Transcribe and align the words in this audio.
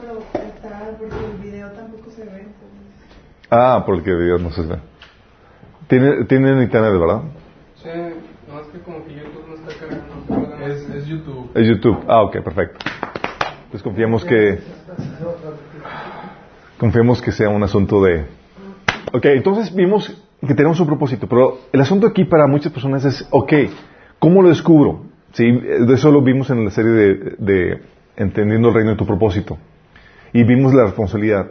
pero 0.00 0.18
está, 0.18 0.90
porque 0.98 1.14
el 1.14 1.42
video 1.42 1.70
tampoco 1.70 2.10
se 2.10 2.24
ve. 2.24 2.46
Ah, 3.50 3.82
porque 3.86 4.10
el 4.10 4.18
video 4.18 4.38
no 4.38 4.50
se 4.50 4.62
ve. 4.62 4.76
Tiene, 5.88 6.24
tienen 6.24 6.62
internet, 6.62 6.92
¿verdad? 6.92 7.22
Sí, 7.76 7.88
no 8.48 8.60
es 8.60 8.66
que 8.68 8.78
como 8.80 9.04
que 9.04 9.14
YouTube 9.14 9.44
no 9.48 9.54
está 9.54 9.86
cargando. 9.86 10.66
Es, 10.66 10.88
es 10.90 11.06
YouTube. 11.06 11.50
Es 11.54 11.66
YouTube. 11.66 12.04
Ah, 12.06 12.22
ok, 12.22 12.40
perfecto. 12.42 12.84
Pues 13.70 13.82
confiamos 13.82 14.24
que 14.24 14.60
confiemos 16.78 17.20
que 17.20 17.32
sea 17.32 17.48
un 17.48 17.62
asunto 17.62 18.02
de... 18.02 18.24
Ok, 19.12 19.24
entonces 19.26 19.74
vimos 19.74 20.22
que 20.40 20.54
tenemos 20.54 20.78
un 20.78 20.86
propósito, 20.86 21.26
pero 21.26 21.58
el 21.72 21.80
asunto 21.80 22.06
aquí 22.06 22.24
para 22.24 22.46
muchas 22.46 22.72
personas 22.72 23.04
es, 23.04 23.26
ok, 23.30 23.52
¿cómo 24.18 24.42
lo 24.42 24.50
descubro? 24.50 25.02
Sí, 25.32 25.50
de 25.50 25.92
eso 25.92 26.12
lo 26.12 26.22
vimos 26.22 26.50
en 26.50 26.64
la 26.64 26.70
serie 26.70 26.92
de, 26.92 27.14
de 27.38 27.82
Entendiendo 28.18 28.68
el 28.68 28.74
reino 28.74 28.90
de 28.90 28.96
tu 28.96 29.06
propósito. 29.06 29.56
Y 30.32 30.44
vimos 30.44 30.74
la 30.74 30.84
responsabilidad. 30.84 31.46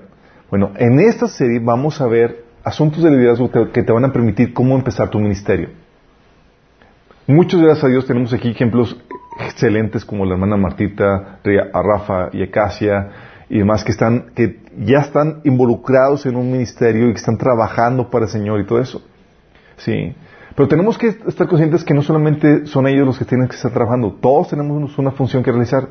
Bueno, 0.50 0.71
en 0.78 1.00
esta 1.00 1.28
serie 1.28 1.60
vamos 1.60 2.00
a 2.02 2.07
ver 2.07 2.46
asuntos 2.64 3.04
de 3.04 3.11
liderazgo 3.11 3.50
que 3.71 3.83
te 3.83 3.92
van 3.92 4.06
a 4.06 4.14
permitir 4.14 4.54
cómo 4.54 4.75
empezar 4.75 5.10
tu 5.10 5.19
ministerio. 5.19 5.69
Muchos 7.28 7.61
gracias 7.61 7.83
a 7.83 7.88
Dios 7.89 8.05
tenemos 8.05 8.33
aquí 8.33 8.50
ejemplos 8.50 8.97
excelentes 9.39 10.05
como 10.05 10.25
la 10.25 10.33
hermana 10.33 10.55
Martita, 10.55 11.39
a 11.74 11.82
Rafa 11.82 12.29
y 12.32 12.42
Acacia 12.42 13.10
y 13.50 13.60
demás 13.60 13.83
que 13.83 13.92
están, 13.92 14.32
que 14.33 14.61
ya 14.78 15.00
están 15.00 15.41
involucrados 15.44 16.25
en 16.25 16.36
un 16.36 16.52
ministerio 16.52 17.10
y 17.10 17.11
que 17.11 17.19
están 17.19 17.38
trabajando 17.38 18.10
para 18.10 18.25
el 18.25 18.32
Señor 18.32 18.61
y 18.61 18.66
todo 18.66 18.80
eso. 18.80 19.02
Sí. 19.78 20.16
Pero 20.55 20.68
tenemos 20.68 20.97
que 20.97 21.07
estar 21.28 21.47
conscientes 21.47 21.83
que 21.83 21.94
no 21.94 22.02
solamente 22.02 22.66
son 22.66 22.88
ellos 22.88 23.05
los 23.05 23.19
que 23.19 23.25
tienen 23.25 23.47
que 23.47 23.55
estar 23.55 23.71
trabajando, 23.71 24.18
todos 24.21 24.50
tenemos 24.50 24.97
una 24.97 25.11
función 25.11 25.44
que 25.44 25.52
realizar. 25.52 25.88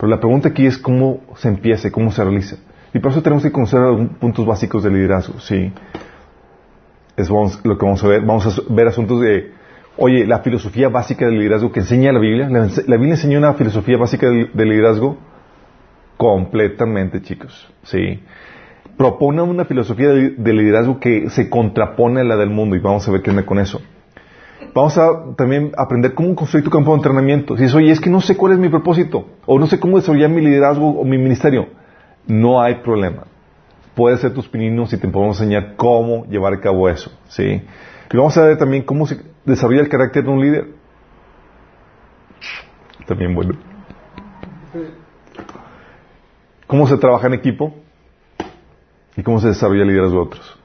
Pero 0.00 0.08
la 0.08 0.18
pregunta 0.18 0.48
aquí 0.48 0.64
es 0.64 0.78
cómo 0.78 1.20
se 1.36 1.48
empieza 1.48 1.90
cómo 1.90 2.10
se 2.10 2.24
realiza. 2.24 2.56
Y 2.94 3.00
por 3.00 3.12
eso 3.12 3.22
tenemos 3.22 3.42
que 3.42 3.52
conocer 3.52 3.80
algunos 3.80 4.16
puntos 4.16 4.46
básicos 4.46 4.82
de 4.82 4.90
liderazgo, 4.90 5.38
sí. 5.40 5.70
Es 7.18 7.28
lo 7.28 7.76
que 7.76 7.84
vamos 7.84 8.02
a 8.02 8.08
ver. 8.08 8.22
Vamos 8.22 8.46
a 8.46 8.62
ver 8.72 8.88
asuntos 8.88 9.20
de, 9.20 9.52
oye, 9.98 10.26
la 10.26 10.38
filosofía 10.38 10.88
básica 10.88 11.26
del 11.26 11.38
liderazgo 11.38 11.70
que 11.70 11.80
enseña 11.80 12.12
la 12.12 12.18
Biblia. 12.18 12.48
La, 12.48 12.96
Biblia 12.96 13.12
enseña 13.12 13.36
una 13.36 13.52
filosofía 13.52 13.98
básica 13.98 14.26
del, 14.30 14.50
liderazgo 14.54 15.18
completamente, 16.16 17.20
chicos, 17.20 17.70
sí. 17.82 18.22
Propone 18.96 19.42
una 19.42 19.66
filosofía 19.66 20.08
de, 20.08 20.52
liderazgo 20.54 20.98
que 20.98 21.28
se 21.28 21.50
contrapone 21.50 22.22
a 22.22 22.24
la 22.24 22.36
del 22.36 22.48
mundo 22.48 22.74
y 22.74 22.78
vamos 22.78 23.06
a 23.06 23.12
ver 23.12 23.20
qué 23.20 23.30
anda 23.30 23.44
con 23.44 23.58
eso. 23.58 23.82
Vamos 24.74 24.96
a 24.98 25.34
también 25.36 25.72
aprender 25.76 26.14
cómo 26.14 26.34
construir 26.34 26.64
tu 26.64 26.70
campo 26.70 26.90
de 26.92 26.98
entrenamiento. 26.98 27.56
Si 27.56 27.64
es, 27.64 27.74
oye, 27.74 27.90
es 27.90 28.00
que 28.00 28.10
no 28.10 28.20
sé 28.20 28.36
cuál 28.36 28.52
es 28.52 28.58
mi 28.58 28.68
propósito, 28.68 29.26
o 29.46 29.58
no 29.58 29.66
sé 29.66 29.80
cómo 29.80 29.96
desarrollar 29.96 30.30
mi 30.30 30.40
liderazgo 30.40 30.90
o 30.90 31.04
mi 31.04 31.18
ministerio, 31.18 31.68
no 32.26 32.60
hay 32.60 32.76
problema. 32.76 33.24
Puedes 33.94 34.20
ser 34.20 34.32
tus 34.32 34.48
pininos 34.48 34.92
y 34.92 34.98
te 34.98 35.08
podemos 35.08 35.40
enseñar 35.40 35.74
cómo 35.76 36.24
llevar 36.26 36.54
a 36.54 36.60
cabo 36.60 36.88
eso. 36.88 37.10
¿sí? 37.28 37.62
Y 38.12 38.16
vamos 38.16 38.36
a 38.36 38.44
ver 38.44 38.58
también 38.58 38.84
cómo 38.84 39.06
se 39.06 39.20
desarrolla 39.44 39.80
el 39.80 39.88
carácter 39.88 40.24
de 40.24 40.30
un 40.30 40.40
líder. 40.40 40.68
También 43.06 43.34
bueno. 43.34 43.54
Cómo 46.66 46.86
se 46.86 46.96
trabaja 46.96 47.26
en 47.26 47.34
equipo 47.34 47.74
y 49.16 49.22
cómo 49.22 49.40
se 49.40 49.48
desarrolla 49.48 49.82
el 49.82 49.88
liderazgo 49.88 50.16
de 50.18 50.22
otros. 50.22 50.59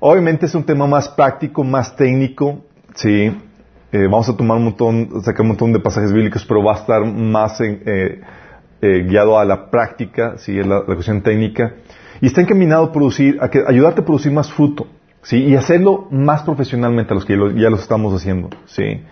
Obviamente 0.00 0.46
es 0.46 0.54
un 0.54 0.64
tema 0.64 0.86
más 0.86 1.08
práctico, 1.08 1.64
más 1.64 1.96
técnico, 1.96 2.60
sí. 2.94 3.36
Eh, 3.90 4.04
vamos 4.04 4.28
a 4.28 4.36
tomar 4.36 4.58
un 4.58 4.64
montón, 4.64 5.22
sacar 5.22 5.42
un 5.42 5.48
montón 5.48 5.72
de 5.72 5.80
pasajes 5.80 6.12
bíblicos, 6.12 6.44
pero 6.44 6.62
va 6.62 6.74
a 6.74 6.76
estar 6.76 7.04
más 7.04 7.60
eh, 7.60 8.20
eh, 8.80 9.06
guiado 9.08 9.38
a 9.38 9.44
la 9.44 9.70
práctica, 9.70 10.34
sí, 10.36 10.54
la, 10.54 10.84
la 10.86 10.94
cuestión 10.94 11.22
técnica. 11.22 11.74
Y 12.20 12.26
está 12.26 12.42
encaminado 12.42 12.84
a 12.84 12.92
producir, 12.92 13.38
a 13.40 13.48
que, 13.48 13.64
ayudarte 13.66 14.02
a 14.02 14.04
producir 14.04 14.30
más 14.30 14.52
fruto, 14.52 14.86
sí, 15.22 15.42
y 15.42 15.56
hacerlo 15.56 16.06
más 16.12 16.42
profesionalmente 16.42 17.12
a 17.12 17.14
los 17.14 17.24
que 17.24 17.34
ya 17.56 17.70
lo 17.70 17.76
estamos 17.76 18.14
haciendo, 18.14 18.50
sí. 18.66 19.02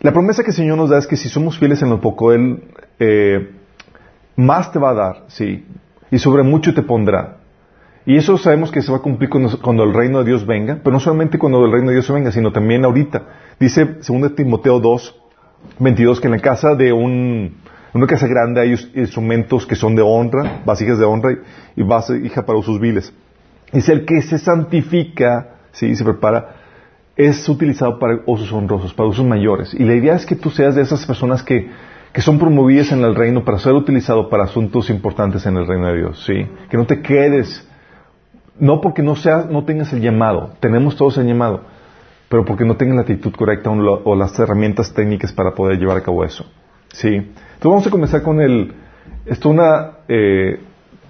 La 0.00 0.12
promesa 0.12 0.42
que 0.42 0.50
el 0.50 0.56
Señor 0.56 0.76
nos 0.76 0.90
da 0.90 0.98
es 0.98 1.06
que 1.06 1.16
si 1.16 1.28
somos 1.30 1.58
fieles 1.58 1.80
en 1.80 1.88
lo 1.88 2.00
poco, 2.00 2.32
Él 2.32 2.62
más 4.36 4.72
te 4.72 4.78
va 4.78 4.90
a 4.90 4.94
dar, 4.94 5.24
sí, 5.28 5.64
y 6.10 6.18
sobre 6.18 6.42
mucho 6.42 6.74
te 6.74 6.82
pondrá. 6.82 7.41
Y 8.04 8.16
eso 8.16 8.36
sabemos 8.36 8.72
que 8.72 8.82
se 8.82 8.90
va 8.90 8.98
a 8.98 9.00
cumplir 9.00 9.30
cuando, 9.30 9.84
el 9.84 9.94
reino 9.94 10.18
de 10.18 10.24
Dios 10.24 10.44
venga, 10.44 10.80
pero 10.82 10.92
no 10.92 11.00
solamente 11.00 11.38
cuando 11.38 11.64
el 11.64 11.70
reino 11.70 11.88
de 11.88 11.94
Dios 11.94 12.10
venga, 12.10 12.32
sino 12.32 12.50
también 12.50 12.84
ahorita. 12.84 13.22
Dice 13.60 13.84
2 13.84 14.34
Timoteo 14.34 14.80
2, 14.80 15.20
22, 15.78 16.20
que 16.20 16.26
en 16.26 16.32
la 16.32 16.40
casa 16.40 16.74
de 16.74 16.92
un, 16.92 17.58
una 17.94 18.06
casa 18.08 18.26
grande 18.26 18.60
hay 18.60 18.74
instrumentos 18.94 19.66
que 19.66 19.76
son 19.76 19.94
de 19.94 20.02
honra, 20.02 20.62
vasijas 20.64 20.98
de 20.98 21.04
honra 21.04 21.38
y, 21.76 21.82
vasija 21.84 22.44
para 22.44 22.58
usos 22.58 22.80
viles. 22.80 23.12
Dice, 23.72 23.92
el 23.92 24.04
que 24.04 24.20
se 24.20 24.38
santifica, 24.38 25.58
sí, 25.70 25.94
se 25.94 26.02
prepara, 26.02 26.56
es 27.16 27.48
utilizado 27.48 28.00
para 28.00 28.20
usos 28.26 28.52
honrosos, 28.52 28.92
para 28.94 29.08
usos 29.08 29.24
mayores. 29.24 29.74
Y 29.74 29.84
la 29.84 29.94
idea 29.94 30.16
es 30.16 30.26
que 30.26 30.34
tú 30.34 30.50
seas 30.50 30.74
de 30.74 30.82
esas 30.82 31.06
personas 31.06 31.44
que, 31.44 31.70
que 32.12 32.20
son 32.20 32.38
promovidas 32.40 32.90
en 32.90 33.04
el 33.04 33.14
reino 33.14 33.44
para 33.44 33.60
ser 33.60 33.74
utilizado 33.74 34.28
para 34.28 34.44
asuntos 34.44 34.90
importantes 34.90 35.46
en 35.46 35.56
el 35.56 35.68
reino 35.68 35.86
de 35.86 35.98
Dios, 35.98 36.24
sí. 36.26 36.46
Que 36.68 36.76
no 36.76 36.84
te 36.84 37.00
quedes 37.00 37.64
no 38.58 38.80
porque 38.80 39.02
no, 39.02 39.16
seas, 39.16 39.48
no 39.48 39.64
tengas 39.64 39.92
el 39.92 40.00
llamado, 40.00 40.52
tenemos 40.60 40.96
todos 40.96 41.18
el 41.18 41.26
llamado, 41.26 41.62
pero 42.28 42.44
porque 42.44 42.64
no 42.64 42.76
tengas 42.76 42.96
la 42.96 43.02
actitud 43.02 43.32
correcta 43.34 43.70
o, 43.70 44.14
las 44.14 44.38
herramientas 44.38 44.92
técnicas 44.92 45.32
para 45.32 45.54
poder 45.54 45.78
llevar 45.78 45.98
a 45.98 46.02
cabo 46.02 46.24
eso. 46.24 46.44
¿Sí? 46.92 47.08
Entonces 47.08 47.64
vamos 47.64 47.86
a 47.86 47.90
comenzar 47.90 48.22
con 48.22 48.40
el... 48.40 48.74
Esto 49.24 49.48
es 49.48 49.54
una 49.54 49.90
eh, 50.08 50.60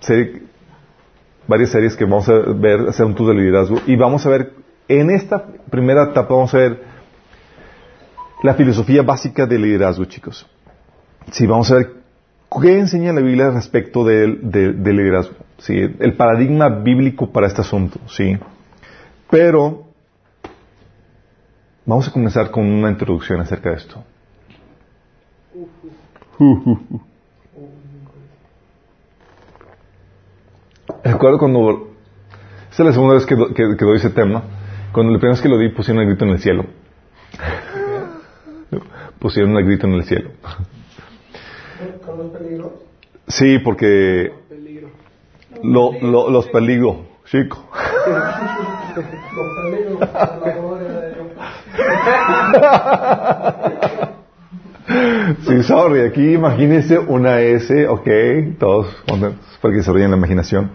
serie, 0.00 0.42
varias 1.46 1.70
series 1.70 1.96
que 1.96 2.04
vamos 2.04 2.28
a 2.28 2.34
ver 2.34 2.88
asuntos 2.88 3.26
de 3.26 3.34
liderazgo 3.34 3.78
y 3.86 3.96
vamos 3.96 4.24
a 4.26 4.30
ver, 4.30 4.52
en 4.88 5.10
esta 5.10 5.44
primera 5.70 6.04
etapa 6.04 6.34
vamos 6.34 6.54
a 6.54 6.58
ver 6.58 6.82
la 8.42 8.54
filosofía 8.54 9.02
básica 9.02 9.46
del 9.46 9.62
liderazgo, 9.62 10.04
chicos. 10.04 10.46
Sí, 11.30 11.46
vamos 11.46 11.70
a 11.70 11.76
ver 11.76 12.01
qué 12.60 12.78
enseña 12.78 13.12
la 13.12 13.20
Biblia 13.20 13.50
respecto 13.50 14.04
del 14.04 14.40
liderazgo. 14.84 15.36
¿sí? 15.62 15.74
el 15.76 16.14
paradigma 16.16 16.68
bíblico 16.68 17.30
para 17.30 17.46
este 17.46 17.60
asunto. 17.60 18.00
¿sí? 18.06 18.36
Pero 19.30 19.84
vamos 21.86 22.08
a 22.08 22.12
comenzar 22.12 22.50
con 22.50 22.64
una 22.66 22.90
introducción 22.90 23.40
acerca 23.40 23.70
de 23.70 23.76
esto. 23.76 24.04
Recuerdo 31.04 31.38
cuando... 31.38 31.88
Esta 32.70 32.82
es 32.84 32.86
la 32.86 32.92
segunda 32.92 33.14
vez 33.14 33.26
que, 33.26 33.36
que, 33.54 33.84
doy 33.84 33.96
ese 33.96 34.10
tema. 34.10 34.42
Cuando 34.92 35.12
la 35.12 35.18
primera 35.18 35.34
vez 35.34 35.42
que 35.42 35.48
lo 35.48 35.58
di 35.58 35.68
pusieron 35.70 36.02
el 36.02 36.08
grito 36.08 36.24
en 36.24 36.30
el 36.30 36.38
cielo. 36.38 36.64
pusieron 39.18 39.56
el 39.56 39.64
grito 39.64 39.86
en 39.86 39.92
el 39.94 40.04
cielo. 40.04 40.30
¿Con 42.12 42.24
los 42.24 42.32
peligros? 42.38 42.72
Sí, 43.26 43.58
porque 43.58 44.30
lo, 45.62 45.92
lo, 46.02 46.28
los 46.28 46.46
peligros, 46.48 46.96
chico. 47.24 47.66
sí, 55.46 55.62
sorry, 55.62 56.00
aquí 56.00 56.34
imagínense 56.34 56.98
una 56.98 57.40
S, 57.40 57.88
ok, 57.88 58.08
todos 58.58 58.94
para 59.62 59.74
que 59.74 59.82
se 59.82 59.90
ríen 59.90 60.10
la 60.10 60.18
imaginación. 60.18 60.70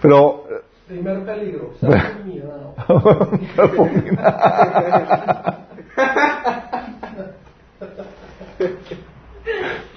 Pero... 0.00 0.46
Primer 0.88 1.26
peligro, 1.26 1.74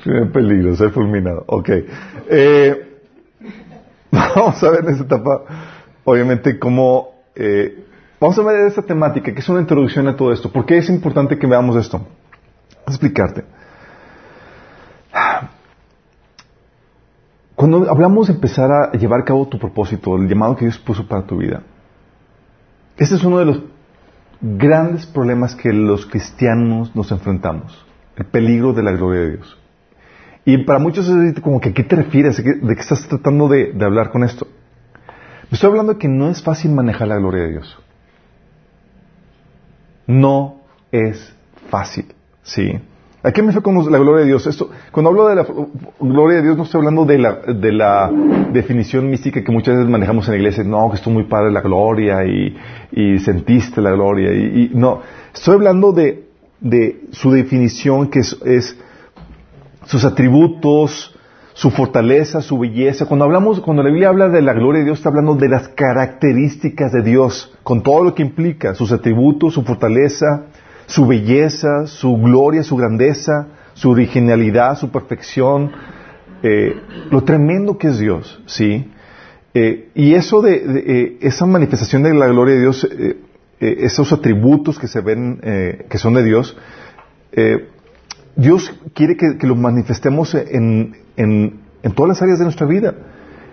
Primer 0.03 0.31
peligro, 0.31 0.75
ser 0.75 0.91
fulminado. 0.91 1.44
Ok. 1.48 1.69
Eh, 2.30 3.00
vamos 4.12 4.63
a 4.63 4.71
ver 4.71 4.83
en 4.86 4.89
esta 4.89 5.04
etapa, 5.04 5.42
obviamente, 6.04 6.60
cómo... 6.60 7.16
Eh, 7.36 7.86
vamos 8.19 8.38
a 8.39 8.44
ver 8.44 8.68
esta 8.68 8.81
temática, 8.81 9.33
que 9.33 9.39
es 9.39 9.50
una 9.50 9.62
introducción 9.62 10.07
a 10.07 10.16
todo 10.16 10.31
esto. 10.31 10.51
¿Por 10.51 10.66
qué 10.66 10.77
es 10.77 10.89
importante 10.89 11.38
que 11.38 11.48
veamos 11.48 11.75
esto? 11.75 12.00
Voy 12.00 12.07
a 12.86 12.92
explicarte. 12.92 13.44
Cuando 17.57 17.89
hablamos 17.89 18.27
de 18.27 18.33
empezar 18.33 18.71
a 18.71 18.92
llevar 18.92 19.21
a 19.21 19.25
cabo 19.25 19.48
tu 19.48 19.57
propósito, 19.57 20.16
el 20.16 20.27
llamado 20.27 20.56
que 20.56 20.66
Dios 20.66 20.77
puso 20.77 21.07
para 21.07 21.24
tu 21.25 21.38
vida, 21.38 21.63
este 22.98 23.16
es 23.16 23.24
uno 23.24 23.39
de 23.39 23.45
los 23.45 23.63
grandes 24.42 25.07
problemas 25.07 25.56
que 25.56 25.74
los 25.74 26.06
cristianos 26.06 26.95
nos 26.95 27.12
enfrentamos, 27.12 27.83
el 28.18 28.25
peligro 28.25 28.74
de 28.74 28.84
la 28.84 28.92
gloria 28.92 29.22
de 29.22 29.31
Dios. 29.38 29.58
Y 30.46 30.60
para 30.60 30.80
muchos 30.80 31.08
es 31.10 31.40
como 31.42 31.60
que, 31.60 31.74
¿qué 31.74 31.84
te 31.84 31.96
refieres? 31.96 32.38
¿De 32.44 32.75
qué 32.75 32.81
estás 32.81 33.08
tratando 33.08 33.48
de, 33.48 33.74
hablar 33.81 34.12
con 34.12 34.24
esto? 34.24 34.48
Me 35.50 35.56
estoy 35.56 35.69
hablando 35.69 35.94
de 35.94 36.00
que 36.00 36.08
no 36.08 36.30
es 36.30 36.42
fácil 36.42 36.72
manejar 36.72 37.10
la 37.10 37.18
gloria 37.18 37.44
de 37.44 37.50
Dios. 37.50 37.78
No 40.08 40.62
es 40.92 41.36
fácil, 41.69 42.06
¿sí? 42.44 42.80
¿A 43.24 43.31
qué 43.34 43.42
me 43.42 43.48
refiero 43.48 43.64
con 43.64 43.92
la 43.92 43.98
gloria 43.98 44.22
de 44.22 44.28
Dios? 44.28 44.48
Esto, 44.48 44.69
cuando 44.92 45.10
hablo 45.10 45.28
de 45.28 45.36
la 45.36 45.46
gloria 46.00 46.38
de 46.38 46.44
Dios, 46.44 46.56
no 46.56 46.64
estoy 46.64 46.80
hablando 46.80 47.04
de 47.04 47.18
la, 47.18 47.34
de 47.42 47.72
la 47.74 48.10
definición 48.54 49.10
mística 49.10 49.44
que 49.44 49.52
muchas 49.52 49.75
veces 49.75 49.90
manejamos 49.92 50.28
en 50.28 50.36
la 50.36 50.38
iglesia. 50.38 50.64
No, 50.64 50.90
que 50.90 50.96
estuvo 50.96 51.14
muy 51.14 51.25
padre 51.25 51.52
la 51.52 51.60
gloria 51.60 52.24
y, 52.25 52.56
y 52.94 53.19
sentiste 53.19 53.81
la 53.81 53.92
gloria. 53.92 54.31
Y, 54.31 54.72
no, 54.74 55.02
estoy 55.34 55.56
hablando 55.56 55.92
de, 55.92 56.26
de 56.59 57.01
su 57.12 57.31
definición 57.31 58.09
que 58.09 58.19
es, 58.19 58.77
sus 59.86 60.04
atributos, 60.04 61.15
su 61.54 61.71
fortaleza, 61.71 62.42
su 62.42 62.59
belleza. 62.59 63.06
Cuando 63.06 63.25
hablamos, 63.25 63.62
cuando 63.62 63.81
la 63.83 63.89
Biblia 63.89 64.09
habla 64.09 64.30
de 64.30 64.42
la 64.42 64.54
gloria 64.54 64.80
de 64.80 64.86
Dios, 64.86 65.00
está 65.00 65.09
hablando 65.09 65.36
de 65.36 65.50
las 65.50 65.69
características 65.69 66.92
de 66.92 67.01
Dios, 67.01 67.57
con 67.63 67.81
todo 67.81 68.04
lo 68.04 68.13
que 68.13 68.21
implica, 68.21 68.75
sus 68.75 68.92
atributos, 68.92 69.54
su 69.54 69.63
fortaleza, 69.63 70.45
su 70.86 71.07
belleza, 71.07 71.88
su 71.88 72.15
gloria, 72.18 72.63
su 72.63 72.75
grandeza, 72.75 73.48
su 73.74 73.89
originalidad, 73.89 74.77
su 74.77 74.92
perfección, 74.92 75.71
eh, 76.44 76.75
lo 77.09 77.24
tremendo 77.24 77.77
que 77.77 77.88
es 77.88 78.00
Dios, 78.00 78.42
¿sí? 78.45 78.92
Eh, 79.54 79.89
y 79.95 80.13
eso 80.13 80.42
de, 80.42 80.56
eh, 80.56 81.18
esa 81.21 81.45
manifestación 81.45 82.04
de 82.04 82.13
la 82.13 82.27
gloria 82.27 82.56
de 82.56 82.62
Dios, 82.62 82.88
esos 83.59 84.13
atributos 84.13 84.77
que 84.77 84.88
se 84.88 85.01
ven, 85.01 85.39
que 85.89 85.98
son 85.98 86.13
de 86.13 86.24
Dios, 86.24 86.57
Dios 88.36 88.80
quiere 88.94 89.18
que, 89.18 89.38
que 89.38 89.48
los 89.48 89.57
manifestemos 89.57 90.36
en, 90.36 90.95
en, 91.15 91.59
todas 91.95 92.09
las 92.09 92.21
áreas 92.21 92.39
de 92.39 92.45
nuestra 92.45 92.68
vida 92.68 92.94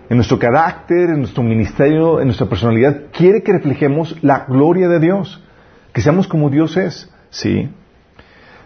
en 0.09 0.17
nuestro 0.17 0.37
carácter, 0.37 1.09
en 1.09 1.19
nuestro 1.19 1.43
ministerio, 1.43 2.19
en 2.19 2.27
nuestra 2.27 2.47
personalidad, 2.47 3.05
quiere 3.11 3.41
que 3.41 3.53
reflejemos 3.53 4.15
la 4.21 4.45
gloria 4.45 4.87
de 4.87 4.99
Dios, 4.99 5.43
que 5.93 6.01
seamos 6.01 6.27
como 6.27 6.49
Dios 6.49 6.77
es. 6.77 7.11
Sí. 7.29 7.69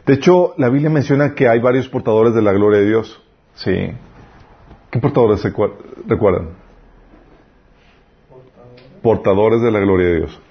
De 0.06 0.14
hecho, 0.14 0.54
la 0.58 0.70
Biblia 0.70 0.90
menciona 0.90 1.36
que 1.36 1.48
hay 1.48 1.60
varios 1.60 1.88
portadores 1.88 2.34
de 2.34 2.42
la 2.42 2.52
gloria 2.52 2.80
de 2.80 2.88
Dios. 2.88 3.24
Sí. 3.54 3.92
¿Qué 4.92 5.00
portadores 5.00 5.44
recuerdan? 5.44 6.50
Portadores 9.02 9.62
de 9.62 9.72
la 9.72 9.80
gloria 9.80 10.08
de 10.08 10.16
Dios. 10.18 10.42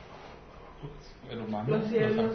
Los 1.67 1.87
cielos, 1.89 2.33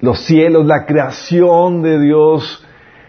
Los 0.00 0.20
cielos, 0.24 0.66
la 0.66 0.86
creación 0.86 1.82
de 1.82 2.00
Dios 2.00 2.64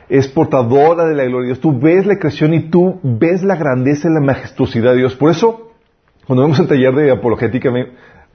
es 0.09 0.27
portadora 0.27 1.05
de 1.05 1.15
la 1.15 1.23
gloria 1.23 1.41
de 1.41 1.45
Dios. 1.47 1.59
Tú 1.59 1.79
ves 1.79 2.05
la 2.05 2.17
creación 2.17 2.53
y 2.53 2.69
tú 2.69 2.99
ves 3.03 3.43
la 3.43 3.55
grandeza 3.55 4.09
y 4.09 4.13
la 4.13 4.21
majestuosidad 4.21 4.91
de 4.91 4.97
Dios. 4.97 5.15
Por 5.15 5.31
eso, 5.31 5.71
cuando 6.25 6.43
vemos 6.43 6.59
el 6.59 6.67
taller 6.67 6.93
de 6.95 7.11
apologética, 7.11 7.71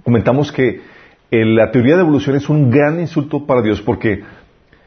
comentamos 0.04 0.52
que 0.52 0.80
la 1.30 1.70
teoría 1.72 1.96
de 1.96 2.02
evolución 2.02 2.36
es 2.36 2.48
un 2.48 2.70
gran 2.70 3.00
insulto 3.00 3.44
para 3.44 3.60
Dios 3.60 3.82
porque 3.82 4.22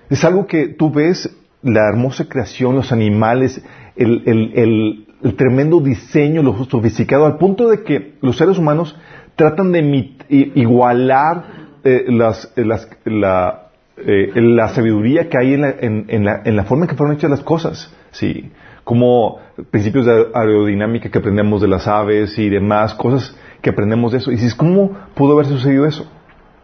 es 0.10 0.24
algo 0.24 0.48
que 0.48 0.68
tú 0.70 0.92
ves 0.92 1.30
la 1.62 1.90
hermosa 1.90 2.30
creación, 2.30 2.76
los 2.76 2.92
animales, 2.92 3.62
el, 3.96 5.06
tremendo 5.36 5.80
diseño, 5.82 6.44
lo 6.44 6.64
sofisticado, 6.66 7.26
al 7.26 7.38
punto 7.38 7.68
de 7.68 7.84
que 7.84 8.14
los 8.22 8.38
seres 8.38 8.58
humanos 8.58 8.96
tratan 9.36 9.72
de 9.72 10.16
igualar 10.30 11.67
eh, 11.90 12.06
las, 12.10 12.52
eh, 12.58 12.66
la, 13.06 13.70
eh, 13.96 14.32
la, 14.36 14.68
sabiduría 14.68 15.30
que 15.30 15.38
hay 15.38 15.54
en 15.54 15.62
la, 15.62 15.70
en, 15.80 16.26
la, 16.26 16.42
en 16.44 16.56
la 16.58 16.66
forma 16.66 16.84
en 16.84 16.90
que 16.90 16.96
fueron 16.96 17.16
hechas 17.16 17.30
las 17.30 17.44
cosas. 17.44 17.94
Sí, 18.12 18.52
como 18.84 19.40
principios 19.72 20.06
de 20.06 20.28
aerodinámica 20.34 21.10
que 21.10 21.18
aprendemos 21.18 21.62
de 21.62 21.70
las 21.70 21.88
aves 21.88 22.38
y 22.38 22.50
demás, 22.50 22.94
cosas 22.94 23.38
que 23.62 23.70
aprendemos 23.70 24.12
de 24.12 24.18
eso. 24.18 24.32
Y 24.32 24.36
dices, 24.36 24.54
¿cómo 24.54 24.98
pudo 25.16 25.34
haber 25.34 25.46
sucedido 25.46 25.86
eso? 25.86 26.12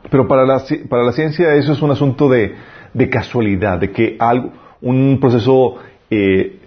Pero 0.09 0.27
para 0.27 0.45
la, 0.45 0.61
para 0.89 1.03
la 1.03 1.13
ciencia 1.13 1.55
eso 1.55 1.71
es 1.71 1.81
un 1.81 1.91
asunto 1.91 2.27
de, 2.27 2.55
de 2.93 3.09
casualidad, 3.09 3.79
de 3.79 3.91
que 3.91 4.17
algo, 4.19 4.51
un 4.81 5.19
proceso 5.21 5.77
eh, 6.09 6.59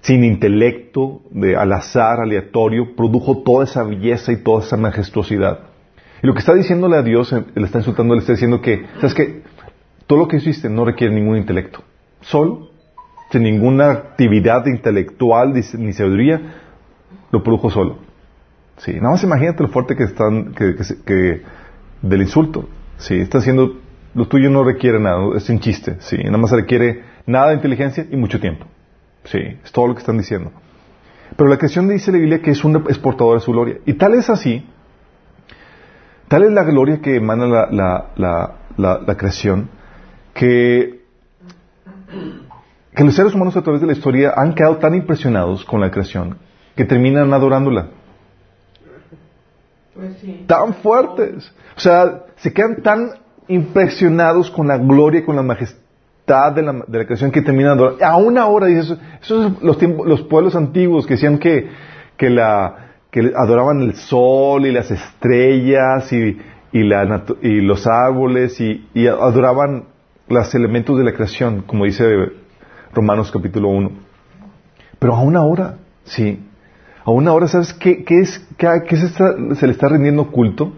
sin 0.00 0.24
intelecto, 0.24 1.20
de 1.30 1.54
al 1.54 1.72
azar, 1.74 2.20
aleatorio, 2.20 2.96
produjo 2.96 3.42
toda 3.42 3.64
esa 3.64 3.82
belleza 3.82 4.32
y 4.32 4.42
toda 4.42 4.64
esa 4.64 4.78
majestuosidad. 4.78 5.69
Y 6.22 6.26
lo 6.26 6.34
que 6.34 6.40
está 6.40 6.54
diciéndole 6.54 6.96
a 6.96 7.02
Dios, 7.02 7.32
eh, 7.32 7.44
le 7.54 7.64
está 7.64 7.78
insultando, 7.78 8.14
le 8.14 8.20
está 8.20 8.32
diciendo 8.32 8.60
que, 8.60 8.86
¿sabes 8.96 9.14
qué? 9.14 9.42
Todo 10.06 10.20
lo 10.20 10.28
que 10.28 10.36
hiciste 10.36 10.68
no 10.68 10.84
requiere 10.84 11.14
ningún 11.14 11.36
intelecto. 11.36 11.82
Solo, 12.20 12.70
sin 13.30 13.42
ninguna 13.42 13.90
actividad 13.90 14.66
intelectual 14.66 15.54
ni 15.54 15.92
sabiduría, 15.92 16.40
lo 17.30 17.42
produjo 17.42 17.70
solo. 17.70 17.98
Sí, 18.78 18.94
nada 18.94 19.10
más 19.10 19.22
imagínate 19.22 19.62
lo 19.62 19.68
fuerte 19.68 19.94
que 19.94 20.04
están, 20.04 20.52
que, 20.52 20.74
que 21.04 21.42
del 22.02 22.22
insulto. 22.22 22.68
Sí, 22.96 23.14
está 23.14 23.38
haciendo, 23.38 23.78
lo 24.14 24.26
tuyo 24.26 24.50
no 24.50 24.64
requiere 24.64 24.98
nada, 24.98 25.36
es 25.36 25.48
un 25.48 25.60
chiste, 25.60 25.96
sí, 26.00 26.16
nada 26.16 26.38
más 26.38 26.50
requiere 26.50 27.02
nada 27.26 27.48
de 27.48 27.54
inteligencia 27.54 28.06
y 28.10 28.16
mucho 28.16 28.40
tiempo. 28.40 28.66
Sí, 29.24 29.38
es 29.38 29.72
todo 29.72 29.88
lo 29.88 29.94
que 29.94 30.00
están 30.00 30.18
diciendo. 30.18 30.50
Pero 31.36 31.48
la 31.48 31.58
creación 31.58 31.88
dice 31.88 32.10
la 32.10 32.18
Biblia 32.18 32.40
que 32.40 32.50
es 32.50 32.64
un 32.64 32.76
exportador 32.76 33.38
de 33.38 33.44
su 33.44 33.52
gloria. 33.52 33.76
Y 33.86 33.94
tal 33.94 34.14
es 34.14 34.28
así, 34.30 34.66
tal 36.30 36.44
es 36.44 36.52
la 36.52 36.62
gloria 36.62 37.00
que 37.00 37.16
emana 37.16 37.44
la, 37.48 38.06
la, 38.16 38.52
la, 38.76 39.16
creación, 39.16 39.68
que, 40.32 41.00
que 42.94 43.04
los 43.04 43.16
seres 43.16 43.34
humanos 43.34 43.56
a 43.56 43.62
través 43.62 43.80
de 43.80 43.88
la 43.88 43.94
historia 43.94 44.34
han 44.36 44.54
quedado 44.54 44.76
tan 44.76 44.94
impresionados 44.94 45.64
con 45.64 45.80
la 45.80 45.90
creación 45.90 46.38
que 46.76 46.84
terminan 46.84 47.34
adorándola. 47.34 47.88
Pues 49.92 50.22
tan 50.46 50.74
fuertes. 50.74 51.52
O 51.76 51.80
sea, 51.80 52.26
se 52.36 52.52
quedan 52.52 52.80
tan 52.80 53.10
impresionados 53.48 54.52
con 54.52 54.68
la 54.68 54.78
gloria 54.78 55.22
y 55.22 55.24
con 55.24 55.34
la 55.34 55.42
majestad 55.42 56.52
de 56.54 56.62
la, 56.62 56.84
de 56.86 56.98
la 56.98 57.06
creación 57.06 57.32
que 57.32 57.42
terminan 57.42 57.72
adorando. 57.72 58.06
Aún 58.06 58.38
ahora, 58.38 58.68
dices, 58.68 58.96
esos 59.20 59.42
son 59.42 59.58
los, 59.62 59.78
tiempos, 59.78 60.06
los 60.06 60.22
pueblos 60.22 60.54
antiguos 60.54 61.08
que 61.08 61.14
decían 61.14 61.38
que, 61.38 61.70
que, 62.16 62.30
la, 62.30 62.89
que 63.10 63.32
adoraban 63.36 63.82
el 63.82 63.94
sol 63.94 64.66
y 64.66 64.72
las 64.72 64.90
estrellas 64.90 66.12
y, 66.12 66.38
y, 66.72 66.82
la, 66.84 67.24
y 67.42 67.60
los 67.60 67.86
árboles 67.86 68.60
y, 68.60 68.88
y 68.94 69.06
adoraban 69.06 69.84
los 70.28 70.54
elementos 70.54 70.96
de 70.96 71.04
la 71.04 71.12
creación, 71.12 71.62
como 71.62 71.84
dice 71.84 72.04
Romanos 72.94 73.30
capítulo 73.32 73.68
1. 73.68 73.90
Pero 74.98 75.14
aún 75.14 75.36
ahora, 75.36 75.78
sí, 76.04 76.38
Aún 77.04 77.26
ahora, 77.28 77.48
¿sabes 77.48 77.72
qué, 77.72 78.04
qué 78.04 78.20
es, 78.20 78.46
qué, 78.56 78.96
se, 78.96 79.06
está, 79.06 79.34
se, 79.54 79.66
le 79.66 79.72
está 79.72 79.88
rindiendo 79.88 80.30
culto? 80.30 80.72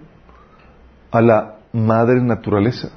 A 1.10 1.20
la 1.20 1.56
madre 1.72 2.20
naturaleza. 2.20 2.90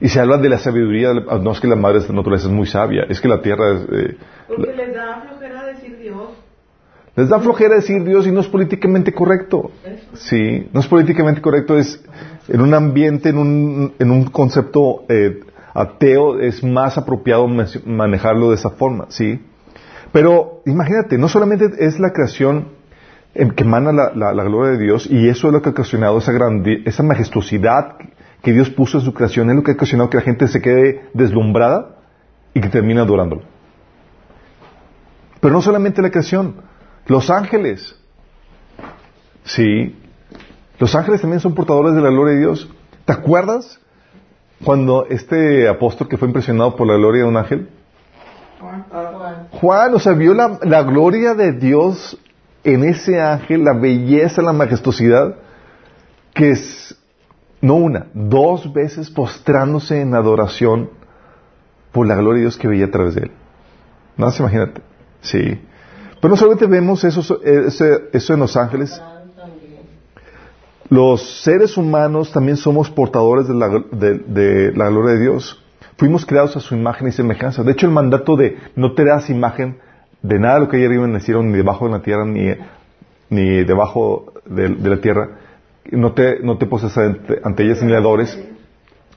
Y 0.00 0.08
se 0.08 0.18
habla 0.18 0.38
de 0.38 0.48
la 0.48 0.58
sabiduría, 0.58 1.12
no 1.12 1.52
es 1.52 1.60
que 1.60 1.68
la 1.68 1.76
madre 1.76 2.00
naturaleza 2.10 2.48
es 2.48 2.52
muy 2.52 2.66
sabia, 2.66 3.04
es 3.08 3.20
que 3.20 3.28
la 3.28 3.42
tierra 3.42 3.74
es... 3.74 3.80
Eh, 3.92 4.16
Porque 4.48 4.72
les 4.74 4.94
da 4.94 5.22
flojera 5.26 5.66
decir 5.66 5.98
Dios. 5.98 6.30
Les 7.20 7.28
da 7.28 7.38
flojera 7.38 7.74
decir 7.74 8.02
Dios 8.02 8.26
y 8.26 8.32
no 8.32 8.40
es 8.40 8.48
políticamente 8.48 9.12
correcto. 9.12 9.70
Sí, 10.14 10.66
no 10.72 10.80
es 10.80 10.86
políticamente 10.86 11.42
correcto, 11.42 11.76
es 11.76 12.02
en 12.48 12.62
un 12.62 12.72
ambiente, 12.72 13.28
en 13.28 13.36
un, 13.36 13.92
en 13.98 14.10
un 14.10 14.24
concepto 14.30 15.04
eh, 15.10 15.40
ateo, 15.74 16.40
es 16.40 16.64
más 16.64 16.96
apropiado 16.96 17.46
manejarlo 17.84 18.48
de 18.48 18.54
esa 18.54 18.70
forma, 18.70 19.04
¿sí? 19.10 19.38
Pero 20.12 20.62
imagínate, 20.64 21.18
no 21.18 21.28
solamente 21.28 21.68
es 21.80 22.00
la 22.00 22.14
creación 22.14 22.68
que 23.34 23.64
emana 23.64 23.92
la, 23.92 24.44
gloria 24.44 24.78
de 24.78 24.82
Dios 24.82 25.06
y 25.06 25.28
eso 25.28 25.48
es 25.48 25.52
lo 25.52 25.60
que 25.60 25.68
ha 25.68 25.72
ocasionado 25.72 26.16
esa, 26.16 26.32
esa 26.86 27.02
majestuosidad 27.02 27.96
que 28.42 28.52
Dios 28.54 28.70
puso 28.70 28.96
en 28.96 29.04
su 29.04 29.12
creación, 29.12 29.50
es 29.50 29.56
lo 29.56 29.62
que 29.62 29.72
ha 29.72 29.74
ocasionado 29.74 30.08
que 30.08 30.16
la 30.16 30.22
gente 30.22 30.48
se 30.48 30.62
quede 30.62 31.02
deslumbrada 31.12 31.96
y 32.54 32.62
que 32.62 32.70
termine 32.70 33.02
adorándolo. 33.02 33.42
Pero 35.42 35.52
no 35.52 35.60
solamente 35.60 36.00
la 36.00 36.10
creación, 36.10 36.69
los 37.10 37.28
ángeles. 37.28 37.96
Sí, 39.42 39.98
los 40.78 40.94
ángeles 40.94 41.20
también 41.20 41.40
son 41.40 41.56
portadores 41.56 41.92
de 41.96 42.00
la 42.00 42.08
gloria 42.08 42.34
de 42.34 42.40
Dios. 42.40 42.70
¿Te 43.04 43.12
acuerdas 43.12 43.80
cuando 44.64 45.06
este 45.06 45.68
apóstol 45.68 46.06
que 46.06 46.16
fue 46.16 46.28
impresionado 46.28 46.76
por 46.76 46.86
la 46.86 46.94
gloria 46.94 47.22
de 47.22 47.28
un 47.28 47.36
ángel? 47.36 47.68
Juan. 49.50 49.94
o 49.94 49.98
sea, 49.98 50.12
vio 50.12 50.34
la, 50.34 50.60
la, 50.62 50.84
gloria 50.84 51.34
de 51.34 51.52
Dios 51.52 52.16
en 52.62 52.84
ese 52.84 53.20
ángel, 53.20 53.64
la 53.64 53.72
belleza, 53.72 54.40
la 54.40 54.52
majestuosidad, 54.52 55.34
que 56.32 56.52
es, 56.52 56.96
no 57.60 57.74
una, 57.74 58.06
dos 58.14 58.72
veces 58.72 59.10
postrándose 59.10 60.00
en 60.00 60.14
adoración 60.14 60.90
por 61.90 62.06
la 62.06 62.14
gloria 62.14 62.34
de 62.34 62.42
Dios 62.42 62.56
que 62.56 62.68
veía 62.68 62.84
a 62.84 62.90
través 62.92 63.16
de 63.16 63.22
él. 63.22 63.32
No 64.16 64.26
más 64.26 64.38
imagínate. 64.38 64.80
Sí. 65.22 65.60
Pero 66.20 66.30
no 66.30 66.36
solamente 66.36 66.66
vemos 66.66 67.02
eso, 67.04 67.40
eso 67.42 68.34
en 68.34 68.40
los 68.40 68.56
ángeles, 68.56 69.00
los 70.90 71.42
seres 71.42 71.76
humanos 71.76 72.32
también 72.32 72.56
somos 72.56 72.90
portadores 72.90 73.48
de 73.48 73.54
la, 73.54 73.68
de 73.68 74.72
la 74.74 74.90
gloria 74.90 75.14
de 75.14 75.20
Dios. 75.20 75.64
Fuimos 75.96 76.26
creados 76.26 76.56
a 76.56 76.60
su 76.60 76.74
imagen 76.74 77.08
y 77.08 77.12
semejanza. 77.12 77.62
De 77.62 77.72
hecho, 77.72 77.86
el 77.86 77.92
mandato 77.92 78.36
de 78.36 78.58
no 78.74 78.92
te 78.94 79.04
das 79.04 79.30
imagen 79.30 79.78
de 80.20 80.38
nada 80.38 80.54
de 80.54 80.60
lo 80.60 80.68
que 80.68 80.76
hay 80.76 80.84
arriba 80.84 81.04
en 81.04 81.14
el 81.14 81.20
cielo, 81.22 81.42
ni 81.42 81.56
debajo 81.56 81.86
de 81.86 81.92
la 81.92 82.02
tierra, 82.02 82.26
ni, 82.26 82.54
ni 83.30 83.64
debajo 83.64 84.34
de, 84.44 84.68
la 84.68 85.00
tierra, 85.00 85.38
no 85.90 86.12
te, 86.12 86.40
no 86.40 86.58
te 86.58 86.66
poses 86.66 86.96
ante, 86.98 87.62
ellas 87.62 87.82
ni 87.82 87.90
le 87.90 87.96
adores. 87.96 88.38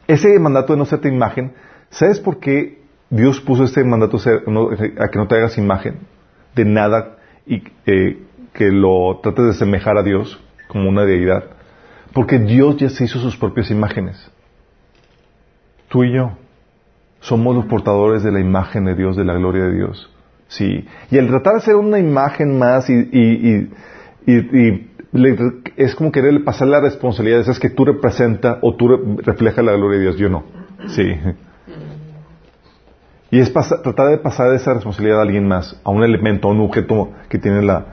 Ese 0.07 0.39
mandato 0.39 0.74
de 0.74 0.77
no 0.77 0.83
hacerte 0.83 1.10
imagen, 1.10 1.53
¿sabes 1.89 2.19
por 2.19 2.39
qué 2.39 2.81
Dios 3.10 3.41
puso 3.41 3.65
este 3.65 3.83
mandato 3.83 4.17
a 4.17 5.07
que 5.10 5.19
no 5.19 5.27
te 5.27 5.36
hagas 5.36 5.57
imagen 5.57 6.12
de 6.55 6.65
nada 6.65 7.17
y 7.45 7.63
eh, 7.86 8.19
que 8.53 8.72
lo 8.72 9.19
trates 9.22 9.45
de 9.45 9.53
semejar 9.53 9.98
a 9.98 10.03
Dios 10.03 10.39
como 10.67 10.89
una 10.89 11.05
deidad. 11.05 11.43
Porque 12.13 12.39
Dios 12.39 12.77
ya 12.77 12.89
se 12.89 13.05
hizo 13.05 13.19
sus 13.19 13.36
propias 13.36 13.72
imágenes. 13.72 14.31
Tú 15.89 16.03
y 16.03 16.13
yo 16.13 16.31
somos 17.24 17.55
los 17.55 17.65
portadores 17.65 18.22
de 18.22 18.31
la 18.31 18.39
imagen 18.39 18.86
de 18.86 18.95
Dios, 18.95 19.15
de 19.15 19.24
la 19.24 19.33
gloria 19.33 19.63
de 19.63 19.75
Dios. 19.75 20.10
Sí. 20.48 20.86
Y 21.10 21.17
el 21.17 21.27
tratar 21.27 21.53
de 21.53 21.60
hacer 21.60 21.75
una 21.75 21.98
imagen 21.98 22.60
más 22.60 22.89
y, 22.89 22.93
y, 22.93 23.72
y, 24.27 24.89
es 25.77 25.95
como 25.95 26.12
querer 26.12 26.43
pasar 26.43 26.67
la 26.67 26.81
responsabilidad 26.81 27.45
de 27.45 27.60
que 27.60 27.69
tú 27.69 27.86
representas 27.86 28.57
o 28.62 28.75
tú 28.75 29.17
reflejas 29.17 29.63
la 29.63 29.74
gloria 29.74 30.00
de 30.00 30.03
Dios. 30.03 30.17
Yo 30.17 30.29
no. 30.29 30.43
Sí. 30.88 31.15
Y 33.33 33.39
es 33.39 33.51
tratar 33.51 34.09
de 34.09 34.19
pasar 34.19 34.53
esa 34.53 34.75
responsabilidad 34.75 35.17
a 35.17 35.23
alguien 35.23 35.47
más, 35.47 35.81
a 35.83 35.89
un 35.89 36.03
elemento, 36.03 36.47
a 36.47 36.51
un 36.51 36.61
objeto 36.61 37.13
que 37.29 37.39
tiene 37.39 37.63
la... 37.63 37.83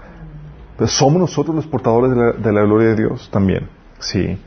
Pues 0.77 0.91
somos 0.91 1.19
nosotros 1.19 1.57
los 1.57 1.67
portadores 1.67 2.11
de 2.11 2.17
la, 2.19 2.33
de 2.33 2.53
la 2.53 2.61
gloria 2.61 2.89
de 2.89 2.97
Dios 2.97 3.31
también. 3.33 3.67
Sí. 4.01 4.39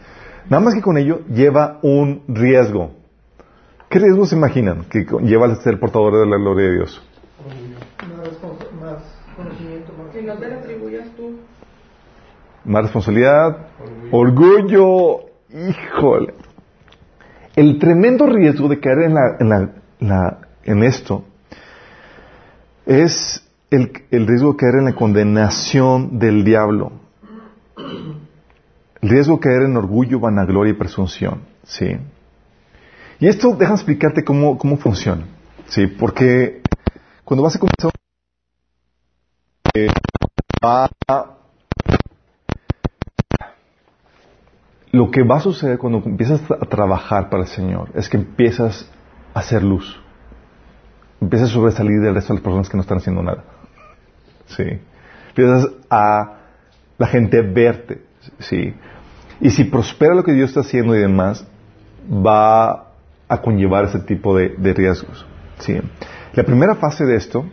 Nada 0.52 0.64
más 0.64 0.76
que 0.76 0.84
con 0.84 1.00
ello 1.00 1.22
lleva 1.34 1.80
un 1.82 2.22
riesgo. 2.28 2.92
¿Qué 3.90 3.98
riesgos 3.98 4.30
se 4.30 4.36
imaginan 4.36 4.84
que 4.84 5.04
lleva 5.24 5.48
a 5.48 5.56
ser 5.56 5.80
portador 5.80 6.20
de 6.20 6.28
la 6.28 6.38
gloria 6.38 6.68
de 6.68 6.76
Dios? 6.76 7.02
Más 8.80 9.02
conocimiento, 9.36 9.94
más... 9.98 10.14
no 10.14 10.40
te 10.40 10.48
lo 10.48 10.60
atribuyas 10.60 11.08
tú. 11.18 11.40
Más 12.66 12.84
responsabilidad, 12.84 13.58
orgullo. 14.12 15.22
híjole. 15.50 16.36
El 17.56 17.80
tremendo 17.80 18.28
riesgo 18.28 18.68
de 18.68 18.80
caer 18.80 19.00
en, 19.06 19.16
la, 19.16 19.38
en, 19.40 19.50
la, 20.08 20.40
en 20.66 20.84
esto 20.84 21.26
es 22.86 23.44
el, 23.70 23.92
riesgo 24.12 24.54
de 24.54 24.58
caer 24.58 24.76
en 24.76 24.86
la 24.86 24.94
condenación 24.94 26.20
del 26.20 26.44
diablo. 26.44 26.92
El 29.02 29.10
riesgo 29.10 29.36
de 29.36 29.40
caer 29.40 29.64
en 29.64 29.78
orgullo, 29.78 30.20
vanagloria 30.20 30.72
y 30.72 30.76
presunción. 30.76 31.42
¿sí? 31.64 31.98
Y 33.20 33.28
esto, 33.28 33.56
déjame 33.56 33.76
explicarte 33.76 34.24
cómo, 34.24 34.58
cómo 34.58 34.78
funciona. 34.78 35.26
¿sí? 35.68 35.88
Porque 35.88 36.62
cuando 37.24 37.44
vas 37.44 37.56
a 37.56 37.60
comenzar 37.60 37.92
eh, 39.74 39.88
lo 44.92 45.10
que 45.10 45.24
va 45.24 45.38
a 45.38 45.42
suceder 45.42 45.80
cuando 45.80 46.04
empiezas 46.06 46.42
a 46.52 46.66
trabajar 46.66 47.30
para 47.30 47.44
el 47.44 47.50
Señor 47.50 47.90
es 47.96 48.08
que 48.08 48.18
empiezas 48.18 48.88
a 49.34 49.40
hacer 49.40 49.64
luz. 49.64 50.03
Empiezas 51.24 51.52
a 51.52 51.54
sobresalir 51.54 52.02
del 52.02 52.16
resto 52.16 52.34
de 52.34 52.40
las 52.40 52.44
personas 52.44 52.70
que 52.70 52.76
no 52.76 52.82
están 52.82 52.98
haciendo 52.98 53.24
nada. 53.24 53.46
Sí. 54.48 54.66
Empiezas 55.30 55.70
a 55.90 56.40
la 56.98 57.08
gente 57.08 57.42
verte. 57.42 58.02
Sí. 58.40 58.74
Y 59.40 59.50
si 59.52 59.64
prospera 59.64 60.16
lo 60.16 60.24
que 60.26 60.34
Dios 60.34 60.50
está 60.50 60.60
haciendo 60.60 60.94
y 60.96 61.00
demás, 61.00 61.48
va 62.06 62.92
a 63.30 63.42
conllevar 63.42 63.86
ese 63.86 64.00
tipo 64.00 64.36
de, 64.36 64.74
riesgos. 64.74 65.26
¿sí? 65.60 65.80
La 66.34 66.44
primera 66.44 66.76
fase 66.76 67.06
de 67.06 67.16
esto 67.16 67.46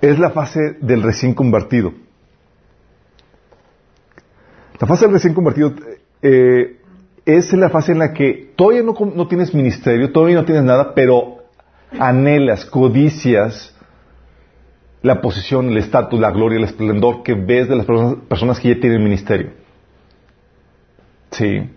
es 0.00 0.18
la 0.18 0.30
fase 0.30 0.78
del 0.80 1.04
recién 1.04 1.32
convertido. 1.32 1.94
La 4.80 4.86
fase 4.88 5.04
del 5.04 5.14
recién 5.14 5.32
convertido 5.32 5.74
eh, 6.22 6.80
es 7.24 7.52
la 7.52 7.70
fase 7.70 7.92
en 7.92 8.00
la 8.00 8.12
que 8.12 8.52
todavía 8.56 8.82
no, 8.82 8.94
no, 9.14 9.28
tienes 9.28 9.54
ministerio, 9.54 10.10
todavía 10.10 10.36
no 10.36 10.44
tienes 10.44 10.64
nada, 10.64 10.92
pero 10.92 11.35
anhelas, 11.98 12.64
codicias 12.64 13.76
la 15.06 15.20
posición, 15.20 15.70
el 15.70 15.78
estatus, 15.78 16.18
la 16.18 16.30
gloria, 16.30 16.58
el 16.58 16.64
esplendor 16.64 17.22
que 17.22 17.34
ves 17.34 17.68
de 17.68 17.76
las 17.76 17.86
personas, 17.86 18.16
personas 18.28 18.60
que 18.60 18.74
ya 18.74 18.80
tienen 18.80 19.02
ministerio. 19.02 19.50
Sí. 21.30 21.70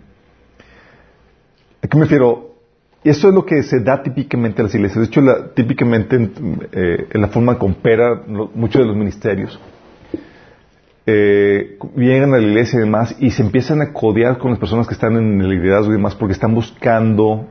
¿A 1.81 1.87
qué 1.87 1.97
me 1.97 2.03
refiero? 2.03 2.55
Eso 3.03 3.29
es 3.29 3.33
lo 3.33 3.45
que 3.45 3.63
se 3.63 3.79
da 3.79 4.01
típicamente 4.01 4.61
a 4.61 4.65
las 4.65 4.75
iglesias. 4.75 4.99
De 4.99 5.05
hecho, 5.05 5.21
típicamente 5.55 6.31
eh, 6.71 7.07
en 7.11 7.21
la 7.21 7.27
forma 7.29 7.57
que 7.57 7.65
opera 7.65 8.23
muchos 8.25 8.81
de 8.81 8.87
los 8.87 8.97
ministerios. 8.97 9.59
Eh, 11.05 11.77
vienen 11.95 12.33
a 12.33 12.37
la 12.37 12.43
iglesia 12.43 12.77
y 12.77 12.81
demás 12.81 13.15
y 13.19 13.31
se 13.31 13.41
empiezan 13.41 13.81
a 13.81 13.93
codear 13.93 14.37
con 14.37 14.51
las 14.51 14.59
personas 14.59 14.87
que 14.87 14.93
están 14.93 15.15
en 15.15 15.41
el 15.41 15.49
liderazgo 15.49 15.91
y 15.91 15.95
demás 15.95 16.13
porque 16.15 16.33
están 16.33 16.53
buscando 16.53 17.47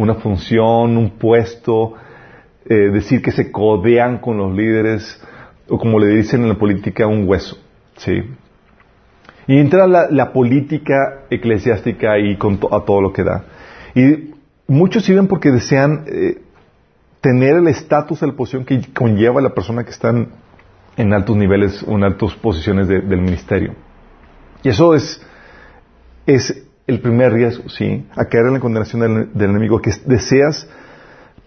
una 0.00 0.14
función, 0.14 0.96
un 0.96 1.10
puesto, 1.10 1.94
eh, 2.64 2.74
decir 2.74 3.20
que 3.20 3.32
se 3.32 3.52
codean 3.52 4.18
con 4.18 4.38
los 4.38 4.54
líderes 4.54 5.22
o 5.68 5.78
como 5.78 5.98
le 5.98 6.08
dicen 6.08 6.42
en 6.42 6.48
la 6.48 6.58
política, 6.58 7.06
un 7.06 7.28
hueso. 7.28 7.58
¿sí? 7.96 8.22
Y 9.46 9.58
entra 9.58 9.86
la, 9.86 10.32
política 10.32 11.24
eclesiástica 11.28 12.18
y 12.18 12.36
con 12.36 12.58
a 12.70 12.80
todo 12.80 13.02
lo 13.02 13.12
que 13.12 13.24
da. 13.24 13.44
Y 13.94 14.30
muchos 14.66 15.04
sirven 15.04 15.26
porque 15.26 15.50
desean 15.50 16.04
eh, 16.06 16.40
tener 17.20 17.56
el 17.56 17.68
estatus, 17.68 18.22
la 18.22 18.32
posición 18.32 18.64
que 18.64 18.80
conlleva 18.94 19.42
la 19.42 19.54
persona 19.54 19.84
que 19.84 19.90
está 19.90 20.14
en 20.96 21.12
altos 21.12 21.36
niveles 21.36 21.84
o 21.86 21.92
en 21.96 22.04
altas 22.04 22.34
posiciones 22.36 22.88
del 22.88 23.20
ministerio. 23.20 23.74
Y 24.62 24.70
eso 24.70 24.94
es, 24.94 25.22
es 26.26 26.69
el 26.86 27.00
primer 27.00 27.32
riesgo, 27.32 27.68
¿sí? 27.68 28.06
A 28.16 28.24
caer 28.24 28.46
en 28.46 28.54
la 28.54 28.60
condenación 28.60 29.30
del, 29.34 29.50
enemigo, 29.50 29.80
que 29.80 29.92
deseas 30.06 30.68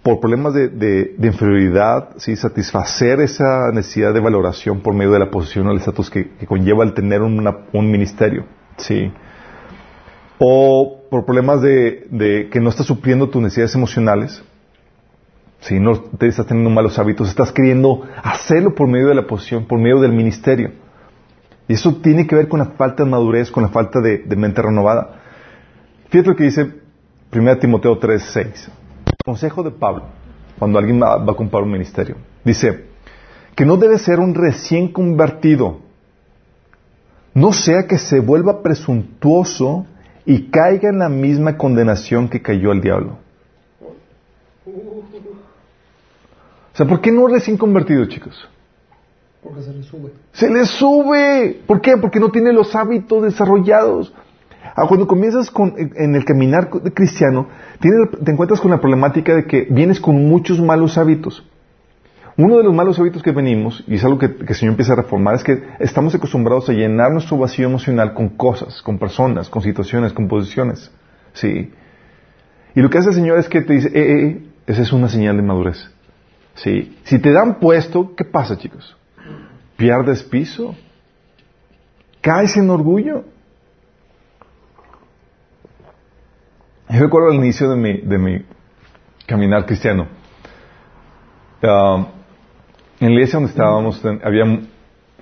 por 0.02 0.20
problemas 0.20 0.54
de, 0.54 1.16
inferioridad, 1.22 2.10
¿sí? 2.18 2.36
satisfacer 2.36 3.22
esa 3.22 3.72
necesidad 3.72 4.13
de 4.13 4.20
valoración 4.20 4.82
por 4.82 4.94
medio 4.94 5.12
de 5.12 5.20
la 5.20 5.32
posición 5.32 5.68
o 5.68 5.72
el 5.72 5.78
estatus 5.78 6.10
que, 6.10 6.30
conlleva 6.46 6.84
el 6.84 6.94
tener 6.94 7.22
un 7.22 7.92
ministerio, 7.92 8.46
¿sí? 8.78 9.12
O 10.40 11.04
por 11.10 11.25
problemas 11.25 11.62
de, 11.62 12.50
que 12.52 12.60
no 12.60 12.70
estás 12.70 12.86
supliendo 12.86 13.30
tus 13.30 13.42
necesidades 13.42 13.75
emocionales, 13.75 14.44
si 15.62 15.80
no 15.80 15.98
te 16.02 16.28
estás 16.28 16.48
teniendo 16.48 16.70
malos 16.70 17.00
hábitos, 17.00 17.30
estás 17.30 17.52
queriendo 17.54 18.02
hacerlo 18.22 18.75
por 18.75 18.90
medio 18.90 19.08
de 19.08 19.16
la 19.16 19.28
posición, 19.28 19.66
por 19.66 19.80
medio 19.80 20.02
del 20.02 20.12
ministerio. 20.12 20.72
Y 21.68 21.74
eso 21.74 21.96
tiene 22.02 22.28
que 22.28 22.36
ver 22.36 22.50
con 22.50 22.60
la 22.60 22.66
falta 22.66 23.04
de 23.04 23.10
madurez, 23.10 23.52
con 23.52 23.63
la 23.63 23.70
falta 23.70 24.02
de, 24.02 24.25
mente 24.36 24.62
renovada. 24.62 25.22
Fíjate 26.13 26.29
lo 26.29 26.36
que 26.36 26.43
dice 26.43 26.72
1 27.32 27.58
Timoteo 27.58 28.00
3:6. 28.00 28.70
Consejo 29.25 29.63
de 29.63 29.72
Pablo, 29.72 30.03
cuando 30.60 30.77
alguien 30.77 31.01
va, 31.01 31.15
a 31.15 31.36
comprar 31.36 31.63
un 31.63 31.72
ministerio. 31.72 32.17
Dice, 32.46 32.86
que 33.55 33.65
no 33.65 33.77
debe 33.77 33.98
ser 33.98 34.20
un 34.20 34.36
recién 34.36 34.89
convertido, 34.89 35.79
no 37.34 37.51
sea 37.51 37.88
que 37.88 37.98
se 37.98 38.20
vuelva 38.20 38.62
presuntuoso 38.62 39.88
y 40.24 40.51
caiga 40.51 40.89
en 40.89 41.00
la 41.00 41.10
misma 41.10 41.58
condenación 41.58 42.29
que 42.29 42.43
cayó 42.43 42.72
el 42.74 42.82
diablo. 42.82 43.17
O 44.67 46.75
sea, 46.75 46.86
¿por 46.86 47.01
qué 47.01 47.12
no 47.12 47.25
recién 47.25 47.58
convertido, 47.58 48.05
chicos? 48.05 48.48
Porque 49.41 49.63
se 49.63 49.74
le 49.74 49.82
sube. 49.82 50.12
Se 50.32 50.48
le 50.48 50.65
sube. 50.65 51.60
¿Por 51.65 51.82
qué? 51.82 51.98
Porque 51.98 52.20
no 52.20 52.29
tiene 52.29 52.53
los 52.53 52.75
hábitos 52.75 53.24
desarrollados. 53.24 54.13
Ah, 54.75 54.88
cuando 54.88 55.08
comienzas 55.08 55.51
con, 55.51 55.75
en 55.77 56.15
el 56.15 56.25
caminar 56.25 56.70
cristiano, 56.94 57.48
te 57.80 58.32
encuentras 58.32 58.60
con 58.60 58.72
la 58.72 58.82
problemática 58.82 59.36
de 59.36 59.46
que 59.46 59.68
vienes 59.70 60.00
con 60.00 60.27
muchos 60.27 60.60
malos 60.60 60.98
hábitos. 60.98 61.46
Uno 62.36 62.58
de 62.58 62.63
los 62.63 62.74
malos 62.74 62.98
hábitos 63.00 63.22
que 63.22 63.32
venimos, 63.32 63.84
y 63.88 63.96
es 63.96 64.03
algo 64.03 64.18
que, 64.18 64.25
el 64.25 64.56
Señor 64.56 64.72
empieza 64.72 64.94
a 64.94 64.96
reformar, 64.96 65.36
es 65.36 65.44
que 65.44 65.63
estamos 65.80 66.15
acostumbrados 66.15 66.68
a 66.70 66.74
llenar 66.74 67.12
nuestro 67.12 67.38
vacío 67.38 67.68
emocional 67.68 68.15
con 68.15 68.30
cosas, 68.30 68.82
con 68.82 68.98
personas, 68.98 69.50
con 69.50 69.62
situaciones, 69.62 70.13
con 70.13 70.27
posiciones. 70.27 70.92
¿Sí? 71.34 71.72
Y 72.75 72.82
lo 72.82 72.89
que 72.89 72.98
hace 72.98 73.10
el 73.10 73.15
Señor 73.15 73.38
es 73.38 73.48
que 73.48 73.62
te 73.62 73.74
dice, 73.74 73.89
eh, 73.89 73.92
eh, 73.94 74.27
eh 74.27 74.44
esa 74.65 74.82
es 74.82 74.94
una 74.94 75.10
señal 75.10 75.36
de 75.36 75.44
madurez. 75.44 75.77
Sí. 76.56 76.98
Si 77.03 77.20
te 77.20 77.32
dan 77.32 77.60
puesto, 77.60 78.15
¿qué 78.15 78.24
pasa, 78.24 78.58
chicos? 78.58 78.96
Pierdes 79.75 80.24
piso. 80.24 80.75
Caes 82.22 82.56
en 82.56 82.70
orgullo. 82.70 83.25
Yo 86.93 87.00
recuerdo 87.00 87.29
al 87.29 87.38
inicio 87.38 87.71
de 87.71 87.75
mi, 87.75 87.97
de 88.01 88.19
mi 88.19 88.45
caminar 89.25 89.65
cristiano. 89.65 90.05
Ah, 91.63 92.05
en 93.00 93.07
la 93.07 93.13
iglesia 93.13 93.39
donde 93.39 93.50
estábamos, 93.50 94.00
había 94.23 94.59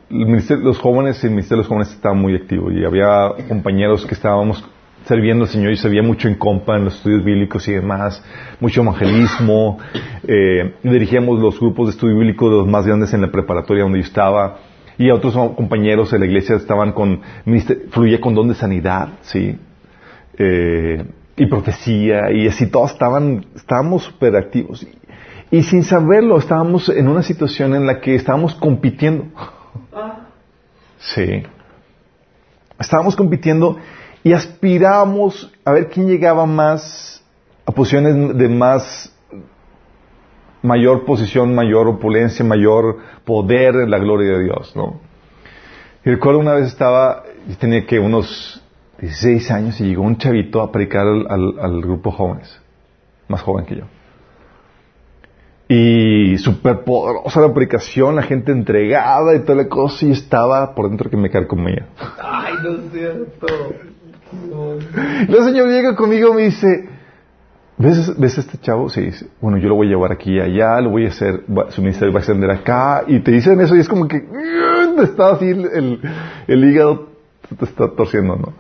los 0.10 0.78
jóvenes, 0.80 1.24
el 1.24 1.30
ministerio 1.30 1.58
de 1.58 1.64
los 1.64 1.68
jóvenes 1.68 1.94
estaba 1.94 2.14
muy 2.14 2.36
activo 2.36 2.70
y 2.74 2.84
había 2.84 3.32
compañeros 3.48 4.06
que 4.06 4.16
estábamos 4.16 4.62
sirviendo 5.06 5.46
al 5.46 5.50
Señor 5.50 5.72
y 5.72 5.78
se 5.78 5.88
veía 5.88 6.04
mucho 6.04 6.28
en 6.28 6.36
compa 6.36 6.76
en 6.76 6.84
los 6.84 6.96
estudios 6.98 7.24
bíblicos 7.24 7.66
y 7.70 7.72
demás, 7.72 8.22
mucho 8.60 8.82
evangelismo, 8.82 9.80
eh, 10.28 10.76
dirigíamos 10.84 11.40
los 11.40 11.58
grupos 11.58 11.88
de 11.88 11.92
estudio 11.92 12.18
bíblico 12.18 12.50
los 12.50 12.68
más 12.68 12.86
grandes 12.86 13.14
en 13.14 13.22
la 13.22 13.32
preparatoria 13.32 13.84
donde 13.84 14.00
yo 14.00 14.06
estaba 14.06 14.58
y 14.98 15.10
otros 15.10 15.34
compañeros 15.56 16.12
de 16.12 16.20
la 16.20 16.26
iglesia 16.26 16.58
estaban 16.58 16.92
con, 16.92 17.22
fluía 17.92 18.20
con 18.20 18.36
don 18.36 18.50
de 18.50 18.56
sanidad, 18.56 19.20
sí, 19.22 19.58
eh, 20.38 21.06
y 21.42 21.48
profecía 21.48 22.32
y 22.32 22.48
así 22.48 22.68
todos 22.68 22.92
estaban, 22.92 23.48
estábamos 23.56 24.04
súper 24.04 24.36
activos. 24.36 24.86
Y, 25.50 25.64
sin 25.64 25.84
saberlo 25.84 26.38
estábamos 26.38 26.88
en 26.90 27.08
una 27.08 27.24
situación 27.24 27.74
en 27.74 27.88
la 27.88 28.00
que 28.00 28.14
estábamos 28.14 28.54
compitiendo. 28.54 29.26
Sí. 31.00 31.42
Estábamos 32.80 33.16
compitiendo 33.16 33.78
y 34.24 34.34
aspirábamos 34.34 35.52
a 35.66 35.72
ver 35.72 35.90
quién 35.90 36.08
llegaba 36.08 36.46
más 36.46 37.24
a 37.66 37.72
posiciones 37.72 38.38
de 38.38 38.48
más 38.48 39.12
mayor 40.62 41.06
posición, 41.06 41.56
mayor 41.56 41.88
opulencia, 41.88 42.46
mayor 42.46 43.00
poder 43.26 43.78
en 43.78 43.90
la 43.90 43.98
gloria 43.98 44.38
de 44.38 44.44
Dios, 44.44 44.76
¿no? 44.76 45.00
Y 46.06 46.12
recuerdo 46.12 46.40
una 46.40 46.54
vez 46.54 46.68
estaba, 46.68 47.24
tenía 47.60 47.84
que 47.88 48.00
unos 48.00 48.61
16 49.02 49.50
años 49.52 49.82
y 49.82 49.86
llegó 49.86 50.04
un 50.04 50.18
chavito 50.18 50.62
a 50.62 50.72
predicar 50.72 51.08
al, 51.08 51.60
al, 51.60 51.82
grupo 51.82 52.12
jóvenes, 52.12 52.62
más 53.28 53.42
joven 53.42 53.66
que 53.66 53.78
yo. 53.78 53.86
Y 55.68 56.38
súper 56.38 56.84
poderosa 56.84 57.42
la 57.42 57.52
predicación, 57.52 58.16
la 58.16 58.22
gente 58.22 58.52
entregada 58.52 59.36
y 59.36 59.40
toda 59.40 59.64
la 59.64 59.70
cosa, 59.70 60.06
y 60.06 60.12
estaba 60.12 60.76
por 60.76 60.90
dentro 60.90 61.10
que 61.10 61.18
me 61.18 61.32
carcomía. 61.32 61.88
Ay, 62.22 62.54
no 62.62 62.70
es 62.72 62.92
cierto. 62.92 63.48
El 65.28 65.44
Señor 65.46 65.70
llega 65.70 65.96
conmigo 65.96 66.34
y 66.34 66.36
me 66.36 66.42
dice, 66.44 66.90
¿ves, 67.78 68.20
¿ves 68.20 68.38
este 68.38 68.60
chavo? 68.60 68.88
Sí, 68.90 69.02
dice, 69.02 69.28
bueno, 69.42 69.58
yo 69.58 69.68
lo 69.68 69.76
voy 69.76 69.88
a 69.88 69.90
llevar 69.92 70.12
aquí 70.12 70.36
y 70.36 70.40
allá, 70.40 70.80
lo 70.80 70.92
voy 70.92 71.06
a 71.06 71.10
hacer, 71.10 71.44
su 71.70 71.82
ministerio 71.82 72.14
va 72.14 72.20
a 72.20 72.22
extender 72.22 72.52
acá, 72.52 73.04
y 73.08 73.20
te 73.22 73.32
dicen 73.32 73.60
eso 73.62 73.76
y 73.76 73.80
es 73.80 73.90
como 73.90 74.08
que 74.08 74.20
te 74.20 75.04
está 75.04 75.32
así 75.32 75.50
el, 75.50 76.00
el, 76.48 76.64
hígado, 76.64 77.10
te 77.58 77.66
está 77.66 77.90
torciendo, 77.90 78.36
¿no? 78.36 78.54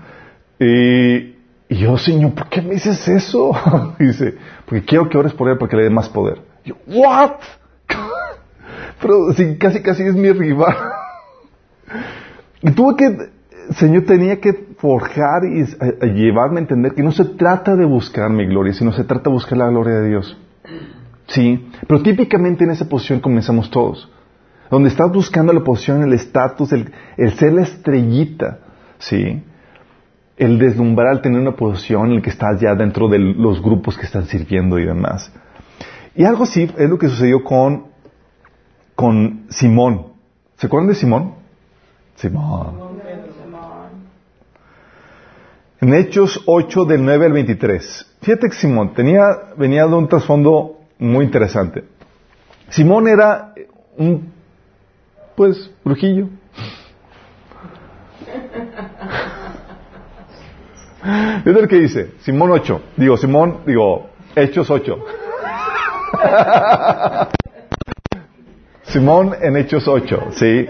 Y, 0.64 1.36
yo, 1.70 1.98
Señor, 1.98 2.34
¿por 2.34 2.48
qué 2.48 2.62
me 2.62 2.76
dices 2.76 3.08
eso? 3.08 3.52
dice, 4.00 4.36
porque 4.66 4.86
quiero 4.86 5.10
que 5.10 5.18
ores 5.18 5.34
por 5.34 5.50
él 5.50 5.58
para 5.58 5.70
que 5.70 5.78
le 5.78 5.84
dé 5.84 5.90
más 5.90 6.08
poder. 6.10 6.42
Yo, 6.64 6.76
¿what? 6.86 7.32
Pero 9.02 9.34
sí, 9.34 9.58
casi 9.58 9.82
casi 9.82 10.04
es 10.04 10.16
mi 10.16 10.32
rival. 10.32 10.76
y 12.62 12.72
tuve 12.72 12.96
que 12.96 13.32
Señor 13.76 14.04
tenía 14.04 14.40
que 14.40 14.54
forjar 14.78 15.44
y 15.46 15.66
llevarme 16.14 16.58
a 16.58 16.62
entender 16.62 16.94
que 16.94 17.04
no 17.04 17.12
se 17.12 17.26
trata 17.26 17.76
de 17.76 17.86
buscar 17.86 18.30
mi 18.30 18.46
gloria, 18.46 18.74
sino 18.74 18.92
se 18.92 19.04
trata 19.04 19.30
de 19.30 19.34
buscar 19.34 19.58
la 19.58 19.70
gloria 19.70 19.96
de 19.96 20.10
Dios. 20.10 20.38
Sí, 21.28 21.70
pero 21.88 22.02
típicamente 22.02 22.66
en 22.66 22.72
esa 22.72 22.90
posición 22.90 23.22
comenzamos 23.22 23.72
todos. 23.72 24.12
Donde 24.70 24.90
estás 24.90 25.12
buscando 25.12 25.54
la 25.54 25.64
posición, 25.64 26.04
el 26.04 26.14
estatus, 26.14 26.74
el, 26.74 26.92
ser 27.34 27.54
la 27.54 27.62
estrellita, 27.62 28.60
¿sí? 29.00 29.44
El 30.38 30.58
deslumbrar, 30.58 31.22
tener 31.22 31.40
una 31.40 31.56
posición 31.56 32.10
en 32.10 32.16
la 32.16 32.22
que 32.22 32.30
estás 32.30 32.60
ya 32.60 32.74
dentro 32.76 33.08
de 33.08 33.20
los 33.20 33.62
grupos 33.62 33.98
que 33.98 34.06
están 34.06 34.26
sirviendo 34.26 34.80
y 34.80 34.86
demás. 34.86 35.32
Y 36.16 36.24
algo 36.24 36.44
así 36.44 36.70
es 36.78 36.90
lo 36.90 36.98
que 36.98 37.08
sucedió 37.08 37.44
con, 37.44 37.88
con 38.96 39.46
Simón. 39.50 40.08
¿Se 40.58 40.68
acuerdan 40.68 40.90
de 40.90 40.96
Simón? 40.96 41.36
Simón. 42.16 42.92
En 45.80 45.96
Hechos 45.96 46.44
8 46.46 46.86
del 46.86 47.04
9 47.04 47.26
al 47.26 47.34
23. 47.34 48.16
Fíjate 48.22 48.50
que 48.50 48.56
Simón 48.56 48.94
tenía, 48.94 49.26
venía 49.58 49.88
de 49.88 49.96
un 49.96 50.08
trasfondo 50.08 50.78
muy 51.00 51.26
interesante. 51.26 51.86
Simón 52.70 53.08
era 53.08 53.56
un, 53.98 54.32
pues, 55.36 55.72
brujillo. 55.84 56.30
Es 61.46 61.56
el 61.56 61.68
que 61.68 61.80
dice, 61.80 62.12
Simón 62.22 62.52
8, 62.52 62.82
digo, 62.98 63.18
Simón, 63.18 63.62
digo, 63.66 64.10
Hechos 64.36 64.70
8. 64.70 65.06
Simón 68.84 69.36
en 69.42 69.58
Hechos 69.58 69.88
8, 69.88 70.28
sí, 70.32 70.68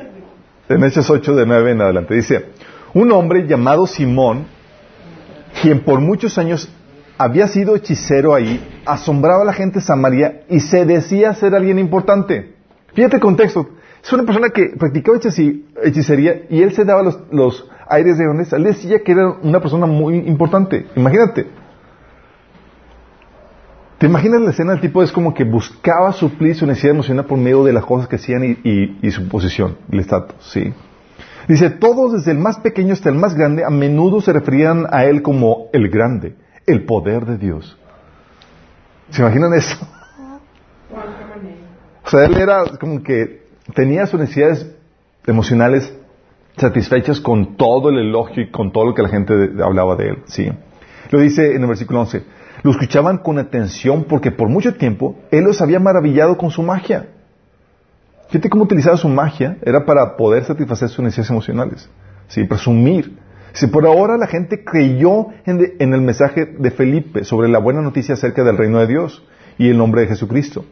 en 0.69 0.83
Hechos 0.83 1.09
8 1.09 1.35
de 1.35 1.45
9 1.45 1.71
en 1.71 1.81
adelante. 1.81 2.13
Dice, 2.15 2.45
un 2.93 3.11
hombre 3.11 3.47
llamado 3.47 3.87
Simón, 3.87 4.45
quien 5.61 5.81
por 5.81 5.99
muchos 5.99 6.37
años 6.37 6.71
había 7.17 7.47
sido 7.47 7.75
hechicero 7.75 8.33
ahí, 8.33 8.81
asombraba 8.85 9.43
a 9.43 9.45
la 9.45 9.53
gente 9.53 9.79
de 9.79 9.85
Samaria 9.85 10.41
y 10.49 10.59
se 10.59 10.85
decía 10.85 11.33
ser 11.33 11.55
alguien 11.55 11.79
importante. 11.79 12.55
Fíjate 12.93 13.17
el 13.17 13.21
contexto. 13.21 13.69
Es 14.03 14.11
una 14.11 14.23
persona 14.23 14.49
que 14.49 14.69
practicaba 14.77 15.19
hechicería 15.83 16.43
y 16.49 16.63
él 16.63 16.73
se 16.73 16.85
daba 16.85 17.03
los, 17.31 17.67
aires 17.91 18.17
de 18.17 18.27
honestos. 18.27 18.57
Él 18.57 18.63
decía 18.63 19.03
que 19.03 19.11
era 19.11 19.29
una 19.41 19.59
persona 19.59 19.85
muy 19.85 20.17
importante. 20.17 20.87
Imagínate. 20.95 21.47
¿Te 23.97 24.07
imaginas 24.07 24.41
la 24.41 24.49
escena? 24.49 24.73
El 24.73 24.81
tipo 24.81 25.03
es 25.03 25.11
como 25.11 25.33
que 25.33 25.43
buscaba 25.43 26.11
suplir 26.11 26.55
su 26.55 26.65
necesidad 26.65 26.95
emocional 26.95 27.25
por 27.25 27.37
medio 27.37 27.63
de 27.63 27.71
las 27.71 27.85
cosas 27.85 28.07
que 28.07 28.15
hacían 28.15 28.57
y, 28.63 29.11
su 29.11 29.27
posición, 29.27 29.77
el 29.91 29.99
estatus, 29.99 30.35
¿sí? 30.51 30.73
Dice, 31.47 31.69
todos 31.69 32.13
desde 32.13 32.31
el 32.31 32.39
más 32.39 32.57
pequeño 32.57 32.93
hasta 32.93 33.09
el 33.09 33.15
más 33.15 33.35
grande 33.35 33.63
a 33.63 33.69
menudo 33.69 34.19
se 34.19 34.33
referían 34.33 34.87
a 34.89 35.05
él 35.05 35.21
como 35.21 35.67
el 35.71 35.89
grande, 35.89 36.35
el 36.65 36.85
poder 36.85 37.25
de 37.25 37.37
Dios. 37.37 37.77
¿Se 39.11 39.21
imaginan 39.21 39.53
eso? 39.53 39.77
O 42.03 42.09
sea, 42.09 42.25
él 42.25 42.35
era 42.37 42.63
como 42.79 43.03
que 43.03 43.43
tenía 43.75 44.07
sus 44.07 44.19
necesidades 44.19 44.67
emocionales 45.27 45.93
satisfechas 46.61 47.19
con 47.19 47.57
todo 47.57 47.89
el 47.89 47.97
elogio 47.97 48.43
y 48.43 48.51
con 48.51 48.71
todo 48.71 48.85
lo 48.85 48.93
que 48.93 49.01
la 49.01 49.09
gente 49.09 49.33
hablaba 49.63 49.95
de 49.95 50.09
él. 50.09 50.17
Sí. 50.25 50.49
Lo 51.09 51.19
dice 51.19 51.55
en 51.55 51.61
el 51.61 51.67
versículo 51.67 52.01
11. 52.01 52.23
Lo 52.63 52.71
escuchaban 52.71 53.17
con 53.17 53.39
atención 53.39 54.05
porque 54.05 54.31
por 54.31 54.47
mucho 54.47 54.75
tiempo 54.75 55.15
él 55.31 55.43
los 55.43 55.61
había 55.61 55.79
maravillado 55.79 56.37
con 56.37 56.51
su 56.51 56.61
magia. 56.61 57.07
Fíjate 58.29 58.49
cómo 58.49 58.63
utilizaba 58.63 58.95
su 58.95 59.09
magia, 59.09 59.57
era 59.63 59.85
para 59.85 60.15
poder 60.15 60.45
satisfacer 60.45 60.87
sus 60.87 60.99
necesidades 60.99 61.31
emocionales, 61.31 61.89
¿sí? 62.29 62.45
presumir. 62.45 63.17
Si 63.51 63.67
por 63.67 63.85
ahora 63.85 64.15
la 64.15 64.27
gente 64.27 64.63
creyó 64.63 65.27
en, 65.45 65.93
el 65.93 66.01
mensaje 66.01 66.45
de 66.45 66.71
Felipe 66.71 67.25
sobre 67.25 67.49
la 67.49 67.59
buena 67.59 67.81
noticia 67.81 68.13
acerca 68.13 68.45
del 68.45 68.57
reino 68.57 68.79
de 68.79 68.87
Dios 68.87 69.21
y 69.57 69.69
el 69.69 69.77
nombre 69.77 70.01
de 70.01 70.07
Jesucristo. 70.07 70.63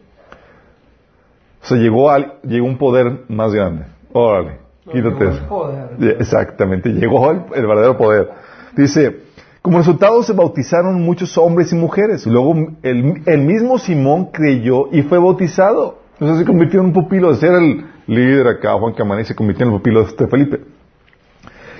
O 1.61 1.65
sea, 1.65 1.77
llegó, 1.77 2.09
llegó 2.43 2.65
un 2.65 2.77
poder 2.77 3.25
más 3.27 3.53
grande. 3.53 3.87
Órale, 4.13 4.59
quítate 4.91 5.29
eso. 5.29 5.71
Exactamente, 6.19 6.89
llegó 6.89 7.31
el, 7.31 7.39
verdadero 7.49 7.97
poder. 7.97 8.29
Dice, 8.75 9.21
como 9.61 9.79
resultado 9.79 10.21
se 10.23 10.33
bautizaron 10.33 11.01
muchos 11.01 11.37
hombres 11.37 11.71
y 11.71 11.75
mujeres. 11.75 12.25
Luego 12.25 12.55
el, 12.81 13.21
el 13.25 13.41
mismo 13.41 13.77
Simón 13.77 14.29
creyó 14.31 14.87
y 14.91 15.01
fue 15.03 15.19
bautizado. 15.19 15.99
Entonces 16.13 16.39
se 16.39 16.45
convirtió 16.45 16.81
en 16.81 16.87
un 16.87 16.93
pupilo 16.93 17.31
de 17.31 17.37
ser 17.37 17.53
el 17.53 17.85
líder 18.07 18.47
acá, 18.47 18.73
Juan 18.73 18.93
Camané, 18.93 19.23
se 19.23 19.35
convirtió 19.35 19.65
en 19.65 19.71
el 19.71 19.77
pupilo 19.77 20.01
de 20.01 20.07
este 20.07 20.27
Felipe. 20.27 20.61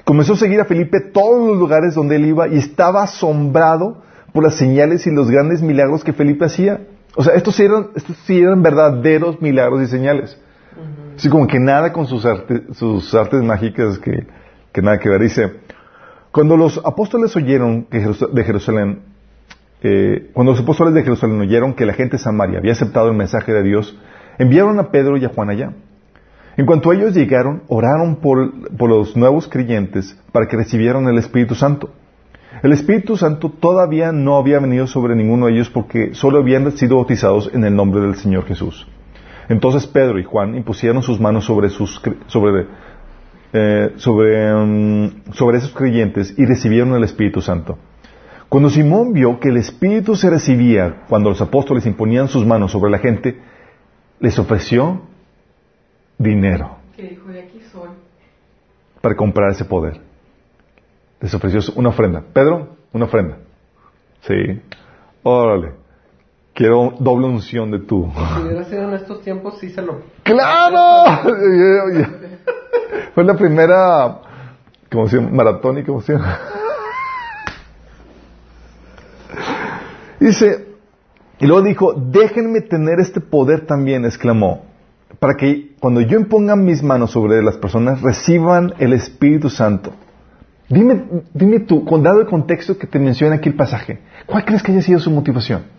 Comenzó 0.06 0.34
a 0.34 0.38
seguir 0.38 0.62
a 0.62 0.66
Felipe 0.66 1.02
todos 1.02 1.48
los 1.48 1.58
lugares 1.58 1.94
donde 1.94 2.16
él 2.16 2.26
iba 2.26 2.48
y 2.48 2.58
estaba 2.58 3.04
asombrado 3.04 4.02
por 4.34 4.44
las 4.44 4.56
señales 4.56 5.06
y 5.08 5.12
los 5.12 5.30
grandes 5.30 5.62
milagros 5.62 6.04
que 6.04 6.14
Felipe 6.14 6.46
hacía. 6.46 6.82
O 7.16 7.24
sea, 7.24 7.34
estos 7.34 7.56
sí 7.56 7.64
eran, 7.64 7.90
estos 7.96 8.16
sí 8.26 8.40
eran 8.40 8.64
verdaderos 8.64 9.42
milagros 9.42 9.82
y 9.82 9.88
señales. 9.88 10.40
Así 11.16 11.30
como 11.30 11.48
que 11.48 11.60
nada 11.60 11.92
con 11.92 12.08
sus, 12.08 12.26
sus 12.74 13.14
artes 13.14 13.44
mágicas 13.44 14.00
que, 14.00 14.26
que, 14.72 14.82
nada 14.82 15.00
que 15.00 15.10
ver. 15.10 15.22
Dice, 15.22 15.52
cuando 16.32 16.56
los 16.56 16.80
apóstoles 16.86 17.36
oyeron 17.36 17.84
que 17.84 18.00
de 18.00 18.44
Jerusalén, 18.44 19.02
eh, 19.82 20.30
cuando 20.34 20.54
los 20.54 20.62
apóstoles 20.62 20.94
de 20.94 21.04
Jerusalén 21.04 21.40
oyeron 21.42 21.74
que 21.74 21.86
la 21.86 21.94
gente 21.94 22.18
de 22.18 22.24
Samaria 22.24 22.60
había 22.60 22.72
aceptado 22.72 23.10
el 23.10 23.18
mensaje 23.18 23.52
de 23.52 23.64
Dios, 23.64 23.98
enviaron 24.38 24.80
a 24.80 24.92
Pedro 24.92 25.18
y 25.18 25.26
a 25.26 25.30
Juan 25.30 25.50
allá. 25.50 25.74
En 26.60 26.66
cuanto 26.66 26.92
ellos 26.92 27.14
llegaron, 27.14 27.64
oraron 27.68 28.18
por, 28.18 28.52
los 28.90 29.16
nuevos 29.16 29.48
creyentes 29.48 30.18
para 30.32 30.48
que 30.48 30.58
recibieran 30.58 31.08
el 31.08 31.18
Espíritu 31.18 31.56
Santo. 31.56 31.92
El 32.62 32.74
Espíritu 32.74 33.16
Santo 33.16 33.50
todavía 33.50 34.12
no 34.12 34.36
había 34.36 34.60
venido 34.60 34.86
sobre 34.86 35.16
ninguno 35.16 35.46
de 35.46 35.54
ellos 35.54 35.70
porque 35.70 36.14
solo 36.14 36.40
habían 36.40 36.70
sido 36.74 36.98
bautizados 36.98 37.50
en 37.54 37.64
el 37.64 37.76
nombre 37.76 38.02
del 38.02 38.16
Señor 38.16 38.46
Jesús. 38.46 38.88
Entonces 39.50 39.88
Pedro 39.88 40.20
y 40.20 40.24
Juan 40.24 40.56
impusieron 40.56 41.02
sus 41.02 41.20
manos 41.20 41.46
sobre, 41.46 41.70
sus, 41.70 42.00
sobre, 42.28 42.68
eh, 43.52 43.94
sobre, 43.98 44.54
mm, 44.54 45.34
sobre 45.34 45.58
esos 45.58 45.74
creyentes 45.74 46.36
y 46.38 46.46
recibieron 46.46 46.94
el 46.94 47.04
Espíritu 47.04 47.42
Santo. 47.42 47.78
Cuando 48.48 48.70
Simón 48.70 49.12
vio 49.12 49.40
que 49.40 49.50
el 49.50 49.58
Espíritu 49.58 50.16
se 50.16 50.30
recibía 50.30 51.04
cuando 51.10 51.30
los 51.30 51.42
apóstoles 51.42 51.86
imponían 51.88 52.28
sus 52.28 52.46
manos 52.46 52.72
sobre 52.72 52.92
la 52.92 53.00
gente, 53.00 53.40
les 54.20 54.38
ofreció 54.38 55.02
dinero. 56.18 56.78
Para 59.02 59.16
comprar 59.16 59.52
ese 59.52 59.66
poder. 59.66 60.00
Les 61.22 61.34
ofreció 61.34 61.60
una 61.76 61.90
ofrenda. 61.90 62.24
Pedro, 62.34 62.76
una 62.92 63.06
ofrenda. 63.06 63.38
Sí. 64.22 64.62
Órale. 65.24 65.74
Quiero 66.60 66.94
doble 67.00 67.26
unción 67.26 67.72
de 67.72 67.80
tú. 67.80 68.12
Si 68.14 68.42
hubiera 68.42 68.66
sido 68.66 68.90
en 68.90 68.96
estos 68.96 69.22
tiempos, 69.22 69.58
sí 69.62 69.70
se 69.70 69.82
lo. 69.82 70.02
¡Claro! 70.24 71.24
Fue 73.16 73.24
la 73.24 73.34
primera. 73.36 74.20
¿Cómo 74.92 75.08
se 75.08 75.16
llama? 75.16 75.30
Maratón 75.32 75.78
y 75.78 75.86
cómo 75.86 76.02
se 76.02 76.12
llama. 76.12 76.38
Dice, 80.20 80.68
y 81.40 81.48
luego 81.48 81.62
dijo, 81.62 81.94
déjenme 81.94 82.60
tener 82.60 83.00
este 83.00 83.22
poder 83.22 83.66
también, 83.66 84.04
exclamó, 84.04 84.66
para 85.18 85.36
que 85.36 85.78
cuando 85.80 86.02
yo 86.02 86.20
imponga 86.20 86.58
mis 86.58 86.84
manos 86.84 87.12
sobre 87.12 87.42
las 87.42 87.56
personas 87.56 88.02
reciban 88.02 88.74
el 88.80 88.92
Espíritu 88.92 89.50
Santo. 89.50 89.94
Dime, 90.68 91.06
dime 91.34 91.62
tú, 91.62 91.86
con 91.86 92.04
dado 92.04 92.20
el 92.20 92.28
contexto 92.28 92.78
que 92.78 92.86
te 92.86 93.00
menciona 93.00 93.36
aquí 93.36 93.48
el 93.48 93.56
pasaje, 93.56 94.02
¿cuál 94.26 94.44
crees 94.44 94.62
que 94.62 94.74
haya 94.74 94.82
sido 94.82 95.00
su 95.00 95.10
motivación? 95.10 95.79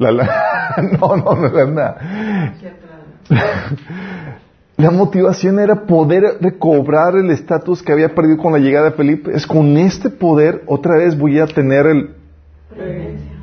La. 0.00 0.10
La 0.10 0.26
no, 0.98 1.16
no, 1.16 1.34
no 1.34 1.46
es 1.46 1.52
lana. 1.52 2.54
La 4.76 4.90
motivación 4.90 5.58
era 5.58 5.86
poder 5.86 6.38
recobrar 6.40 7.14
el 7.16 7.30
estatus 7.30 7.82
que 7.82 7.92
había 7.92 8.14
perdido 8.14 8.38
con 8.38 8.52
la 8.52 8.58
llegada 8.58 8.86
de 8.86 8.96
Felipe. 8.96 9.30
Es 9.34 9.46
con 9.46 9.76
este 9.76 10.08
poder 10.08 10.62
otra 10.66 10.96
vez 10.96 11.18
voy 11.18 11.38
a 11.38 11.46
tener 11.46 11.86
el 11.86 12.14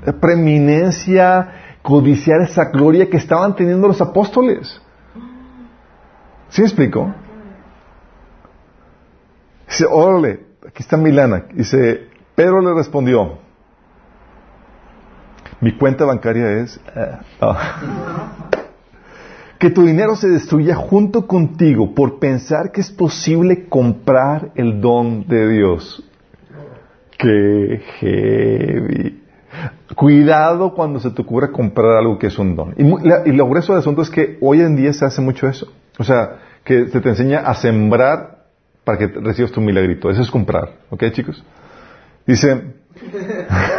la 0.03 0.13
preeminencia, 0.13 1.77
codiciar 1.81 2.41
esa 2.41 2.65
gloria 2.71 3.09
que 3.09 3.17
estaban 3.17 3.55
teniendo 3.55 3.87
los 3.87 4.01
apóstoles. 4.01 4.81
¿Sí 6.49 6.61
me 6.61 6.67
explico? 6.67 7.13
Dice, 9.67 9.85
órale, 9.85 10.45
aquí 10.65 10.81
está 10.81 10.97
Milana. 10.97 11.45
Dice, 11.53 12.07
Pedro 12.35 12.61
le 12.61 12.73
respondió, 12.73 13.37
mi 15.61 15.71
cuenta 15.77 16.05
bancaria 16.05 16.51
es... 16.59 16.79
eh, 16.95 17.17
ah. 17.41 18.31
que 19.59 19.69
tu 19.71 19.83
dinero 19.83 20.15
se 20.15 20.27
destruya 20.29 20.75
junto 20.75 21.25
contigo 21.25 21.95
por 21.95 22.19
pensar 22.19 22.71
que 22.71 22.81
es 22.81 22.91
posible 22.91 23.67
comprar 23.67 24.51
el 24.55 24.79
don 24.81 25.27
de 25.27 25.49
Dios. 25.49 26.03
Qué 27.17 27.81
heavy. 27.99 29.23
Cuidado 29.95 30.75
cuando 30.75 30.99
se 30.99 31.09
te 31.09 31.23
ocurra 31.23 31.51
comprar 31.51 31.97
algo 31.97 32.19
que 32.19 32.27
es 32.27 32.37
un 32.37 32.55
don. 32.55 32.75
Y, 32.77 32.83
la- 33.07 33.23
y 33.25 33.31
lo 33.31 33.47
grueso 33.47 33.73
del 33.73 33.79
asunto 33.79 34.03
es 34.03 34.11
que 34.11 34.37
hoy 34.41 34.61
en 34.61 34.75
día 34.75 34.93
se 34.93 35.05
hace 35.05 35.21
mucho 35.21 35.47
eso. 35.47 35.71
O 35.97 36.03
sea, 36.03 36.37
que 36.63 36.87
se 36.89 37.01
te 37.01 37.09
enseña 37.09 37.39
a 37.39 37.55
sembrar 37.55 38.43
para 38.83 38.99
que 38.99 39.07
recibas 39.07 39.51
tu 39.51 39.59
milagrito. 39.59 40.11
Eso 40.11 40.21
es 40.21 40.29
comprar. 40.29 40.73
¿Ok, 40.91 41.03
chicos? 41.13 41.43
Dice... 42.27 42.75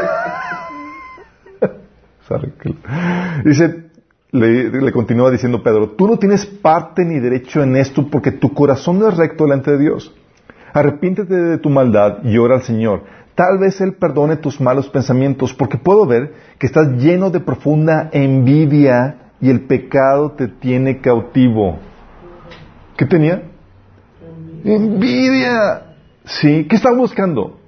Dice, 3.44 3.90
le, 4.30 4.70
le 4.70 4.92
continúa 4.92 5.30
diciendo 5.30 5.62
Pedro, 5.62 5.90
tú 5.90 6.06
no 6.06 6.18
tienes 6.18 6.44
parte 6.46 7.04
ni 7.04 7.18
derecho 7.18 7.62
en 7.62 7.76
esto 7.76 8.06
porque 8.10 8.32
tu 8.32 8.52
corazón 8.52 8.98
no 8.98 9.08
es 9.08 9.16
recto 9.16 9.44
delante 9.44 9.72
de 9.72 9.78
Dios. 9.78 10.14
Arrepiéntete 10.72 11.34
de 11.34 11.58
tu 11.58 11.70
maldad 11.70 12.18
y 12.24 12.36
ora 12.38 12.56
al 12.56 12.62
Señor. 12.62 13.04
Tal 13.34 13.58
vez 13.58 13.80
Él 13.80 13.94
perdone 13.94 14.36
tus 14.36 14.60
malos 14.60 14.88
pensamientos 14.88 15.54
porque 15.54 15.78
puedo 15.78 16.06
ver 16.06 16.34
que 16.58 16.66
estás 16.66 16.88
lleno 16.98 17.30
de 17.30 17.40
profunda 17.40 18.10
envidia 18.12 19.32
y 19.40 19.48
el 19.48 19.62
pecado 19.62 20.32
te 20.32 20.48
tiene 20.48 21.00
cautivo. 21.00 21.78
¿Qué 22.96 23.06
tenía? 23.06 23.44
Envidia. 24.64 25.94
Sí. 26.24 26.66
¿Qué 26.68 26.76
estaba 26.76 26.96
buscando? 26.96 27.60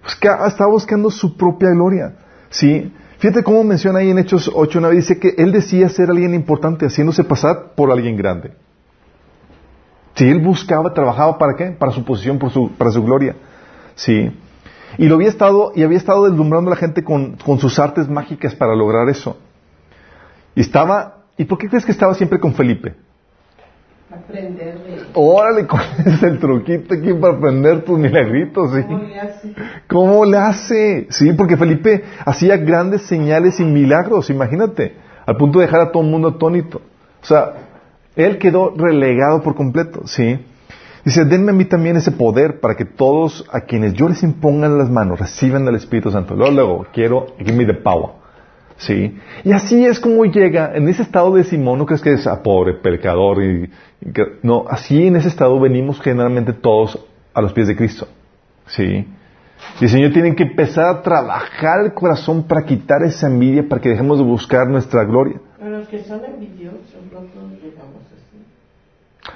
Pues 0.00 0.18
estaba 0.46 0.70
buscando 0.70 1.10
su 1.10 1.36
propia 1.36 1.68
gloria. 1.70 2.14
Sí. 2.48 2.92
Fíjate 3.18 3.42
cómo 3.42 3.64
menciona 3.64 3.98
ahí 3.98 4.10
en 4.10 4.18
Hechos 4.18 4.50
8, 4.52 4.78
una 4.78 4.90
dice 4.90 5.18
que 5.18 5.34
él 5.38 5.50
decía 5.50 5.88
ser 5.88 6.08
alguien 6.08 6.34
importante, 6.34 6.86
haciéndose 6.86 7.24
pasar 7.24 7.72
por 7.74 7.90
alguien 7.90 8.16
grande. 8.16 8.52
Si 10.14 10.28
él 10.28 10.40
buscaba, 10.40 10.94
trabajaba 10.94 11.36
para 11.36 11.56
qué? 11.56 11.66
Para 11.72 11.90
su 11.90 12.04
posición, 12.04 12.38
por 12.38 12.50
su, 12.50 12.70
para 12.72 12.92
su 12.92 13.02
gloria. 13.02 13.34
Sí. 13.96 14.30
Y 14.98 15.06
lo 15.06 15.16
había 15.16 15.28
estado, 15.28 15.72
y 15.74 15.82
había 15.82 15.98
estado 15.98 16.28
deslumbrando 16.28 16.70
a 16.70 16.74
la 16.74 16.80
gente 16.80 17.02
con, 17.02 17.36
con 17.36 17.58
sus 17.58 17.78
artes 17.80 18.08
mágicas 18.08 18.54
para 18.54 18.76
lograr 18.76 19.08
eso. 19.08 19.36
Y 20.54 20.60
estaba, 20.60 21.24
¿y 21.36 21.44
por 21.44 21.58
qué 21.58 21.68
crees 21.68 21.84
que 21.84 21.92
estaba 21.92 22.14
siempre 22.14 22.38
con 22.38 22.54
Felipe? 22.54 22.94
Aprender 24.10 24.78
de 24.84 25.04
Órale, 25.12 25.66
¿cuál 25.68 25.84
es 26.06 26.22
el 26.22 26.38
truquito 26.38 26.94
aquí 26.94 27.12
para 27.12 27.34
aprender 27.34 27.84
tus 27.84 27.98
milagritos? 27.98 28.72
¿sí? 28.72 28.82
cómo 28.82 29.02
le 29.02 29.20
hace. 29.20 29.54
¿Cómo 29.86 30.24
le 30.24 30.36
hace? 30.38 31.06
Sí, 31.10 31.32
porque 31.34 31.58
Felipe 31.58 32.04
hacía 32.24 32.56
grandes 32.56 33.02
señales 33.02 33.60
y 33.60 33.64
milagros, 33.64 34.30
imagínate, 34.30 34.96
al 35.26 35.36
punto 35.36 35.58
de 35.58 35.66
dejar 35.66 35.82
a 35.82 35.92
todo 35.92 36.02
el 36.02 36.08
mundo 36.08 36.28
atónito. 36.28 36.80
O 37.22 37.26
sea, 37.26 37.52
él 38.16 38.38
quedó 38.38 38.72
relegado 38.74 39.42
por 39.42 39.54
completo, 39.54 40.06
¿sí? 40.06 40.38
Dice, 41.04 41.26
denme 41.26 41.50
a 41.50 41.54
mí 41.54 41.66
también 41.66 41.96
ese 41.96 42.10
poder 42.10 42.60
para 42.60 42.76
que 42.76 42.86
todos 42.86 43.46
a 43.52 43.60
quienes 43.60 43.92
yo 43.92 44.08
les 44.08 44.22
impongan 44.22 44.78
las 44.78 44.88
manos 44.88 45.20
reciban 45.20 45.68
el 45.68 45.74
Espíritu 45.74 46.10
Santo. 46.10 46.34
Luego, 46.34 46.52
luego, 46.52 46.86
quiero, 46.94 47.26
give 47.38 47.52
me 47.52 47.66
the 47.66 47.74
power. 47.74 48.17
¿Sí? 48.78 49.18
Y 49.42 49.52
así 49.52 49.84
es 49.84 49.98
como 49.98 50.24
llega, 50.24 50.72
en 50.74 50.88
ese 50.88 51.02
estado 51.02 51.34
de 51.34 51.42
Simón, 51.42 51.78
no 51.78 51.86
crees 51.86 52.00
que 52.00 52.12
es 52.12 52.26
a 52.28 52.42
pobre, 52.42 52.74
pecador, 52.74 53.42
y, 53.42 53.70
no, 54.42 54.64
así 54.68 55.08
en 55.08 55.16
ese 55.16 55.28
estado 55.28 55.58
venimos 55.58 56.00
generalmente 56.00 56.52
todos 56.52 57.04
a 57.34 57.42
los 57.42 57.52
pies 57.52 57.66
de 57.66 57.76
Cristo. 57.76 58.06
¿Sí? 58.66 59.04
Y 59.80 59.84
el 59.84 59.90
Señor 59.90 60.12
tiene 60.12 60.36
que 60.36 60.44
empezar 60.44 60.86
a 60.86 61.02
trabajar 61.02 61.80
el 61.84 61.92
corazón 61.92 62.44
para 62.44 62.64
quitar 62.64 63.02
esa 63.02 63.26
envidia, 63.26 63.68
para 63.68 63.80
que 63.80 63.88
dejemos 63.88 64.18
de 64.18 64.24
buscar 64.24 64.68
nuestra 64.68 65.02
gloria. 65.04 65.40
A 65.60 65.68
los 65.68 65.88
que 65.88 65.98
son 66.04 66.24
envidiosos, 66.24 66.94
no 67.12 67.18
todos 67.18 67.50
llegamos 67.60 68.02
así. 68.12 69.32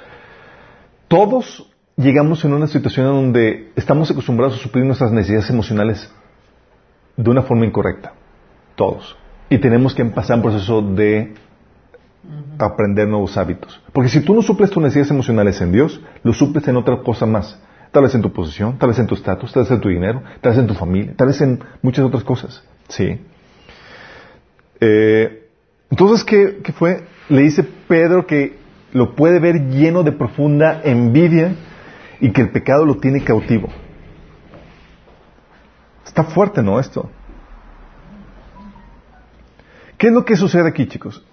Todos 1.09 1.69
llegamos 1.97 2.45
en 2.45 2.53
una 2.53 2.67
situación 2.67 3.07
en 3.07 3.13
donde 3.13 3.71
estamos 3.75 4.09
acostumbrados 4.09 4.57
a 4.57 4.63
suplir 4.63 4.85
nuestras 4.85 5.11
necesidades 5.11 5.49
emocionales 5.49 6.09
de 7.17 7.29
una 7.29 7.41
forma 7.41 7.65
incorrecta. 7.65 8.13
Todos. 8.75 9.17
Y 9.53 9.59
tenemos 9.59 9.93
que 9.93 10.03
pasar 10.03 10.37
un 10.37 10.41
proceso 10.41 10.81
de 10.81 11.35
aprender 12.57 13.07
nuevos 13.07 13.37
hábitos. 13.37 13.79
Porque 13.91 14.09
si 14.09 14.21
tú 14.21 14.33
no 14.33 14.41
suples 14.41 14.71
tus 14.71 14.81
necesidades 14.81 15.11
emocionales 15.11 15.61
en 15.61 15.71
Dios, 15.71 16.01
lo 16.23 16.33
suples 16.33 16.67
en 16.67 16.75
otra 16.75 16.97
cosa 17.03 17.27
más. 17.27 17.61
Tal 17.91 18.01
vez 18.01 18.15
en 18.15 18.23
tu 18.23 18.33
posición, 18.33 18.79
tal 18.79 18.89
vez 18.89 18.97
en 18.97 19.05
tu 19.05 19.13
estatus, 19.13 19.53
tal 19.53 19.61
vez 19.61 19.71
en 19.71 19.79
tu 19.79 19.89
dinero, 19.89 20.23
tal 20.41 20.53
vez 20.53 20.59
en 20.59 20.65
tu 20.65 20.73
familia, 20.73 21.13
tal 21.15 21.27
vez 21.27 21.39
en 21.41 21.63
muchas 21.83 22.03
otras 22.03 22.23
cosas. 22.23 22.63
Sí. 22.87 23.21
Eh, 24.79 25.47
entonces, 25.91 26.23
¿qué, 26.23 26.61
qué 26.63 26.71
fue? 26.71 27.03
Le 27.29 27.43
dice 27.43 27.61
Pedro 27.87 28.25
que 28.25 28.57
lo 28.91 29.13
puede 29.13 29.37
ver 29.37 29.69
lleno 29.69 30.01
de 30.01 30.13
profunda 30.13 30.81
envidia 30.83 31.53
y 32.19 32.31
que 32.31 32.41
el 32.41 32.49
pecado 32.49 32.87
lo 32.87 32.97
tiene 32.97 33.23
cautivo. 33.23 33.69
Está 36.07 36.23
fuerte, 36.23 36.63
¿no? 36.63 36.79
Esto. 36.79 37.07
¿Qué 40.03 40.09
es 40.09 40.13
lo 40.13 40.25
que 40.25 40.35
sucede 40.35 40.67
aquí, 40.67 40.85
chicos? 40.85 41.23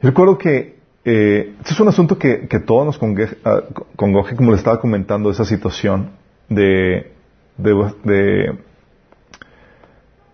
Yo 0.00 0.08
recuerdo 0.08 0.38
que 0.38 0.78
eh, 1.04 1.52
este 1.60 1.74
es 1.74 1.80
un 1.80 1.88
asunto 1.88 2.16
que, 2.16 2.48
que 2.48 2.58
todos 2.58 2.86
nos 2.86 2.98
ah, 3.44 3.60
congoje, 3.94 4.36
como 4.36 4.52
le 4.52 4.56
estaba 4.56 4.80
comentando, 4.80 5.30
esa 5.30 5.44
situación 5.44 6.12
de, 6.48 7.12
de, 7.58 7.92
de- 8.04 8.58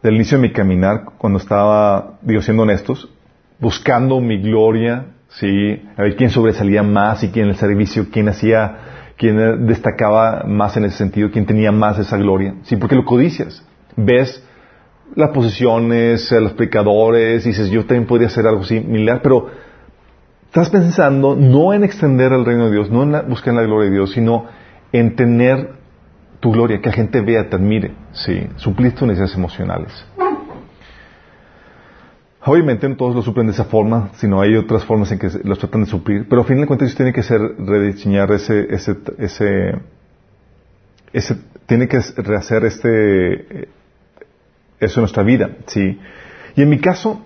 del 0.00 0.14
inicio 0.14 0.38
de 0.38 0.42
mi 0.42 0.52
caminar, 0.52 1.06
cuando 1.18 1.40
estaba, 1.40 2.20
digo, 2.22 2.40
siendo 2.40 2.62
honestos, 2.62 3.08
buscando 3.58 4.20
mi 4.20 4.40
gloria, 4.40 5.06
sí, 5.30 5.82
a 5.96 6.02
ver 6.02 6.14
quién 6.14 6.30
sobresalía 6.30 6.84
más 6.84 7.24
y 7.24 7.30
quién 7.30 7.46
en 7.46 7.50
el 7.50 7.56
servicio, 7.56 8.06
quién 8.12 8.28
hacía, 8.28 8.76
quién 9.16 9.40
eh, 9.40 9.56
destacaba 9.56 10.44
más 10.46 10.76
en 10.76 10.84
ese 10.84 10.98
sentido, 10.98 11.32
quién 11.32 11.46
tenía 11.46 11.72
más 11.72 11.98
esa 11.98 12.16
gloria, 12.16 12.54
sí, 12.62 12.76
porque 12.76 12.94
lo 12.94 13.04
codicias, 13.04 13.66
ves 13.96 14.40
las 15.16 15.30
posiciones, 15.30 16.30
a 16.32 16.40
los 16.40 16.52
pecadores, 16.52 17.44
dices, 17.44 17.70
yo 17.70 17.80
también 17.84 18.06
podría 18.06 18.28
hacer 18.28 18.46
algo 18.46 18.64
similar, 18.64 19.20
pero 19.22 19.48
estás 20.46 20.70
pensando 20.70 21.34
no 21.36 21.72
en 21.72 21.84
extender 21.84 22.32
el 22.32 22.44
reino 22.44 22.66
de 22.66 22.72
Dios, 22.72 22.90
no 22.90 23.02
en 23.02 23.12
la- 23.12 23.22
buscar 23.22 23.54
la 23.54 23.62
gloria 23.62 23.90
de 23.90 23.96
Dios, 23.96 24.12
sino 24.12 24.46
en 24.92 25.16
tener 25.16 25.70
tu 26.40 26.52
gloria, 26.52 26.80
que 26.80 26.88
la 26.88 26.94
gente 26.94 27.20
vea, 27.20 27.48
te 27.48 27.56
admire, 27.56 27.92
sí, 28.12 28.46
suplir 28.56 28.92
tus 28.94 29.02
necesidades 29.06 29.36
emocionales. 29.36 29.92
Obviamente 32.42 32.88
no 32.88 32.96
todos 32.96 33.14
lo 33.14 33.20
suplen 33.20 33.46
de 33.46 33.52
esa 33.52 33.64
forma, 33.66 34.10
sino 34.14 34.40
hay 34.40 34.56
otras 34.56 34.84
formas 34.86 35.12
en 35.12 35.18
que 35.18 35.28
los 35.44 35.58
tratan 35.58 35.82
de 35.84 35.90
suplir, 35.90 36.26
pero 36.28 36.40
a 36.40 36.44
fin 36.44 36.58
de 36.58 36.66
cuentas 36.66 36.86
ellos 36.88 36.96
tienen 36.96 37.12
que 37.12 37.22
ser, 37.22 37.38
rediseñar 37.58 38.32
ese, 38.32 38.66
ese, 38.74 38.96
ese, 39.18 39.74
ese, 41.12 41.36
tiene 41.66 41.86
que 41.86 42.00
rehacer 42.16 42.64
este, 42.64 43.34
eh, 43.64 43.68
eso 44.80 45.00
en 45.00 45.02
nuestra 45.02 45.22
vida, 45.22 45.50
sí. 45.66 45.98
Y 46.56 46.62
en 46.62 46.68
mi 46.68 46.78
caso, 46.78 47.24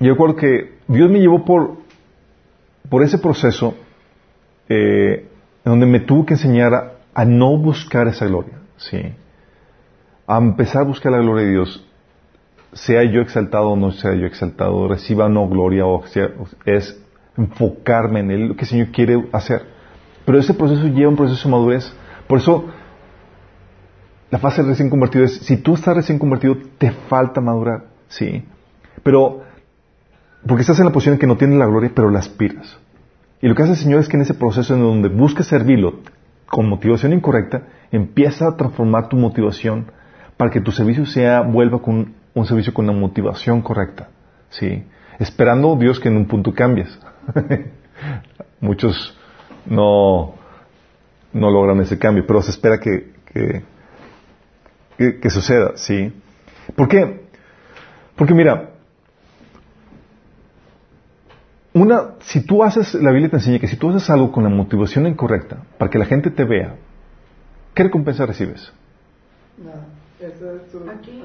yo 0.00 0.12
recuerdo 0.12 0.36
que 0.36 0.78
Dios 0.88 1.10
me 1.10 1.20
llevó 1.20 1.44
por, 1.44 1.76
por 2.88 3.02
ese 3.02 3.18
proceso, 3.18 3.74
eh, 4.68 5.28
donde 5.64 5.86
me 5.86 6.00
tuvo 6.00 6.26
que 6.26 6.34
enseñar 6.34 6.98
a, 7.14 7.24
no 7.24 7.58
buscar 7.58 8.08
esa 8.08 8.26
gloria, 8.26 8.54
sí. 8.76 8.98
A 10.26 10.38
empezar 10.38 10.82
a 10.82 10.84
buscar 10.86 11.12
la 11.12 11.18
gloria 11.18 11.44
de 11.44 11.52
Dios, 11.52 11.86
sea 12.72 13.04
yo 13.04 13.20
exaltado 13.20 13.70
o 13.70 13.76
no 13.76 13.90
sea 13.92 14.14
yo 14.14 14.26
exaltado, 14.26 14.88
reciba 14.88 15.28
no 15.28 15.48
gloria 15.48 15.84
o 15.86 16.06
sea, 16.06 16.30
es 16.64 17.02
enfocarme 17.36 18.20
en 18.20 18.30
Él, 18.30 18.48
lo 18.48 18.54
que 18.54 18.62
el 18.62 18.68
Señor 18.68 18.88
quiere 18.88 19.22
hacer. 19.32 19.62
Pero 20.24 20.38
ese 20.38 20.54
proceso 20.54 20.86
lleva 20.86 21.10
un 21.10 21.16
proceso 21.16 21.48
de 21.48 21.52
madurez. 21.52 21.92
Por 22.26 22.38
eso 22.38 22.66
la 24.30 24.38
fase 24.38 24.62
recién 24.62 24.90
convertido 24.90 25.24
es, 25.24 25.38
si 25.38 25.56
tú 25.56 25.74
estás 25.74 25.96
recién 25.96 26.18
convertido, 26.18 26.56
te 26.78 26.92
falta 26.92 27.40
madurar, 27.40 27.86
sí. 28.08 28.44
Pero, 29.02 29.42
porque 30.46 30.62
estás 30.62 30.78
en 30.78 30.86
la 30.86 30.92
posición 30.92 31.14
en 31.14 31.18
que 31.18 31.26
no 31.26 31.36
tienes 31.36 31.58
la 31.58 31.66
gloria, 31.66 31.90
pero 31.94 32.10
la 32.10 32.20
aspiras. 32.20 32.78
Y 33.42 33.48
lo 33.48 33.54
que 33.54 33.62
hace 33.62 33.72
el 33.72 33.78
Señor 33.78 34.00
es 34.00 34.08
que 34.08 34.16
en 34.16 34.22
ese 34.22 34.34
proceso 34.34 34.74
en 34.74 34.82
donde 34.82 35.08
busques 35.08 35.46
servirlo 35.46 36.00
con 36.46 36.68
motivación 36.68 37.12
incorrecta, 37.12 37.62
empieza 37.90 38.48
a 38.48 38.56
transformar 38.56 39.08
tu 39.08 39.16
motivación 39.16 39.86
para 40.36 40.50
que 40.50 40.60
tu 40.60 40.72
servicio 40.72 41.06
sea, 41.06 41.40
vuelva 41.42 41.80
con 41.80 42.14
un 42.34 42.46
servicio 42.46 42.72
con 42.74 42.88
una 42.88 42.98
motivación 42.98 43.62
correcta. 43.62 44.08
¿sí? 44.50 44.84
Esperando 45.18 45.74
Dios 45.76 46.00
que 46.00 46.08
en 46.08 46.16
un 46.16 46.26
punto 46.26 46.52
cambies. 46.52 46.98
Muchos 48.60 49.16
no, 49.66 50.34
no 51.32 51.50
logran 51.50 51.80
ese 51.80 51.98
cambio, 51.98 52.24
pero 52.26 52.42
se 52.42 52.50
espera 52.50 52.78
que, 52.78 53.12
que, 55.00 55.30
suceda, 55.30 55.72
¿sí? 55.76 56.12
¿Por 56.76 56.88
qué? 56.88 57.22
Porque 58.16 58.34
mira, 58.34 58.70
una, 61.72 62.16
si 62.20 62.44
tú 62.44 62.62
haces, 62.62 62.92
la 62.94 63.10
Biblia 63.10 63.30
te 63.30 63.36
enseña 63.36 63.58
que 63.58 63.66
si 63.66 63.76
tú 63.76 63.88
haces 63.88 64.10
algo 64.10 64.30
con 64.30 64.44
la 64.44 64.50
motivación 64.50 65.06
incorrecta, 65.06 65.62
para 65.78 65.90
que 65.90 65.98
la 65.98 66.04
gente 66.04 66.30
te 66.30 66.44
vea, 66.44 66.76
¿qué 67.74 67.84
recompensa 67.84 68.26
recibes? 68.26 68.72
Aquí. 70.92 71.22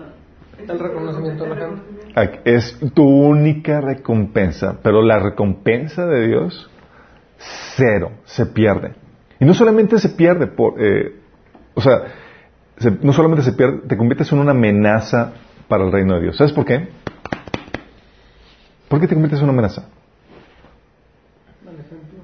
El 0.57 0.79
reconocimiento 0.79 1.43
de 1.43 1.49
la 1.49 1.55
gente. 1.57 2.41
Es 2.45 2.79
tu 2.93 3.03
única 3.03 3.81
recompensa, 3.81 4.79
pero 4.81 5.01
la 5.01 5.19
recompensa 5.19 6.05
de 6.05 6.27
Dios, 6.27 6.69
cero, 7.75 8.11
se 8.23 8.45
pierde. 8.45 8.95
Y 9.37 9.43
no 9.43 9.53
solamente 9.53 9.99
se 9.99 10.07
pierde, 10.07 10.47
por, 10.47 10.81
eh, 10.81 11.19
o 11.73 11.81
sea, 11.81 12.03
no 13.01 13.13
solamente 13.13 13.43
se 13.43 13.53
pierde, 13.53 13.87
te 13.87 13.97
conviertes 13.97 14.31
en 14.31 14.39
una 14.39 14.51
amenaza 14.51 15.33
para 15.67 15.85
el 15.85 15.91
reino 15.91 16.15
de 16.15 16.21
Dios. 16.21 16.37
¿Sabes 16.37 16.53
por 16.53 16.65
qué? 16.65 16.89
¿Por 18.87 18.99
qué 18.99 19.07
te 19.07 19.15
conviertes 19.15 19.39
en 19.39 19.45
una 19.45 19.53
amenaza? 19.53 19.89
Mal 21.63 21.75
ejemplo. 21.79 22.19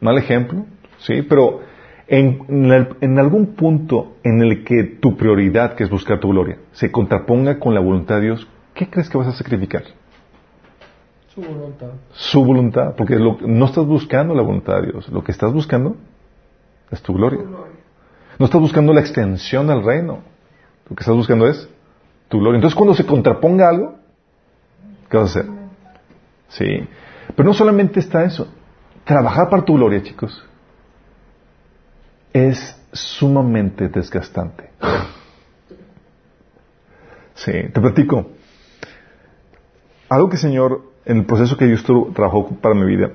Mal 0.00 0.18
ejemplo, 0.18 0.66
sí, 0.98 1.22
pero 1.22 1.60
en, 2.06 3.18
algún 3.18 3.54
punto 3.54 4.16
en 4.24 4.42
el 4.42 4.64
que 4.64 4.84
tu 4.84 5.16
prioridad, 5.16 5.74
que 5.74 5.84
es 5.84 5.90
buscar 5.90 6.20
tu 6.20 6.28
gloria, 6.28 6.58
se 6.72 6.90
contraponga 6.90 7.58
con 7.58 7.74
la 7.74 7.80
voluntad 7.80 8.16
de 8.16 8.22
Dios, 8.22 8.48
¿qué 8.74 8.88
crees 8.88 9.10
que 9.10 9.18
vas 9.18 9.28
a 9.28 9.32
sacrificar? 9.32 9.82
Su 11.34 11.42
voluntad. 11.42 11.90
Su 12.12 12.44
voluntad, 12.44 12.94
porque 12.96 13.16
no 13.16 13.64
estás 13.66 13.84
buscando 13.84 14.34
la 14.34 14.42
voluntad 14.42 14.80
de 14.80 14.92
Dios, 14.92 15.08
lo 15.10 15.22
que 15.22 15.32
estás 15.32 15.52
buscando 15.52 15.96
es 16.90 17.02
tu 17.02 17.12
gloria. 17.12 17.40
No 18.38 18.46
estás 18.46 18.60
buscando 18.60 18.92
la 18.92 19.00
extensión 19.00 19.66
del 19.66 19.82
reino, 19.82 20.20
lo 20.88 20.96
que 20.96 21.02
estás 21.02 21.16
buscando 21.16 21.46
es 21.48 21.68
tu 22.28 22.38
gloria. 22.38 22.58
Entonces 22.58 22.76
cuando 22.76 22.94
se 22.94 23.04
contraponga 23.04 23.68
algo, 23.68 23.96
¿qué 25.10 25.16
vas 25.16 25.36
a 25.36 25.40
hacer? 25.40 25.50
Sí. 26.48 26.88
Pero 27.34 27.48
no 27.48 27.54
solamente 27.54 28.00
está 28.00 28.24
eso, 28.24 28.48
trabajar 29.04 29.48
para 29.48 29.64
tu 29.64 29.74
gloria, 29.74 30.02
chicos, 30.02 30.44
es 32.32 32.80
sumamente 32.92 33.88
desgastante. 33.88 34.70
Sí, 37.34 37.52
te 37.52 37.80
platico. 37.80 38.30
Algo 40.08 40.28
que 40.28 40.36
el 40.36 40.42
Señor, 40.42 40.82
en 41.04 41.18
el 41.18 41.26
proceso 41.26 41.56
que 41.56 41.66
Dios 41.66 41.84
trabajó 42.14 42.48
para 42.60 42.74
mi 42.74 42.86
vida, 42.86 43.10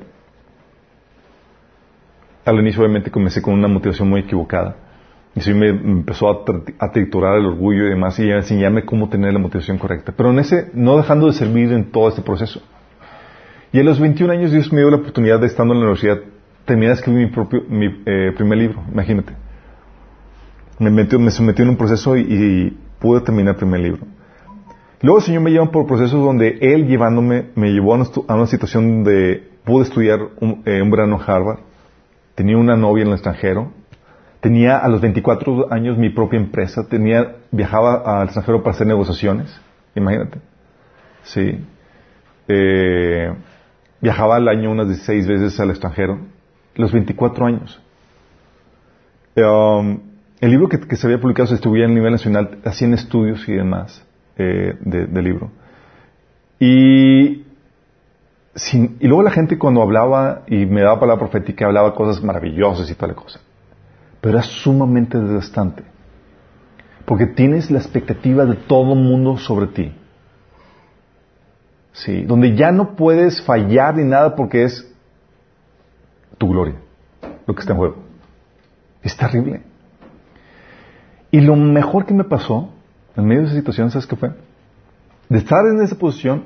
al 2.46 2.60
inicio 2.60 2.82
obviamente 2.82 3.10
comencé 3.10 3.42
con 3.42 3.54
una 3.54 3.68
motivación 3.68 4.10
muy 4.10 4.22
equivocada. 4.22 4.76
Y 5.36 5.42
sí 5.42 5.54
me 5.54 5.70
empezó 5.70 6.30
a, 6.30 6.92
triturar 6.92 7.40
el 7.40 7.46
orgullo 7.46 7.88
y 7.88 7.90
demás 7.90 8.20
y 8.20 8.30
a 8.30 8.38
enseñarme 8.38 8.86
cómo 8.86 9.10
tener 9.10 9.34
la 9.34 9.40
motivación 9.40 9.80
correcta. 9.80 10.14
Pero 10.16 10.30
en 10.30 10.40
ese, 10.40 10.70
no 10.74 10.98
dejando 10.98 11.28
de 11.28 11.34
servir 11.34 11.72
en 11.72 11.92
todo 11.92 12.10
este 12.10 12.22
proceso. 12.22 12.62
Y 13.72 13.80
a 13.80 13.84
los 13.84 14.00
21 14.00 14.32
años 14.32 14.52
Dios 14.52 14.72
me 14.72 14.82
dio 14.82 14.92
la 14.92 14.98
oportunidad 14.98 15.40
de 15.40 15.48
estando 15.48 15.74
en 15.74 15.80
la 15.80 15.86
universidad 15.88 16.20
terminé 16.66 16.88
de 16.88 16.94
escribir 16.94 17.28
mi, 17.28 17.34
propio, 17.34 17.64
mi 17.68 17.88
eh, 18.06 18.32
primer 18.36 18.58
libro, 18.58 18.84
imagínate. 18.92 19.34
Me, 20.80 20.90
metió, 20.90 21.20
me 21.20 21.32
sometí 21.32 21.62
en 21.62 21.70
un 21.70 21.78
proceso 21.78 22.18
y, 22.18 22.78
pude 23.00 23.20
terminar 23.22 23.56
el 23.56 23.60
primer 23.60 23.82
libro. 23.82 24.02
Luego 25.02 25.20
el 25.20 25.26
Señor 25.26 25.42
me 25.42 25.52
lleva 25.52 25.70
por 25.70 25.86
procesos 25.86 26.24
donde 26.24 26.58
Él 26.62 26.88
llevándome 26.88 27.48
me 27.56 27.74
llevó 27.74 27.96
a 27.96 28.36
una, 28.36 28.48
situación 28.48 29.04
donde 29.04 29.44
pude 29.66 29.84
estudiar 29.84 30.20
un, 30.40 30.62
eh, 30.66 30.82
un, 30.82 30.90
verano 30.90 31.18
en 31.18 31.30
Harvard, 31.30 31.60
tenía 32.36 32.58
una 32.58 32.78
novia 32.78 33.02
en 33.02 33.10
el 33.10 33.16
extranjero, 33.16 33.74
tenía 34.44 34.78
a 34.78 34.90
los 34.90 35.00
24 35.00 35.72
años 35.72 35.98
mi 35.98 36.10
propia 36.10 36.38
empresa, 36.38 36.86
tenía, 36.90 37.38
viajaba 37.50 38.20
al 38.20 38.26
extranjero 38.26 38.62
para 38.62 38.76
hacer 38.76 38.86
negociaciones, 38.86 39.58
imagínate. 39.96 40.40
Sí. 41.24 41.66
Eh, 42.50 43.34
viajaba 44.02 44.36
al 44.36 44.50
año 44.50 44.70
unas 44.70 44.88
16 44.88 45.28
veces 45.30 45.58
al 45.62 45.70
extranjero 45.70 46.20
los 46.76 46.92
24 46.92 47.46
años. 47.46 47.82
Um, 49.38 50.00
el 50.42 50.52
libro 50.52 50.68
que, 50.68 50.96
se 50.98 51.08
había 51.08 51.22
publicado 51.22 51.48
se 51.48 51.54
distribuía 51.54 51.86
a 51.86 51.88
nivel 51.88 52.12
nacional, 52.12 52.58
hacían 52.66 52.94
estudios 52.94 53.48
y 53.48 53.54
demás 53.54 54.06
eh, 54.38 54.76
del 54.82 55.24
libro. 55.24 55.52
Y, 56.60 57.46
y 59.00 59.08
luego 59.08 59.24
la 59.24 59.32
gente 59.32 59.58
cuando 59.58 59.82
hablaba 59.82 60.42
y 60.48 60.66
me 60.66 60.82
daba 60.82 61.00
palabra 61.00 61.30
profética 61.30 61.66
hablaba 61.66 61.96
cosas 61.96 62.22
maravillosas 62.22 62.92
y 62.92 62.96
tal 62.96 63.16
cosa. 63.16 63.40
Pero 64.24 64.38
era 64.38 64.48
sumamente 64.48 65.20
desgastante. 65.20 65.84
Porque 67.04 67.26
tienes 67.26 67.70
la 67.70 67.80
expectativa 67.80 68.46
de 68.46 68.56
todo 68.56 68.94
el 68.94 69.00
mundo 69.00 69.38
sobre 69.38 69.68
ti. 69.68 69.94
Sí, 71.92 72.24
donde 72.24 72.56
ya 72.56 72.72
no 72.72 72.96
puedes 72.96 73.42
fallar 73.42 73.98
ni 73.98 74.06
nada 74.06 74.34
porque 74.34 74.64
es 74.64 74.90
tu 76.38 76.48
gloria, 76.48 76.76
lo 77.46 77.54
que 77.54 77.60
está 77.60 77.74
en 77.74 77.80
juego. 77.80 77.98
Es 79.02 79.18
terrible. 79.18 79.62
Y 81.30 81.42
lo 81.42 81.58
mejor 81.58 82.06
que 82.06 82.14
me 82.14 82.24
pasó 82.24 82.70
en 83.18 83.26
medio 83.26 83.42
de 83.42 83.48
esa 83.48 83.58
situación, 83.58 83.92
¿sabes 83.92 84.08
qué 84.08 84.16
fue? 84.16 84.32
De 85.28 85.38
estar 85.38 85.66
en 85.66 85.82
esa 85.82 85.98
posición, 85.98 86.44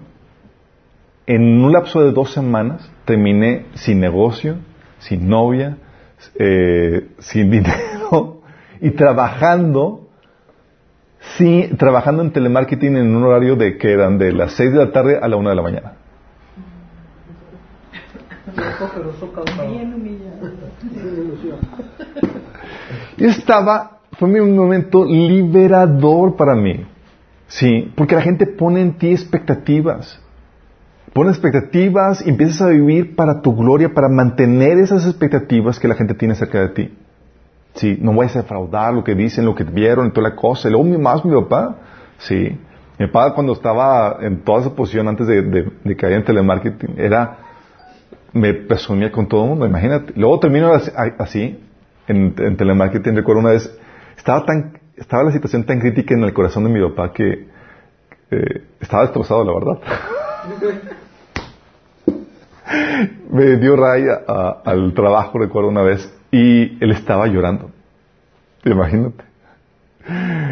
en 1.28 1.64
un 1.64 1.72
lapso 1.72 2.02
de 2.02 2.12
dos 2.12 2.34
semanas, 2.34 2.90
terminé 3.06 3.68
sin 3.76 4.00
negocio, 4.00 4.56
sin 4.98 5.30
novia, 5.30 5.78
eh, 6.36 7.10
sin 7.20 7.50
dinero 7.52 8.42
y 8.82 8.92
trabajando, 8.92 10.08
sí, 11.38 11.70
trabajando 11.78 12.22
en 12.22 12.32
telemarketing 12.32 12.98
en 12.98 13.16
un 13.16 13.24
horario 13.24 13.56
de 13.56 13.78
que 13.78 13.92
eran 13.92 14.18
de 14.18 14.32
las 14.32 14.54
seis 14.54 14.72
de 14.72 14.80
la 14.80 14.92
tarde 14.92 15.20
a 15.22 15.28
la 15.28 15.36
una 15.36 15.52
de 15.52 15.56
la 15.56 15.62
mañana. 15.62 15.94
Yo 23.18 23.28
estaba, 23.30 24.00
fue 24.18 24.42
un 24.42 24.56
momento 24.56 25.06
liberador 25.06 26.36
para 26.36 26.56
mí. 26.56 26.86
Sí, 27.48 27.92
porque 27.96 28.16
la 28.16 28.22
gente 28.22 28.46
pone 28.46 28.82
en 28.82 28.98
ti 28.98 29.12
expectativas. 29.12 30.22
Pone 31.18 31.32
expectativas 31.32 32.24
y 32.24 32.30
empiezas 32.30 32.62
a 32.62 32.68
vivir 32.68 33.16
para 33.16 33.42
tu 33.42 33.56
gloria, 33.56 33.92
para 33.92 34.08
mantener 34.08 34.78
esas 34.78 35.04
expectativas 35.04 35.80
que 35.80 35.88
la 35.88 35.96
gente 35.96 36.14
tiene 36.14 36.36
acerca 36.36 36.62
de 36.62 36.70
ti. 36.70 36.94
Sí, 37.74 37.98
no 38.00 38.14
vayas 38.14 38.36
a 38.36 38.44
defraudar 38.44 38.94
lo 38.94 39.04
que 39.04 39.16
dicen, 39.16 39.44
lo 39.44 39.56
que 39.56 39.64
vieron 39.64 40.06
y 40.06 40.12
toda 40.12 40.30
la 40.30 40.36
cosa. 40.36 40.70
Luego 40.70 40.86
más 41.00 41.26
mi 41.26 41.34
papá, 41.34 41.78
sí. 42.20 42.56
Mi 43.00 43.08
papá 43.08 43.34
cuando 43.34 43.54
estaba 43.54 44.20
en 44.22 44.44
toda 44.44 44.62
esa 44.62 44.76
posición 44.76 45.08
antes 45.08 45.26
de 45.26 45.96
caer 45.98 46.14
en 46.14 46.24
telemarketing, 46.24 47.00
era 47.00 47.38
me 48.32 48.54
presumía 48.54 49.12
con 49.12 49.28
todo 49.28 49.46
el 49.46 49.50
mundo, 49.50 49.66
imagínate. 49.66 50.14
Luego 50.16 50.40
termino 50.40 50.72
así, 50.72 51.60
en, 52.08 52.36
telemarketing, 52.58 53.16
recuerdo 53.16 53.42
una 53.42 53.54
vez, 53.54 53.76
estaba 54.16 54.46
tan, 54.46 54.78
estaba 54.96 55.24
la 55.24 55.32
situación 55.32 55.64
tan 55.64 55.80
crítica 55.80 56.14
en 56.14 56.24
el 56.26 56.34
corazón 56.34 56.66
de 56.66 56.70
mi 56.70 56.88
papá 56.90 57.12
que 57.12 57.48
eh, 58.30 58.64
estaba 58.80 59.02
destrozado, 59.02 59.44
la 59.44 59.54
verdad. 59.56 60.88
me 63.30 63.58
dio 63.58 63.76
raya 63.76 64.22
al 64.66 64.94
trabajo, 64.94 65.40
recuerdo 65.40 65.70
una 65.70 65.82
vez, 65.82 66.14
y 66.32 66.84
él 66.84 66.92
estaba 66.92 67.28
llorando. 67.28 67.72
Imagínate. 68.66 69.24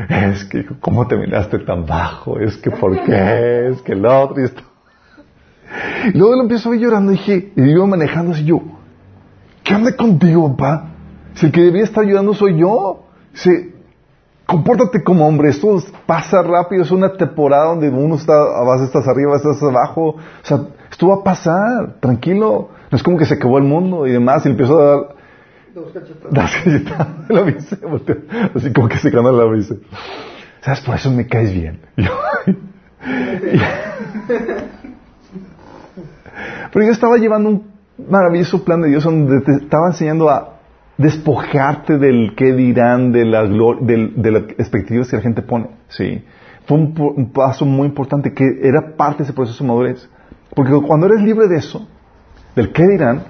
Es 0.10 0.45
que, 0.45 0.65
¿cómo 0.80 1.08
terminaste 1.08 1.60
tan 1.60 1.86
bajo? 1.86 2.39
Es 2.39 2.58
que, 2.58 2.71
¿por 2.71 3.04
qué? 3.04 3.69
Es 3.69 3.82
que 3.82 3.93
el 3.93 4.06
otro 4.06 4.41
y 4.41 4.45
esto. 4.45 4.62
Y 6.13 6.17
luego 6.17 6.36
lo 6.36 6.41
empiezo 6.43 6.69
a 6.69 6.71
ver 6.73 6.82
llorando 6.82 7.12
y 7.12 7.15
dije, 7.15 7.51
y 7.56 7.63
iba 7.63 7.86
manejando 7.86 8.34
así 8.34 8.45
yo, 8.45 8.62
¿qué 9.63 9.75
onda 9.75 9.95
contigo, 9.95 10.49
papá? 10.56 10.89
Si 11.34 11.47
el 11.47 11.51
que 11.51 11.62
debía 11.62 11.84
estar 11.84 12.04
ayudando 12.04 12.34
soy 12.34 12.58
yo. 12.58 13.06
Dice, 13.34 13.73
compórtate 14.45 15.04
como 15.04 15.28
hombre, 15.28 15.49
esto 15.49 15.78
pasa 16.06 16.41
rápido, 16.41 16.84
es 16.84 16.91
una 16.91 17.13
temporada 17.13 17.65
donde 17.65 17.89
uno 17.89 18.15
está, 18.15 18.34
a 18.34 18.84
estás 18.84 19.08
arriba, 19.08 19.36
estás 19.36 19.62
abajo, 19.63 20.10
o 20.10 20.19
sea, 20.43 20.60
esto 20.89 21.08
va 21.08 21.15
a 21.15 21.24
pasar, 21.24 21.95
tranquilo, 22.00 22.69
no 22.91 22.95
es 22.95 23.04
como 23.04 23.17
que 23.17 23.26
se 23.26 23.36
acabó 23.36 23.58
el 23.58 23.63
mundo 23.63 24.08
y 24.08 24.12
demás, 24.12 24.45
y 24.45 24.50
empiezo 24.50 24.80
a 24.80 24.86
dar, 24.86 25.15
Dos 25.76 25.91
cachetadas. 25.91 27.10
Lo 27.30 27.43
viste, 27.43 27.78
así 28.56 28.71
como 28.71 28.88
que 28.88 28.98
se 28.98 29.10
gana 29.10 29.32
la 29.32 29.43
dice. 29.54 29.78
¿Sabes? 30.62 30.80
Por 30.80 30.95
eso 30.95 31.12
me 31.12 31.28
caes 31.28 31.54
bien. 31.54 31.82
Pero 36.71 36.86
yo 36.86 36.91
estaba 36.91 37.17
llevando 37.17 37.50
un 37.50 37.67
maravilloso 38.10 38.63
plan 38.63 38.82
de 38.82 38.89
Dios 38.89 39.04
donde 39.04 39.41
te 39.41 39.52
estaba 39.52 39.88
enseñando 39.88 40.30
a 40.30 40.60
despojarte 40.98 41.98
del 41.98 42.36
qué 42.36 42.54
dirán, 42.54 43.12
de 43.12 43.26
la 43.26 43.43
de, 43.43 44.13
de 44.15 44.32
las 44.32 44.43
expectativas 44.58 45.10
que 45.10 45.17
la 45.17 45.21
gente 45.21 45.41
pone. 45.41 45.71
Sí. 45.89 46.24
Fue 46.65 46.78
un, 46.78 46.95
un, 46.98 47.32
paso 47.34 47.65
muy 47.65 47.88
importante 47.88 48.34
que 48.34 48.45
era 48.63 48.95
parte 48.95 49.19
de 49.19 49.24
ese 49.26 49.34
proceso 49.34 49.63
de 49.63 49.67
madurez. 49.67 50.10
Porque 50.53 50.71
cuando 50.86 51.08
eres 51.08 51.21
libre 51.21 51.47
de 51.47 51.58
eso, 51.58 51.88
del 52.55 52.71
qué 52.71 52.88
dirán, 52.88 53.23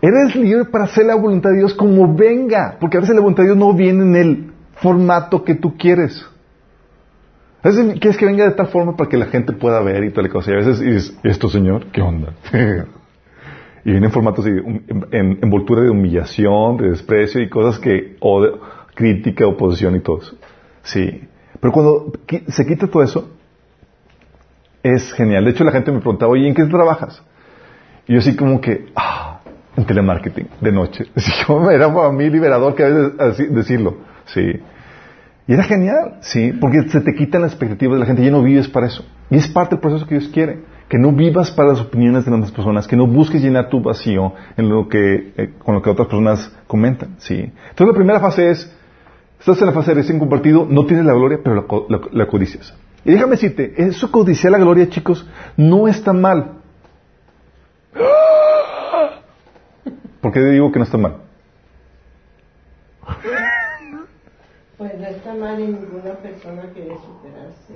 eres 0.00 0.36
libre 0.36 0.64
para 0.66 0.84
hacer 0.84 1.06
la 1.06 1.14
voluntad 1.14 1.50
de 1.50 1.58
Dios 1.58 1.74
como 1.74 2.14
venga. 2.14 2.76
Porque 2.80 2.96
a 2.96 3.00
veces 3.00 3.14
la 3.14 3.20
voluntad 3.20 3.42
de 3.42 3.50
Dios 3.50 3.58
no 3.58 3.74
viene 3.74 4.02
en 4.02 4.16
el 4.16 4.52
formato 4.74 5.44
que 5.44 5.54
tú 5.54 5.76
quieres. 5.76 6.24
A 7.62 7.68
veces 7.68 7.98
quieres 8.00 8.16
que 8.16 8.24
venga 8.24 8.44
de 8.44 8.52
tal 8.52 8.68
forma 8.68 8.96
para 8.96 9.10
que 9.10 9.18
la 9.18 9.26
gente 9.26 9.52
pueda 9.52 9.80
ver 9.82 10.04
y 10.04 10.10
tal 10.12 10.28
cosa. 10.30 10.50
Y 10.50 10.54
a 10.54 10.56
veces 10.58 10.80
dices, 10.80 11.18
¿esto 11.22 11.48
señor? 11.48 11.86
¿Qué 11.92 12.00
onda? 12.00 12.32
y 13.84 13.90
viene 13.90 14.06
en 14.06 14.12
formatos 14.12 14.46
de 14.46 14.52
en, 14.52 15.38
envoltura 15.42 15.82
de 15.82 15.90
humillación, 15.90 16.78
de 16.78 16.90
desprecio 16.90 17.42
y 17.42 17.50
cosas 17.50 17.78
que, 17.78 18.16
o 18.20 18.46
crítica, 18.94 19.46
oposición 19.46 19.96
y 19.96 20.00
todo 20.00 20.18
eso. 20.18 20.36
Sí. 20.82 21.28
Pero 21.60 21.72
cuando 21.72 22.12
se 22.48 22.66
quita 22.66 22.86
todo 22.86 23.02
eso, 23.02 23.30
es 24.82 25.12
genial. 25.12 25.44
De 25.44 25.50
hecho, 25.50 25.64
la 25.64 25.72
gente 25.72 25.92
me 25.92 25.98
preguntaba, 25.98 26.32
oye, 26.32 26.48
¿en 26.48 26.54
qué 26.54 26.64
trabajas? 26.64 27.22
Y 28.06 28.14
yo 28.14 28.18
así 28.18 28.36
como 28.36 28.60
que, 28.60 28.86
ah, 28.96 29.40
en 29.76 29.84
telemarketing, 29.84 30.48
de 30.60 30.72
noche. 30.72 31.04
Así 31.14 31.30
como 31.46 31.70
era 31.70 31.92
para 31.92 32.10
mí 32.10 32.28
liberador 32.28 32.74
que 32.74 32.84
a 32.84 32.88
veces 32.88 33.54
decirlo. 33.54 33.98
Sí. 34.26 34.60
Y 35.46 35.52
era 35.52 35.64
genial, 35.64 36.18
sí, 36.20 36.52
porque 36.60 36.88
se 36.88 37.00
te 37.00 37.14
quitan 37.14 37.42
las 37.42 37.52
expectativas 37.52 37.94
de 37.94 38.00
la 38.00 38.06
gente, 38.06 38.22
ya 38.22 38.30
no 38.30 38.42
vives 38.42 38.68
para 38.68 38.86
eso. 38.86 39.04
Y 39.30 39.36
es 39.36 39.48
parte 39.48 39.74
del 39.74 39.80
proceso 39.80 40.06
que 40.06 40.16
Dios 40.16 40.30
quiere, 40.32 40.60
que 40.88 40.98
no 40.98 41.12
vivas 41.12 41.50
para 41.50 41.70
las 41.70 41.80
opiniones 41.80 42.24
de 42.24 42.32
otras 42.32 42.52
personas, 42.52 42.86
que 42.86 42.96
no 42.96 43.06
busques 43.06 43.42
llenar 43.42 43.68
tu 43.68 43.80
vacío 43.80 44.34
en 44.56 44.68
lo 44.68 44.88
que, 44.88 45.32
eh, 45.36 45.54
con 45.58 45.74
lo 45.74 45.82
que 45.82 45.90
otras 45.90 46.06
personas 46.06 46.56
comentan, 46.66 47.16
sí. 47.18 47.34
Entonces 47.34 47.86
la 47.86 47.94
primera 47.94 48.20
fase 48.20 48.50
es, 48.50 48.76
estás 49.40 49.60
en 49.60 49.66
la 49.66 49.72
fase 49.72 49.90
de 49.90 50.02
recién 50.02 50.20
compartido, 50.20 50.66
no 50.70 50.86
tienes 50.86 51.04
la 51.04 51.14
gloria, 51.14 51.40
pero 51.42 51.56
la, 51.56 51.98
la, 51.98 52.00
la 52.12 52.26
codicias. 52.26 52.72
Y 53.04 53.12
déjame 53.12 53.32
decirte, 53.32 53.74
eso 53.76 54.10
codiciar 54.10 54.52
la 54.52 54.58
gloria, 54.58 54.88
chicos, 54.88 55.26
no 55.56 55.88
está 55.88 56.12
mal. 56.12 56.58
¿Por 60.20 60.32
qué 60.32 60.40
digo 60.40 60.70
que 60.70 60.78
no 60.78 60.84
está 60.84 60.98
mal? 60.98 61.16
Pues 64.76 64.98
no 64.98 65.06
está 65.06 65.34
mal 65.34 65.60
en 65.60 65.72
ninguna 65.72 66.14
persona 66.14 66.62
querer 66.72 66.96
superarse. 66.98 67.74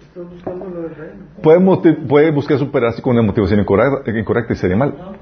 Estoy 0.00 0.24
buscando 0.24 0.66
lo 0.66 0.82
del 0.82 0.94
reino. 0.94 1.24
Puede, 1.42 1.94
puede 2.06 2.30
buscar 2.30 2.58
superarse 2.58 3.02
con 3.02 3.12
una 3.12 3.22
motivación 3.22 3.60
incorrecta, 3.60 4.10
incorrecta 4.10 4.54
y 4.54 4.56
sería 4.56 4.76
mal. 4.76 4.94
No, 4.96 5.12
no. 5.12 5.18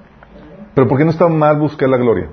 Pero 0.74 0.88
¿por 0.88 0.98
qué 0.98 1.04
no 1.04 1.10
está 1.10 1.28
mal 1.28 1.58
buscar 1.58 1.88
la 1.88 1.96
gloria? 1.96 2.28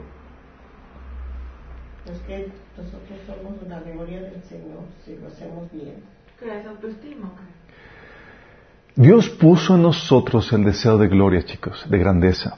Es 2.05 2.19
que 2.21 2.51
nosotros 2.77 3.19
somos 3.25 3.67
la 3.67 3.79
gloria 3.79 4.21
del 4.21 4.41
Señor 4.43 4.83
si 5.03 5.17
lo 5.17 5.27
hacemos 5.27 5.71
bien. 5.71 6.03
¿Qué 6.39 6.59
es 6.59 6.65
autoestima? 6.65 7.31
Dios 8.99 9.29
puso 9.29 9.75
en 9.75 9.83
nosotros 9.83 10.51
el 10.51 10.65
deseo 10.65 10.97
de 10.97 11.07
gloria, 11.07 11.41
chicos, 11.45 11.89
de 11.89 11.97
grandeza. 11.97 12.57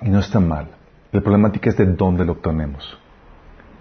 Y 0.00 0.08
no 0.08 0.20
está 0.20 0.40
mal. 0.40 0.68
La 1.12 1.20
problemática 1.20 1.68
es 1.68 1.76
de 1.76 1.84
dónde 1.84 2.24
lo 2.24 2.32
obtenemos. 2.32 2.96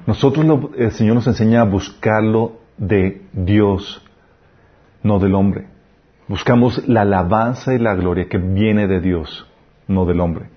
Nosotros, 0.05 0.45
el 0.77 0.91
Señor 0.91 1.15
nos 1.15 1.27
enseña 1.27 1.61
a 1.61 1.63
buscarlo 1.63 2.57
de 2.77 3.21
Dios, 3.31 4.05
no 5.01 5.17
del 5.17 5.33
hombre. 5.33 5.67
Buscamos 6.27 6.85
la 6.89 7.03
alabanza 7.03 7.73
y 7.73 7.79
la 7.79 7.95
gloria 7.95 8.27
que 8.27 8.37
viene 8.37 8.85
de 8.85 8.99
Dios, 8.99 9.47
no 9.87 10.03
del 10.03 10.19
hombre. 10.19 10.49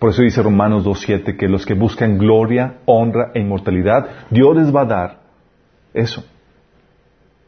Por 0.00 0.10
eso 0.10 0.22
dice 0.22 0.42
Romanos 0.42 0.84
2.7 0.84 1.36
que 1.36 1.46
los 1.46 1.64
que 1.64 1.74
buscan 1.74 2.18
gloria, 2.18 2.78
honra 2.86 3.30
e 3.34 3.40
inmortalidad, 3.40 4.26
Dios 4.30 4.56
les 4.56 4.74
va 4.74 4.80
a 4.80 4.86
dar 4.86 5.20
eso. 5.94 6.24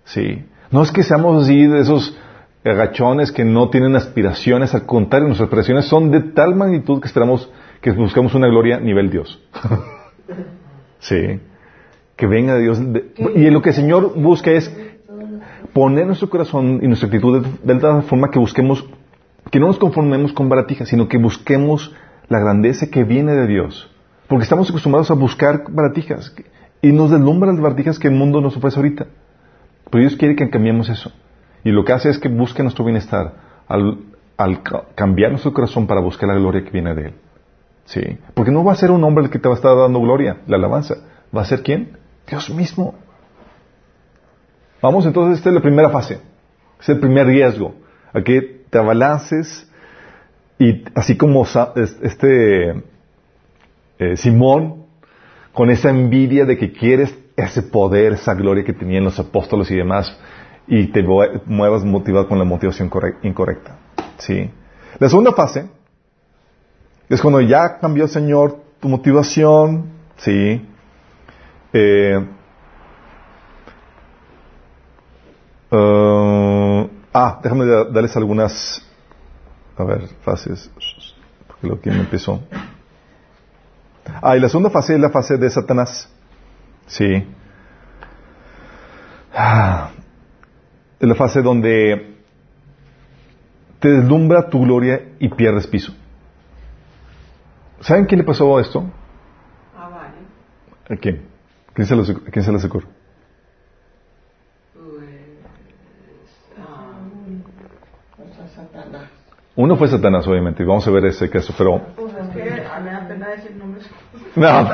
Sí. 0.05 0.45
No 0.71 0.83
es 0.83 0.93
que 0.93 1.03
seamos 1.03 1.43
así 1.43 1.67
de 1.67 1.81
esos 1.81 2.17
agachones 2.64 3.33
que 3.33 3.44
no 3.44 3.70
tienen 3.70 3.96
aspiraciones, 3.96 4.75
al 4.75 4.87
contrario, 4.87 5.29
nuestras 5.29 5.46
aspiraciones 5.46 5.87
son 5.87 6.11
de 6.11 6.20
tal 6.20 6.55
magnitud 6.55 7.01
que 7.01 7.07
esperamos 7.07 7.51
que 7.81 7.92
buscamos 7.92 8.35
una 8.35 8.49
gloria 8.49 8.77
a 8.77 8.81
nivel 8.81 9.11
Dios. 9.11 9.40
sí. 10.99 11.40
Que 12.16 12.27
venga 12.27 12.55
de 12.55 12.62
Dios. 12.62 12.92
De, 12.92 13.12
y 13.35 13.51
lo 13.51 13.62
que 13.62 13.70
el 13.70 13.75
Señor 13.75 14.14
busca 14.20 14.51
es 14.51 14.75
poner 15.73 16.07
nuestro 16.07 16.29
corazón 16.29 16.81
y 16.83 16.88
nuestra 16.88 17.07
actitud 17.07 17.42
de, 17.42 17.75
de 17.75 17.81
tal 17.81 18.03
forma 18.03 18.31
que 18.31 18.38
busquemos, 18.38 18.87
que 19.51 19.59
no 19.59 19.68
nos 19.68 19.79
conformemos 19.79 20.33
con 20.33 20.49
baratijas, 20.49 20.88
sino 20.88 21.09
que 21.09 21.16
busquemos 21.16 21.94
la 22.29 22.38
grandeza 22.38 22.90
que 22.90 23.05
viene 23.05 23.33
de 23.33 23.46
Dios. 23.46 23.90
Porque 24.29 24.44
estamos 24.44 24.68
acostumbrados 24.68 25.11
a 25.11 25.14
buscar 25.14 25.64
baratijas 25.70 26.35
y 26.83 26.92
nos 26.92 27.11
deslumbran 27.11 27.55
las 27.55 27.62
baratijas 27.62 27.99
que 27.99 28.09
el 28.09 28.14
mundo 28.14 28.40
nos 28.40 28.57
ofrece 28.57 28.77
ahorita. 28.77 29.07
Pero 29.90 30.03
Dios 30.03 30.16
quiere 30.16 30.37
que 30.37 30.49
cambiemos 30.51 30.88
eso. 30.88 31.11
Y 31.64 31.70
lo 31.70 31.85
que 31.85 31.92
hace 31.92 32.11
es 32.11 32.18
que 32.18 32.29
busque 32.29 32.62
nuestro 32.62 32.85
bienestar 32.85 33.35
al, 33.68 33.99
cambiar 34.94 35.31
nuestro 35.31 35.53
corazón 35.53 35.87
para 35.87 36.01
buscar 36.01 36.29
la 36.29 36.35
gloria 36.35 36.64
que 36.64 36.70
viene 36.70 36.94
de 36.94 37.07
Él. 37.07 37.14
¿Sí? 37.85 38.18
Porque 38.35 38.51
no 38.51 38.64
va 38.64 38.73
a 38.73 38.77
ser 38.77 38.90
un 38.90 39.03
hombre 39.05 39.25
el 39.25 39.31
que 39.31 39.38
te 39.38 39.49
va 39.49 39.55
a 39.55 39.57
estar 39.57 39.77
dando 39.77 40.01
gloria, 40.01 40.38
la 40.46 40.57
alabanza. 40.57 40.96
¿Va 41.37 41.42
a 41.42 41.44
ser 41.44 41.62
quién? 41.62 41.96
Dios 42.29 42.49
mismo. 42.51 42.94
Vamos 44.81 45.05
entonces, 45.07 45.38
esta 45.38 45.51
es 45.51 45.55
la 45.55 45.61
primera 45.61 45.90
fase. 45.90 46.20
Es 46.81 46.88
el 46.88 47.01
primer 47.01 47.27
riesgo. 47.27 47.75
A 48.12 48.23
que 48.23 48.64
te 48.70 48.79
abalances 48.79 49.70
y 50.59 50.85
así 50.94 51.16
como 51.16 51.44
este 52.03 52.70
eh, 53.99 54.16
Simón, 54.16 54.85
con 55.53 55.70
esa 55.70 55.90
envidia 55.90 56.44
de 56.44 56.59
que 56.59 56.73
quieres 56.73 57.16
ese 57.37 57.62
poder, 57.62 58.12
esa 58.12 58.35
gloria 58.35 58.64
que 58.64 58.73
tenían 58.73 59.05
los 59.05 59.18
apóstoles 59.18 59.70
y 59.70 59.77
demás, 59.77 60.18
y 60.66 60.87
te 60.88 61.03
muevas 61.03 61.85
motivado 61.85 62.29
con 62.29 62.38
la 62.38 62.44
motivación 62.44 62.90
incorrecta. 63.23 63.77
¿sí? 64.18 64.51
La 64.99 65.09
segunda 65.09 65.33
fase 65.33 65.68
es 67.09 67.20
cuando 67.20 67.40
ya 67.40 67.79
cambió 67.79 68.05
el 68.05 68.11
Señor 68.11 68.62
tu 68.81 68.88
motivación, 68.88 69.90
¿sí? 70.16 70.66
Eh, 71.73 72.27
uh, 75.70 76.88
ah, 77.12 77.40
déjame 77.42 77.66
darles 77.66 78.16
algunas, 78.16 78.83
a 79.77 79.85
ver, 79.85 80.09
fases, 80.23 80.70
porque 81.46 81.66
lo 81.66 81.81
que 81.81 81.90
me 81.90 82.01
empezó. 82.01 82.40
Ah, 84.23 84.37
y 84.37 84.40
la 84.40 84.49
segunda 84.49 84.70
fase 84.70 84.94
es 84.94 85.01
la 85.01 85.11
fase 85.11 85.37
de 85.37 85.51
Satanás, 85.51 86.09
¿sí? 86.87 87.27
Ah, 89.35 89.90
es 91.01 91.09
la 91.09 91.15
fase 91.15 91.41
donde 91.41 92.15
te 93.81 93.89
deslumbra 93.89 94.51
tu 94.51 94.61
gloria 94.61 95.01
y 95.19 95.31
pierdes 95.31 95.67
piso. 95.67 95.95
¿Saben 97.81 98.05
quién 98.05 98.19
le 98.19 98.25
pasó 98.27 98.59
a 98.59 98.61
esto? 98.61 98.85
Ah, 99.75 99.89
vale. 99.89 100.19
¿A 100.91 100.97
quién? 101.01 101.23
¿Quién 101.73 101.87
se, 101.87 101.97
lo, 101.97 102.05
quién 102.05 102.45
se 102.45 102.67
ocurre? 102.67 102.87
Pues. 104.75 105.09
ah, 106.59 106.99
Satanás. 108.55 109.09
Uno 109.57 109.77
fue 109.77 109.89
Satanás, 109.89 110.29
obviamente, 110.29 110.63
y 110.63 110.67
vamos 110.67 110.87
a 110.87 110.91
ver 110.91 111.07
ese 111.07 111.31
caso, 111.31 111.55
pero... 111.57 111.81
pues 111.97 112.13
es 112.15 112.29
que 112.29 112.43
a 112.43 112.79
mí 112.81 112.85
me 112.85 112.93
da 112.93 113.09
pena 113.09 113.29
decir 113.31 113.57
nombres. 113.57 113.89
No, 114.37 114.69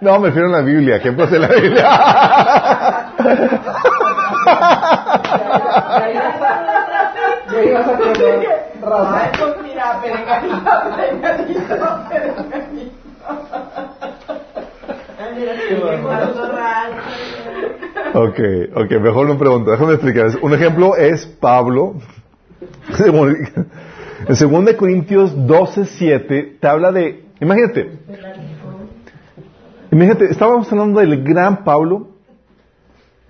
no 0.00 0.20
me 0.20 0.28
refiero 0.28 0.48
a 0.48 0.52
la 0.52 0.62
Biblia, 0.62 0.96
ejemplos 0.96 1.30
de 1.30 1.38
la 1.38 1.48
Biblia. 1.48 3.12
Ya 7.52 7.62
ibas 7.64 7.88
a 7.88 7.96
poner 7.96 8.46
raza. 8.82 9.20
Ay, 9.20 9.30
pues 9.38 9.54
mira, 9.62 10.00
perenganito, 10.02 10.70
perenganito, 10.96 11.74
perenganito. 12.08 12.98
Ok, 18.14 18.38
ok, 18.74 18.90
mejor 19.00 19.26
no 19.28 19.38
pregunto, 19.38 19.70
déjame 19.70 19.92
explicar. 19.94 20.30
Un 20.42 20.54
ejemplo 20.54 20.96
es 20.96 21.26
Pablo. 21.26 21.94
En 24.26 24.64
2 24.64 24.74
Corintios 24.74 25.46
12, 25.46 25.84
7 25.84 26.56
te 26.60 26.66
habla 26.66 26.90
de, 26.90 27.24
imagínate, 27.40 27.98
imagínate, 29.92 30.24
estábamos 30.26 30.70
hablando 30.72 31.00
del 31.00 31.22
gran 31.22 31.64
Pablo 31.64 32.08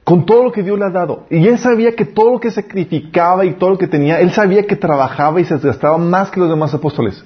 con 0.08 0.24
todo 0.24 0.42
lo 0.42 0.52
que 0.52 0.62
Dios 0.62 0.78
le 0.78 0.86
ha 0.86 0.90
dado. 0.90 1.26
Y 1.28 1.46
él 1.46 1.58
sabía 1.58 1.92
que 1.92 2.06
todo 2.06 2.32
lo 2.32 2.40
que 2.40 2.50
sacrificaba 2.50 3.44
y 3.44 3.52
todo 3.56 3.68
lo 3.68 3.76
que 3.76 3.86
tenía, 3.86 4.18
él 4.20 4.30
sabía 4.30 4.66
que 4.66 4.74
trabajaba 4.74 5.38
y 5.38 5.44
se 5.44 5.58
gastaba 5.58 5.98
más 5.98 6.30
que 6.30 6.40
los 6.40 6.48
demás 6.48 6.72
apóstoles. 6.72 7.22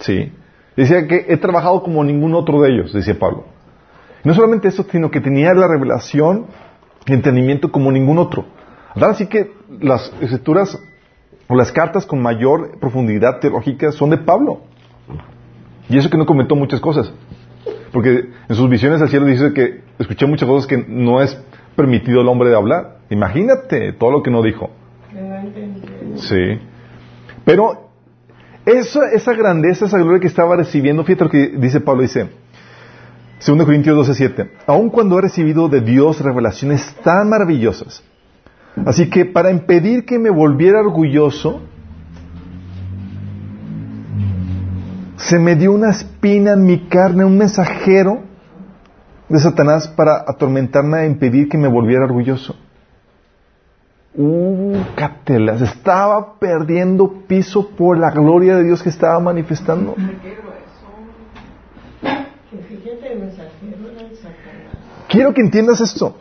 Sí. 0.00 0.32
Decía 0.76 1.06
que 1.06 1.26
he 1.28 1.36
trabajado 1.36 1.80
como 1.80 2.02
ningún 2.02 2.34
otro 2.34 2.60
de 2.60 2.70
ellos, 2.72 2.92
decía 2.92 3.16
Pablo. 3.16 3.44
no 4.24 4.34
solamente 4.34 4.66
eso, 4.66 4.84
sino 4.90 5.12
que 5.12 5.20
tenía 5.20 5.54
la 5.54 5.68
revelación 5.68 6.46
y 7.06 7.12
entendimiento 7.12 7.70
como 7.70 7.92
ningún 7.92 8.18
otro. 8.18 8.46
Así 8.96 9.28
que 9.28 9.52
las 9.80 10.12
escrituras 10.20 10.76
o 11.46 11.54
las 11.54 11.70
cartas 11.70 12.04
con 12.04 12.20
mayor 12.20 12.80
profundidad 12.80 13.38
teológica 13.38 13.92
son 13.92 14.10
de 14.10 14.18
Pablo. 14.18 14.62
Y 15.88 15.96
eso 15.96 16.10
que 16.10 16.18
no 16.18 16.26
comentó 16.26 16.56
muchas 16.56 16.80
cosas. 16.80 17.12
Porque 17.92 18.28
en 18.48 18.56
sus 18.56 18.68
visiones 18.68 19.00
al 19.00 19.08
cielo 19.08 19.24
dice 19.24 19.52
que 19.52 19.82
escuché 20.00 20.26
muchas 20.26 20.48
cosas 20.48 20.66
que 20.66 20.84
no 20.88 21.22
es 21.22 21.40
permitido 21.78 22.20
al 22.20 22.28
hombre 22.28 22.50
de 22.50 22.56
hablar. 22.56 22.98
Imagínate 23.08 23.92
todo 23.92 24.10
lo 24.10 24.22
que 24.24 24.32
no 24.32 24.42
dijo. 24.42 24.70
Sí. 26.16 26.58
Pero 27.44 27.88
esa, 28.66 29.12
esa 29.12 29.32
grandeza, 29.32 29.86
esa 29.86 29.98
gloria 29.98 30.18
que 30.18 30.26
estaba 30.26 30.56
recibiendo, 30.56 31.04
fíjate 31.04 31.24
lo 31.24 31.30
que 31.30 31.48
dice 31.56 31.80
Pablo, 31.80 32.02
dice, 32.02 32.30
2 33.46 33.64
Corintios 33.64 34.08
12:7, 34.08 34.50
aun 34.66 34.90
cuando 34.90 35.18
he 35.18 35.22
recibido 35.22 35.68
de 35.68 35.80
Dios 35.80 36.20
revelaciones 36.20 36.94
tan 37.04 37.28
maravillosas, 37.28 38.02
así 38.84 39.08
que 39.08 39.24
para 39.24 39.52
impedir 39.52 40.04
que 40.04 40.18
me 40.18 40.30
volviera 40.30 40.80
orgulloso, 40.80 41.62
se 45.16 45.38
me 45.38 45.54
dio 45.54 45.72
una 45.72 45.90
espina 45.90 46.54
en 46.54 46.64
mi 46.64 46.88
carne, 46.88 47.24
un 47.24 47.38
mensajero 47.38 48.27
de 49.28 49.38
Satanás 49.38 49.88
para 49.88 50.24
atormentarme 50.26 51.02
e 51.02 51.06
impedir 51.06 51.48
que 51.48 51.58
me 51.58 51.68
volviera 51.68 52.04
orgulloso. 52.04 52.56
Uh, 54.14 54.82
catelas, 54.96 55.60
estaba 55.60 56.38
perdiendo 56.38 57.24
piso 57.28 57.70
por 57.70 57.98
la 57.98 58.10
gloria 58.10 58.56
de 58.56 58.64
Dios 58.64 58.82
que 58.82 58.88
estaba 58.88 59.20
manifestando. 59.20 59.94
Quiero 65.08 65.34
que 65.34 65.40
entiendas 65.40 65.80
esto. 65.80 66.16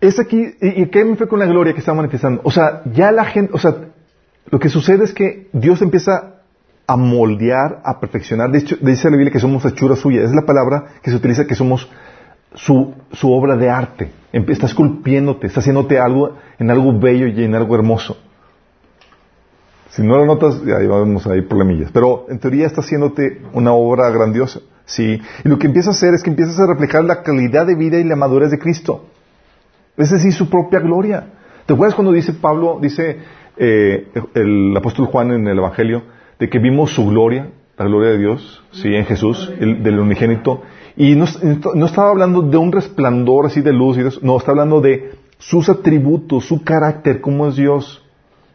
Es 0.00 0.18
aquí, 0.20 0.54
y, 0.60 0.86
qué 0.86 1.04
me 1.04 1.16
fue 1.16 1.28
con 1.28 1.38
la 1.38 1.46
gloria 1.46 1.72
que 1.72 1.80
estaba 1.80 1.96
manifestando. 1.96 2.40
O 2.44 2.50
sea, 2.50 2.82
ya 2.92 3.10
la 3.12 3.24
gente, 3.24 3.52
o 3.52 3.58
sea, 3.58 3.74
lo 4.50 4.58
que 4.58 4.68
sucede 4.68 5.04
es 5.04 5.12
que 5.12 5.48
Dios 5.52 5.82
empieza 5.82 6.35
a 6.86 6.96
moldear, 6.96 7.80
a 7.84 7.98
perfeccionar. 7.98 8.50
Dice, 8.50 8.76
dice 8.80 9.10
la 9.10 9.16
Biblia 9.16 9.32
que 9.32 9.40
somos 9.40 9.64
hechura 9.64 9.96
suya. 9.96 10.22
Es 10.22 10.32
la 10.32 10.46
palabra 10.46 10.84
que 11.02 11.10
se 11.10 11.16
utiliza 11.16 11.46
que 11.46 11.54
somos 11.54 11.88
su, 12.54 12.94
su 13.12 13.32
obra 13.32 13.56
de 13.56 13.68
arte. 13.68 14.10
Está 14.32 14.66
esculpiéndote, 14.66 15.46
está 15.46 15.60
haciéndote 15.60 15.98
algo 15.98 16.36
en 16.58 16.70
algo 16.70 16.98
bello 16.98 17.26
y 17.26 17.44
en 17.44 17.54
algo 17.54 17.74
hermoso. 17.74 18.16
Si 19.90 20.02
no 20.02 20.18
lo 20.18 20.26
notas, 20.26 20.60
ahí 20.78 20.86
vamos 20.86 21.26
a 21.26 21.34
ir 21.36 21.48
por 21.48 21.64
millas. 21.64 21.90
Pero 21.90 22.26
en 22.28 22.38
teoría 22.38 22.66
está 22.66 22.82
haciéndote 22.82 23.42
una 23.52 23.72
obra 23.72 24.10
grandiosa. 24.10 24.60
Sí. 24.84 25.20
Y 25.44 25.48
lo 25.48 25.58
que 25.58 25.66
empieza 25.66 25.90
a 25.90 25.92
hacer 25.92 26.14
es 26.14 26.22
que 26.22 26.30
empiezas 26.30 26.58
a 26.60 26.66
reflejar 26.66 27.02
la 27.04 27.22
calidad 27.22 27.66
de 27.66 27.74
vida 27.74 27.98
y 27.98 28.04
la 28.04 28.14
madurez 28.14 28.50
de 28.50 28.58
Cristo. 28.58 29.06
Es 29.96 30.10
decir, 30.10 30.32
su 30.32 30.50
propia 30.50 30.80
gloria. 30.80 31.32
¿Te 31.64 31.72
acuerdas 31.72 31.94
cuando 31.94 32.12
dice 32.12 32.32
Pablo, 32.34 32.78
dice 32.80 33.18
eh, 33.56 34.08
el 34.34 34.76
apóstol 34.76 35.06
Juan 35.06 35.32
en 35.32 35.48
el 35.48 35.58
Evangelio, 35.58 36.02
de 36.38 36.48
que 36.48 36.58
vimos 36.58 36.94
su 36.94 37.06
gloria, 37.06 37.50
la 37.78 37.84
gloria 37.84 38.10
de 38.10 38.18
Dios, 38.18 38.62
sí, 38.72 38.94
en 38.94 39.04
Jesús, 39.04 39.52
el, 39.58 39.82
del 39.82 39.98
unigénito. 39.98 40.62
Y 40.96 41.14
no, 41.14 41.24
estaba 41.24 42.10
hablando 42.10 42.42
de 42.42 42.56
un 42.56 42.72
resplandor 42.72 43.46
así 43.46 43.60
de 43.60 43.72
luz, 43.72 43.98
y 43.98 44.24
no, 44.24 44.36
está 44.36 44.52
hablando 44.52 44.80
de 44.80 45.12
sus 45.38 45.68
atributos, 45.68 46.46
su 46.46 46.62
carácter, 46.64 47.20
cómo 47.20 47.48
es 47.48 47.56
Dios. 47.56 48.02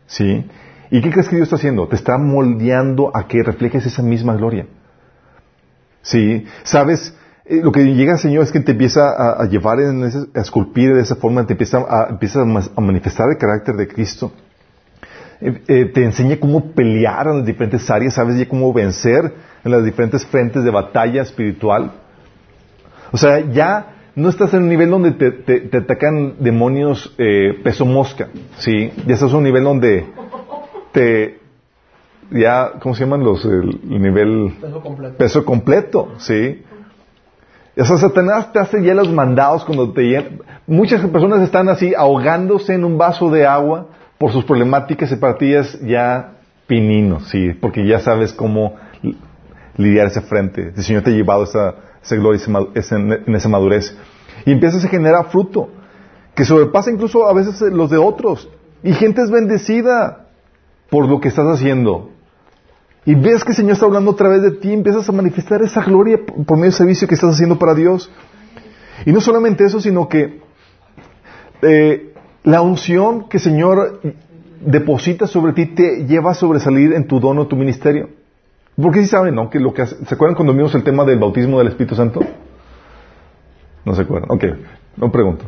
¿Sí? 0.08 0.46
¿Y 0.90 1.02
qué 1.02 1.10
crees 1.10 1.30
que 1.30 1.36
Dios 1.36 1.46
está 1.46 1.56
haciendo? 1.56 1.88
Te 1.88 1.96
está 1.96 2.18
moldeando 2.18 3.12
a 3.14 3.28
que 3.28 3.44
reflejes 3.44 3.86
esa 3.86 4.02
misma 4.02 4.36
gloria. 4.36 4.66
¿Sí? 6.02 6.46
¿Sabes? 6.64 7.16
Eh, 7.46 7.62
lo 7.64 7.72
que 7.72 7.84
llega 7.84 8.14
al 8.14 8.20
Señor 8.20 8.44
es 8.44 8.52
que 8.52 8.60
te 8.60 8.74
empieza 8.74 9.12
a, 9.12 9.46
llevar, 9.46 9.80
en 9.80 10.04
a 10.04 10.42
esculpir 10.42 10.94
de 10.94 11.02
esa 11.02 11.16
forma, 11.16 11.46
te 11.46 11.54
empieza 11.54 11.78
a, 11.78 12.10
empieza 12.10 12.42
a 12.42 12.82
manifestar 12.82 13.30
el 13.30 13.38
carácter 13.38 13.76
de 13.76 13.88
Cristo. 13.88 14.32
Eh, 15.42 15.62
eh, 15.68 15.86
te 15.86 16.04
enseña 16.04 16.38
cómo 16.40 16.72
pelear 16.72 17.28
en 17.28 17.38
las 17.38 17.46
diferentes 17.46 17.90
áreas, 17.90 18.14
sabes 18.14 18.38
ya 18.38 18.48
cómo 18.48 18.72
vencer 18.72 19.34
en 19.64 19.72
las 19.72 19.84
diferentes 19.84 20.24
frentes 20.26 20.64
de 20.64 20.70
batalla 20.70 21.24
espiritual. 21.24 21.92
O 23.12 23.18
sea, 23.18 23.40
ya 23.52 23.96
no 24.16 24.30
estás 24.30 24.54
en 24.54 24.64
un 24.64 24.70
nivel 24.70 24.92
donde 24.92 25.12
te, 25.12 25.78
atacan 25.78 26.36
demonios 26.40 27.16
eh, 27.18 27.60
peso 27.64 27.86
mosca, 27.86 28.28
¿sí? 28.60 28.92
Ya 29.08 29.16
estás 29.16 29.32
en 29.32 29.38
un 29.38 29.44
nivel 29.44 29.64
donde 29.64 30.06
te, 30.92 31.40
ya, 32.30 32.74
¿cómo 32.80 32.94
se 32.94 33.04
llaman 33.04 33.24
los, 33.24 33.44
el, 33.44 33.80
nivel? 33.84 34.54
Peso 34.62 34.82
completo. 34.82 35.18
Peso 35.18 35.46
completo, 35.46 36.12
¿sí? 36.18 36.64
O 37.76 37.86
sea, 37.86 37.98
Satanás 37.98 38.54
te 38.54 38.60
hace 38.60 38.84
ya 38.84 38.94
los 38.94 39.12
mandados 39.12 39.66
cuando 39.66 39.92
te 39.92 40.40
Muchas 40.68 41.04
personas 41.08 41.42
están 41.42 41.68
así 41.68 41.96
ahogándose 41.96 42.76
en 42.76 42.84
un 42.84 42.98
vaso 42.98 43.32
de 43.32 43.48
agua 43.48 43.88
por 44.22 44.32
sus 44.32 44.46
problemáticas 44.46 45.10
separatidas 45.10 45.80
ya 45.82 46.34
pininos, 46.68 47.28
sí, 47.30 47.58
porque 47.60 47.88
ya 47.88 48.00
sabes 48.02 48.34
cómo 48.34 48.76
lidiar 49.78 50.06
ese 50.06 50.22
frente. 50.22 50.74
El 50.76 50.84
Señor 50.84 51.02
te 51.02 51.10
ha 51.10 51.14
llevado 51.14 51.44
esa, 51.44 51.74
esa 52.04 52.16
gloria 52.18 52.40
en 52.46 53.36
esa 53.36 53.50
madurez. 53.50 53.98
Y 54.46 54.52
empiezas 54.52 54.86
a 54.86 54.90
generar 54.90 55.32
fruto, 55.32 55.70
que 56.36 56.46
sobrepasa 56.46 56.92
incluso 56.92 57.28
a 57.28 57.34
veces 57.34 57.60
los 57.74 57.90
de 57.90 57.98
otros. 57.98 58.48
Y 58.84 58.94
gente 58.94 59.24
es 59.24 59.32
bendecida 59.32 60.28
por 60.92 61.10
lo 61.10 61.20
que 61.20 61.30
estás 61.30 61.48
haciendo. 61.48 62.12
Y 63.06 63.16
ves 63.16 63.44
que 63.44 63.54
el 63.54 63.58
Señor 63.58 63.72
está 63.72 63.88
hablando 63.88 64.12
a 64.12 64.16
través 64.16 64.44
de 64.44 64.52
ti, 64.52 64.72
empiezas 64.72 65.10
a 65.10 65.12
manifestar 65.14 65.64
esa 65.64 65.84
gloria 65.84 66.20
por 66.24 66.58
medio 66.58 66.70
del 66.70 66.74
servicio 66.74 67.08
que 67.08 67.16
estás 67.16 67.34
haciendo 67.34 67.58
para 67.58 67.74
Dios. 67.74 68.12
Y 69.04 69.14
no 69.14 69.20
solamente 69.20 69.64
eso, 69.64 69.82
sino 69.82 70.08
que 70.08 70.42
eh, 71.64 72.11
la 72.44 72.62
unción 72.62 73.30
que 73.30 73.38
el 73.38 73.44
Señor 73.44 74.02
deposita 74.66 75.28
sobre 75.28 75.54
ti 75.54 75.68
te 75.68 76.06
lleva 76.06 76.32
a 76.32 76.34
sobresalir 76.34 76.94
en 76.94 77.08
tu 77.08 77.20
dono, 77.20 77.48
tu 77.48 77.56
ministerio. 77.56 78.10
Porque 78.82 79.02
si 79.02 79.08
saben, 79.08 79.36
¿no? 79.36 79.50
Que 79.50 79.60
lo 79.60 79.74
que 79.74 79.86
¿Se 79.86 80.16
acuerdan 80.16 80.36
cuando 80.36 80.54
vimos 80.54 80.74
el 80.76 80.84
tema 80.84 81.04
del 81.06 81.20
bautismo 81.20 81.58
del 81.60 81.68
Espíritu 81.68 81.96
Santo? 81.96 82.22
No 83.86 83.96
se 83.96 84.04
acuerdan. 84.04 84.32
Ok, 84.32 84.44
no 84.98 85.12
pregunto. 85.12 85.46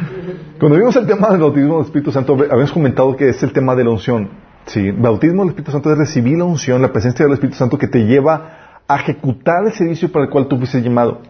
cuando 0.58 0.76
vimos 0.78 0.96
el 0.96 1.06
tema 1.06 1.30
del 1.30 1.40
bautismo 1.40 1.76
del 1.76 1.86
Espíritu 1.86 2.10
Santo, 2.10 2.34
habíamos 2.34 2.72
comentado 2.72 3.16
que 3.16 3.28
es 3.28 3.42
el 3.42 3.52
tema 3.52 3.74
de 3.74 3.84
la 3.84 3.90
unción. 3.90 4.28
Sí, 4.66 4.90
bautismo 4.90 5.42
del 5.42 5.50
Espíritu 5.50 5.72
Santo 5.72 5.92
es 5.92 5.98
recibir 5.98 6.38
la 6.38 6.44
unción, 6.44 6.82
la 6.82 6.92
presencia 6.92 7.24
del 7.24 7.34
Espíritu 7.34 7.56
Santo 7.56 7.78
que 7.78 7.86
te 7.86 8.04
lleva 8.04 8.80
a 8.88 8.96
ejecutar 8.96 9.64
el 9.64 9.72
servicio 9.72 10.10
para 10.10 10.24
el 10.24 10.30
cual 10.30 10.48
tú 10.48 10.56
fuiste 10.56 10.82
llamado. 10.82 11.20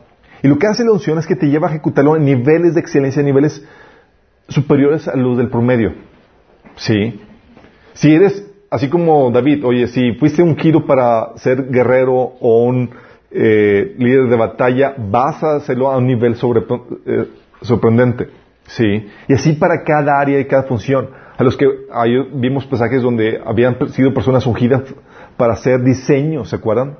Y 0.43 0.49
lo 0.49 0.59
que 0.59 0.67
hace 0.67 0.85
la 0.85 0.93
unción 0.93 1.19
es 1.19 1.27
que 1.27 1.37
te 1.37 1.47
lleva 1.47 1.69
a 1.69 1.71
ejecutarlo 1.71 2.17
en 2.17 2.25
niveles 2.25 2.75
de 2.75 2.81
excelencia, 2.81 3.21
en 3.21 3.27
niveles 3.27 3.65
superiores 4.49 5.09
a 5.09 5.17
los 5.17 5.37
del 5.37 5.49
promedio. 5.49 5.93
¿Sí? 6.77 7.21
Si 7.95 8.15
eres, 8.15 8.47
así 8.71 8.89
como 8.89 9.31
David, 9.31 9.65
oye, 9.65 9.87
si 9.87 10.13
fuiste 10.13 10.43
un 10.43 10.57
giro 10.57 10.87
para 10.87 11.37
ser 11.37 11.71
guerrero 11.71 12.15
o 12.15 12.65
un 12.65 12.91
eh, 13.31 13.95
líder 13.99 14.29
de 14.29 14.37
batalla, 14.37 14.95
vas 14.99 15.43
a 15.43 15.57
hacerlo 15.57 15.91
a 15.91 15.97
un 15.97 16.07
nivel 16.07 16.37
sobre, 16.37 16.63
eh, 17.07 17.29
sorprendente. 17.63 18.29
¿Sí? 18.67 19.09
Y 19.29 19.33
así 19.35 19.53
para 19.53 19.85
cada 19.85 20.19
área 20.19 20.41
y 20.41 20.45
cada 20.47 20.65
función. 20.65 21.11
A 21.39 21.45
los 21.45 21.57
que 21.57 21.67
vimos 22.33 22.65
pasajes 22.67 23.03
donde 23.03 23.41
habían 23.45 23.77
sido 23.91 24.15
personas 24.15 24.47
ungidas 24.47 24.83
para 25.37 25.53
hacer 25.53 25.83
diseños, 25.83 26.49
¿se 26.49 26.57
acuerdan? 26.57 26.97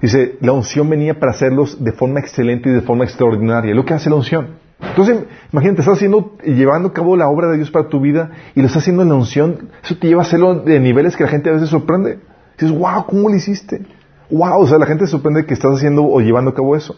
Dice, 0.00 0.36
la 0.40 0.52
unción 0.52 0.88
venía 0.88 1.18
para 1.18 1.32
hacerlos 1.32 1.82
de 1.82 1.92
forma 1.92 2.20
excelente 2.20 2.68
y 2.68 2.72
de 2.72 2.82
forma 2.82 3.04
extraordinaria. 3.04 3.74
Lo 3.74 3.84
que 3.84 3.94
hace 3.94 4.08
la 4.10 4.16
unción. 4.16 4.67
Entonces, 4.80 5.24
imagínate, 5.52 5.80
estás 5.80 5.96
haciendo, 5.96 6.36
llevando 6.44 6.88
a 6.88 6.92
cabo 6.92 7.16
la 7.16 7.28
obra 7.28 7.48
de 7.48 7.56
Dios 7.56 7.70
para 7.70 7.88
tu 7.88 8.00
vida 8.00 8.30
y 8.54 8.60
lo 8.60 8.66
estás 8.66 8.82
haciendo 8.82 9.02
en 9.02 9.08
la 9.08 9.16
unción. 9.16 9.70
Eso 9.82 9.96
te 9.96 10.06
lleva 10.06 10.22
a 10.22 10.26
hacerlo 10.26 10.60
de 10.60 10.78
niveles 10.78 11.16
que 11.16 11.24
la 11.24 11.30
gente 11.30 11.50
a 11.50 11.52
veces 11.52 11.68
sorprende. 11.68 12.20
dices, 12.58 12.76
wow, 12.76 13.04
¿cómo 13.06 13.28
lo 13.28 13.34
hiciste? 13.34 13.84
Wow, 14.30 14.60
o 14.60 14.66
sea, 14.66 14.78
la 14.78 14.86
gente 14.86 15.06
se 15.06 15.12
sorprende 15.12 15.46
que 15.46 15.54
estás 15.54 15.76
haciendo 15.76 16.04
o 16.04 16.20
llevando 16.20 16.50
a 16.50 16.54
cabo 16.54 16.76
eso. 16.76 16.94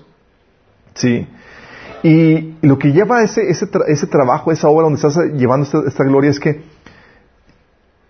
Sí. 0.94 1.26
Y 2.02 2.54
lo 2.62 2.78
que 2.78 2.92
lleva 2.92 3.22
ese, 3.22 3.48
ese, 3.48 3.66
ese 3.86 4.06
trabajo, 4.06 4.52
esa 4.52 4.68
obra 4.68 4.84
donde 4.84 4.96
estás 4.96 5.16
llevando 5.34 5.66
esta, 5.86 6.04
gloria 6.04 6.30
es 6.30 6.40
que 6.40 6.62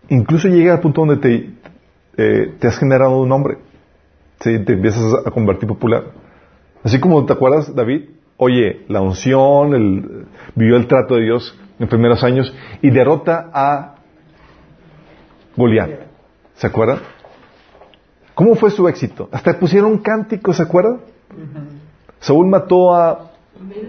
incluso 0.08 0.48
llega 0.48 0.74
al 0.74 0.80
punto 0.80 1.04
donde 1.04 1.16
te, 1.16 1.50
eh, 2.16 2.54
te 2.58 2.66
has 2.66 2.78
generado 2.78 3.20
un 3.20 3.28
nombre. 3.28 3.58
Sí, 4.40 4.58
te 4.64 4.72
empiezas 4.72 5.26
a 5.26 5.30
convertir 5.30 5.68
popular. 5.68 6.12
Así 6.82 6.98
como 6.98 7.24
te 7.26 7.32
acuerdas, 7.32 7.74
David, 7.74 8.08
oye 8.40 8.84
la 8.88 9.02
unción, 9.02 9.74
el, 9.74 10.26
vivió 10.54 10.76
el 10.76 10.86
trato 10.86 11.14
de 11.14 11.22
Dios 11.22 11.56
en 11.78 11.80
los 11.80 11.90
primeros 11.90 12.24
años 12.24 12.52
y 12.82 12.90
derrota 12.90 13.50
a 13.52 13.96
Goliat. 15.56 15.90
¿Se 16.54 16.66
acuerdan? 16.66 17.00
¿Cómo 18.34 18.54
fue 18.54 18.70
su 18.70 18.88
éxito? 18.88 19.28
Hasta 19.30 19.58
pusieron 19.58 19.98
cánticos, 19.98 20.56
¿se 20.56 20.62
acuerdan? 20.62 21.00
Saúl 22.18 22.48
mató 22.48 22.94
a 22.94 23.30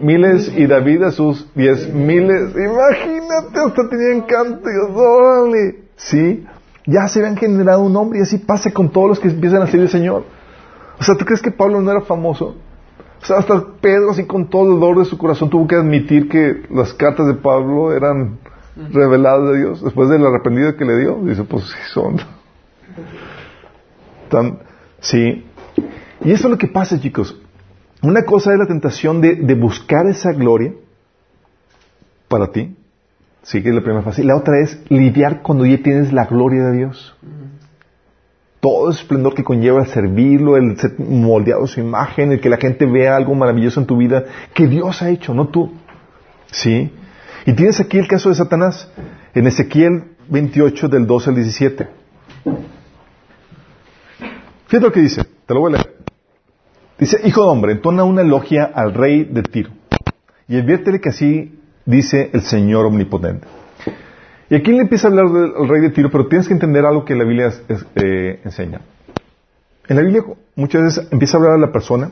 miles 0.02 0.52
y 0.56 0.68
David 0.68 1.04
a 1.04 1.12
sus 1.12 1.48
diez 1.56 1.94
miles. 1.94 2.54
Imagínate, 2.54 3.60
hasta 3.66 3.90
tenían 3.90 4.22
cánticos, 4.22 4.92
órale. 4.94 5.86
¿Sí? 5.96 6.46
Ya 6.86 7.08
se 7.08 7.20
habían 7.20 7.38
generado 7.38 7.84
un 7.84 7.94
nombre 7.94 8.20
y 8.20 8.24
así 8.24 8.38
pasa 8.38 8.72
con 8.72 8.90
todos 8.90 9.10
los 9.10 9.20
que 9.20 9.30
empiezan 9.30 9.62
a 9.62 9.68
seguir 9.68 9.84
el 9.84 9.90
Señor. 9.90 10.26
O 11.00 11.04
sea, 11.04 11.16
¿tú 11.16 11.24
crees 11.24 11.42
que 11.42 11.52
Pablo 11.52 11.80
no 11.80 11.90
era 11.90 12.02
famoso? 12.02 12.58
O 13.22 13.26
sea, 13.26 13.38
hasta 13.38 13.64
Pedro, 13.80 14.12
así 14.12 14.26
con 14.26 14.50
todo 14.50 14.74
el 14.74 14.80
dolor 14.80 15.00
de 15.00 15.06
su 15.06 15.18
corazón, 15.18 15.50
tuvo 15.50 15.68
que 15.68 15.76
admitir 15.76 16.28
que 16.28 16.64
las 16.72 16.94
cartas 16.94 17.28
de 17.28 17.36
Pablo 17.36 17.94
eran 17.94 18.40
reveladas 18.92 19.52
de 19.52 19.58
Dios. 19.60 19.84
Después 19.84 20.10
del 20.10 20.26
arrepentido 20.26 20.76
que 20.76 20.86
le 20.86 20.98
dio, 20.98 21.20
dice, 21.24 21.44
pues 21.44 21.66
sí 21.66 21.78
son. 21.94 22.18
Tan, 24.30 24.60
sí. 25.00 25.46
Y 26.22 26.32
eso 26.32 26.48
es 26.48 26.52
lo 26.52 26.58
que 26.58 26.68
pasa, 26.68 27.00
chicos. 27.00 27.40
Una 28.02 28.24
cosa 28.24 28.54
es 28.54 28.60
la 28.60 28.66
tentación 28.66 29.22
de, 29.22 29.36
de 29.36 29.54
buscar 29.54 30.08
esa 30.08 30.32
gloria 30.32 30.74
para 32.28 32.48
ti. 32.48 32.76
Sí, 33.44 33.62
que 33.62 33.70
es 33.70 33.76
la 33.76 33.82
primera 33.82 34.02
fase. 34.02 34.24
La 34.24 34.36
otra 34.36 34.60
es 34.60 34.82
lidiar 34.90 35.42
cuando 35.44 35.66
ya 35.66 35.78
tienes 35.84 36.12
la 36.12 36.26
gloria 36.26 36.64
de 36.66 36.78
Dios 36.78 37.16
todo 38.62 38.90
el 38.90 38.96
esplendor 38.96 39.34
que 39.34 39.44
conlleva 39.44 39.86
servirlo, 39.86 40.56
el 40.56 40.80
ser 40.80 40.98
moldeado 41.00 41.68
su 41.68 41.82
imagen, 41.82 42.32
el 42.32 42.40
que 42.40 42.50
la 42.50 42.58
gente 42.58 42.86
vea 42.86 43.18
algo 43.18 43.36
maravilloso 43.36 43.82
en 43.82 43.88
tu 43.88 43.98
vida 43.98 44.24
que 44.54 44.68
Dios 44.68 45.02
ha 45.02 45.10
hecho, 45.10 45.34
no 45.34 45.50
tú. 45.50 45.74
¿Sí? 46.52 46.94
Y 47.46 47.54
tienes 47.54 47.80
aquí 47.80 47.98
el 47.98 48.08
caso 48.08 48.30
de 48.30 48.36
Satanás, 48.36 48.90
en 49.34 49.48
Ezequiel 49.48 50.04
28 50.30 50.88
del 50.88 51.08
12 51.08 51.30
al 51.32 51.36
17. 51.36 51.88
Fíjate 54.68 54.86
lo 54.86 54.92
que 54.92 55.02
dice, 55.02 55.24
te 55.46 55.54
lo 55.54 55.62
voy 55.62 55.74
a 55.74 55.78
leer. 55.78 55.96
Dice, 57.00 57.20
hijo 57.26 57.44
de 57.44 57.50
hombre, 57.50 57.72
entona 57.74 58.04
una 58.04 58.22
elogia 58.22 58.72
al 58.74 58.94
rey 58.94 59.24
de 59.24 59.42
Tiro 59.42 59.72
y 60.48 60.58
adviértele 60.58 61.02
que 61.02 61.10
así 61.10 61.60
dice 61.86 62.30
el 62.34 62.42
Señor 62.42 62.86
omnipotente. 62.86 63.48
Y 64.52 64.56
aquí 64.56 64.74
le 64.74 64.80
empieza 64.80 65.08
a 65.08 65.12
hablar 65.12 65.30
del 65.30 65.70
rey 65.70 65.80
de 65.80 65.92
Tiro, 65.92 66.12
pero 66.12 66.28
tienes 66.28 66.46
que 66.46 66.54
entender 66.54 66.86
algo 66.86 67.06
que 67.06 67.16
la 67.16 67.24
Biblia 67.24 67.54
eh, 67.96 68.42
enseña. 68.44 68.82
En 69.88 69.96
la 69.96 70.02
Biblia 70.02 70.26
muchas 70.56 70.84
veces 70.84 71.08
empieza 71.10 71.38
a 71.38 71.40
hablar 71.40 71.54
a 71.54 71.58
la 71.58 71.72
persona 71.72 72.12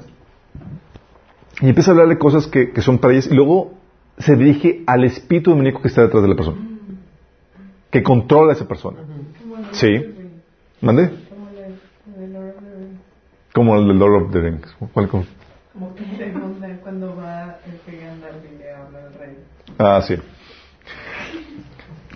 y 1.60 1.68
empieza 1.68 1.92
a 1.92 1.96
hablar 1.96 2.08
de 2.08 2.18
cosas 2.18 2.48
que, 2.48 2.72
son 2.82 3.00
para 3.00 3.12
ellas 3.12 3.28
y 3.30 3.36
luego 3.36 3.74
se 4.20 4.38
dirige 4.38 4.84
al 4.88 5.04
espíritu 5.04 5.50
demoníaco 5.50 5.82
que 5.82 5.90
está 5.90 6.04
detrás 6.04 6.24
de 6.24 6.30
la 6.30 6.36
persona, 6.36 6.62
que 7.92 8.04
controla 8.04 8.54
a 8.54 8.56
esa 8.56 8.70
persona. 8.70 9.00
Sí. 9.72 9.90
¿Mande? 10.80 11.12
Como 13.54 13.76
el 13.76 13.86
del 13.86 14.00
Lord 14.00 14.24
of 14.24 14.32
the 14.32 14.40
Rings. 14.40 14.78
¿Cuál? 14.94 15.10
Como 15.10 15.26
cuando 16.84 17.18
va 17.18 17.60
el 17.66 18.70
habla 18.72 19.00
al 19.08 19.14
rey. 19.20 19.38
Ah, 19.78 20.02
sí. 20.08 20.16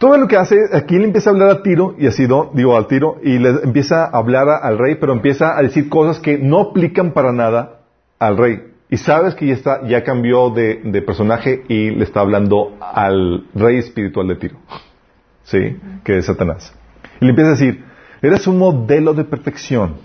Todo 0.03 0.17
lo 0.17 0.27
que 0.27 0.35
hace, 0.35 0.57
aquí 0.73 0.97
le 0.97 1.05
empieza 1.05 1.29
a 1.29 1.31
hablar 1.31 1.49
a 1.49 1.63
Tiro, 1.63 1.95
y 1.97 2.07
así, 2.07 2.27
digo 2.53 2.75
al 2.75 2.87
Tiro, 2.87 3.21
y 3.23 3.39
le 3.39 3.51
empieza 3.63 4.03
a 4.03 4.17
hablar 4.17 4.49
al 4.49 4.77
rey, 4.77 4.95
pero 4.95 5.13
empieza 5.13 5.57
a 5.57 5.61
decir 5.61 5.87
cosas 5.87 6.19
que 6.19 6.37
no 6.37 6.59
aplican 6.59 7.13
para 7.13 7.31
nada 7.31 7.83
al 8.19 8.35
rey. 8.35 8.63
Y 8.89 8.97
sabes 8.97 9.33
que 9.33 9.47
ya 9.47 9.53
está, 9.53 9.87
ya 9.87 10.03
cambió 10.03 10.49
de, 10.49 11.01
personaje 11.07 11.63
y 11.69 11.91
le 11.91 12.03
está 12.03 12.19
hablando 12.19 12.77
al 12.81 13.45
rey 13.55 13.77
espiritual 13.77 14.27
de 14.27 14.35
Tiro. 14.35 14.57
¿Sí? 15.43 15.79
Que 16.03 16.17
es 16.17 16.25
Satanás. 16.25 16.75
Y 17.21 17.23
le 17.23 17.29
empieza 17.29 17.51
a 17.51 17.53
decir, 17.53 17.85
eres 18.21 18.45
un 18.45 18.57
modelo 18.57 19.13
de 19.13 19.23
perfección, 19.23 19.99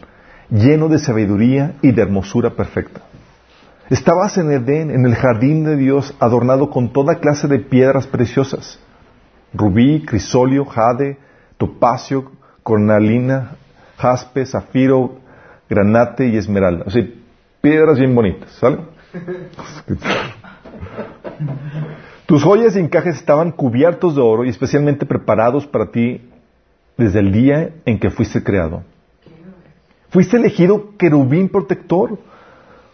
lleno 0.49 0.89
de 0.89 1.01
sabiduría 1.01 1.75
y 1.83 1.91
de 1.91 2.03
hermosura 2.03 2.51
perfecta. 2.51 3.01
Estabas 3.91 4.39
en 4.39 4.53
Edén, 4.53 4.93
en 4.93 5.05
el 5.05 5.17
jardín 5.17 5.65
de 5.65 5.75
Dios, 5.75 6.15
adornado 6.21 6.71
con 6.71 6.93
toda 6.93 7.17
clase 7.17 7.49
de 7.49 7.59
piedras 7.59 8.07
preciosas 8.07 8.79
rubí, 9.55 10.05
crisolio, 10.05 10.65
jade, 10.65 11.19
topacio, 11.57 12.31
cornalina, 12.63 13.57
jaspe, 13.97 14.45
zafiro, 14.47 15.19
granate 15.69 16.29
y 16.29 16.37
esmeralda. 16.37 16.85
O 16.87 16.91
sea, 16.91 17.05
piedras 17.61 17.99
bien 17.99 18.15
bonitas, 18.15 18.51
¿sale? 18.53 18.79
Tus 22.27 22.43
joyas 22.43 22.77
y 22.77 22.81
encajes 22.81 23.17
estaban 23.17 23.53
cubiertos 23.53 24.15
de 24.15 24.21
oro 24.21 24.45
y 24.45 24.51
especialmente 24.51 25.07
preparados 25.07 25.67
para 25.67 25.91
ti 25.91 26.29
desde 26.99 27.21
el 27.21 27.33
día 27.33 27.71
en 27.87 27.99
que 27.99 28.11
fuiste 28.11 28.43
creado. 28.43 28.83
Fuiste 30.11 30.37
elegido 30.37 30.97
querubín 30.99 31.49
protector, 31.49 32.19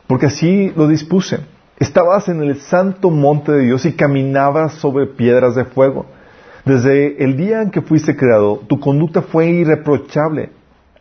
porque 0.07 0.27
así 0.27 0.73
lo 0.77 0.87
dispuse. 0.87 1.41
Estabas 1.79 2.29
en 2.29 2.43
el 2.43 2.61
santo 2.61 3.11
monte 3.11 3.51
de 3.53 3.65
Dios 3.65 3.85
y 3.87 3.95
caminabas 3.95 4.75
sobre 4.75 5.07
piedras 5.07 5.55
de 5.55 5.65
fuego. 5.65 6.07
Desde 6.65 7.23
el 7.23 7.37
día 7.37 7.61
en 7.61 7.71
que 7.71 7.83
fuiste 7.83 8.17
creado, 8.17 8.62
tu 8.67 8.81
conducta 8.81 9.21
fue 9.21 9.49
irreprochable 9.49 10.51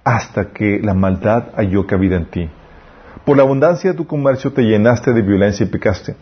hasta 0.03 0.51
que 0.51 0.79
la 0.83 0.93
maldad 0.93 1.53
halló 1.55 1.87
cabida 1.87 2.17
en 2.17 2.25
ti. 2.25 2.49
Por 3.25 3.37
la 3.37 3.43
abundancia 3.43 3.91
de 3.91 3.97
tu 3.97 4.05
comercio 4.05 4.51
te 4.51 4.63
llenaste 4.63 5.13
de 5.13 5.21
violencia 5.21 5.65
y 5.65 5.69
pecaste. 5.69 6.15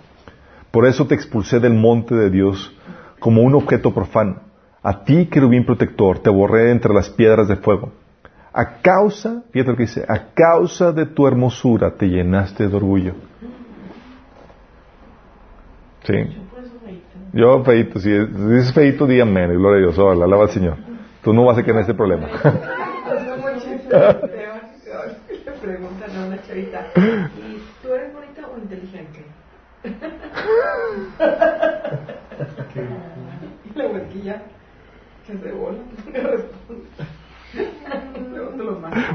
Por 0.70 0.86
eso 0.86 1.08
te 1.08 1.16
expulsé 1.16 1.60
del 1.60 1.74
monte 1.74 2.14
de 2.14 2.30
Dios 2.30 2.72
como 3.20 3.42
un 3.42 3.56
objeto 3.56 3.92
profano. 3.92 4.42
A 4.84 5.04
ti, 5.04 5.26
querubín 5.26 5.66
protector, 5.66 6.20
te 6.20 6.30
borré 6.30 6.72
entre 6.72 6.94
las 6.94 7.10
piedras 7.10 7.48
de 7.48 7.56
fuego. 7.56 7.92
A 8.54 8.82
causa, 8.82 9.44
fíjate 9.52 9.72
lo 9.72 9.78
que 9.78 9.84
dice, 9.84 10.06
a 10.08 10.34
causa 10.34 10.92
de 10.92 11.08
tu 11.08 11.26
hermosura 11.28 11.96
te 11.96 12.08
llenaste 12.08 12.68
de 12.68 12.76
orgullo. 12.76 13.16
Sí. 16.04 16.14
Yo 17.34 17.64
feito, 17.64 17.98
si 18.00 18.10
dices 18.10 18.74
feito, 18.74 19.08
díganme, 19.08 19.48
gloria 19.48 19.78
a 19.78 19.80
Dios, 19.80 19.98
hola, 19.98 20.26
alaba 20.26 20.44
al 20.44 20.50
Señor. 20.50 20.76
Tú 21.24 21.34
no 21.34 21.46
vas 21.46 21.58
a 21.58 21.64
tener 21.64 21.82
ese 21.84 21.94
problema. 21.94 22.28
Le 23.88 25.52
preguntan 25.62 26.16
a 26.18 26.26
una 26.28 26.42
chavita, 26.42 26.88
¿y 26.96 27.62
tú 27.82 27.94
eres 27.94 28.14
bonita 28.14 28.48
o 28.48 28.58
inteligente? 28.58 29.26
y 33.66 33.78
la 33.78 33.88
huerquilla 33.88 34.42
se 35.26 35.34
rebola, 35.34 35.78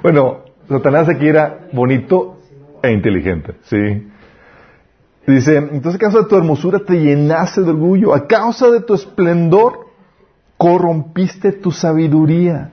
Bueno, 0.03 0.45
Satanás 0.69 1.09
aquí 1.09 1.29
era 1.29 1.67
bonito 1.73 2.39
e 2.83 2.93
inteligente, 2.93 3.57
¿sí? 3.63 4.09
Dice, 5.27 5.57
entonces 5.57 5.97
a 5.97 5.99
causa 5.99 6.19
de 6.21 6.27
tu 6.27 6.37
hermosura 6.37 6.79
te 6.79 6.95
llenaste 6.95 7.63
de 7.63 7.71
orgullo, 7.71 8.15
a 8.15 8.29
causa 8.29 8.71
de 8.71 8.81
tu 8.81 8.95
esplendor 8.95 9.87
corrompiste 10.57 11.53
tu 11.53 11.73
sabiduría. 11.73 12.71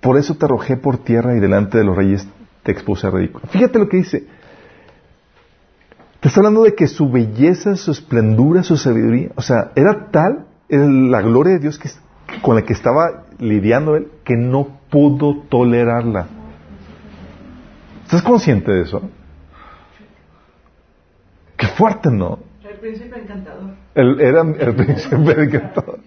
Por 0.00 0.16
eso 0.16 0.34
te 0.34 0.46
arrojé 0.46 0.78
por 0.78 0.98
tierra 0.98 1.36
y 1.36 1.40
delante 1.40 1.76
de 1.76 1.84
los 1.84 1.94
reyes 1.94 2.26
te 2.62 2.72
expuse 2.72 3.06
a 3.06 3.10
ridículo. 3.10 3.46
Fíjate 3.48 3.78
lo 3.78 3.88
que 3.88 3.98
dice. 3.98 4.26
Te 6.20 6.28
está 6.28 6.40
hablando 6.40 6.64
de 6.64 6.74
que 6.74 6.86
su 6.86 7.10
belleza, 7.10 7.76
su 7.76 7.90
esplendura, 7.90 8.62
su 8.62 8.76
sabiduría, 8.78 9.30
o 9.36 9.42
sea, 9.42 9.72
era 9.74 10.10
tal 10.10 10.46
la 10.68 11.20
gloria 11.20 11.54
de 11.54 11.60
Dios 11.60 11.78
que, 11.78 11.90
con 12.40 12.54
la 12.54 12.62
que 12.62 12.72
estaba 12.72 13.24
lidiando 13.38 13.96
él 13.96 14.08
que 14.24 14.36
no 14.36 14.80
pudo 14.90 15.42
tolerarla. 15.48 16.28
¿Estás 18.04 18.22
consciente 18.22 18.70
de 18.72 18.82
eso? 18.82 19.02
Qué 21.60 21.66
fuerte, 21.66 22.10
¿no? 22.10 22.38
El 22.66 22.78
príncipe 22.78 23.20
encantador. 23.20 23.74
El, 23.94 24.18
era 24.18 24.40
el 24.40 24.74
príncipe 24.74 25.42
encantador. 25.42 25.98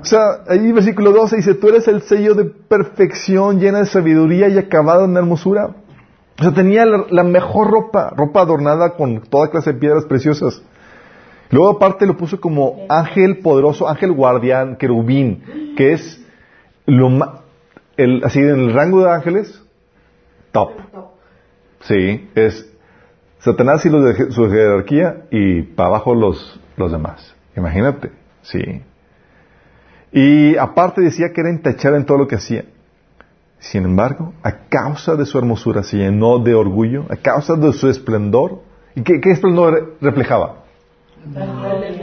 O 0.00 0.04
sea, 0.04 0.42
ahí 0.48 0.70
versículo 0.70 1.12
12 1.12 1.36
dice, 1.36 1.54
tú 1.54 1.68
eres 1.68 1.88
el 1.88 2.02
sello 2.02 2.34
de 2.34 2.44
perfección 2.44 3.58
llena 3.58 3.78
de 3.78 3.86
sabiduría 3.86 4.48
y 4.48 4.58
acabado 4.58 5.06
en 5.06 5.16
hermosura. 5.16 5.76
O 6.38 6.42
sea, 6.42 6.52
tenía 6.52 6.84
la, 6.84 7.24
mejor 7.24 7.70
ropa, 7.70 8.10
ropa 8.14 8.42
adornada 8.42 8.96
con 8.96 9.22
toda 9.22 9.50
clase 9.50 9.72
de 9.72 9.78
piedras 9.78 10.04
preciosas. 10.04 10.62
Luego 11.50 11.70
aparte 11.70 12.04
lo 12.04 12.18
puso 12.18 12.38
como 12.40 12.84
ángel 12.90 13.38
poderoso, 13.38 13.88
ángel 13.88 14.12
guardián, 14.12 14.76
querubín, 14.76 15.74
que 15.74 15.94
es 15.94 16.22
lo 16.84 17.08
el, 17.96 18.22
así 18.24 18.40
en 18.40 18.48
el 18.48 18.74
rango 18.74 19.02
de 19.02 19.10
ángeles, 19.10 19.62
top. 20.52 20.72
Sí, 21.80 22.28
es 22.34 22.73
Satanás 23.44 23.84
y 23.84 23.90
los 23.90 24.02
de 24.02 24.30
su 24.32 24.48
jerarquía 24.48 25.26
y 25.30 25.60
para 25.62 25.90
abajo 25.90 26.14
los, 26.14 26.58
los 26.78 26.90
demás. 26.90 27.36
Imagínate, 27.54 28.10
sí. 28.40 28.80
Y 30.12 30.56
aparte 30.56 31.02
decía 31.02 31.30
que 31.34 31.42
era 31.42 31.50
intachable 31.50 31.98
en 31.98 32.06
todo 32.06 32.16
lo 32.16 32.26
que 32.26 32.36
hacía. 32.36 32.64
Sin 33.58 33.84
embargo, 33.84 34.32
a 34.42 34.66
causa 34.70 35.14
de 35.14 35.26
su 35.26 35.36
hermosura 35.36 35.82
se 35.82 35.98
llenó 35.98 36.38
de 36.38 36.54
orgullo, 36.54 37.04
a 37.10 37.16
causa 37.16 37.54
de 37.56 37.70
su 37.74 37.86
esplendor. 37.90 38.62
¿Y 38.94 39.02
qué, 39.02 39.20
qué 39.20 39.32
esplendor 39.32 39.96
reflejaba? 40.00 40.64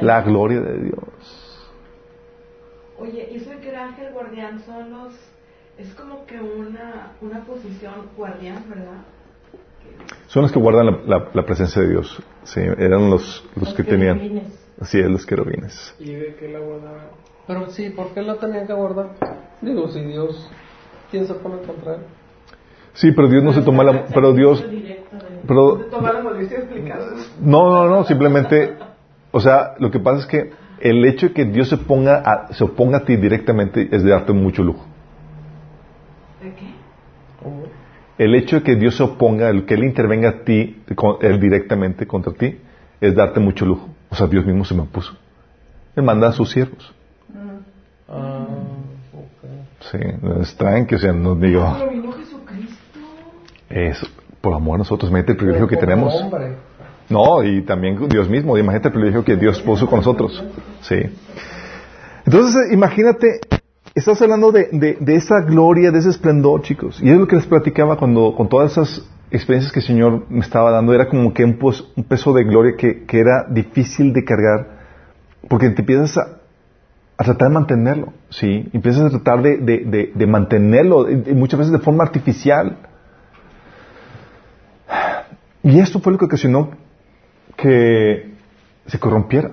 La 0.01 0.21
gloria 0.21 0.61
de 0.61 0.77
Dios. 0.77 1.71
Oye, 2.99 3.29
y 3.31 3.37
eso 3.37 3.49
que 3.59 3.69
era 3.69 3.85
ángel 3.85 4.13
guardián 4.13 4.59
son 4.63 4.91
los... 4.91 5.13
Es 5.79 5.91
como 5.95 6.23
que 6.27 6.39
una, 6.39 7.13
una 7.19 7.43
posición 7.45 7.93
guardián, 8.15 8.63
¿verdad? 8.69 9.01
Son 10.27 10.43
los 10.43 10.51
que 10.51 10.59
guardan 10.59 11.01
la, 11.07 11.45
presencia 11.45 11.81
de 11.81 11.89
Dios. 11.89 12.21
Sí, 12.43 12.61
eran 12.61 13.09
los, 13.09 13.43
los, 13.55 13.73
que 13.73 13.83
tenían. 13.83 14.43
Así 14.79 14.99
es, 14.99 15.09
los 15.09 15.25
querubines. 15.25 15.95
¿Y 15.99 16.13
de 16.13 16.35
qué 16.35 16.47
la 16.47 16.59
guardaban? 16.59 17.07
Pero 17.47 17.69
sí, 17.69 17.89
¿por 17.89 18.13
qué 18.13 18.21
la 18.21 18.35
tenían 18.35 18.65
que 18.65 18.73
guardar? 18.73 19.11
Digo, 19.61 19.89
si 19.89 20.01
Dios, 20.01 20.49
¿quién 21.11 21.27
se 21.27 21.33
pone 21.33 21.57
contra 21.63 21.95
él? 21.95 22.01
Sí, 22.93 23.11
pero 23.11 23.27
Dios 23.27 23.43
no 23.43 23.53
se 23.53 23.61
toma 23.61 23.83
la... 23.83 24.05
Pero 24.07 24.33
Dios... 24.33 24.63
Pero, 25.47 25.79
no, 27.41 27.69
no, 27.69 27.87
no, 27.87 28.03
simplemente... 28.05 28.75
O 29.31 29.39
sea, 29.39 29.75
lo 29.79 29.91
que 29.91 29.99
pasa 29.99 30.19
es 30.19 30.25
que 30.27 30.51
el 30.79 31.05
hecho 31.05 31.27
de 31.27 31.33
que 31.33 31.45
Dios 31.45 31.69
se, 31.69 31.77
ponga 31.77 32.47
se 32.51 32.63
oponga 32.63 32.99
a 32.99 33.05
ti 33.05 33.15
directamente 33.15 33.87
es 33.91 34.03
de 34.03 34.09
darte 34.09 34.33
mucho 34.33 34.63
lujo. 34.63 34.85
¿De 36.41 36.53
qué? 36.53 36.73
El 38.18 38.36
hecho 38.36 38.57
de 38.57 38.64
que 38.64 38.76
Dios 38.76 38.97
se 38.97 39.03
oponga, 39.03 39.49
el 39.49 39.66
que 39.66 39.74
Él 39.74 39.84
intervenga 39.84 40.30
a 40.30 40.43
ti, 40.43 40.84
Él 41.22 41.39
directamente 41.39 42.05
contra 42.05 42.34
ti, 42.34 42.59
es 42.99 43.16
darte 43.16 43.39
mucho 43.39 43.66
lujo. 43.66 43.89
O 44.09 44.16
sea, 44.16 44.28
Dios 44.28 44.45
mismo 44.45 44.66
se 44.66 44.76
me 44.76 44.82
opuso. 44.82 45.14
Él 45.95 46.03
manda 46.03 46.28
a 46.28 46.32
sus 46.32 46.51
siervos. 46.51 46.93
Ah, 48.07 48.45
Sí, 49.89 49.97
es 50.41 50.86
que 50.88 50.95
o 50.95 50.99
sea, 50.99 51.12
no 51.12 51.36
digo. 51.36 51.76
Pero 51.78 51.91
vino 51.91 52.12
Jesucristo. 52.14 52.99
Es 53.70 53.99
por 54.39 54.53
amor 54.53 54.76
a 54.76 54.78
nosotros, 54.80 55.09
imagínate 55.09 55.34
el 55.34 55.38
privilegio 55.38 55.68
que 55.68 55.78
tenemos. 55.78 56.14
No, 57.09 57.43
y 57.43 57.62
también 57.64 58.07
Dios 58.07 58.30
mismo, 58.30 58.57
imagínate 58.57 58.89
el 58.89 58.93
privilegio 58.93 59.26
que 59.26 59.36
Dios 59.36 59.62
puso 59.62 59.88
con 59.88 59.97
nosotros. 59.97 60.43
Sí. 60.82 60.97
Entonces, 62.26 62.72
imagínate, 62.72 63.39
estás 63.95 64.21
hablando 64.21 64.51
de, 64.51 64.97
de, 64.99 65.15
esa 65.15 65.41
gloria, 65.41 65.91
de 65.91 65.99
ese 65.99 66.09
esplendor, 66.09 66.61
chicos. 66.61 67.01
Y 67.01 67.09
es 67.09 67.17
lo 67.17 67.27
que 67.27 67.35
les 67.35 67.45
platicaba 67.45 67.97
cuando, 67.97 68.33
con 68.35 68.47
todas 68.47 68.71
esas 68.71 69.09
experiencias 69.31 69.71
que 69.71 69.79
el 69.79 69.85
Señor 69.85 70.25
me 70.29 70.39
estaba 70.39 70.71
dando, 70.71 70.93
era 70.93 71.07
como 71.07 71.33
que 71.33 71.43
un, 71.43 71.57
peso 72.07 72.33
de 72.33 72.43
gloria 72.43 72.75
que, 72.77 73.03
que, 73.05 73.19
era 73.19 73.45
difícil 73.49 74.13
de 74.13 74.23
cargar, 74.23 74.79
porque 75.47 75.69
te 75.69 75.81
empiezas 75.81 76.17
a, 76.17 76.41
a 77.17 77.23
tratar 77.23 77.49
de 77.49 77.53
mantenerlo, 77.53 78.13
¿sí? 78.29 78.69
Empiezas 78.73 79.05
a 79.05 79.09
tratar 79.09 79.41
de, 79.41 79.57
de, 79.57 80.11
de, 80.13 80.27
mantenerlo, 80.27 81.09
y 81.09 81.33
muchas 81.33 81.59
veces 81.59 81.71
de 81.71 81.79
forma 81.79 82.03
artificial. 82.03 82.77
Y 85.63 85.79
esto 85.79 85.99
fue 85.99 86.13
lo 86.13 86.17
que 86.17 86.25
ocasionó 86.25 86.71
que 87.55 88.31
se 88.87 88.99
corrompiera. 88.99 89.51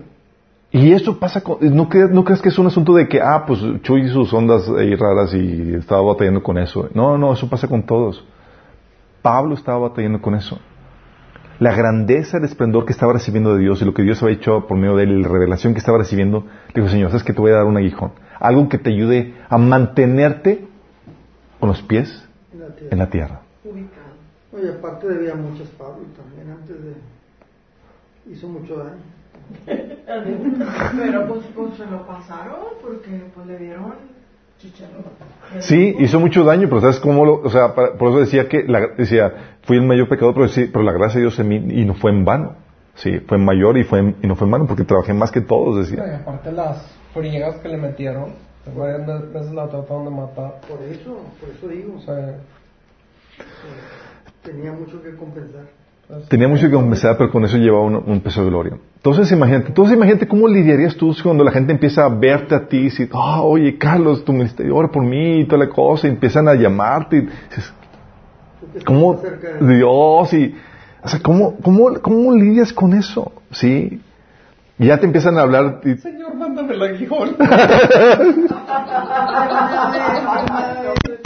Y 0.71 0.93
eso 0.93 1.19
pasa 1.19 1.41
con, 1.43 1.59
no, 1.75 1.89
crees, 1.89 2.11
no 2.11 2.25
crees 2.25 2.43
que 2.43 2.51
es 2.51 2.59
un 2.59 2.67
asunto 2.67 2.95
de 2.95 3.09
que, 3.09 3.21
ah, 3.21 3.45
pues 3.47 3.61
Chuy 3.83 4.03
y 4.03 4.09
sus 4.09 4.33
ondas 4.35 4.69
ahí 4.69 4.95
raras 4.95 5.33
y 5.33 5.75
estaba 5.75 6.03
batallando 6.03 6.43
con 6.43 6.59
eso. 6.59 6.89
No, 6.95 7.17
no, 7.17 7.33
eso 7.33 7.49
pasa 7.49 7.69
con 7.69 7.85
todos. 7.85 8.23
Pablo 9.23 9.55
estaba 9.55 9.79
batallando 9.79 10.21
con 10.21 10.35
eso 10.35 10.59
la 11.59 11.75
grandeza, 11.75 12.39
el 12.39 12.45
esplendor 12.45 12.85
que 12.85 12.93
estaba 12.93 13.13
recibiendo 13.13 13.55
de 13.55 13.61
Dios 13.61 13.83
y 13.83 13.85
lo 13.85 13.93
que 13.93 14.03
Dios 14.03 14.23
había 14.23 14.37
hecho 14.37 14.67
por 14.67 14.79
medio 14.79 14.97
de 14.97 15.05
él 15.05 15.11
y 15.13 15.23
la 15.23 15.29
revelación 15.29 15.73
que 15.73 15.81
estaba 15.81 15.99
recibiendo, 15.99 16.45
le 16.69 16.83
dijo, 16.83 16.89
Señor, 16.89 17.11
sabes 17.11 17.25
que 17.25 17.33
te 17.33 17.41
voy 17.41 17.51
a 17.51 17.57
dar 17.57 17.65
un 17.65 17.77
aguijón. 17.77 18.13
Algo 18.39 18.69
que 18.69 18.79
te 18.79 18.91
ayude 18.91 19.35
a 19.49 19.59
mantenerte 19.59 20.67
con 21.59 21.69
los 21.71 21.83
pies 21.83 22.25
en 22.91 22.99
la 22.99 23.11
tierra. 23.11 23.43
Oye, 24.53 24.71
aparte 24.71 25.09
debía 25.09 25.35
muchas 25.35 25.69
Pablo 25.71 26.05
también, 26.17 26.51
antes 26.51 26.77
de... 26.83 28.33
hizo 28.33 28.49
mucho 28.49 28.77
daño. 28.77 29.18
Pero 29.67 31.27
pues, 31.29 31.41
pues 31.55 31.75
se 31.77 31.87
lo 31.87 32.07
pasaron 32.07 32.61
porque 32.83 33.25
pues 33.35 33.47
le 33.47 33.59
dieron 33.59 33.95
Sí, 35.61 35.95
hizo 36.01 36.19
mucho 36.19 36.43
daño, 36.43 36.69
pero 36.69 36.81
¿sabes 36.81 36.99
cómo 36.99 37.25
lo, 37.25 37.41
o 37.43 37.51
sea, 37.51 37.75
por 37.75 38.09
eso 38.09 38.21
decía 38.21 38.49
que, 38.49 38.65
la, 38.65 38.89
decía, 38.97 39.57
fui 39.63 39.77
el 39.77 39.87
mayor 39.87 40.09
pecador, 40.09 40.35
pero, 40.35 40.49
sí, 40.49 40.69
pero 40.73 40.83
la 40.85 40.93
gracia 40.93 41.21
de 41.21 41.27
Dios 41.27 41.39
en 41.39 41.49
mí, 41.49 41.57
y 41.57 41.85
no 41.85 41.95
fue 41.95 42.11
en 42.11 42.25
vano. 42.25 42.57
Sí, 42.97 43.21
fue 43.21 43.39
mayor 43.39 43.79
y, 43.79 43.85
fue 43.85 44.15
y 44.21 44.27
no 44.27 44.35
fue 44.35 44.47
en 44.47 44.51
vano, 44.51 44.67
porque 44.67 44.83
trabajé 44.83 45.15
más 45.15 45.31
que 45.31 45.43
todos, 45.43 45.89
decía. 45.89 46.05
y 46.05 46.15
aparte 46.15 46.51
las 46.51 46.85
friegas 47.15 47.57
que 47.59 47.69
le 47.69 47.77
metieron, 47.77 48.35
varias 48.77 49.07
veces 49.33 49.53
la 49.53 49.69
trataron 49.69 50.05
de 50.07 50.11
matar. 50.11 50.61
Por 50.69 50.83
eso, 50.83 51.21
por 51.41 51.51
eso 51.51 51.69
digo. 51.69 51.95
O 51.97 52.01
sea, 52.01 52.39
tenía 54.43 54.73
mucho 54.73 55.01
que 55.01 55.15
compensar. 55.15 55.67
Tenía 56.29 56.49
mucho 56.49 56.69
que 56.69 56.73
compensar, 56.73 57.19
pero 57.19 57.31
con 57.31 57.45
eso 57.45 57.59
llevaba 57.59 57.85
un, 57.85 58.21
peso 58.21 58.43
de 58.43 58.49
gloria. 58.49 58.79
Entonces 58.97 59.31
imagínate, 59.31 59.69
entonces 59.69 59.95
imagínate 59.95 60.27
cómo 60.27 60.49
lidiarías 60.49 60.97
tú 60.97 61.15
cuando 61.23 61.45
la 61.45 61.51
gente 61.51 61.71
empieza 61.71 62.07
a 62.07 62.09
verte 62.09 62.55
a 62.55 62.67
ti 62.67 62.79
y 62.79 62.85
dice, 62.85 63.11
ah, 63.13 63.43
oye 63.43 63.77
Carlos, 63.77 64.25
tu 64.25 64.33
ministerio, 64.33 64.75
ora 64.75 64.89
por 64.89 65.05
mí 65.05 65.41
y 65.41 65.45
toda 65.45 65.67
la 65.67 65.71
cosa, 65.71 66.07
y 66.07 66.11
empiezan 66.11 66.49
a 66.49 66.55
llamarte 66.55 67.19
y 67.19 67.21
dices, 67.21 67.75
¿cómo 68.87 69.21
Dios? 69.61 70.33
Y, 70.33 70.55
o 71.03 71.09
sea, 71.09 71.21
¿cómo, 71.21 71.57
cómo, 71.63 71.93
¿cómo 72.01 72.33
lidias 72.33 72.73
con 72.73 72.95
eso? 72.95 73.31
¿Sí? 73.51 74.01
Y 74.79 74.87
ya 74.87 74.99
te 74.99 75.05
empiezan 75.05 75.37
a 75.37 75.43
hablar. 75.43 75.83
Y... 75.85 75.95
Señor, 75.97 76.35
mándame 76.37 76.73
el 76.73 76.83
aguijón. 76.83 77.37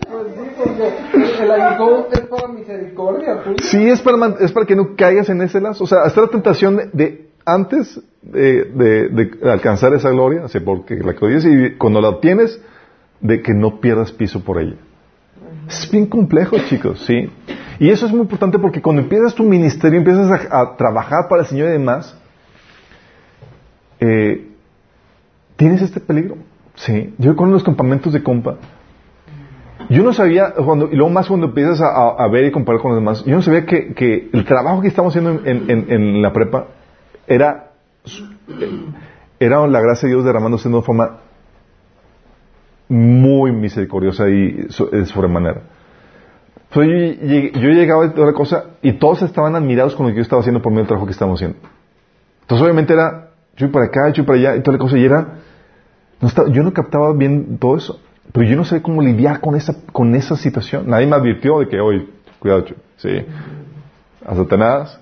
el 1.41 1.51
aguijón 1.51 2.05
es 2.13 2.21
para 2.21 2.49
misericordia. 2.49 3.43
Sí, 3.63 3.89
es 3.89 4.01
para, 4.01 4.67
que 4.67 4.77
no 4.77 4.95
caigas 4.97 5.29
en 5.29 5.43
ese 5.43 5.61
lazo. 5.61 5.85
O 5.85 5.87
sea, 5.87 6.03
hasta 6.03 6.21
la 6.23 6.29
tentación 6.29 6.91
de, 6.93 7.31
antes 7.45 8.01
de, 8.23 9.31
alcanzar 9.45 9.95
esa 9.95 10.11
gloria, 10.11 10.45
o 10.45 10.65
porque 10.65 10.97
la 10.97 11.15
que 11.15 11.27
y 11.27 11.77
cuando 11.77 12.01
la 12.01 12.09
obtienes, 12.09 12.61
de 13.21 13.41
que 13.41 13.55
no 13.55 13.81
pierdas 13.81 14.13
piso 14.13 14.43
por 14.43 14.61
ella. 14.61 14.77
Es 15.69 15.89
bien 15.91 16.07
complejo, 16.07 16.57
chicos, 16.69 17.05
sí. 17.07 17.31
Y 17.79 17.91
eso 17.91 18.07
es 18.07 18.13
muy 18.13 18.23
importante 18.23 18.59
porque 18.59 18.83
cuando 18.83 19.03
empiezas 19.03 19.35
tu 19.35 19.45
ministerio, 19.45 19.99
empiezas 19.99 20.47
a 20.51 20.77
trabajar 20.77 21.29
para 21.29 21.43
el 21.43 21.49
Señor 21.49 21.69
y 21.69 21.73
demás, 21.73 22.17
eh, 24.01 24.49
tienes 25.57 25.83
este 25.83 26.01
peligro. 26.01 26.37
Sí, 26.75 27.15
yo 27.19 27.37
con 27.37 27.53
los 27.53 27.63
campamentos 27.63 28.13
de 28.13 28.23
compa, 28.23 28.57
yo 29.89 30.03
no 30.03 30.13
sabía, 30.13 30.53
cuando, 30.55 30.89
y 30.91 30.97
luego 30.97 31.11
más 31.11 31.29
cuando 31.29 31.47
empiezas 31.47 31.81
a, 31.81 32.27
ver 32.29 32.45
y 32.45 32.51
comparar 32.51 32.81
con 32.81 32.93
los 32.93 33.01
demás, 33.01 33.25
yo 33.25 33.35
no 33.35 33.43
sabía 33.43 33.65
que, 33.67 34.31
el 34.33 34.45
trabajo 34.45 34.81
que 34.81 34.89
estamos 34.89 35.15
haciendo 35.15 35.41
en, 35.45 36.23
la 36.23 36.33
prepa 36.33 36.67
era, 37.27 37.71
era 39.39 39.67
la 39.67 39.81
gracia 39.81 40.09
de 40.09 40.15
Dios 40.15 40.25
derramándose 40.25 40.69
de 40.69 40.75
una 40.75 40.85
forma 40.85 41.19
muy 42.89 43.53
misericordiosa 43.53 44.29
y 44.29 44.67
sobremanera. 44.69 45.63
yo, 46.75 46.83
yo 46.83 47.69
llegaba 47.69 48.05
a 48.05 48.09
otra 48.09 48.33
cosa 48.33 48.65
y 48.83 48.93
todos 48.93 49.23
estaban 49.23 49.55
admirados 49.55 49.95
con 49.95 50.07
lo 50.07 50.13
que 50.13 50.17
yo 50.17 50.23
estaba 50.23 50.41
haciendo 50.41 50.61
por 50.61 50.73
medio 50.73 50.83
del 50.83 50.89
trabajo 50.89 51.07
que 51.07 51.13
estábamos 51.13 51.39
haciendo. 51.39 51.59
Entonces 52.43 52.63
obviamente 52.63 52.93
era, 52.93 53.31
yo 53.57 53.71
para 53.73 53.87
acá, 53.87 54.11
yo 54.13 54.27
para 54.27 54.39
allá, 54.39 54.57
y 54.57 54.61
toda 54.63 54.77
la 54.77 54.83
cosa, 54.83 54.99
y 54.99 55.05
era, 55.05 55.39
no 56.21 56.29
estaba, 56.29 56.51
yo 56.51 56.63
no 56.63 56.73
captaba 56.73 57.15
bien 57.15 57.59
todo 57.59 57.77
eso, 57.77 58.01
pero 58.33 58.47
yo 58.47 58.57
no 58.57 58.65
sé 58.65 58.81
cómo 58.81 59.03
lidiar 59.03 59.41
con 59.41 59.55
esa, 59.57 59.75
con 59.93 60.15
esa 60.15 60.37
situación. 60.37 60.89
Nadie 60.89 61.07
me 61.07 61.17
advirtió 61.17 61.59
de 61.61 61.69
que, 61.69 61.81
oye, 61.81 62.09
cuidado, 62.39 62.65
sí, 62.97 63.11
a 64.25 64.35
Satanás, 64.35 64.99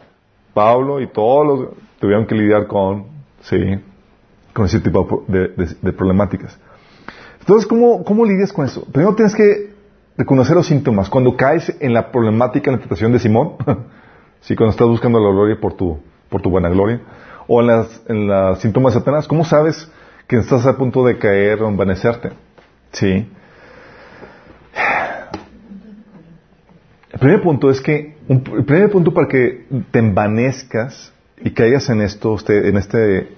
Pablo 0.53 1.01
y 1.01 1.07
todos 1.07 1.47
los 1.47 1.68
tuvieron 2.01 2.26
que 2.26 2.35
lidiar 2.35 2.66
con, 2.66 3.07
sí, 3.43 3.57
con 4.53 4.66
ese 4.66 4.81
tipo 4.81 5.24
de, 5.28 5.49
de, 5.81 5.93
problemáticas. 5.93 6.59
Entonces, 7.39 7.68
¿cómo, 7.68 8.05
¿cómo 8.05 8.24
lidias 8.24 8.53
con 8.53 8.64
eso? 8.64 8.85
Primero 8.93 9.14
tienes 9.14 9.35
que 9.35 9.74
reconocer 10.16 10.57
los 10.57 10.66
síntomas. 10.66 11.09
Cuando 11.09 11.37
caes 11.37 11.74
en 11.81 11.95
la 11.95 12.11
problemática, 12.11 12.70
en 12.70 12.76
la 12.76 12.81
tentación 12.81 13.12
de 13.12 13.20
Simón, 13.20 13.53
sí, 14.41 14.57
cuando 14.57 14.72
estás 14.72 14.89
buscando 14.89 15.20
la 15.20 15.31
gloria 15.31 15.59
por 15.61 15.74
tu, 15.74 15.99
por 16.28 16.43
tu 16.43 16.51
buena 16.51 16.68
gloria, 16.68 17.01
o 17.47 17.61
en 17.61 17.66
las, 17.68 18.03
en 18.09 18.28
las 18.28 18.61
síntomas 18.61 18.95
de 18.95 19.01
Satanás. 19.01 19.28
¿Cómo 19.28 19.45
sabes 19.45 19.91
que 20.26 20.37
estás 20.37 20.66
a 20.66 20.76
punto 20.76 21.05
de 21.05 21.18
caer 21.18 21.62
o 21.62 21.68
envanecerte? 21.68 22.31
Sí. 22.93 23.28
El 27.12 27.18
primer 27.18 27.43
punto 27.43 27.70
es 27.70 27.80
que, 27.80 28.16
el 28.28 28.64
primer 28.64 28.91
punto 28.91 29.12
para 29.12 29.28
que 29.28 29.66
te 29.91 29.99
envanezcas 29.99 31.12
y 31.38 31.51
caigas 31.51 31.88
en 31.91 32.01
esto, 32.01 32.32
usted, 32.32 32.66
en 32.66 32.76
este, 32.76 33.28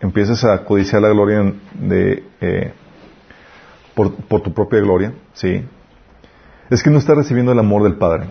empieces 0.00 0.44
a 0.44 0.64
codiciar 0.64 1.02
la 1.02 1.08
gloria 1.08 1.52
de, 1.74 2.22
eh, 2.40 2.72
por, 3.94 4.14
por, 4.14 4.40
tu 4.40 4.52
propia 4.52 4.80
gloria, 4.80 5.12
sí, 5.34 5.62
es 6.70 6.82
que 6.82 6.90
no 6.90 6.98
estás 6.98 7.16
recibiendo 7.16 7.52
el 7.52 7.58
amor 7.58 7.82
del 7.82 7.96
Padre. 7.96 8.26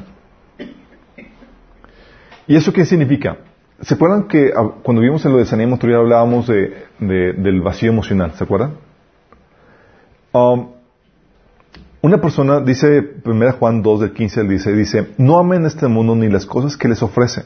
¿Y 2.47 2.55
eso 2.55 2.73
qué 2.73 2.85
significa? 2.85 3.37
¿Se 3.81 3.93
acuerdan 3.93 4.27
que 4.27 4.51
ah, 4.55 4.69
cuando 4.83 5.01
vimos 5.01 5.25
en 5.25 5.33
lo 5.33 5.37
de 5.37 5.45
Sanidad 5.45 5.79
hablábamos 5.95 6.47
de, 6.47 6.87
del 6.99 7.61
vacío 7.61 7.89
emocional? 7.89 8.33
¿Se 8.33 8.43
acuerdan? 8.43 8.75
Um, 10.33 10.69
una 12.01 12.19
persona, 12.19 12.59
dice 12.59 13.13
1 13.23 13.53
Juan 13.53 13.81
2 13.81 13.99
del 14.01 14.13
15, 14.13 14.43
dice, 14.43 14.73
dice, 14.73 15.13
no 15.17 15.37
amen 15.37 15.65
este 15.65 15.87
mundo 15.87 16.15
ni 16.15 16.27
las 16.27 16.45
cosas 16.45 16.75
que 16.75 16.89
les 16.89 17.01
ofrece. 17.01 17.43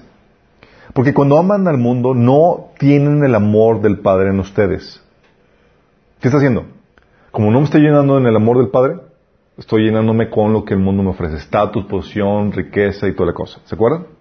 Porque 0.94 1.14
cuando 1.14 1.38
aman 1.38 1.68
al 1.68 1.78
mundo 1.78 2.16
no 2.16 2.72
tienen 2.80 3.24
el 3.24 3.36
amor 3.36 3.82
del 3.82 4.00
Padre 4.00 4.30
en 4.30 4.40
ustedes. 4.40 5.04
¿Qué 6.20 6.30
está 6.30 6.38
haciendo? 6.38 6.66
Como 7.30 7.52
no 7.52 7.60
me 7.60 7.66
estoy 7.66 7.82
llenando 7.82 8.18
en 8.18 8.26
el 8.26 8.36
amor 8.36 8.58
del 8.58 8.70
Padre, 8.70 8.96
estoy 9.58 9.84
llenándome 9.84 10.30
con 10.30 10.54
lo 10.54 10.66
que 10.66 10.74
el 10.74 10.80
mundo 10.80 11.04
me 11.04 11.10
ofrece. 11.10 11.36
Estatus, 11.36 11.86
posición, 11.86 12.52
riqueza 12.52 13.08
y 13.08 13.14
toda 13.14 13.28
la 13.28 13.36
cosa. 13.36 13.60
¿Se 13.66 13.76
acuerdan? 13.76 14.17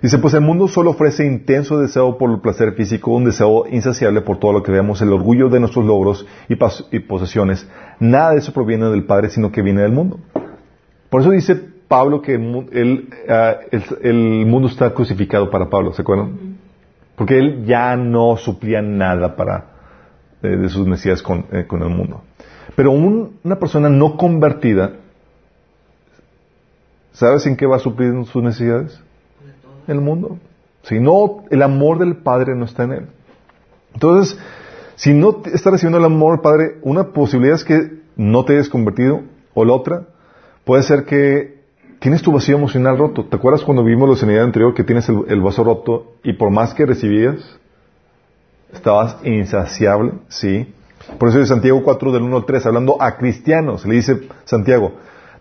Dice, 0.00 0.18
pues 0.18 0.34
el 0.34 0.42
mundo 0.42 0.68
solo 0.68 0.90
ofrece 0.90 1.26
intenso 1.26 1.78
deseo 1.78 2.18
por 2.18 2.30
el 2.30 2.40
placer 2.40 2.72
físico, 2.74 3.10
un 3.12 3.24
deseo 3.24 3.66
insaciable 3.68 4.20
por 4.20 4.38
todo 4.38 4.52
lo 4.52 4.62
que 4.62 4.70
veamos, 4.70 5.02
el 5.02 5.12
orgullo 5.12 5.48
de 5.48 5.58
nuestros 5.58 5.84
logros 5.84 6.24
y, 6.48 6.54
posesiones. 7.00 7.68
Nada 7.98 8.32
de 8.32 8.38
eso 8.38 8.52
proviene 8.52 8.86
del 8.90 9.04
Padre, 9.04 9.30
sino 9.30 9.50
que 9.50 9.60
viene 9.62 9.82
del 9.82 9.90
mundo. 9.92 10.20
Por 11.10 11.22
eso 11.22 11.30
dice 11.30 11.56
Pablo 11.88 12.22
que 12.22 12.34
el, 12.34 13.08
ah, 13.28 13.56
el- 13.72 13.82
el 14.02 14.46
mundo 14.46 14.68
está 14.68 14.94
crucificado 14.94 15.50
para 15.50 15.68
Pablo, 15.68 15.92
¿se 15.92 16.02
acuerdan? 16.02 16.58
Porque 17.16 17.38
él 17.38 17.64
ya 17.66 17.96
no 17.96 18.36
suplía 18.36 18.80
nada 18.82 19.34
para 19.34 19.70
eh, 20.42 20.48
de 20.56 20.68
sus 20.68 20.86
necesidades 20.86 21.20
con, 21.22 21.46
eh, 21.50 21.64
con 21.66 21.82
el 21.82 21.88
mundo. 21.88 22.22
Pero 22.76 22.92
un- 22.92 23.38
una 23.42 23.58
persona 23.58 23.88
no 23.88 24.16
convertida, 24.16 24.92
¿sabes 27.12 27.44
en 27.46 27.56
qué 27.56 27.66
va 27.66 27.76
a 27.76 27.80
suplir 27.80 28.12
sus 28.26 28.42
necesidades? 28.42 29.00
El 29.88 30.00
mundo. 30.00 30.38
Si 30.82 31.00
no, 31.00 31.44
el 31.50 31.62
amor 31.62 31.98
del 31.98 32.16
Padre 32.16 32.54
no 32.54 32.64
está 32.64 32.84
en 32.84 32.92
él. 32.92 33.06
Entonces, 33.94 34.38
si 34.94 35.12
no 35.12 35.42
está 35.52 35.70
recibiendo 35.70 35.98
el 35.98 36.04
amor 36.04 36.34
del 36.34 36.40
Padre, 36.40 36.78
una 36.82 37.12
posibilidad 37.12 37.56
es 37.56 37.64
que 37.64 37.98
no 38.16 38.44
te 38.44 38.54
hayas 38.54 38.68
convertido, 38.68 39.22
o 39.54 39.64
la 39.64 39.72
otra, 39.72 40.02
puede 40.64 40.82
ser 40.82 41.04
que 41.04 41.58
tienes 41.98 42.22
tu 42.22 42.32
vacío 42.32 42.56
emocional 42.56 42.96
roto. 42.98 43.24
¿Te 43.24 43.36
acuerdas 43.36 43.62
cuando 43.62 43.82
vimos 43.82 44.08
la 44.08 44.16
sanidad 44.16 44.44
anterior 44.44 44.74
que 44.74 44.84
tienes 44.84 45.08
el, 45.08 45.24
el 45.28 45.40
vaso 45.40 45.64
roto 45.64 46.12
y 46.22 46.34
por 46.34 46.50
más 46.50 46.74
que 46.74 46.86
recibías, 46.86 47.58
estabas 48.72 49.16
insaciable? 49.24 50.12
Sí. 50.28 50.72
Por 51.18 51.28
eso 51.28 51.38
de 51.38 51.46
Santiago 51.46 51.82
4 51.82 52.12
del 52.12 52.22
1 52.22 52.36
al 52.36 52.44
3, 52.44 52.66
hablando 52.66 53.00
a 53.00 53.16
cristianos, 53.16 53.86
le 53.86 53.94
dice 53.94 54.20
Santiago, 54.44 54.92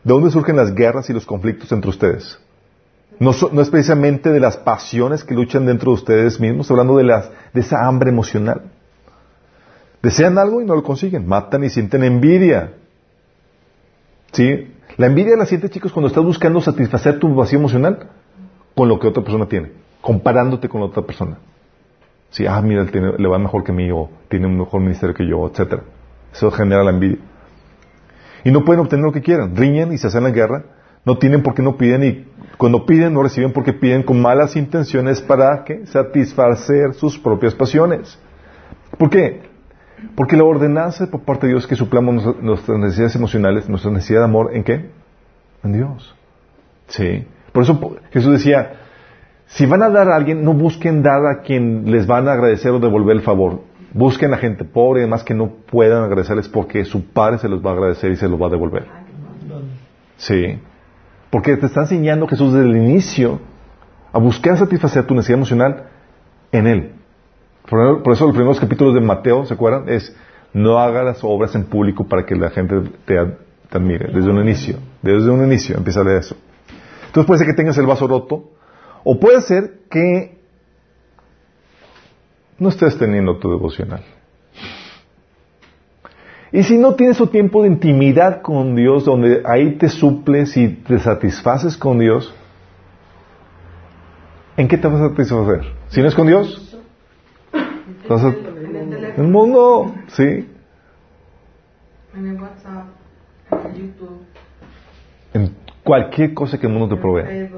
¿de 0.03 0.13
dónde 0.13 0.31
surgen 0.31 0.55
las 0.55 0.73
guerras 0.73 1.09
y 1.09 1.13
los 1.13 1.25
conflictos 1.25 1.71
entre 1.71 1.89
ustedes? 1.89 2.39
No, 3.20 3.32
no 3.51 3.61
es 3.61 3.70
precisamente 3.70 4.32
de 4.32 4.39
las 4.39 4.57
pasiones 4.57 5.24
que 5.24 5.34
luchan 5.34 5.65
dentro 5.65 5.91
de 5.91 5.95
ustedes 5.95 6.39
mismos, 6.39 6.70
hablando 6.70 6.97
de, 6.97 7.03
las, 7.03 7.30
de 7.53 7.61
esa 7.61 7.88
hambre 7.88 8.11
emocional. 8.11 8.61
Desean 10.03 10.38
algo 10.38 10.61
y 10.61 10.65
no 10.65 10.76
lo 10.76 10.84
consiguen, 10.84 11.28
matan 11.28 11.63
y 11.63 11.70
sienten 11.70 12.03
envidia. 12.03 12.74
¿Sí? 14.32 14.74
La 14.97 15.07
envidia 15.07 15.36
la 15.36 15.45
sientes, 15.45 15.72
chicos, 15.72 15.91
cuando 15.91 16.07
estás 16.07 16.24
buscando 16.24 16.61
satisfacer 16.61 17.20
tu 17.20 17.34
vacío 17.34 17.59
emocional 17.59 18.07
con 18.76 18.88
lo 18.88 18.99
que 18.99 19.07
otra 19.07 19.24
persona 19.24 19.47
tiene, 19.47 19.72
comparándote 20.01 20.70
con 20.70 20.82
la 20.82 20.88
otra 20.88 21.03
persona. 21.03 21.38
Sí, 22.30 22.45
ah, 22.45 22.61
mira, 22.61 22.84
le 22.84 23.28
va 23.28 23.39
mejor 23.39 23.63
que 23.63 23.72
mí, 23.72 23.89
o 23.91 24.09
tiene 24.30 24.47
un 24.47 24.57
mejor 24.57 24.82
ministerio 24.82 25.15
que 25.15 25.28
yo, 25.28 25.47
etcétera. 25.47 25.84
Eso 26.32 26.51
genera 26.51 26.84
la 26.84 26.91
envidia. 26.91 27.18
Y 28.43 28.51
no 28.51 28.63
pueden 28.63 28.82
obtener 28.82 29.05
lo 29.05 29.11
que 29.11 29.22
quieran. 29.22 29.55
Riñen 29.55 29.91
y 29.93 29.97
se 29.97 30.07
hacen 30.07 30.24
la 30.24 30.30
guerra. 30.30 30.63
No 31.05 31.18
tienen 31.18 31.41
porque 31.41 31.61
no 31.61 31.78
piden 31.78 32.03
y 32.03 32.26
cuando 32.58 32.86
piden 32.86 33.14
no 33.14 33.24
reciben 33.24 33.53
porque 33.53 33.74
piden 33.74 34.03
con 34.03 34.20
malas 34.22 34.55
intenciones 34.55 35.22
para 35.22 35.64
¿qué? 35.64 35.86
satisfacer 35.86 36.93
sus 36.95 37.18
propias 37.18 37.53
pasiones. 37.53 38.20
¿Por 38.97 39.10
qué? 39.10 39.41
Porque 40.16 40.36
la 40.38 40.43
ordenanza 40.43 41.08
por 41.10 41.22
parte 41.22 41.47
de 41.47 41.53
Dios 41.53 41.64
es 41.64 41.68
que 41.70 41.76
suplamos 41.76 42.16
nuestra- 42.16 42.41
nuestras 42.43 42.80
necesidades 42.80 43.16
emocionales, 43.16 43.70
nuestra 43.70 43.91
necesidad 43.91 44.20
de 44.22 44.26
amor, 44.26 44.51
¿en 44.53 44.64
qué? 44.64 44.89
En 45.64 45.74
Dios. 45.74 46.16
Sí. 46.88 47.26
Por 47.51 47.64
eso 47.64 47.95
Jesús 48.12 48.32
decía, 48.34 48.74
si 49.47 49.66
van 49.66 49.82
a 49.84 49.89
dar 49.89 50.10
a 50.10 50.16
alguien, 50.16 50.43
no 50.43 50.53
busquen 50.53 51.01
dar 51.03 51.26
a 51.26 51.41
quien 51.41 51.91
les 51.91 52.05
van 52.08 52.28
a 52.28 52.34
agradecer 52.34 52.72
o 52.72 52.80
devolver 52.80 53.16
el 53.16 53.22
favor. 53.24 53.62
Busquen 53.93 54.34
a 54.34 54.38
gente 54.38 54.66
pobre 54.66 54.99
y 55.01 55.03
demás 55.03 55.24
que 55.24 55.34
no 55.34 55.49
puedan 55.72 56.03
agradecerles 56.03 56.47
porque 56.49 56.86
su 56.86 57.05
Padre 57.12 57.38
se 57.39 57.49
los 57.49 57.66
va 57.66 57.72
a 57.72 57.74
agradecer 57.74 58.12
y 58.12 58.16
se 58.18 58.28
los 58.28 58.39
va 58.41 58.47
a 58.47 58.49
devolver. 58.49 58.86
Sí. 60.18 60.60
Porque 61.30 61.57
te 61.57 61.65
está 61.65 61.82
enseñando 61.82 62.28
Jesús 62.28 62.53
desde 62.53 62.69
el 62.69 62.78
inicio 62.78 63.39
a 64.11 64.19
buscar 64.19 64.57
satisfacer 64.57 65.05
tu 65.05 65.13
necesidad 65.13 65.38
emocional 65.38 65.84
en 66.51 66.67
Él. 66.67 66.91
Por, 67.69 68.13
eso 68.13 68.25
los 68.25 68.36
primeros 68.36 68.59
capítulos 68.59 68.93
de 68.93 69.01
Mateo, 69.01 69.45
¿se 69.45 69.53
acuerdan? 69.53 69.89
Es 69.89 70.15
no 70.53 70.80
hagas 70.80 71.05
las 71.05 71.23
obras 71.23 71.53
en 71.55 71.65
público 71.65 72.07
para 72.07 72.25
que 72.25 72.36
la 72.36 72.49
gente 72.49 72.82
te, 73.05 73.15
te 73.69 73.78
admire. 73.78 74.11
Desde 74.13 74.30
un 74.30 74.39
inicio. 74.39 74.78
Desde 75.01 75.30
un 75.30 75.43
inicio 75.43 75.75
empieza 75.75 76.03
leer 76.03 76.19
eso. 76.19 76.38
Entonces 77.07 77.28
puede 77.28 77.39
ser 77.39 77.47
que 77.47 77.53
tengas 77.53 77.78
el 77.78 77.86
vaso 77.86 78.07
roto 78.07 78.51
o 79.03 79.19
puede 79.19 79.41
ser 79.41 79.80
que 79.89 80.38
no 82.57 82.69
estés 82.69 82.97
teniendo 82.97 83.38
tu 83.38 83.49
devocional. 83.49 84.03
Y 86.51 86.63
si 86.63 86.77
no 86.77 86.95
tienes 86.95 87.17
tu 87.17 87.27
tiempo 87.27 87.61
de 87.61 87.67
intimidad 87.69 88.41
con 88.41 88.75
Dios, 88.75 89.03
donde 89.05 89.41
ahí 89.45 89.75
te 89.77 89.89
suples 89.89 90.55
y 90.57 90.69
te 90.69 90.97
satisfaces 90.99 91.75
con 91.77 91.99
Dios, 91.99 92.33
¿en 94.55 94.67
qué 94.67 94.77
te 94.77 94.87
vas 94.87 95.01
a 95.01 95.09
satisfacer? 95.09 95.61
Si 95.89 96.01
no 96.01 96.07
es 96.07 96.15
con 96.15 96.27
Dios, 96.27 96.77
vas 98.09 98.23
a- 98.23 98.27
En 98.29 99.25
el 99.25 99.27
mundo, 99.31 99.93
sí, 100.07 100.23
en 102.15 102.27
el 102.27 102.41
WhatsApp, 102.41 102.85
en 103.65 103.73
YouTube, 103.75 104.21
en 105.33 105.51
cualquier 105.83 106.33
cosa 106.33 106.57
que 106.59 106.67
el 106.67 106.73
mundo 106.73 106.95
te 106.95 107.01
provea. 107.01 107.49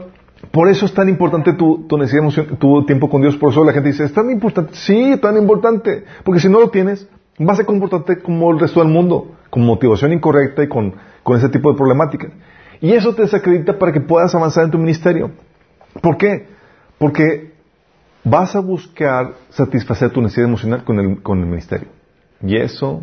Por 0.52 0.70
eso 0.70 0.86
es 0.86 0.94
tan 0.94 1.10
importante 1.10 1.54
tu, 1.54 1.86
tu 1.88 1.98
necesidad 1.98 2.24
emoción- 2.24 2.58
tu 2.58 2.86
tiempo 2.86 3.10
con 3.10 3.22
Dios. 3.22 3.36
Por 3.38 3.52
eso 3.52 3.64
la 3.64 3.74
gente 3.74 3.90
dice, 3.90 4.06
es 4.06 4.14
tan 4.14 4.30
importante. 4.32 4.74
Sí, 4.76 5.18
tan 5.22 5.36
importante. 5.38 6.06
Porque 6.24 6.40
si 6.40 6.48
no 6.50 6.60
lo 6.62 6.70
tienes, 6.70 7.08
vas 7.46 7.60
a 7.60 7.66
comportarte 7.66 8.20
como 8.20 8.52
el 8.52 8.60
resto 8.60 8.82
del 8.82 8.90
mundo, 8.90 9.36
con 9.50 9.66
motivación 9.66 10.14
incorrecta 10.14 10.64
y 10.64 10.68
con, 10.68 10.96
con 11.24 11.38
ese 11.38 11.50
tipo 11.50 11.72
de 11.72 11.78
problemáticas. 11.78 12.32
Y 12.82 12.94
eso 12.94 13.14
te 13.14 13.24
desacredita 13.24 13.78
para 13.78 13.92
que 13.92 14.02
puedas 14.02 14.34
avanzar 14.36 14.66
en 14.66 14.72
tu 14.72 14.78
ministerio. 14.78 15.32
¿Por 16.02 16.18
qué? 16.18 16.48
Porque 16.98 17.54
vas 18.24 18.56
a 18.56 18.60
buscar 18.60 19.34
satisfacer 19.50 20.12
tu 20.12 20.22
necesidad 20.22 20.48
emocional 20.48 20.84
con 20.84 21.00
el, 21.00 21.22
con 21.22 21.40
el 21.40 21.46
ministerio. 21.46 21.88
Y 22.42 22.58
eso 22.58 23.02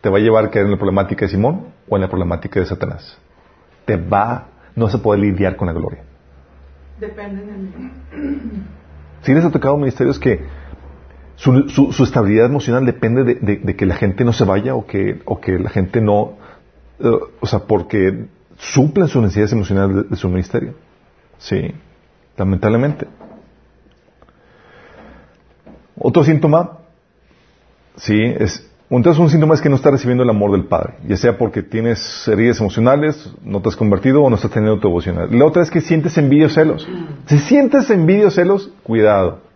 te 0.00 0.08
va 0.08 0.18
a 0.18 0.20
llevar 0.20 0.44
a 0.46 0.50
caer 0.50 0.66
en 0.66 0.72
la 0.72 0.78
problemática 0.78 1.26
de 1.26 1.30
Simón 1.30 1.68
o 1.88 1.96
en 1.96 2.02
la 2.02 2.08
problemática 2.08 2.60
de 2.60 2.66
Satanás. 2.66 3.18
Te 3.84 3.96
va, 3.96 4.48
no 4.74 4.86
a 4.86 4.98
poder 4.98 5.20
lidiar 5.20 5.56
con 5.56 5.66
la 5.66 5.72
gloria. 5.72 6.02
Depende 6.98 7.42
de 7.44 7.52
mí. 7.52 8.62
Si 9.22 9.32
les 9.32 9.44
ha 9.44 9.50
tocado 9.50 9.76
ministerios 9.76 10.18
que 10.18 10.44
su, 11.42 11.90
su- 11.92 12.04
estabilidad 12.04 12.46
emocional 12.46 12.86
depende 12.86 13.24
de, 13.24 13.76
que 13.76 13.84
la 13.84 13.96
gente 13.96 14.24
no 14.24 14.32
se 14.32 14.44
vaya 14.44 14.76
o 14.76 14.86
que, 14.86 15.18
la 15.58 15.70
gente 15.70 16.00
no, 16.00 16.34
eh, 17.00 17.10
o 17.40 17.46
sea, 17.46 17.60
porque 17.60 18.26
suplen 18.58 19.08
sus 19.08 19.22
necesidades 19.22 19.52
emocionales 19.52 20.08
de, 20.08 20.16
su 20.16 20.28
ministerio. 20.28 20.74
Sí, 21.38 21.72
lamentablemente. 22.36 23.08
Otro 25.98 26.22
síntoma, 26.22 26.78
sí, 27.96 28.22
es, 28.38 28.70
entonces 28.88 29.20
un 29.20 29.28
síntoma 29.28 29.54
es 29.54 29.60
que 29.60 29.68
no 29.68 29.74
estás 29.74 29.90
recibiendo 29.90 30.22
el 30.22 30.30
amor 30.30 30.52
del 30.52 30.66
Padre, 30.66 30.94
ya 31.08 31.16
sea 31.16 31.38
porque 31.38 31.64
tienes 31.64 32.28
heridas 32.28 32.60
emocionales, 32.60 33.32
no 33.42 33.60
te 33.60 33.68
has 33.68 33.74
convertido 33.74 34.22
o 34.22 34.30
no 34.30 34.36
estás 34.36 34.52
teniendo 34.52 34.78
tu. 34.78 34.96
La 35.32 35.44
otra 35.44 35.64
es 35.64 35.72
que 35.72 35.80
sientes 35.80 36.16
envidia 36.18 36.46
o 36.46 36.50
celos. 36.50 36.88
Si 37.26 37.38
sientes 37.40 37.90
envidia 37.90 38.28
o 38.28 38.30
celos, 38.30 38.70
cuidado. 38.84 39.51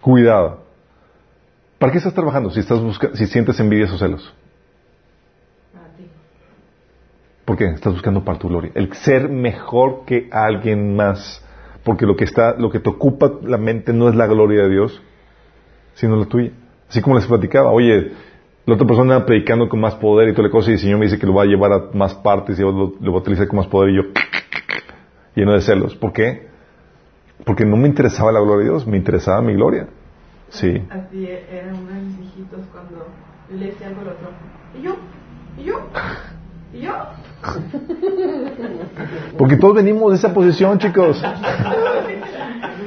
Cuidado. 0.00 0.60
¿Para 1.78 1.92
qué 1.92 1.98
estás 1.98 2.14
trabajando 2.14 2.50
si, 2.50 2.60
estás 2.60 2.80
busca- 2.80 3.10
si 3.14 3.26
sientes 3.26 3.58
envidia 3.60 3.86
o 3.92 3.98
celos? 3.98 4.34
¿Por 7.44 7.56
qué? 7.56 7.64
Estás 7.66 7.92
buscando 7.92 8.24
para 8.24 8.38
tu 8.38 8.48
gloria. 8.48 8.70
El 8.74 8.92
ser 8.94 9.28
mejor 9.28 10.04
que 10.06 10.28
alguien 10.30 10.94
más. 10.94 11.44
Porque 11.84 12.06
lo 12.06 12.14
que 12.16 12.24
está, 12.24 12.54
lo 12.56 12.70
que 12.70 12.80
te 12.80 12.90
ocupa 12.90 13.30
la 13.42 13.56
mente 13.56 13.92
no 13.92 14.08
es 14.08 14.14
la 14.14 14.26
gloria 14.26 14.62
de 14.64 14.70
Dios, 14.70 15.02
sino 15.94 16.16
la 16.16 16.26
tuya. 16.26 16.52
Así 16.88 17.00
como 17.00 17.16
les 17.16 17.26
platicaba, 17.26 17.70
oye, 17.70 18.12
la 18.66 18.74
otra 18.74 18.86
persona 18.86 19.24
predicando 19.24 19.68
con 19.68 19.80
más 19.80 19.94
poder 19.94 20.28
y 20.28 20.32
toda 20.32 20.48
la 20.48 20.52
cosa, 20.52 20.70
y 20.70 20.74
el 20.74 20.78
Señor 20.80 20.98
me 20.98 21.06
dice 21.06 21.18
que 21.18 21.26
lo 21.26 21.34
va 21.34 21.44
a 21.44 21.46
llevar 21.46 21.72
a 21.72 21.88
más 21.94 22.14
partes 22.16 22.58
y 22.58 22.62
yo 22.62 22.70
lo, 22.70 22.92
lo 23.00 23.12
voy 23.12 23.18
a 23.18 23.22
utilizar 23.22 23.48
con 23.48 23.56
más 23.56 23.66
poder, 23.68 23.90
y 23.90 23.96
yo 23.96 24.02
lleno 25.34 25.54
de 25.54 25.62
celos. 25.62 25.94
¿Por 25.96 26.12
qué? 26.12 26.49
Porque 27.44 27.64
no 27.64 27.76
me 27.76 27.88
interesaba 27.88 28.32
la 28.32 28.40
gloria 28.40 28.64
de 28.64 28.70
Dios, 28.70 28.86
me 28.86 28.96
interesaba 28.96 29.40
mi 29.42 29.54
gloria. 29.54 29.88
Sí. 30.50 30.82
Así 30.90 31.28
era 31.28 31.68
uno 31.68 31.88
de 31.88 32.00
mis 32.00 32.18
hijitos 32.20 32.60
cuando 32.72 33.06
le 33.50 33.66
decía 33.66 33.88
algo 33.88 34.00
al 34.02 34.08
otro. 34.08 34.30
¿Y 34.78 34.82
yo? 34.82 34.96
¿Y 35.56 35.64
yo? 35.64 35.80
¿Y 36.72 36.80
yo? 36.80 36.92
Porque 39.38 39.56
todos 39.56 39.76
venimos 39.76 40.10
de 40.10 40.18
esa 40.18 40.32
posición, 40.32 40.78
chicos. 40.78 41.22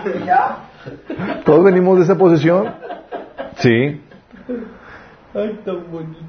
¿Y 0.06 0.26
yo? 0.26 1.43
Todos 1.45 1.64
venimos 1.64 1.97
de 1.97 2.04
esa 2.04 2.18
posición. 2.18 2.74
Sí. 3.58 4.01
Ay, 5.34 5.60
tan 5.66 5.91
bonito. 5.91 6.20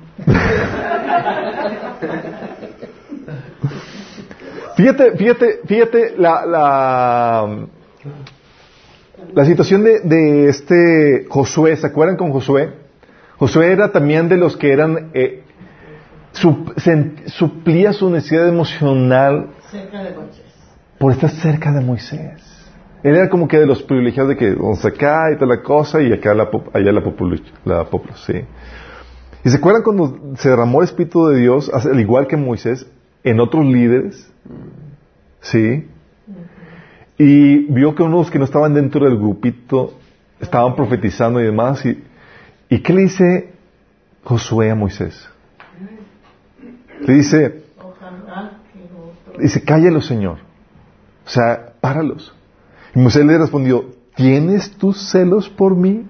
Fíjate, 4.77 5.17
fíjate, 5.17 5.61
fíjate 5.67 6.15
la, 6.19 6.45
la, 6.47 7.67
la 9.35 9.45
situación 9.45 9.85
de, 9.85 10.01
de 10.01 10.49
este 10.49 11.27
Josué. 11.29 11.77
¿Se 11.77 11.87
acuerdan 11.87 12.17
con 12.17 12.33
Josué? 12.33 12.71
Josué 13.39 13.73
era 13.73 13.91
también 13.93 14.29
de 14.29 14.37
los 14.37 14.57
que 14.57 14.73
eran, 14.73 15.11
eh, 15.15 15.43
sup- 16.33 16.75
sen- 16.77 17.27
suplía 17.27 17.93
su 17.93 18.09
necesidad 18.11 18.49
emocional 18.49 19.49
cerca 19.71 20.03
de 20.03 20.15
Moisés. 20.15 20.45
por 20.99 21.13
estar 21.13 21.31
cerca 21.31 21.73
de 21.73 21.81
Moisés. 21.81 22.51
Él 23.03 23.17
era 23.17 23.29
como 23.29 23.49
que 23.49 23.59
de 23.59 23.67
los 23.67 23.83
privilegiados 23.83 24.31
de 24.31 24.37
que 24.37 24.55
vamos 24.55 24.83
acá 24.85 25.31
y 25.31 25.35
toda 25.39 25.57
la 25.57 25.63
cosa 25.63 26.01
y 26.01 26.13
acá 26.13 26.33
la, 26.35 26.49
allá 26.73 26.91
la 26.93 27.03
popularidad, 27.05 27.47
la 27.65 27.85
popularidad, 27.85 28.25
sí. 28.27 28.45
¿Y 29.45 29.51
se 29.51 29.57
acuerdan 29.59 29.83
cuando 29.83 30.37
se 30.37 30.49
derramó 30.49 30.81
el 30.81 30.85
Espíritu 30.89 31.27
de 31.27 31.39
Dios, 31.39 31.71
al 31.75 32.01
igual 32.01 32.27
que 32.27 32.37
Moisés, 32.39 32.87
en 33.25 33.41
otros 33.41 33.65
líderes, 33.67 34.33
¿sí? 35.43 35.87
Y 37.17 37.73
vio 37.73 37.95
que 37.95 38.03
unos 38.03 38.31
que 38.31 38.39
no 38.39 38.45
estaban 38.45 38.75
dentro 38.75 39.05
del 39.05 39.17
grupito 39.17 39.95
estaban 40.41 40.75
profetizando 40.75 41.41
y 41.41 41.45
demás. 41.45 41.85
¿Y, 41.87 42.03
¿y 42.69 42.81
qué 42.81 42.93
le 42.93 43.03
dice 43.03 43.53
Josué 44.25 44.71
a 44.71 44.75
Moisés? 44.75 45.29
Le 47.01 47.15
dice, 47.15 47.65
dice, 49.39 49.63
cállalo, 49.63 50.01
Señor. 50.01 50.39
O 51.27 51.29
sea, 51.29 51.75
páralos. 51.81 52.35
Y 52.95 52.99
Moisés 52.99 53.25
le 53.25 53.39
respondió, 53.39 53.85
¿tienes 54.17 54.71
tus 54.73 55.11
celos 55.11 55.49
por 55.49 55.77
mí? 55.77 56.07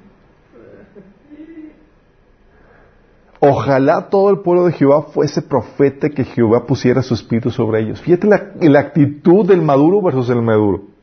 Ojalá 3.40 4.08
todo 4.08 4.30
el 4.30 4.38
pueblo 4.38 4.64
de 4.64 4.72
Jehová 4.72 5.02
fuese 5.02 5.42
profeta 5.42 6.08
que 6.08 6.24
Jehová 6.24 6.64
pusiera 6.64 7.02
su 7.02 7.12
espíritu 7.12 7.50
sobre 7.50 7.80
ellos. 7.80 8.00
Fíjate 8.00 8.26
la, 8.26 8.52
la 8.58 8.80
actitud 8.80 9.46
del 9.46 9.60
maduro 9.60 10.00
versus 10.00 10.30
el 10.30 10.40
maduro. 10.40 10.93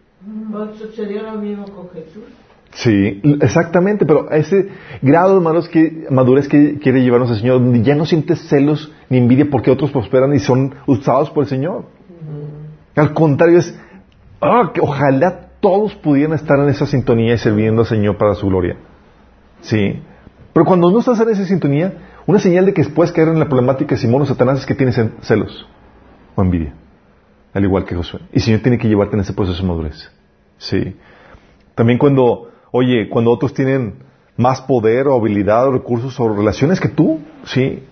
Sucedió 0.77 1.23
lo 1.23 1.33
mismo 1.33 1.65
con 1.65 1.89
Jesús. 1.89 2.23
Sí, 2.73 3.21
exactamente, 3.41 4.05
pero 4.05 4.31
a 4.31 4.37
ese 4.37 4.69
grado 5.01 5.35
de 5.35 5.41
madurez 5.41 5.67
que, 5.67 6.07
madurez 6.09 6.47
que 6.47 6.79
quiere 6.79 7.01
llevarnos 7.01 7.29
el 7.31 7.37
Señor, 7.37 7.59
donde 7.59 7.81
ya 7.81 7.95
no 7.95 8.05
sientes 8.05 8.47
celos 8.47 8.91
ni 9.09 9.17
envidia 9.17 9.47
porque 9.51 9.71
otros 9.71 9.91
prosperan 9.91 10.33
y 10.33 10.39
son 10.39 10.75
usados 10.85 11.29
por 11.31 11.43
el 11.43 11.49
Señor. 11.49 11.85
Al 12.95 13.13
contrario, 13.13 13.59
es, 13.59 13.77
ah, 14.39 14.71
que 14.73 14.79
ojalá 14.79 15.49
todos 15.59 15.95
pudieran 15.95 16.33
estar 16.33 16.59
en 16.59 16.69
esa 16.69 16.85
sintonía 16.85 17.33
y 17.33 17.37
sirviendo 17.37 17.81
al 17.81 17.87
Señor 17.87 18.17
para 18.17 18.35
su 18.35 18.47
gloria. 18.47 18.77
Sí. 19.61 20.01
Pero 20.53 20.65
cuando 20.65 20.89
no 20.91 20.99
estás 20.99 21.19
en 21.19 21.29
esa 21.29 21.45
sintonía, 21.45 21.93
una 22.25 22.39
señal 22.39 22.65
de 22.65 22.73
que 22.73 22.83
puedes 22.85 23.11
caer 23.11 23.29
en 23.29 23.39
la 23.39 23.47
problemática 23.47 23.95
de 23.95 24.01
Simón 24.01 24.21
o 24.21 24.25
Satanás 24.25 24.59
es 24.59 24.65
que 24.65 24.75
tienes 24.75 24.99
celos 25.21 25.67
o 26.35 26.41
envidia. 26.41 26.73
Al 27.53 27.63
igual 27.63 27.83
que 27.83 27.95
Josué. 27.95 28.21
Y 28.31 28.37
el 28.37 28.41
Señor 28.41 28.61
tiene 28.61 28.77
que 28.77 28.87
llevarte 28.87 29.15
en 29.15 29.21
ese 29.21 29.33
proceso 29.33 29.61
de 29.61 29.67
madurez. 29.67 30.09
Sí. 30.62 30.95
También 31.74 31.97
cuando, 31.97 32.51
oye, 32.72 33.09
cuando 33.09 33.32
otros 33.32 33.53
tienen 33.53 33.95
más 34.38 34.62
poder 34.62 35.07
o 35.07 35.16
habilidad 35.16 35.68
o 35.68 35.72
recursos 35.72 36.20
o 36.20 36.30
relaciones 36.30 36.80
que 36.80 36.88
tú, 36.88 37.20
sí. 37.45 37.84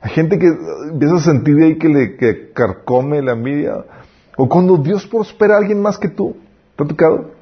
Hay 0.00 0.10
gente 0.10 0.38
que 0.38 0.46
empieza 0.90 1.16
a 1.16 1.20
sentir 1.20 1.62
ahí 1.62 1.78
que 1.78 1.88
le 1.88 2.52
carcome 2.54 3.20
la 3.20 3.32
envidia. 3.32 3.84
O 4.38 4.48
cuando 4.48 4.78
Dios 4.78 5.06
prospera 5.06 5.56
a 5.56 5.58
alguien 5.58 5.82
más 5.82 5.98
que 5.98 6.08
tú. 6.08 6.36
¿Te 6.74 6.84
ha 6.84 6.86
tocado? 6.86 7.32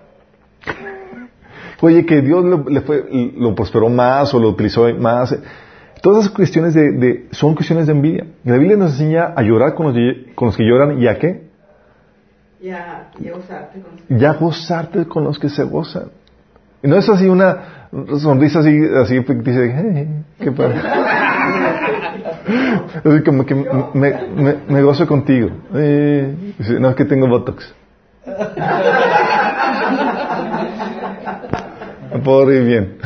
Oye, 1.81 2.05
que 2.05 2.21
Dios 2.21 2.45
le, 2.45 2.75
le 2.75 2.81
fue, 2.81 3.05
lo 3.37 3.55
prosperó 3.55 3.89
más 3.89 4.35
o 4.35 4.41
lo 4.41 4.49
utilizó 4.49 4.93
más. 4.95 5.39
Todas 6.03 6.25
esas 6.25 6.35
cuestiones 6.35 6.75
de, 6.75 6.91
de, 6.91 7.29
son 7.31 7.55
cuestiones 7.55 7.87
de 7.87 7.93
envidia. 7.93 8.27
Y 8.45 8.49
la 8.49 8.57
Biblia 8.57 8.77
nos 8.77 8.93
enseña 8.93 9.35
a 9.37 9.43
llorar 9.43 9.75
con 9.75 9.87
los, 9.87 9.97
con 10.35 10.47
los 10.47 10.57
que 10.57 10.65
lloran 10.65 11.01
y 11.01 11.07
a 11.07 11.17
qué? 11.17 11.48
Ya, 12.61 13.11
ya 13.21 13.33
gozarte 13.33 13.81
con 13.81 14.19
Ya 14.19 14.33
gozarte 14.35 15.07
con 15.07 15.25
los 15.25 15.39
que 15.39 15.49
se 15.49 15.63
gozan. 15.65 16.11
Y 16.83 16.89
no 16.89 16.97
es 16.97 17.09
así 17.09 17.29
una 17.29 17.89
sonrisa 18.21 18.59
así, 18.61 18.79
así 19.03 19.23
ficticia 19.23 19.63
"Hey, 19.63 20.25
qué 20.39 20.51
padre. 20.53 20.79
así 23.05 23.23
como 23.25 23.45
que 23.47 23.55
me, 23.55 23.65
me, 23.95 24.57
me 24.69 24.83
gozo 24.83 25.07
contigo. 25.07 25.51
Eh, 25.75 26.55
no, 26.81 26.91
es 26.91 26.97
que 26.97 27.05
tengo 27.05 27.29
Botox. 27.29 27.73
Me 32.13 32.19
puedo 32.25 32.47
reír 32.47 32.65
bien. 32.65 32.99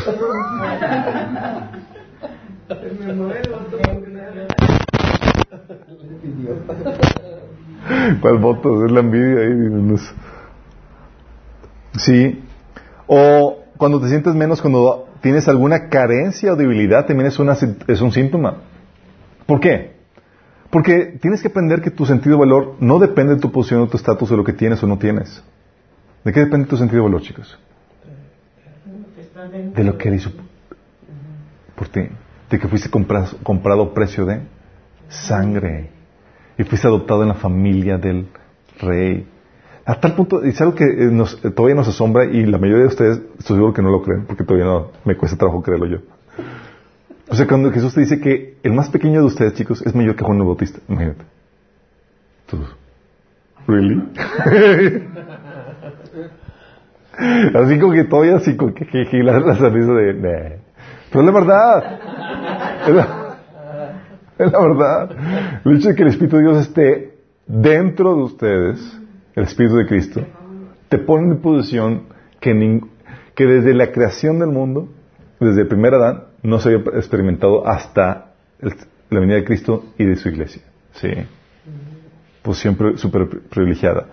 ¿Cuál 8.21 8.39
voto? 8.39 8.85
Es 8.85 8.93
la 8.93 9.01
envidia. 9.01 9.99
Sí. 11.97 12.43
O 13.07 13.65
cuando 13.77 14.01
te 14.01 14.09
sientes 14.09 14.35
menos, 14.35 14.61
cuando 14.61 15.09
tienes 15.21 15.49
alguna 15.49 15.89
carencia 15.89 16.53
o 16.53 16.57
debilidad, 16.57 17.07
también 17.07 17.29
es, 17.29 17.39
una, 17.39 17.57
es 17.87 18.01
un 18.01 18.13
síntoma. 18.13 18.59
¿Por 19.47 19.61
qué? 19.61 19.93
Porque 20.71 21.19
tienes 21.21 21.43
que 21.43 21.49
aprender 21.49 21.83
que 21.83 21.91
tu 21.91 22.07
sentido 22.07 22.37
de 22.37 22.41
valor 22.41 22.77
no 22.81 22.99
depende 22.99 23.35
de 23.35 23.41
tu 23.41 23.53
posición 23.53 23.83
o 23.83 23.89
tu 23.89 23.97
estatus 23.97 24.31
de 24.31 24.37
lo 24.37 24.45
que 24.45 24.53
tienes 24.53 24.83
o 24.83 24.87
no 24.87 24.99
tienes. 24.99 25.43
¿De 26.25 26.33
qué 26.33 26.41
depende 26.41 26.67
tu 26.67 26.77
sentido 26.77 27.03
de 27.03 27.09
valor, 27.09 27.23
chicos? 27.23 27.59
De 29.75 29.85
lo 29.85 29.99
que 29.99 30.09
él 30.09 30.15
hizo 30.15 30.31
por 31.75 31.89
ti. 31.89 32.09
De 32.49 32.59
que 32.59 32.69
fuiste 32.69 32.89
comprado, 32.89 33.37
comprado 33.43 33.93
precio 33.93 34.25
de 34.25 34.41
sangre. 35.09 35.91
Y 36.59 36.65
fuiste 36.65 36.87
adoptado 36.87 37.23
en 37.23 37.29
la 37.29 37.35
familia 37.35 37.99
del 37.99 38.27
rey. 38.81 39.27
A 39.85 39.99
tal 39.99 40.15
punto, 40.15 40.43
es 40.43 40.61
algo 40.61 40.75
que 40.75 40.85
eh, 40.85 41.09
nos- 41.11 41.45
eh, 41.45 41.51
todavía 41.51 41.75
nos 41.75 41.89
asombra 41.89 42.25
y 42.25 42.45
la 42.47 42.59
mayoría 42.59 42.83
de 42.83 42.89
ustedes, 42.89 43.19
estoy 43.39 43.57
seguro 43.57 43.73
que 43.73 43.83
no 43.83 43.91
lo 43.91 44.03
creen, 44.03 44.27
porque 44.27 44.45
todavía 44.45 44.67
no 44.67 44.89
me 45.05 45.17
cuesta 45.17 45.37
trabajo 45.37 45.63
creerlo 45.63 45.87
yo. 45.87 45.99
O 47.29 47.35
sea, 47.35 47.47
cuando 47.47 47.73
Jesús 47.73 47.95
te 47.95 48.01
dice 48.01 48.21
que 48.21 48.59
el 48.63 48.73
más 48.75 48.91
pequeño 48.91 49.21
de 49.21 49.27
ustedes, 49.27 49.55
chicos, 49.55 49.83
es 49.85 49.95
mayor 49.95 50.15
que 50.15 50.25
Juan 50.25 50.39
el 50.39 50.45
Bautista, 50.45 50.79
imagínate. 50.89 51.25
Todos. 52.47 52.77
¿Really? 53.67 54.03
así 57.55 57.79
como 57.79 57.93
que 57.93 58.05
todavía 58.05 58.37
así 58.37 58.57
como 58.57 58.75
que, 58.75 58.87
que, 58.87 59.07
que 59.07 59.23
la, 59.23 59.39
la 59.39 59.71
de... 59.71 60.15
"Nah". 60.15 60.57
Pero 61.11 61.21
es 61.21 61.27
la 61.27 61.33
verdad. 61.33 61.99
Es 62.89 62.95
la, 62.95 63.22
la 64.53 64.61
verdad. 64.61 65.61
El 65.65 65.77
hecho 65.77 65.89
de 65.89 65.95
que 65.95 66.03
el 66.03 66.09
Espíritu 66.09 66.37
de 66.37 66.43
Dios 66.43 66.59
esté 66.59 67.19
dentro 67.47 68.15
de 68.17 68.23
ustedes, 68.23 69.01
el 69.35 69.45
Espíritu 69.45 69.77
de 69.77 69.87
Cristo, 69.87 70.25
te 70.89 70.99
pone 70.99 71.29
en 71.35 71.41
posición 71.41 72.03
que, 72.41 72.55
desde 73.37 73.75
la 73.75 73.93
creación 73.93 74.39
del 74.39 74.51
mundo, 74.51 74.89
desde 75.41 75.63
el 75.63 75.69
primer 75.69 75.95
Adán, 75.95 76.25
no 76.43 76.59
se 76.59 76.69
había 76.71 76.85
experimentado 76.99 77.67
hasta 77.67 78.33
la 79.11 79.21
venida 79.21 79.37
de 79.37 79.45
Cristo 79.45 79.85
y 79.99 80.05
de 80.05 80.17
su 80.17 80.29
iglesia. 80.29 80.63
Sí. 80.95 81.09
Posición 82.43 82.77
súper 82.99 83.29
pri- 83.29 83.41
privilegiada. 83.49 84.07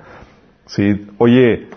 Sí. 0.67 1.07
Oye, 1.17 1.67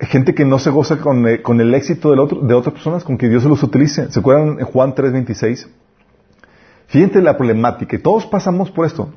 gente 0.00 0.34
que 0.34 0.44
no 0.44 0.58
se 0.58 0.70
goza 0.70 0.98
con, 0.98 1.26
eh, 1.26 1.42
con 1.42 1.60
el 1.60 1.74
éxito 1.74 2.10
del 2.10 2.20
otro, 2.20 2.40
de 2.40 2.54
otras 2.54 2.74
personas, 2.74 3.04
con 3.04 3.18
que 3.18 3.28
Dios 3.28 3.44
los 3.44 3.62
utilice. 3.62 4.10
¿Se 4.10 4.20
acuerdan 4.20 4.58
en 4.60 4.64
Juan 4.66 4.94
3:26? 4.94 5.68
Fíjense 6.86 7.22
la 7.22 7.36
problemática, 7.36 7.96
y 7.96 7.98
todos 7.98 8.26
pasamos 8.26 8.70
por 8.70 8.86
esto. 8.86 9.12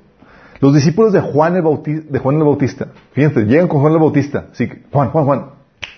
Los 0.60 0.74
discípulos 0.74 1.14
de 1.14 1.22
Juan 1.22 1.56
el 1.56 1.62
Bautista, 1.62 2.86
de 2.86 2.92
fíjense, 3.14 3.46
llegan 3.46 3.68
con 3.68 3.82
Juan 3.82 3.94
el 3.94 4.00
Bautista, 4.00 4.48
sí, 4.54 4.68
Juan, 4.92 5.12
Juan, 5.12 5.26
Juan, 5.26 5.46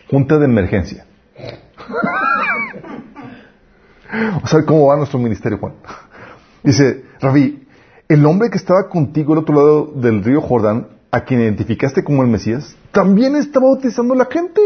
junta 0.10 0.38
de 0.38 0.46
emergencia. 0.46 1.06
o 4.44 4.48
sea, 4.48 4.66
¿cómo 4.66 4.88
va 4.88 4.98
nuestro 4.98 5.20
ministerio, 5.20 5.60
Juan? 5.60 5.76
Dice, 6.64 7.06
Rabí, 7.22 7.66
el 8.10 8.26
hombre 8.26 8.50
que 8.50 8.58
estaba 8.58 8.90
contigo 8.90 9.34
al 9.34 9.40
otro 9.40 9.56
lado 9.56 9.92
del 9.96 10.24
río 10.24 10.42
Jordán, 10.42 10.88
a 11.12 11.22
quien 11.22 11.42
identificaste 11.42 12.04
como 12.04 12.24
el 12.24 12.30
Mesías, 12.30 12.76
también 12.92 13.36
está 13.36 13.60
bautizando 13.60 14.14
a 14.14 14.18
la 14.18 14.26
gente. 14.26 14.62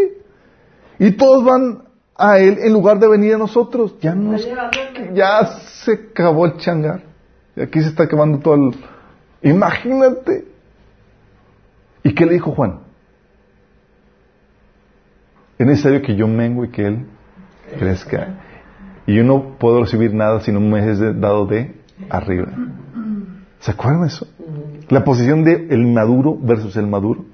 Y 0.99 1.11
todos 1.11 1.43
van 1.43 1.83
a 2.15 2.37
él 2.39 2.57
en 2.59 2.73
lugar 2.73 2.99
de 2.99 3.07
venir 3.07 3.35
a 3.35 3.37
nosotros. 3.37 3.95
Ya 4.01 4.13
nos, 4.13 4.47
ya 5.13 5.45
se 5.83 5.93
acabó 5.93 6.45
el 6.45 6.57
changar. 6.57 7.01
Y 7.55 7.61
aquí 7.61 7.81
se 7.81 7.89
está 7.89 8.03
acabando 8.03 8.39
todo 8.39 8.55
el... 8.55 8.75
Imagínate. 9.41 10.45
¿Y 12.03 12.13
qué 12.13 12.25
le 12.25 12.33
dijo 12.33 12.51
Juan? 12.51 12.79
Es 15.57 15.67
necesario 15.67 16.01
que 16.01 16.15
yo 16.15 16.27
mengue 16.27 16.67
y 16.67 16.71
que 16.71 16.87
él 16.87 17.05
crezca. 17.77 18.39
Y 19.05 19.15
yo 19.15 19.23
no 19.23 19.57
puedo 19.59 19.81
recibir 19.81 20.13
nada 20.13 20.41
si 20.41 20.51
no 20.51 20.59
me 20.59 20.89
es 20.89 20.99
dado 20.99 21.45
de 21.45 21.75
arriba. 22.09 22.47
¿Se 23.59 23.71
acuerdan 23.71 24.01
de 24.01 24.07
eso? 24.07 24.27
La 24.89 25.03
posición 25.03 25.43
de 25.43 25.67
el 25.69 25.85
maduro 25.87 26.37
versus 26.39 26.75
el 26.75 26.87
maduro. 26.87 27.25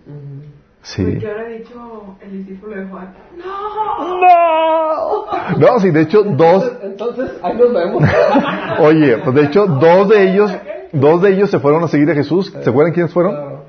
Sí. 0.81 1.17
¿Qué 1.19 1.27
habrá 1.29 1.49
dicho 1.49 2.15
el 2.21 2.31
discípulo 2.31 2.75
de 2.75 2.85
Juan? 2.87 3.13
¡No! 3.37 4.21
¡No! 4.21 5.57
No, 5.57 5.79
sí, 5.79 5.91
de 5.91 6.01
hecho, 6.01 6.23
dos, 6.23 6.71
Entonces, 6.81 7.31
ahí 7.43 7.57
nos 7.57 7.73
vemos. 7.73 8.03
Oye, 8.79 9.17
pues 9.17 9.35
de 9.35 9.43
hecho, 9.43 9.67
dos 9.67 10.09
de 10.09 10.31
ellos, 10.31 10.51
dos 10.93 11.21
de 11.21 11.33
ellos 11.33 11.49
se 11.49 11.59
fueron 11.59 11.83
a 11.83 11.87
seguir 11.87 12.09
a 12.09 12.15
Jesús. 12.15 12.53
¿Se 12.61 12.69
acuerdan 12.69 12.93
quiénes 12.93 13.13
fueron? 13.13 13.59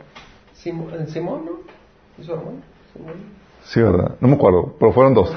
Simón, 0.54 0.88
eh, 0.94 1.06
Simón, 1.08 1.44
¿no? 1.46 1.52
¿Y 2.18 2.24
su 2.24 2.32
hermano? 2.32 2.58
Simón. 2.92 3.14
Sí, 3.64 3.80
¿verdad? 3.80 4.16
No 4.20 4.28
me 4.28 4.34
acuerdo, 4.34 4.74
pero 4.78 4.92
fueron 4.92 5.14
dos. 5.14 5.30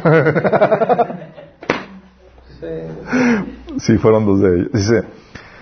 Sí. 2.59 2.67
sí, 3.79 3.97
fueron 3.97 4.25
dos 4.25 4.41
de 4.41 4.55
ellos. 4.55 4.71
Dice, 4.73 5.03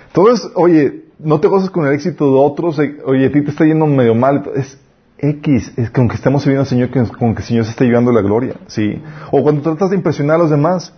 entonces, 0.07 0.51
oye, 0.55 1.05
no 1.19 1.39
te 1.39 1.47
gozas 1.47 1.69
con 1.69 1.85
el 1.85 1.93
éxito 1.93 2.25
de 2.25 2.39
otros, 2.39 2.79
eh, 2.79 2.97
oye, 3.05 3.27
a 3.27 3.31
ti 3.31 3.43
te 3.43 3.51
está 3.51 3.65
yendo 3.65 3.85
medio 3.85 4.15
mal. 4.15 4.43
Es 4.55 4.80
X, 5.21 5.73
es 5.77 5.91
con 5.91 6.07
que 6.07 6.15
estamos 6.15 6.41
sirviendo 6.41 6.61
al 6.61 6.67
Señor, 6.67 6.89
con 6.89 7.35
que 7.35 7.41
el 7.41 7.47
Señor 7.47 7.65
se 7.65 7.71
está 7.71 7.85
llevando 7.85 8.11
la 8.11 8.21
gloria, 8.21 8.55
¿sí? 8.65 9.01
O 9.31 9.43
cuando 9.43 9.61
tratas 9.61 9.91
de 9.91 9.95
impresionar 9.95 10.37
a 10.37 10.39
los 10.39 10.49
demás, 10.49 10.93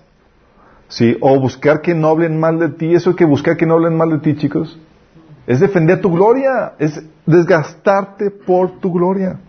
¿sí? 0.87 1.17
O 1.19 1.37
buscar 1.39 1.81
que 1.81 1.93
no 1.93 2.07
hablen 2.07 2.39
mal 2.39 2.57
de 2.57 2.69
ti, 2.69 2.93
eso 2.93 3.15
que 3.15 3.25
buscar 3.25 3.57
que 3.57 3.65
no 3.65 3.73
hablen 3.73 3.97
mal 3.97 4.09
de 4.11 4.19
ti, 4.19 4.35
chicos. 4.35 4.79
Es 5.45 5.59
defender 5.59 5.99
tu 5.99 6.09
gloria, 6.09 6.73
es 6.79 7.03
desgastarte 7.25 8.31
por 8.31 8.79
tu 8.79 8.93
gloria. 8.93 9.39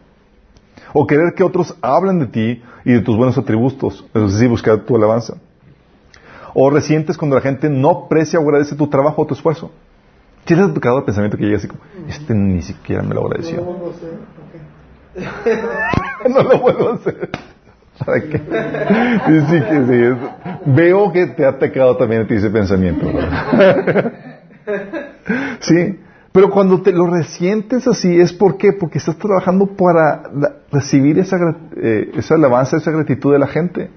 O 0.93 1.07
querer 1.07 1.35
que 1.35 1.45
otros 1.45 1.77
hablen 1.81 2.19
de 2.19 2.27
ti 2.27 2.63
y 2.85 2.93
de 2.93 3.01
tus 3.01 3.17
buenos 3.17 3.39
atributos, 3.39 4.05
es 4.13 4.33
decir, 4.33 4.49
buscar 4.49 4.81
tu 4.81 4.97
alabanza. 4.97 5.35
O 6.53 6.69
resientes 6.69 7.17
cuando 7.17 7.37
la 7.37 7.43
gente 7.43 7.69
no 7.69 7.91
aprecia 7.91 8.41
o 8.41 8.43
agradece 8.43 8.75
tu 8.75 8.89
trabajo 8.89 9.23
o 9.23 9.27
tu 9.27 9.35
esfuerzo. 9.35 9.71
¿Tienes 10.45 10.75
tocado 10.75 10.99
el 10.99 11.05
pensamiento 11.05 11.37
que 11.39 11.45
llega 11.45 11.57
así 11.57 11.69
como, 11.69 11.81
este 12.09 12.35
ni 12.35 12.61
siquiera 12.63 13.03
me 13.03 13.15
lo 13.15 13.23
No 13.23 13.27
agradeció? 13.29 13.57
lo 13.59 13.65
vuelvo 13.65 13.87
a 13.87 13.91
hacer, 13.91 14.19
no 16.31 16.43
lo 16.43 16.59
vuelvo 16.61 16.89
a 16.91 16.95
hacer. 16.95 17.31
¿Para 18.05 18.21
qué? 18.21 18.39
Sí, 19.27 19.41
sí, 19.49 19.61
que 19.61 19.87
sí. 19.87 19.95
es- 20.03 20.67
Veo 20.67 21.13
que 21.13 21.27
te 21.29 21.45
ha 21.47 21.51
atacado 21.51 21.97
también 21.97 22.23
a 22.23 22.27
ti 22.27 22.35
ese 22.35 22.51
pensamiento. 22.51 23.07
sí, 25.61 26.01
pero 26.33 26.51
cuando 26.51 26.83
te 26.83 26.93
lo 26.93 27.07
resientes 27.07 27.87
así 27.87 28.19
es 28.21 28.33
¿por 28.33 28.57
qué? 28.57 28.73
Porque 28.73 28.99
estás 28.99 29.17
trabajando 29.17 29.67
para 29.67 30.23
la- 30.35 30.53
recibir 30.73 31.19
esa, 31.19 31.37
eh, 31.77 32.11
esa 32.17 32.35
alabanza, 32.35 32.77
esa 32.79 32.91
gratitud 32.91 33.33
de 33.33 33.39
la 33.39 33.47
gente. 33.47 33.91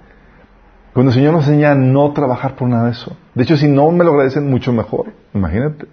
Cuando 0.93 1.11
el 1.11 1.15
Señor 1.15 1.33
nos 1.33 1.47
enseña 1.47 1.71
a 1.71 1.75
no 1.75 2.11
trabajar 2.13 2.55
por 2.55 2.67
nada 2.69 2.85
de 2.85 2.91
eso. 2.91 3.15
De 3.35 3.43
hecho, 3.43 3.55
si 3.57 3.67
no 3.67 3.91
me 3.91 4.03
lo 4.03 4.11
agradecen, 4.11 4.49
mucho 4.49 4.71
mejor. 4.73 5.07
Imagínate. 5.33 5.85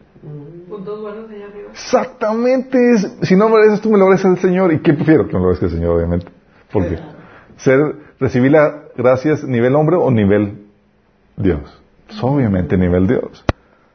Puntos 0.68 1.00
buenos 1.02 1.30
allá 1.30 1.44
arriba. 1.46 1.63
Exactamente. 1.74 2.92
es- 2.92 3.16
si 3.22 3.34
no 3.36 3.46
me 3.46 3.50
lo 3.50 3.56
agradeces, 3.56 3.80
tú 3.82 3.90
me 3.90 3.98
lo 3.98 4.04
agradeces 4.04 4.26
al 4.30 4.38
Señor. 4.38 4.72
¿Y 4.72 4.78
qué 4.78 4.94
prefiero? 4.94 5.26
Que 5.26 5.32
me 5.34 5.40
lo 5.40 5.46
agradezca 5.50 5.66
el 5.66 5.72
Señor, 5.72 5.96
obviamente. 5.96 6.26
¿Por 6.72 6.88
qué? 6.88 6.98
Ser, 7.56 7.80
recibir 8.20 8.52
las 8.52 8.72
gracias 8.96 9.42
nivel 9.44 9.74
hombre 9.74 9.96
o 9.96 10.10
nivel 10.10 10.66
Dios. 11.36 11.60
Pues 12.06 12.22
obviamente 12.22 12.76
nivel 12.78 13.06
Dios. 13.08 13.44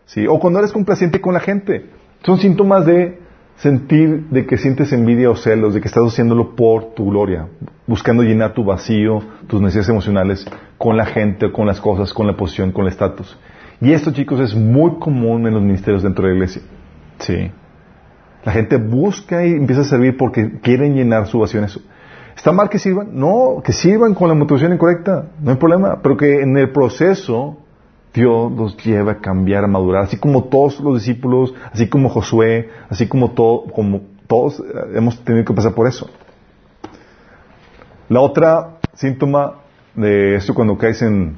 ¿Sí? 0.06 0.28
O 0.28 0.40
cuando 0.40 0.60
eres 0.60 0.74
complaciente 0.74 1.22
con 1.22 1.34
la 1.34 1.40
gente. 1.40 1.86
Son 2.24 2.38
síntomas 2.38 2.86
de 2.86 3.18
sentir 3.56 4.26
de 4.30 4.46
que 4.46 4.58
sientes 4.58 4.92
envidia 4.92 5.30
o 5.30 5.36
celos, 5.38 5.74
de 5.74 5.80
que 5.82 5.88
estás 5.88 6.04
haciéndolo 6.06 6.56
por 6.56 6.94
tu 6.96 7.10
gloria, 7.10 7.48
buscando 7.88 8.24
llenar 8.24 8.54
tu 8.54 8.64
vacío, 8.66 9.22
tus 9.48 9.62
necesidades 9.62 9.90
emocionales 9.90 10.46
con 10.78 10.98
la 10.98 11.06
gente, 11.06 11.52
con 11.52 11.66
las 11.66 11.80
cosas, 11.80 12.14
con 12.14 12.28
la 12.28 12.36
posición, 12.36 12.72
con 12.74 12.86
el 12.86 12.92
estatus. 12.92 13.38
Y 13.82 13.94
esto, 13.94 14.12
chicos, 14.12 14.40
es 14.42 14.54
muy 14.54 15.00
común 15.00 15.48
en 15.48 15.54
los 15.54 15.64
ministerios 15.64 16.04
dentro 16.04 16.24
de 16.26 16.30
la 16.32 16.36
iglesia. 16.36 16.62
Sí. 17.20 17.52
La 18.50 18.54
gente 18.54 18.78
busca 18.78 19.46
y 19.46 19.52
empieza 19.52 19.82
a 19.82 19.84
servir 19.84 20.18
porque 20.18 20.60
quieren 20.62 20.96
llenar 20.96 21.28
su 21.28 21.38
vacío 21.38 21.60
en 21.60 21.66
eso. 21.66 21.82
¿Está 22.36 22.52
mal 22.52 22.68
que 22.68 22.80
sirvan? 22.80 23.10
No, 23.14 23.62
que 23.64 23.72
sirvan 23.74 24.16
con 24.16 24.28
la 24.28 24.34
motivación 24.34 24.74
incorrecta, 24.74 25.28
no 25.40 25.52
hay 25.52 25.58
problema, 25.58 26.00
pero 26.02 26.18
que 26.18 26.42
en 26.42 26.58
el 26.58 26.72
proceso 26.72 27.58
Dios 28.12 28.52
los 28.52 28.76
lleva 28.84 29.12
a 29.12 29.18
cambiar, 29.20 29.66
a 29.66 29.68
madurar, 29.68 30.06
así 30.06 30.18
como 30.18 30.46
todos 30.46 30.80
los 30.80 30.96
discípulos, 30.96 31.54
así 31.72 31.90
como 31.90 32.10
Josué, 32.10 32.72
así 32.90 33.08
como, 33.08 33.36
como 33.36 34.02
todos 34.26 34.60
eh, 34.62 34.64
hemos 34.96 35.24
tenido 35.24 35.46
que 35.46 35.54
pasar 35.54 35.76
por 35.76 35.86
eso. 35.86 36.10
La 38.08 38.20
otra 38.20 38.80
síntoma 38.96 39.58
de 39.94 40.38
esto 40.38 40.56
cuando 40.56 40.76
caes 40.76 41.04
en, 41.04 41.38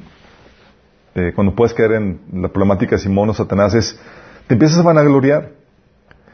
eh, 1.16 1.34
cuando 1.36 1.54
puedes 1.56 1.74
caer 1.74 1.92
en 1.92 2.22
la 2.32 2.48
problemática 2.48 2.96
de 2.96 3.02
Simón 3.02 3.30
o 3.32 3.34
Satanás 3.34 3.74
es, 3.74 4.00
te 4.48 4.54
empiezas 4.54 4.80
a 4.80 4.84
vanagloriar. 4.84 5.60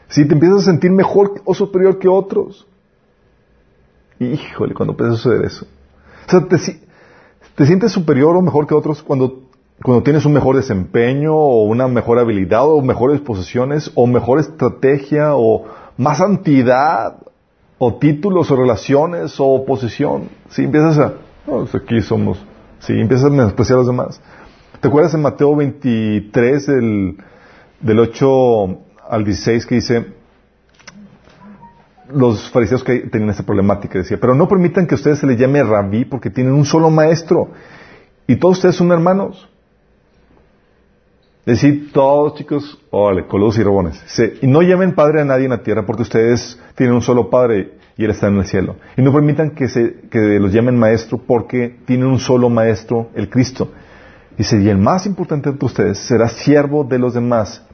Si 0.08 0.26
te 0.26 0.34
empiezas 0.34 0.62
a 0.62 0.64
sentir 0.64 0.90
mejor 0.90 1.34
o 1.44 1.54
superior 1.54 1.98
que 1.98 2.08
otros. 2.08 2.66
Híjole, 4.18 4.74
cuando 4.74 4.92
empieza 4.92 5.12
a 5.12 5.16
suceder 5.16 5.44
eso. 5.44 5.66
O 6.26 6.30
sea, 6.30 6.46
te, 6.46 6.56
te 7.54 7.66
sientes 7.66 7.92
superior 7.92 8.36
o 8.36 8.42
mejor 8.42 8.66
que 8.66 8.74
otros 8.74 9.02
cuando, 9.02 9.42
cuando 9.82 10.02
tienes 10.02 10.24
un 10.24 10.32
mejor 10.32 10.56
desempeño 10.56 11.34
o 11.34 11.64
una 11.64 11.88
mejor 11.88 12.18
habilidad 12.18 12.66
o 12.66 12.80
mejores 12.82 13.20
posesiones 13.20 13.92
o 13.94 14.06
mejor 14.06 14.40
estrategia 14.40 15.36
o 15.36 15.66
más 15.96 16.18
santidad 16.18 17.18
o 17.76 17.94
títulos 17.94 18.50
o 18.50 18.56
relaciones 18.56 19.36
o 19.38 19.64
posición. 19.64 20.30
Si 20.48 20.64
empiezas 20.64 20.98
a, 20.98 21.12
pues 21.44 21.74
aquí 21.74 22.00
somos, 22.00 22.44
si 22.80 22.94
empiezas 22.94 23.26
a 23.26 23.30
menospreciar 23.30 23.76
a 23.76 23.80
los 23.80 23.86
demás. 23.86 24.20
¿Te 24.80 24.88
acuerdas 24.88 25.14
en 25.14 25.22
Mateo 25.22 25.54
23 25.54 26.66
del, 26.66 27.18
del 27.80 27.98
8 27.98 28.78
al 29.08 29.24
16 29.24 29.66
que 29.66 29.74
dice, 29.76 30.06
los 32.12 32.50
fariseos 32.50 32.82
que 32.84 33.00
tenían 33.00 33.30
esta 33.30 33.42
problemática, 33.42 33.98
decía, 33.98 34.18
pero 34.20 34.34
no 34.34 34.48
permitan 34.48 34.86
que 34.86 34.94
ustedes 34.94 35.18
se 35.18 35.26
les 35.26 35.38
llame 35.38 35.62
rabí 35.62 36.04
porque 36.04 36.30
tienen 36.30 36.52
un 36.52 36.64
solo 36.64 36.90
maestro 36.90 37.50
y 38.26 38.36
todos 38.36 38.58
ustedes 38.58 38.76
son 38.76 38.92
hermanos. 38.92 39.48
Es 41.46 41.62
decir, 41.62 41.92
todos 41.92 42.34
chicos, 42.34 42.78
órale, 42.90 43.26
coludos 43.26 43.56
y 43.56 43.62
robones. 43.62 44.02
Dice, 44.02 44.34
y 44.42 44.46
no 44.46 44.60
llamen 44.60 44.94
padre 44.94 45.22
a 45.22 45.24
nadie 45.24 45.44
en 45.44 45.50
la 45.50 45.62
tierra 45.62 45.86
porque 45.86 46.02
ustedes 46.02 46.60
tienen 46.74 46.94
un 46.94 47.00
solo 47.00 47.30
padre 47.30 47.78
y 47.96 48.04
él 48.04 48.10
está 48.10 48.28
en 48.28 48.36
el 48.36 48.44
cielo. 48.44 48.76
Y 48.98 49.02
no 49.02 49.12
permitan 49.14 49.52
que, 49.52 49.68
se, 49.68 49.94
que 50.10 50.38
los 50.38 50.52
llamen 50.52 50.78
maestro 50.78 51.16
porque 51.16 51.78
tienen 51.86 52.06
un 52.06 52.18
solo 52.18 52.50
maestro, 52.50 53.08
el 53.14 53.30
Cristo. 53.30 53.72
Dice, 54.36 54.60
y 54.60 54.68
el 54.68 54.76
más 54.76 55.06
importante 55.06 55.50
de 55.50 55.58
ustedes 55.64 55.98
será 55.98 56.28
siervo 56.28 56.84
de 56.84 56.98
los 56.98 57.14
demás, 57.14 57.66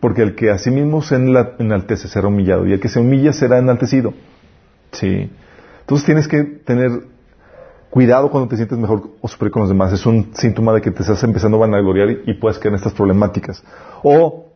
porque 0.00 0.22
el 0.22 0.34
que 0.34 0.50
a 0.50 0.58
sí 0.58 0.70
mismo 0.70 1.02
se 1.02 1.16
enaltece 1.16 2.08
será 2.08 2.28
humillado, 2.28 2.66
y 2.66 2.72
el 2.72 2.80
que 2.80 2.88
se 2.88 3.00
humilla 3.00 3.32
será 3.32 3.58
enaltecido. 3.58 4.14
Sí. 4.92 5.30
Entonces 5.80 6.06
tienes 6.06 6.28
que 6.28 6.42
tener 6.42 6.90
cuidado 7.90 8.30
cuando 8.30 8.48
te 8.48 8.56
sientes 8.56 8.78
mejor 8.78 9.10
o 9.20 9.28
superior 9.28 9.52
con 9.52 9.62
los 9.62 9.68
demás. 9.68 9.92
Es 9.92 10.06
un 10.06 10.30
síntoma 10.34 10.72
de 10.72 10.80
que 10.80 10.90
te 10.90 11.02
estás 11.02 11.22
empezando 11.24 11.58
a 11.58 11.60
vanagloriar 11.60 12.10
y, 12.10 12.22
y 12.30 12.34
puedes 12.34 12.58
caer 12.58 12.72
en 12.72 12.76
estas 12.76 12.94
problemáticas. 12.94 13.62
O 14.02 14.46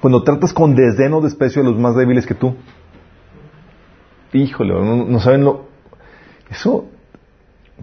cuando 0.00 0.22
tratas 0.22 0.52
con 0.52 0.74
desdén 0.74 1.12
o 1.14 1.20
desprecio 1.20 1.62
a 1.62 1.64
los 1.64 1.78
más 1.78 1.96
débiles 1.96 2.26
que 2.26 2.34
tú. 2.34 2.54
Híjole, 4.32 4.74
no, 4.74 5.06
no 5.06 5.20
saben 5.20 5.44
lo... 5.44 5.66
Eso, 6.50 6.86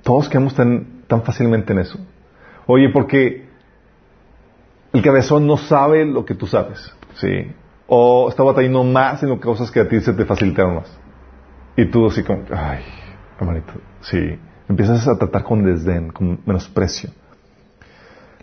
todos 0.03 0.29
quedamos 0.29 0.53
tan, 0.53 1.03
tan 1.07 1.23
fácilmente 1.23 1.73
en 1.73 1.79
eso. 1.79 1.99
Oye, 2.65 2.89
porque 2.89 3.42
el 4.93 5.01
cabezón 5.01 5.47
no 5.47 5.57
sabe 5.57 6.05
lo 6.05 6.23
que 6.23 6.35
tú 6.35 6.45
sabes, 6.45 6.93
¿sí? 7.15 7.51
O 7.87 8.29
está 8.29 8.43
batallando 8.43 8.83
más 8.83 9.23
en 9.23 9.29
que 9.29 9.39
cosas 9.39 9.71
que 9.71 9.79
a 9.79 9.87
ti 9.89 9.99
se 9.99 10.13
te 10.13 10.23
facilitaron 10.23 10.75
más. 10.75 10.99
Y 11.75 11.85
tú 11.85 12.05
así 12.05 12.23
como, 12.23 12.43
ay, 12.51 12.83
hermanito, 13.39 13.73
sí. 14.01 14.37
Empiezas 14.69 15.07
a 15.07 15.17
tratar 15.17 15.43
con 15.43 15.63
desdén, 15.63 16.11
con 16.11 16.39
menosprecio. 16.45 17.09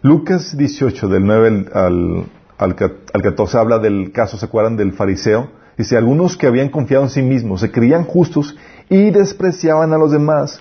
Lucas 0.02 0.56
18, 0.56 1.08
del 1.08 1.24
9 1.24 1.66
al, 1.72 2.26
al, 2.58 2.76
al 3.14 3.22
14, 3.22 3.58
habla 3.58 3.78
del 3.78 4.12
caso, 4.12 4.36
¿se 4.36 4.44
acuerdan? 4.44 4.76
Del 4.76 4.92
fariseo. 4.92 5.48
Dice, 5.78 5.96
algunos 5.96 6.36
que 6.36 6.48
habían 6.48 6.68
confiado 6.68 7.04
en 7.04 7.10
sí 7.10 7.22
mismos, 7.22 7.60
se 7.60 7.70
creían 7.70 8.04
justos 8.04 8.56
y 8.88 9.10
despreciaban 9.10 9.92
a 9.92 9.98
los 9.98 10.10
demás. 10.10 10.60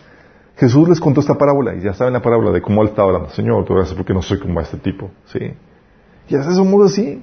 Jesús 0.55 0.87
les 0.87 0.99
contó 0.99 1.21
esta 1.21 1.35
parábola, 1.35 1.75
y 1.75 1.81
ya 1.81 1.93
saben 1.93 2.13
la 2.13 2.21
parábola 2.21 2.51
de 2.51 2.61
cómo 2.61 2.83
él 2.83 2.89
estaba 2.89 3.07
hablando. 3.07 3.29
Señor, 3.31 3.65
tú 3.65 3.73
gracias 3.73 3.95
porque 3.95 4.13
no 4.13 4.21
soy 4.21 4.39
como 4.39 4.61
este 4.61 4.77
tipo. 4.77 5.09
Sí. 5.25 5.53
Y 6.29 6.35
a 6.35 6.39
veces 6.39 6.55
somos 6.55 6.91
así. 6.91 7.21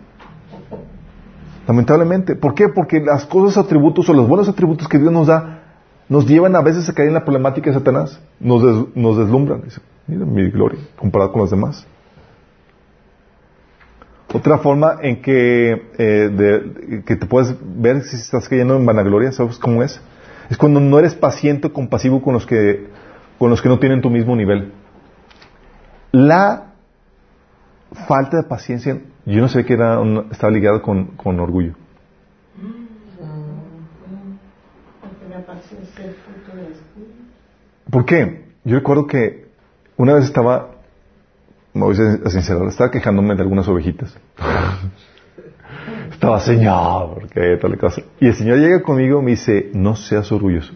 Lamentablemente. 1.67 2.35
¿Por 2.37 2.55
qué? 2.55 2.69
Porque 2.69 3.01
las 3.01 3.25
cosas, 3.27 3.65
atributos 3.65 4.09
o 4.09 4.13
los 4.13 4.29
buenos 4.29 4.49
atributos 4.49 4.89
que 4.89 4.99
Dios 4.99 5.13
nos 5.13 5.27
da, 5.29 5.63
nos 6.09 6.27
llevan 6.27 6.55
a 6.57 6.63
veces 6.63 6.89
a 6.89 6.93
caer 6.93 7.09
en 7.09 7.15
la 7.15 7.25
problemática 7.25 7.71
de 7.71 7.77
Satanás. 7.77 8.21
Nos, 8.39 8.63
des- 8.63 8.97
nos 8.97 9.17
deslumbran. 9.19 9.63
Dice, 9.63 9.81
mira 10.07 10.25
mi 10.27 10.51
gloria 10.51 10.81
comparado 10.97 11.33
con 11.33 11.41
los 11.43 11.51
demás. 11.51 11.87
Otra 14.35 14.59
forma 14.59 14.99
en 15.03 15.23
que, 15.23 15.83
eh, 15.99 17.03
que 17.07 17.17
te 17.17 17.27
puedes 17.27 17.55
ver 17.63 18.03
si 18.03 18.17
estás 18.17 18.49
cayendo 18.49 18.77
en 18.77 18.85
vanagloria, 18.85 19.31
¿sabes 19.33 19.57
cómo 19.59 19.83
es? 19.83 20.01
Es 20.51 20.57
cuando 20.59 20.81
no 20.81 20.99
eres 20.99 21.15
paciente 21.15 21.69
o 21.69 21.73
compasivo 21.73 22.21
con 22.21 22.35
los 22.35 22.45
que, 22.45 22.89
con 23.39 23.51
los 23.51 23.63
que 23.63 23.69
no 23.69 23.79
tienen 23.79 24.01
tu 24.03 24.11
mismo 24.11 24.35
nivel. 24.37 24.73
La 26.13 26.75
falta 28.07 28.39
de 28.39 28.43
paciencia, 28.45 29.01
yo 29.25 29.41
no 29.41 29.49
sé 29.49 29.65
que 29.65 29.75
era 29.75 30.01
estaba 30.31 30.53
ligado 30.53 30.83
con, 30.83 31.17
con 31.17 31.39
orgullo. 31.41 31.75
¿Por 37.91 38.05
qué? 38.05 38.45
Yo 38.65 38.77
recuerdo 38.77 39.07
que 39.07 39.47
una 39.97 40.15
vez 40.15 40.25
estaba, 40.25 40.71
me 41.73 41.83
voy 41.83 41.97
a 41.97 42.31
sincerar, 42.31 42.67
estaba 42.67 42.91
quejándome 42.91 43.35
de 43.35 43.43
algunas 43.43 43.69
ovejitas. 43.69 44.17
estaba 46.11 46.41
señor, 46.41 47.21
porque 47.21 47.57
tal 47.61 47.79
cosa. 47.79 48.03
Y 48.21 48.27
el 48.27 48.35
Señor 48.35 48.59
llega 48.59 48.83
conmigo 48.83 49.21
y 49.21 49.25
me 49.25 49.31
dice, 49.33 49.71
no 49.73 49.97
seas 49.97 50.31
orgulloso. 50.33 50.73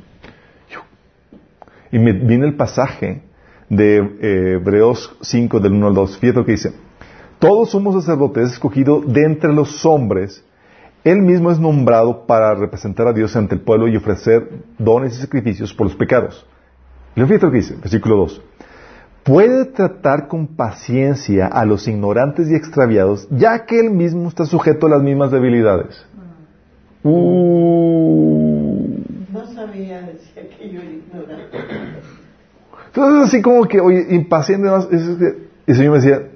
Y 1.92 1.98
me 1.98 2.12
viene 2.12 2.46
el 2.46 2.54
pasaje 2.54 3.22
de 3.68 3.96
eh, 3.98 4.52
Hebreos 4.54 5.16
5 5.20 5.58
del 5.58 5.72
1 5.72 5.88
al 5.88 5.94
2. 5.94 6.18
Fíjate 6.18 6.38
lo 6.38 6.44
que 6.44 6.52
dice. 6.52 6.72
Todos 7.40 7.70
somos 7.70 7.94
sacerdotes 7.94 8.52
escogidos 8.52 9.10
de 9.10 9.24
entre 9.24 9.50
los 9.54 9.86
hombres. 9.86 10.44
Él 11.04 11.22
mismo 11.22 11.50
es 11.50 11.58
nombrado 11.58 12.26
para 12.26 12.54
representar 12.54 13.08
a 13.08 13.14
Dios 13.14 13.34
ante 13.34 13.54
el 13.54 13.62
pueblo 13.62 13.88
y 13.88 13.96
ofrecer 13.96 14.46
dones 14.78 15.16
y 15.16 15.22
sacrificios 15.22 15.72
por 15.72 15.86
los 15.86 15.96
pecados. 15.96 16.46
Y 17.16 17.22
fíjate 17.22 17.46
lo 17.46 17.50
que 17.50 17.56
dice, 17.56 17.76
versículo 17.76 18.16
2. 18.16 18.42
Puede 19.22 19.64
tratar 19.64 20.28
con 20.28 20.48
paciencia 20.48 21.46
a 21.46 21.64
los 21.64 21.88
ignorantes 21.88 22.50
y 22.50 22.54
extraviados, 22.54 23.26
ya 23.30 23.64
que 23.64 23.80
él 23.80 23.90
mismo 23.90 24.28
está 24.28 24.44
sujeto 24.44 24.86
a 24.86 24.90
las 24.90 25.02
mismas 25.02 25.30
debilidades. 25.30 26.06
Uh. 27.02 28.98
No 29.32 29.46
sabía, 29.46 30.02
decía 30.02 30.46
que 30.58 30.70
yo 30.70 30.80
ignorante. 30.82 31.58
Entonces 32.88 33.28
así 33.28 33.40
como 33.40 33.64
que, 33.66 33.80
oye, 33.80 34.08
impaciente 34.10 34.68
más, 34.68 34.86
es 34.92 35.16
que 35.16 35.48
el 35.66 35.74
Señor 35.74 35.92
me 35.92 36.00
decía, 36.00 36.29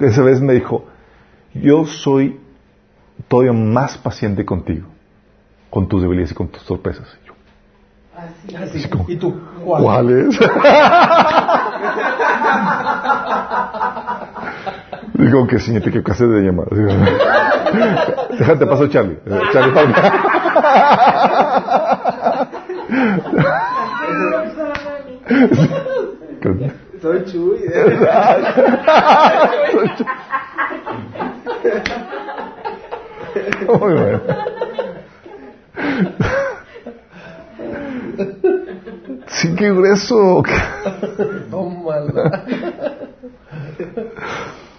esa 0.00 0.22
vez 0.22 0.40
me 0.40 0.52
dijo, 0.54 0.84
yo 1.54 1.86
soy 1.86 2.40
todavía 3.28 3.52
más 3.52 3.96
paciente 3.98 4.44
contigo, 4.44 4.88
con 5.70 5.88
tus 5.88 6.02
debilidades 6.02 6.32
y 6.32 6.34
con 6.34 6.48
tus 6.48 6.64
torpezas. 6.64 7.06
Y 7.22 7.26
yo, 7.28 7.34
Así 8.16 8.54
Así. 8.54 8.78
Así 8.78 8.88
como, 8.88 9.04
¿Y 9.08 9.16
tú? 9.16 9.34
¿Cuáles? 9.64 10.38
Digo 15.14 15.46
que 15.46 15.58
sí, 15.58 15.72
te 15.80 15.88
equivocaste 15.88 16.26
de 16.26 16.42
llamada. 16.42 16.68
Déjate 18.38 18.66
paso 18.66 18.86
Charlie. 18.88 19.18
Eh, 19.26 19.40
Charlie 19.52 19.72
Paula. 19.72 20.12
Soy 27.06 27.24
Chuy. 27.24 27.58
Muy 33.68 33.94
bueno. 33.94 34.20
Sí, 39.28 39.54
qué 39.54 39.70
grueso. 39.70 40.42
Tómala. 41.48 42.44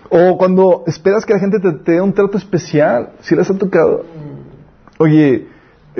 O 0.09 0.37
cuando 0.37 0.83
esperas 0.85 1.25
que 1.25 1.31
la 1.31 1.39
gente 1.39 1.61
te, 1.61 1.71
te 1.71 1.93
dé 1.93 2.01
un 2.01 2.11
trato 2.13 2.37
especial, 2.37 3.13
si 3.21 3.37
les 3.37 3.49
ha 3.49 3.57
tocado. 3.57 4.03
Oye, 4.97 5.33
eh, 5.33 5.47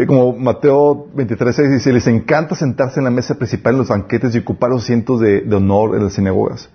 como 0.05 0.33
Mateo 0.33 1.07
23, 1.15 1.71
dice, 1.71 1.91
les 1.91 2.05
encanta 2.07 2.55
sentarse 2.55 2.99
en 2.99 3.05
la 3.05 3.09
mesa 3.09 3.35
principal 3.35 3.73
en 3.73 3.79
los 3.79 3.87
banquetes 3.89 4.35
y 4.35 4.39
ocupar 4.39 4.69
los 4.69 4.83
asientos 4.83 5.19
de, 5.19 5.43
honor 5.55 5.95
en 5.95 6.03
las 6.03 6.13
sinagogas. 6.13 6.69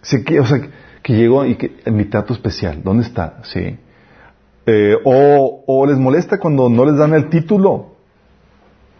Sí, 0.00 0.24
que, 0.24 0.40
o 0.40 0.46
sea, 0.46 0.60
que 1.02 1.12
llegó 1.14 1.44
y 1.44 1.56
que 1.56 1.72
mi 1.90 2.06
trato 2.06 2.32
especial, 2.32 2.80
¿dónde 2.82 3.04
está? 3.04 3.40
Sí. 3.42 3.78
Eh, 4.66 4.96
o, 5.04 5.62
o 5.66 5.86
les 5.86 5.98
molesta 5.98 6.38
cuando 6.38 6.70
no 6.70 6.86
les 6.86 6.96
dan 6.96 7.12
el 7.12 7.28
título 7.28 7.96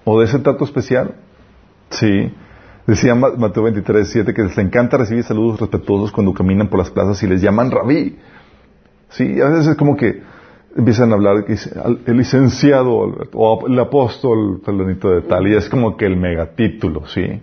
o 0.04 0.20
de 0.20 0.26
ese 0.26 0.38
trato 0.40 0.64
especial. 0.64 1.14
Sí. 1.88 2.30
Decía 2.86 3.14
Ma- 3.14 3.32
Mateo 3.34 3.62
23, 3.62 4.06
7 4.06 4.34
que 4.34 4.42
les 4.42 4.58
encanta 4.58 4.98
recibir 4.98 5.24
saludos 5.24 5.58
respetuosos 5.58 6.12
cuando 6.12 6.34
caminan 6.34 6.68
por 6.68 6.80
las 6.80 6.90
plazas 6.90 7.22
y 7.22 7.26
les 7.26 7.40
llaman 7.40 7.70
rabí. 7.70 8.18
Sí, 9.08 9.40
a 9.40 9.48
veces 9.48 9.68
es 9.68 9.76
como 9.76 9.96
que 9.96 10.22
empiezan 10.76 11.12
a 11.12 11.14
hablar 11.14 11.44
que 11.44 11.52
dice, 11.52 11.70
"Al- 11.82 12.00
el 12.06 12.16
licenciado 12.16 13.04
Alberto", 13.04 13.38
o 13.38 13.66
el 13.66 13.78
apóstol 13.78 14.60
fulanito 14.64 15.10
de 15.10 15.22
tal, 15.22 15.46
y 15.48 15.54
es 15.54 15.68
como 15.68 15.96
que 15.96 16.06
el 16.06 16.16
megatítulo, 16.16 17.06
¿sí? 17.06 17.40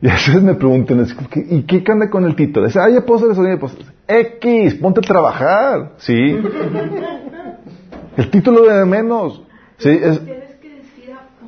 Y 0.00 0.08
a 0.08 0.14
veces 0.14 0.42
me 0.42 0.54
preguntan, 0.54 1.06
¿y 1.48 1.62
qué 1.62 1.84
cambia 1.84 2.10
con 2.10 2.24
el 2.24 2.34
título? 2.34 2.66
Dice, 2.66 2.80
hay 2.80 2.96
apóstoles 2.96 3.38
hay 3.38 3.52
apóstoles. 3.52 3.86
X, 4.08 4.74
ponte 4.74 4.98
a 4.98 5.02
trabajar, 5.02 5.92
¿sí? 5.98 6.36
El 8.16 8.30
título 8.30 8.62
de 8.64 8.84
menos, 8.84 9.42
¿sí? 9.78 9.90
Es 9.90 10.20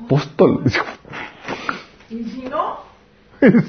apóstol. 0.04 0.62
Y 2.10 2.24
si 2.24 2.42
no, 2.44 2.76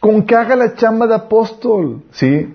Con 0.00 0.22
que 0.24 0.34
haga 0.36 0.54
la 0.54 0.74
chamba 0.74 1.06
de 1.06 1.14
apóstol, 1.14 2.02
¿sí? 2.12 2.54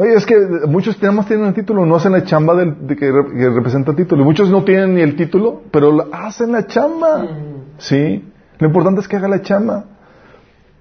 Oye, 0.00 0.14
es 0.14 0.24
que 0.24 0.34
muchos 0.66 0.96
tenemos 0.98 1.26
tienen 1.26 1.44
el 1.48 1.52
título, 1.52 1.84
no 1.84 1.94
hacen 1.96 2.12
la 2.12 2.24
chamba 2.24 2.54
del, 2.54 2.86
de 2.86 2.96
que, 2.96 3.12
re- 3.12 3.34
que 3.36 3.50
representa 3.50 3.90
el 3.90 3.98
título. 3.98 4.24
Muchos 4.24 4.48
no 4.48 4.64
tienen 4.64 4.94
ni 4.94 5.02
el 5.02 5.14
título, 5.14 5.60
pero 5.70 5.92
la- 5.92 6.06
hacen 6.10 6.52
la 6.52 6.66
chamba, 6.66 7.26
¿sí? 7.76 8.24
Lo 8.58 8.66
importante 8.66 9.02
es 9.02 9.08
que 9.08 9.16
haga 9.16 9.28
la 9.28 9.42
chamba. 9.42 9.84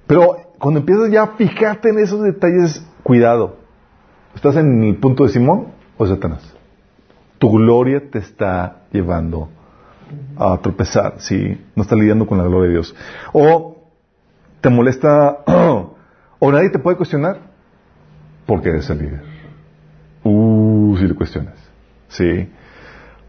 Pero 0.08 0.38
cuando 0.58 0.80
empiezas 0.80 1.12
ya 1.12 1.24
a 1.24 1.28
fijarte 1.36 1.90
en 1.90 2.00
esos 2.00 2.22
detalles, 2.24 2.82
cuidado. 3.04 3.58
¿Estás 4.36 4.56
en 4.56 4.84
el 4.84 4.96
punto 4.96 5.24
de 5.26 5.30
Simón 5.32 5.68
o 5.98 6.06
Satanás? 6.08 6.56
Tu 7.40 7.52
gloria 7.52 8.10
te 8.10 8.20
está 8.20 8.84
llevando 8.94 9.50
a 10.38 10.58
tropezar, 10.60 11.16
¿sí? 11.18 11.60
No 11.76 11.84
estás 11.84 12.00
lidiando 12.00 12.26
con 12.26 12.38
la 12.38 12.46
gloria 12.46 12.68
de 12.68 12.74
Dios. 12.76 12.96
O 13.34 13.76
te 14.62 14.70
molesta, 14.70 15.40
o 16.40 16.52
nadie 16.54 16.70
te 16.70 16.80
puede 16.80 16.96
cuestionar, 16.96 17.49
porque 18.50 18.70
eres 18.70 18.90
el 18.90 18.98
líder. 18.98 19.22
Uh, 20.24 20.98
si 20.98 21.08
le 21.08 21.14
cuestionas. 21.14 21.54
Sí. 22.08 22.50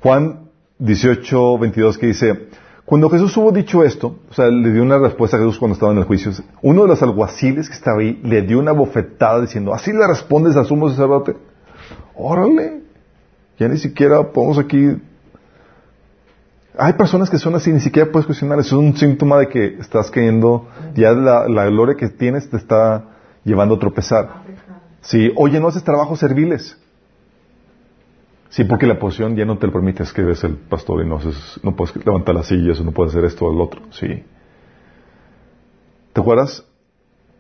Juan 0.01 0.49
18, 0.79 1.59
22 1.59 1.99
que 1.99 2.07
dice, 2.07 2.49
cuando 2.87 3.11
Jesús 3.11 3.37
hubo 3.37 3.53
dicho 3.53 3.85
esto, 3.85 4.17
o 4.31 4.33
sea, 4.33 4.47
le 4.47 4.73
dio 4.73 4.83
una 4.83 4.99
respuesta 4.99 5.37
a 5.37 5.41
Jesús 5.41 5.59
cuando 5.59 5.75
estaba 5.75 5.93
en 5.93 5.99
el 5.99 6.05
juicio, 6.05 6.33
uno 6.63 6.83
de 6.83 6.89
los 6.89 7.03
alguaciles 7.03 7.69
que 7.69 7.75
estaba 7.75 8.01
ahí 8.01 8.19
le 8.25 8.41
dio 8.41 8.59
una 8.59 8.73
bofetada 8.73 9.43
diciendo, 9.43 9.75
¿así 9.75 9.93
le 9.93 10.07
respondes 10.07 10.57
al 10.57 10.65
sumo 10.65 10.89
sacerdote? 10.89 11.37
Órale, 12.15 12.81
ya 13.59 13.69
ni 13.69 13.77
siquiera 13.77 14.33
podemos 14.33 14.59
aquí... 14.59 14.97
Hay 16.79 16.95
personas 16.95 17.29
que 17.29 17.37
son 17.37 17.55
así, 17.57 17.71
ni 17.71 17.81
siquiera 17.81 18.11
puedes 18.11 18.25
cuestionar, 18.25 18.59
eso 18.59 18.81
es 18.81 18.89
un 18.89 18.97
síntoma 18.97 19.37
de 19.37 19.49
que 19.49 19.77
estás 19.81 20.11
cayendo, 20.11 20.67
ya 20.95 21.13
la, 21.13 21.47
la 21.47 21.67
gloria 21.67 21.95
que 21.95 22.09
tienes 22.09 22.49
te 22.49 22.57
está 22.57 23.05
llevando 23.45 23.75
a 23.75 23.79
tropezar. 23.79 24.41
Sí, 25.03 25.33
oye, 25.37 25.61
no 25.61 25.69
haces 25.69 25.85
trabajos 25.85 26.19
serviles. 26.19 26.77
Sí, 28.51 28.65
porque 28.65 28.87
la 28.87 28.99
posición 28.99 29.37
ya 29.37 29.45
no 29.45 29.59
te 29.59 29.67
lo 29.67 29.73
permite, 29.73 30.03
es 30.03 30.13
que 30.13 30.23
eres 30.23 30.43
el 30.43 30.57
pastor 30.57 31.05
y 31.05 31.09
no, 31.09 31.17
haces, 31.17 31.61
no 31.63 31.77
puedes 31.77 31.95
levantar 32.05 32.35
las 32.35 32.47
sillas 32.47 32.81
o 32.81 32.85
no 32.85 32.93
puedes 32.93 33.13
hacer 33.13 33.25
esto 33.25 33.47
o 33.47 33.53
el 33.53 33.61
otro. 33.61 33.83
Sí. 33.91 34.25
¿Te 36.13 36.21
acuerdas? 36.21 36.65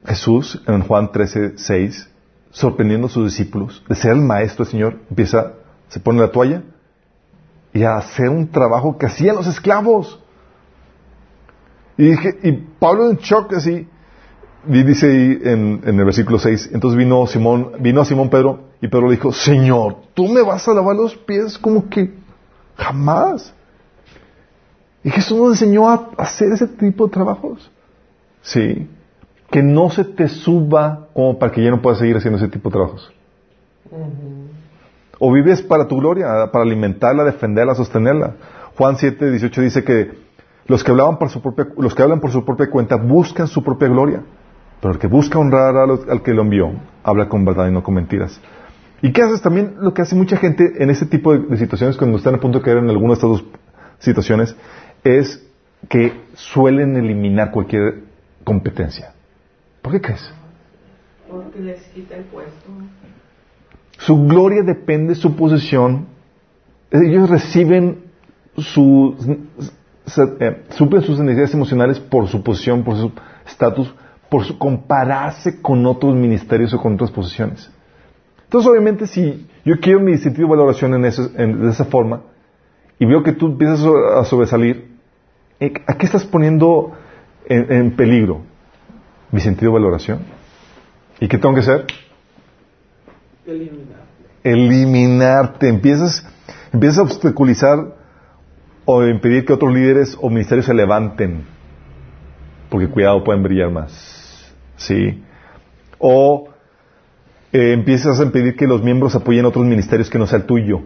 Jesús 0.04 0.62
en 0.66 0.82
Juan 0.82 1.10
13, 1.10 1.58
6, 1.58 2.10
sorprendiendo 2.52 3.08
a 3.08 3.10
sus 3.10 3.26
discípulos, 3.26 3.82
de 3.88 3.96
ser 3.96 4.12
el 4.12 4.20
maestro, 4.20 4.64
el 4.64 4.70
Señor, 4.70 5.00
empieza, 5.10 5.54
se 5.88 6.00
pone 6.00 6.20
la 6.20 6.30
toalla 6.30 6.62
y 7.72 7.82
a 7.82 7.96
hacer 7.96 8.28
un 8.28 8.48
trabajo 8.48 8.96
que 8.96 9.06
hacían 9.06 9.36
los 9.36 9.46
esclavos. 9.46 10.20
Y 11.98 12.04
dije, 12.04 12.38
y 12.44 12.52
Pablo 12.52 13.10
en 13.10 13.16
shock 13.16 13.52
así, 13.54 13.88
y 14.68 14.82
dice 14.82 15.06
ahí 15.06 15.40
en, 15.42 15.80
en 15.84 15.98
el 15.98 16.04
versículo 16.04 16.38
6, 16.38 16.70
entonces 16.72 16.98
vino 16.98 17.26
Simón, 17.26 17.72
vino 17.80 18.00
a 18.00 18.04
Simón 18.04 18.28
Pedro, 18.28 18.70
y 18.80 18.88
Pedro 18.88 19.06
le 19.08 19.16
dijo, 19.16 19.32
Señor, 19.32 19.96
¿tú 20.14 20.28
me 20.28 20.42
vas 20.42 20.66
a 20.68 20.74
lavar 20.74 20.96
los 20.96 21.14
pies? 21.14 21.58
Como 21.58 21.88
que 21.88 22.12
jamás. 22.76 23.54
Y 25.04 25.10
Jesús 25.10 25.38
nos 25.38 25.50
enseñó 25.52 25.88
a 25.88 26.10
hacer 26.16 26.52
ese 26.52 26.66
tipo 26.66 27.06
de 27.06 27.12
trabajos. 27.12 27.70
Sí. 28.42 28.88
Que 29.50 29.62
no 29.62 29.90
se 29.90 30.04
te 30.04 30.28
suba 30.28 31.08
como 31.14 31.38
para 31.38 31.52
que 31.52 31.62
ya 31.62 31.70
no 31.70 31.82
puedas 31.82 31.98
seguir 31.98 32.16
haciendo 32.16 32.38
ese 32.38 32.48
tipo 32.48 32.68
de 32.68 32.72
trabajos. 32.74 33.12
O 35.18 35.32
vives 35.32 35.60
para 35.62 35.88
tu 35.88 35.98
gloria, 35.98 36.50
para 36.52 36.64
alimentarla, 36.64 37.24
defenderla, 37.24 37.74
sostenerla. 37.74 38.36
Juan 38.76 38.96
7, 38.96 39.30
18 39.30 39.60
dice 39.60 39.84
que 39.84 40.12
los 40.66 40.84
que, 40.84 40.90
hablaban 40.90 41.18
por 41.18 41.30
su 41.30 41.42
propia, 41.42 41.68
los 41.76 41.94
que 41.94 42.02
hablan 42.02 42.20
por 42.20 42.30
su 42.30 42.44
propia 42.44 42.70
cuenta 42.70 42.96
buscan 42.96 43.48
su 43.48 43.62
propia 43.62 43.88
gloria. 43.88 44.22
Pero 44.80 44.94
el 44.94 44.98
que 45.00 45.06
busca 45.06 45.38
honrar 45.38 45.76
a 45.76 45.86
los- 45.86 46.08
al 46.08 46.22
que 46.22 46.32
lo 46.32 46.42
envió, 46.42 46.72
habla 47.02 47.28
con 47.28 47.44
verdad 47.44 47.68
y 47.68 47.72
no 47.72 47.82
con 47.82 47.94
mentiras. 47.94 48.40
¿Y 49.02 49.12
qué 49.12 49.22
haces? 49.22 49.42
También 49.42 49.74
lo 49.80 49.94
que 49.94 50.02
hace 50.02 50.14
mucha 50.14 50.36
gente 50.36 50.82
en 50.82 50.90
ese 50.90 51.06
tipo 51.06 51.32
de, 51.32 51.40
de 51.46 51.56
situaciones, 51.56 51.96
cuando 51.96 52.16
están 52.18 52.34
a 52.34 52.40
punto 52.40 52.58
de 52.58 52.64
caer 52.64 52.78
en 52.78 52.90
alguna 52.90 53.12
de 53.12 53.14
estas 53.14 53.30
dos 53.30 53.44
situaciones, 53.98 54.54
es 55.04 55.46
que 55.88 56.12
suelen 56.34 56.96
eliminar 56.96 57.50
cualquier 57.50 58.04
competencia. 58.44 59.12
¿Por 59.82 59.92
qué 59.92 60.00
crees? 60.00 60.34
porque 61.30 61.60
les 61.60 61.80
quita 61.94 62.16
el 62.16 62.24
puesto. 62.24 62.68
Su 63.98 64.26
gloria 64.26 64.62
depende 64.64 65.10
de 65.10 65.14
su 65.14 65.36
posición. 65.36 66.06
Ellos 66.90 67.30
reciben 67.30 67.98
su, 68.56 69.14
eh, 70.40 70.64
suplen 70.70 71.02
sus 71.02 71.20
necesidades 71.20 71.54
emocionales 71.54 72.00
por 72.00 72.26
su 72.26 72.42
posición, 72.42 72.82
por 72.82 72.96
su 72.96 73.12
estatus, 73.46 73.94
por 74.30 74.44
su 74.44 74.56
compararse 74.58 75.60
con 75.60 75.84
otros 75.86 76.14
ministerios 76.14 76.72
o 76.72 76.78
con 76.78 76.94
otras 76.94 77.10
posiciones. 77.10 77.70
Entonces, 78.44 78.70
obviamente, 78.70 79.06
si 79.06 79.46
yo 79.64 79.78
quiero 79.80 80.00
mi 80.00 80.16
sentido 80.18 80.46
de 80.48 80.56
valoración 80.56 80.94
en, 80.94 81.04
eso- 81.04 81.30
en- 81.36 81.60
de 81.62 81.70
esa 81.70 81.84
forma 81.84 82.22
y 82.98 83.06
veo 83.06 83.22
que 83.22 83.32
tú 83.32 83.46
empiezas 83.46 83.80
a 84.16 84.24
sobresalir, 84.24 84.88
eh, 85.58 85.72
¿a 85.86 85.94
qué 85.96 86.06
estás 86.06 86.24
poniendo 86.24 86.92
en, 87.46 87.72
en 87.72 87.96
peligro? 87.96 88.42
Mi 89.32 89.40
sentido 89.40 89.72
de 89.72 89.78
valoración. 89.78 90.20
¿Y 91.20 91.28
qué 91.28 91.38
tengo 91.38 91.54
que 91.54 91.60
hacer? 91.60 91.86
Eliminar. 93.46 94.00
eliminarte, 94.44 95.68
empiezas, 95.68 96.26
empiezas 96.72 96.98
a 96.98 97.02
obstaculizar 97.02 97.94
o 98.84 99.04
impedir 99.04 99.44
que 99.44 99.52
otros 99.52 99.72
líderes 99.72 100.16
o 100.20 100.28
ministerios 100.30 100.66
se 100.66 100.74
levanten, 100.74 101.44
porque 102.70 102.88
cuidado, 102.88 103.22
pueden 103.24 103.42
brillar 103.42 103.70
más, 103.70 103.92
¿sí? 104.80 105.22
O 105.98 106.48
eh, 107.52 107.72
empiezas 107.72 108.18
a 108.18 108.24
impedir 108.24 108.56
que 108.56 108.66
los 108.66 108.82
miembros 108.82 109.14
apoyen 109.14 109.44
otros 109.44 109.64
ministerios 109.64 110.08
que 110.10 110.18
no 110.18 110.26
sea 110.26 110.38
el 110.38 110.46
tuyo, 110.46 110.82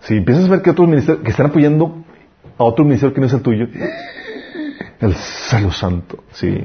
Si 0.00 0.16
empiezas 0.16 0.46
a 0.46 0.48
ver 0.48 0.62
que 0.62 0.70
otros 0.70 0.88
ministerios 0.88 1.22
que 1.24 1.30
están 1.30 1.46
apoyando 1.46 2.04
a 2.58 2.64
otro 2.64 2.84
ministerio 2.84 3.14
que 3.14 3.20
no 3.20 3.26
es 3.26 3.32
el 3.32 3.42
tuyo, 3.42 3.66
el 5.00 5.14
celo 5.14 5.70
santo, 5.70 6.24
sí. 6.32 6.62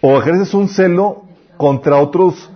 O 0.00 0.18
ejerces 0.18 0.52
un 0.54 0.68
celo 0.68 1.24
contra 1.56 1.96
otros. 1.96 2.50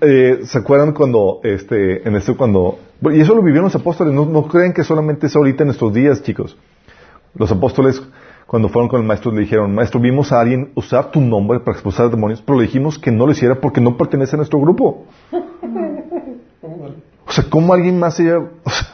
Eh, 0.00 0.40
¿Se 0.44 0.58
acuerdan 0.58 0.92
cuando, 0.92 1.40
este, 1.42 2.06
en 2.06 2.14
este, 2.16 2.34
cuando, 2.36 2.78
y 3.12 3.20
eso 3.20 3.34
lo 3.34 3.42
vivieron 3.42 3.64
los 3.64 3.74
apóstoles, 3.74 4.14
no, 4.14 4.26
no 4.26 4.46
creen 4.46 4.72
que 4.72 4.84
solamente 4.84 5.26
es 5.26 5.34
ahorita 5.34 5.64
en 5.64 5.68
nuestros 5.68 5.92
días, 5.92 6.22
chicos. 6.22 6.56
Los 7.34 7.50
apóstoles, 7.50 8.02
cuando 8.46 8.68
fueron 8.68 8.88
con 8.88 9.00
el 9.00 9.06
maestro, 9.06 9.32
le 9.32 9.40
dijeron, 9.40 9.74
maestro, 9.74 10.00
vimos 10.00 10.32
a 10.32 10.40
alguien 10.40 10.72
usar 10.74 11.10
tu 11.10 11.20
nombre 11.20 11.60
para 11.60 11.72
expulsar 11.72 12.10
demonios, 12.10 12.42
pero 12.42 12.58
le 12.58 12.66
dijimos 12.66 12.98
que 12.98 13.10
no 13.10 13.26
lo 13.26 13.32
hiciera 13.32 13.60
porque 13.60 13.80
no 13.80 13.96
pertenece 13.96 14.36
a 14.36 14.38
nuestro 14.38 14.60
grupo. 14.60 15.06
O 17.24 17.34
sea, 17.34 17.44
¿cómo 17.48 17.72
alguien 17.72 17.98
más 17.98 18.16
se 18.16 18.30
o 18.36 18.50
sea, 18.66 18.88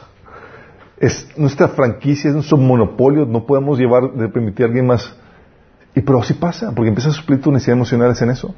es 0.99 1.27
nuestra 1.37 1.69
franquicia, 1.69 2.29
es 2.29 2.35
nuestro 2.35 2.57
monopolio, 2.57 3.25
no 3.25 3.45
podemos 3.45 3.79
llevar, 3.79 4.13
de 4.13 4.27
permitir 4.27 4.65
a 4.65 4.67
alguien 4.67 4.85
más. 4.85 5.13
Y 5.95 6.01
pero 6.01 6.19
así 6.19 6.33
pasa, 6.33 6.71
porque 6.75 6.89
empiezas 6.89 7.15
a 7.15 7.17
suplir 7.17 7.41
tus 7.41 7.51
necesidades 7.51 7.77
emocionales 7.77 8.21
en 8.21 8.29
eso. 8.29 8.53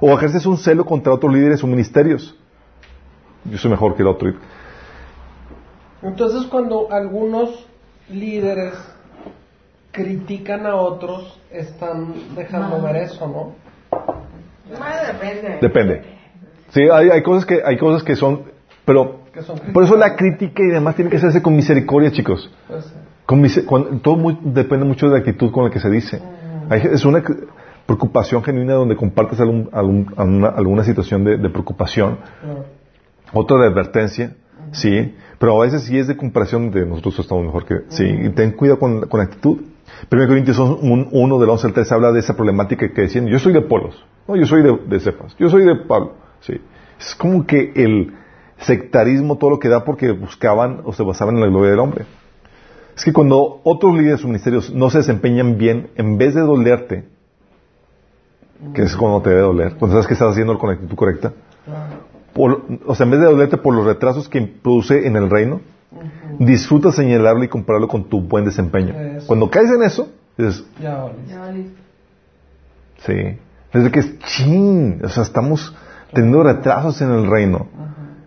O 0.00 0.10
ejerces 0.12 0.46
un 0.46 0.56
celo 0.56 0.84
contra 0.84 1.12
otros 1.12 1.32
líderes 1.32 1.62
o 1.62 1.66
ministerios. 1.66 2.36
Yo 3.44 3.58
soy 3.58 3.70
mejor 3.70 3.94
que 3.94 4.02
el 4.02 4.08
otro. 4.08 4.32
Entonces, 6.02 6.46
cuando 6.46 6.90
algunos 6.90 7.66
líderes 8.08 8.74
critican 9.94 10.66
a 10.66 10.74
otros, 10.74 11.40
están 11.50 12.12
dejando 12.36 12.82
ver 12.82 12.96
eso, 12.96 13.26
¿no? 13.28 13.54
depende. 15.12 15.58
Depende. 15.60 16.02
Sí, 16.70 16.82
hay, 16.92 17.10
hay 17.10 17.22
cosas 17.22 17.46
que 17.46 17.62
hay 17.64 17.78
cosas 17.78 18.02
que 18.02 18.16
son, 18.16 18.42
pero 18.84 19.20
Que 19.32 19.42
son 19.42 19.58
por 19.72 19.84
eso 19.84 19.96
la 19.96 20.16
crítica 20.16 20.62
y 20.62 20.66
demás 20.68 20.96
tiene 20.96 21.10
que 21.10 21.16
hacerse 21.18 21.40
con 21.42 21.54
misericordia, 21.54 22.10
chicos. 22.10 22.50
Pues, 22.68 22.92
Con 23.26 23.40
mise- 23.40 23.64
cuando- 23.64 23.90
todo 24.00 24.16
muy- 24.16 24.38
depende 24.42 24.84
mucho 24.84 25.06
de 25.06 25.12
la 25.12 25.18
actitud 25.18 25.50
con 25.50 25.64
la 25.64 25.70
que 25.70 25.80
se 25.80 25.88
dice. 25.88 26.20
Hay- 26.68 26.82
es 26.92 27.04
una 27.04 27.22
preocupación 27.86 28.42
genuina 28.42 28.74
donde 28.74 28.96
compartes 28.96 29.40
algún- 29.40 29.68
algún- 29.72 30.12
alguna, 30.16 30.48
alguna 30.48 30.84
situación 30.84 31.24
de, 31.24 31.36
de 31.38 31.48
preocupación, 31.50 32.18
claro. 32.42 32.64
otra 33.32 33.58
de 33.60 33.66
advertencia, 33.68 34.34
sí, 34.72 35.14
pero 35.38 35.60
a 35.60 35.64
veces 35.64 35.82
sí 35.84 35.98
es 35.98 36.06
de 36.08 36.16
comparación 36.16 36.70
de 36.70 36.84
nosotros 36.86 37.18
estamos 37.20 37.44
mejor 37.44 37.64
que, 37.64 37.74
sí, 37.88 38.04
y 38.04 38.28
ten 38.30 38.50
cuidado 38.52 38.78
con, 38.78 39.02
con 39.08 39.18
la 39.18 39.24
actitud. 39.24 39.58
1 40.10 40.26
Corintios 40.28 40.58
1 40.58 41.38
del 41.38 41.48
11 41.50 41.66
al 41.66 41.72
13 41.72 41.94
habla 41.94 42.12
de 42.12 42.20
esa 42.20 42.34
problemática 42.36 42.88
que 42.92 43.02
decían, 43.02 43.26
yo 43.26 43.38
soy 43.38 43.52
de 43.52 43.60
Polos, 43.62 44.04
no, 44.28 44.36
yo 44.36 44.46
soy 44.46 44.62
de, 44.62 44.76
de 44.86 45.00
Cefas, 45.00 45.34
yo 45.38 45.48
soy 45.48 45.64
de 45.64 45.76
Pablo, 45.76 46.14
sí. 46.40 46.60
Es 46.98 47.14
como 47.14 47.46
que 47.46 47.72
el 47.74 48.14
sectarismo 48.58 49.36
todo 49.36 49.50
lo 49.50 49.58
que 49.58 49.68
da 49.68 49.84
porque 49.84 50.12
buscaban 50.12 50.80
o 50.84 50.92
se 50.92 51.02
basaban 51.02 51.34
en 51.36 51.40
la 51.42 51.48
gloria 51.48 51.70
del 51.72 51.80
hombre. 51.80 52.04
Es 52.96 53.04
que 53.04 53.12
cuando 53.12 53.60
otros 53.64 53.96
líderes 53.96 54.22
o 54.24 54.28
ministerios 54.28 54.72
no 54.72 54.88
se 54.90 54.98
desempeñan 54.98 55.58
bien, 55.58 55.88
en 55.96 56.16
vez 56.16 56.34
de 56.34 56.42
dolerte, 56.42 57.04
que 58.72 58.82
es 58.82 58.96
cuando 58.96 59.20
te 59.20 59.30
debe 59.30 59.42
doler, 59.42 59.74
cuando 59.74 59.94
sabes 59.96 60.06
que 60.06 60.14
estás 60.14 60.30
haciendo 60.30 60.56
con 60.58 60.68
la 60.70 60.76
actitud 60.76 60.94
correcta, 60.94 61.32
por- 62.32 62.62
o 62.86 62.94
sea, 62.94 63.04
en 63.04 63.10
vez 63.10 63.20
de 63.20 63.26
dolerte 63.26 63.56
por 63.56 63.74
los 63.74 63.84
retrasos 63.84 64.28
que 64.28 64.40
produce 64.42 65.06
en 65.06 65.16
el 65.16 65.28
reino, 65.28 65.60
disfruta 66.38 66.92
señalarlo 66.92 67.44
y 67.44 67.48
compararlo 67.48 67.88
con 67.88 68.04
tu 68.04 68.20
buen 68.20 68.44
desempeño. 68.44 68.94
Eso. 68.94 69.26
Cuando 69.26 69.50
caes 69.50 69.70
en 69.70 69.82
eso, 69.82 70.08
dices, 70.36 70.64
Ya 70.80 70.96
vale. 70.96 71.14
Ya 71.28 71.52
sí, 72.98 73.38
desde 73.72 73.90
que 73.90 74.00
es 74.00 74.18
chin, 74.20 75.00
o 75.04 75.08
sea, 75.08 75.22
estamos 75.22 75.74
teniendo 76.12 76.42
retrasos 76.42 77.00
en 77.02 77.10
el 77.10 77.26
reino. 77.28 77.68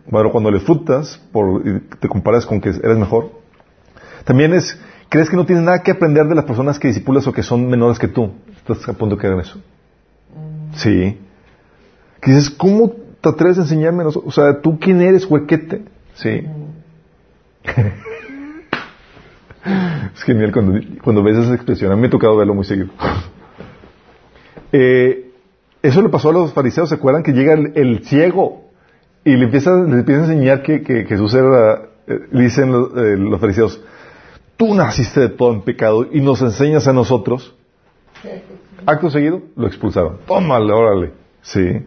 Bueno, 0.09 0.31
cuando 0.31 0.51
le 0.51 0.59
disfrutas 0.59 1.21
por, 1.31 1.67
y 1.67 1.79
te 1.99 2.07
comparas 2.07 2.45
con 2.45 2.61
que 2.61 2.69
eres 2.69 2.97
mejor, 2.97 3.31
también 4.23 4.53
es, 4.53 4.79
crees 5.09 5.29
que 5.29 5.35
no 5.35 5.45
tienes 5.45 5.63
nada 5.63 5.83
que 5.83 5.91
aprender 5.91 6.27
de 6.27 6.35
las 6.35 6.45
personas 6.45 6.79
que 6.79 6.89
disipulas 6.89 7.27
o 7.27 7.33
que 7.33 7.43
son 7.43 7.69
menores 7.69 7.99
que 7.99 8.07
tú. 8.07 8.31
Estás 8.57 8.87
a 8.89 8.93
punto 8.93 9.15
de 9.15 9.21
caer 9.21 9.33
en 9.33 9.39
eso. 9.39 9.59
Sí. 10.73 11.17
Que 12.21 12.31
dices, 12.31 12.49
¿cómo 12.49 12.91
te 13.21 13.29
atreves 13.29 13.57
a 13.57 13.61
enseñarme? 13.61 14.03
O 14.05 14.31
sea, 14.31 14.61
¿tú 14.61 14.79
quién 14.79 15.01
eres, 15.01 15.25
huequete? 15.25 15.85
Sí. 16.15 16.45
es 20.15 20.23
genial 20.23 20.51
cuando, 20.51 20.79
cuando 21.03 21.23
ves 21.23 21.37
esa 21.37 21.55
expresión. 21.55 21.91
A 21.91 21.95
mí 21.95 22.01
me 22.01 22.07
ha 22.07 22.11
tocado 22.11 22.37
verlo 22.37 22.53
muy 22.53 22.65
seguido. 22.65 22.89
Eh, 24.73 25.31
eso 25.81 26.01
le 26.01 26.09
pasó 26.09 26.29
a 26.29 26.33
los 26.33 26.51
fariseos, 26.51 26.89
¿se 26.89 26.95
acuerdan? 26.95 27.23
Que 27.23 27.31
llega 27.31 27.53
el, 27.53 28.03
ciego 28.03 28.65
y 29.23 29.37
le 29.37 29.45
empieza, 29.45 29.71
le 29.71 29.99
empieza 29.99 30.23
a 30.23 30.25
enseñar 30.25 30.61
que, 30.61 30.83
que 30.83 31.05
Jesús 31.05 31.33
era, 31.33 31.83
eh, 32.05 32.19
dicen 32.33 32.73
los, 32.73 32.89
eh, 32.97 33.15
los 33.15 33.39
fariseos, 33.39 33.81
tú 34.57 34.75
naciste 34.75 35.21
de 35.21 35.29
todo 35.29 35.53
en 35.53 35.61
pecado 35.61 36.05
y 36.11 36.19
nos 36.19 36.41
enseñas 36.41 36.85
a 36.89 36.91
nosotros. 36.91 37.55
Acto 38.85 39.09
seguido, 39.09 39.41
lo 39.55 39.67
expulsaron. 39.67 40.19
Tómale, 40.27 40.73
órale. 40.73 41.13
Sí. 41.41 41.85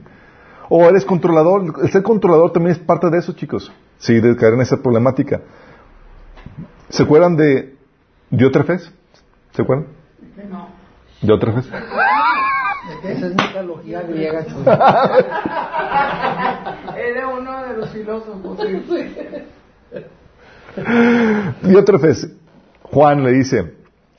O 0.69 0.89
eres 0.89 1.05
controlador. 1.05 1.75
El 1.83 1.91
ser 1.91 2.03
controlador 2.03 2.53
también 2.53 2.77
es 2.77 2.79
parte 2.79 3.11
de 3.11 3.19
eso, 3.19 3.33
chicos. 3.33 3.73
Sí, 3.99 4.21
de 4.21 4.37
caer 4.37 4.55
en 4.55 4.61
esa 4.61 4.83
problemática. 4.83 5.41
¿Se 6.89 7.03
acuerdan 7.03 7.37
de 7.37 7.75
Diótrefes? 8.31 8.91
¿Se 9.53 9.63
acuerdan? 9.63 9.89
No. 10.49 10.69
Diótrefes. 11.23 11.69
Esa 13.05 13.27
es 13.27 13.35
mitología 13.35 14.03
griega. 14.03 14.41
Era 16.97 17.29
uno 17.29 17.67
de 17.67 17.77
los 17.77 17.91
filósofos. 17.91 18.59
Diótrefes, 21.63 22.33
Juan 22.83 23.25
le 23.25 23.33
dice, 23.33 23.75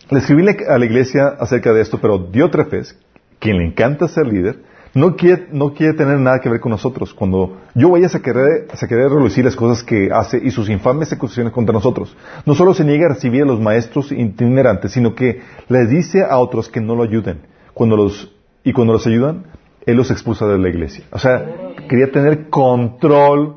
le 0.10 0.19
escribí 0.19 0.45
a 0.68 0.77
la 0.77 0.85
iglesia 0.85 1.30
acerca 1.39 1.72
de 1.73 1.81
esto, 1.81 1.99
pero 1.99 2.19
Diótrefes, 2.19 2.95
quien 3.39 3.57
le 3.57 3.65
encanta 3.65 4.07
ser 4.07 4.27
líder, 4.27 4.60
no 4.93 5.15
quiere, 5.15 5.47
no 5.51 5.73
quiere 5.73 5.93
tener 5.93 6.19
nada 6.19 6.39
que 6.39 6.49
ver 6.49 6.59
con 6.59 6.72
nosotros. 6.72 7.13
Cuando 7.13 7.57
yo 7.76 7.89
vaya 7.89 8.07
a 8.13 8.19
querer, 8.19 8.68
a 8.72 8.88
querer 8.88 9.09
relucir 9.09 9.45
las 9.45 9.55
cosas 9.55 9.84
que 9.84 10.09
hace 10.11 10.39
y 10.43 10.51
sus 10.51 10.69
infames 10.69 11.11
acusaciones 11.13 11.53
contra 11.53 11.73
nosotros, 11.73 12.15
no 12.45 12.55
solo 12.55 12.73
se 12.73 12.84
niega 12.84 13.05
a 13.05 13.09
recibir 13.09 13.43
a 13.43 13.45
los 13.45 13.59
maestros 13.59 14.11
itinerantes, 14.11 14.91
sino 14.91 15.15
que 15.15 15.41
les 15.69 15.89
dice 15.89 16.23
a 16.23 16.38
otros 16.38 16.69
que 16.69 16.81
no 16.81 16.95
lo 16.95 17.03
ayuden. 17.03 17.41
Cuando 17.73 17.95
los, 17.95 18.31
y 18.63 18.73
cuando 18.73 18.93
los 18.93 19.07
ayudan, 19.07 19.45
él 19.85 19.97
los 19.97 20.11
expulsa 20.11 20.45
de 20.47 20.57
la 20.57 20.69
iglesia. 20.69 21.05
O 21.11 21.19
sea, 21.19 21.45
quería 21.88 22.11
tener 22.11 22.49
control 22.49 23.55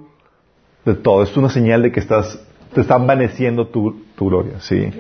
de 0.84 0.94
todo. 0.94 1.22
Es 1.22 1.36
una 1.36 1.48
señal 1.48 1.82
de 1.82 1.92
que 1.92 2.00
estás, 2.00 2.38
te 2.72 2.80
está 2.80 2.96
envaneciendo 2.96 3.68
tu, 3.68 4.02
tu 4.14 4.28
gloria, 4.28 4.60
sí. 4.60 4.90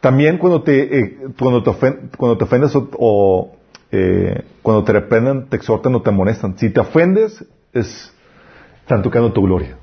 También 0.00 0.38
cuando 0.38 0.62
te, 0.62 0.98
eh, 0.98 1.18
cuando 1.38 1.62
te, 1.62 1.72
cuando 2.16 2.36
te 2.36 2.44
ofendes 2.44 2.72
o, 2.74 3.56
eh, 3.92 4.44
cuando 4.62 4.84
te 4.84 4.92
reprendan, 4.92 5.48
te 5.48 5.56
exhortan 5.56 5.94
o 5.94 6.02
te 6.02 6.10
amonestan. 6.10 6.56
Si 6.58 6.70
te 6.70 6.80
ofendes, 6.80 7.44
es, 7.72 8.12
están 8.80 9.02
tocando 9.02 9.32
tu 9.32 9.42
gloria. 9.42 9.76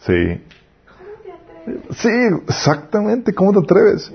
Sí. 0.00 0.40
Sí, 1.90 2.08
exactamente. 2.48 3.32
¿Cómo 3.34 3.52
te 3.52 3.60
atreves? 3.60 4.12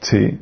Sí. 0.00 0.38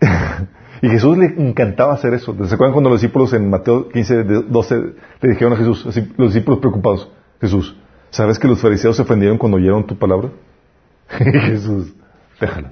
y 0.82 0.88
Jesús 0.88 1.16
le 1.18 1.26
encantaba 1.26 1.92
hacer 1.94 2.14
eso. 2.14 2.34
¿Se 2.46 2.54
acuerdan 2.54 2.72
cuando 2.72 2.90
los 2.90 3.00
discípulos 3.00 3.32
en 3.34 3.48
Mateo 3.50 3.88
15, 3.88 4.24
de- 4.24 4.42
12 4.42 4.76
le 5.20 5.28
dijeron 5.30 5.52
a 5.52 5.56
Jesús, 5.56 5.84
los 6.16 6.32
discípulos 6.32 6.60
preocupados, 6.60 7.10
Jesús, 7.40 7.76
¿sabes 8.10 8.38
que 8.38 8.48
los 8.48 8.60
fariseos 8.60 8.96
se 8.96 9.02
ofendieron 9.02 9.36
cuando 9.38 9.58
oyeron 9.58 9.86
tu 9.86 9.96
palabra? 9.98 10.30
Jesús, 11.08 11.92
déjalo. 12.40 12.68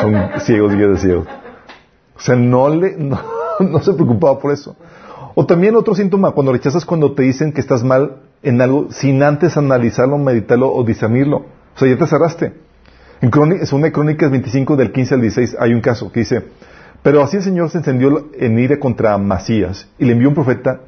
Son 0.00 0.40
ciegos, 0.40 0.74
guías 0.74 0.90
de 0.90 0.96
ciegos. 0.98 1.26
O 2.20 2.22
sea, 2.22 2.36
no, 2.36 2.68
le, 2.68 2.96
no, 3.60 3.78
se 3.80 3.94
preocupaba 3.94 4.38
por 4.38 4.52
eso. 4.52 4.76
O 5.34 5.46
también 5.46 5.74
otro 5.74 5.94
síntoma, 5.94 6.32
cuando 6.32 6.52
rechazas 6.52 6.84
cuando 6.84 7.14
te 7.14 7.22
dicen 7.22 7.52
que 7.52 7.60
estás 7.60 7.82
mal 7.82 8.18
en 8.42 8.60
algo 8.60 8.88
sin 8.90 9.22
antes 9.22 9.56
analizarlo, 9.56 10.18
meditarlo 10.18 10.70
o 10.72 10.84
discernirlo. 10.84 11.38
O 11.74 11.78
sea, 11.78 11.88
ya 11.88 11.96
te 11.96 12.06
cerraste. 12.06 12.52
En 13.22 13.30
de 13.30 13.92
Crónicas 13.92 14.30
25 14.30 14.76
del 14.76 14.92
15 14.92 15.14
al 15.14 15.20
16 15.20 15.56
hay 15.58 15.74
un 15.74 15.80
caso 15.80 16.10
que 16.10 16.20
dice, 16.20 16.44
pero 17.02 17.22
así 17.22 17.36
el 17.36 17.42
Señor 17.42 17.70
se 17.70 17.78
encendió 17.78 18.30
en 18.34 18.58
ira 18.58 18.78
contra 18.78 19.16
Masías 19.18 19.88
y 19.98 20.04
le 20.04 20.12
envió 20.12 20.28
un 20.28 20.34
profeta 20.34 20.80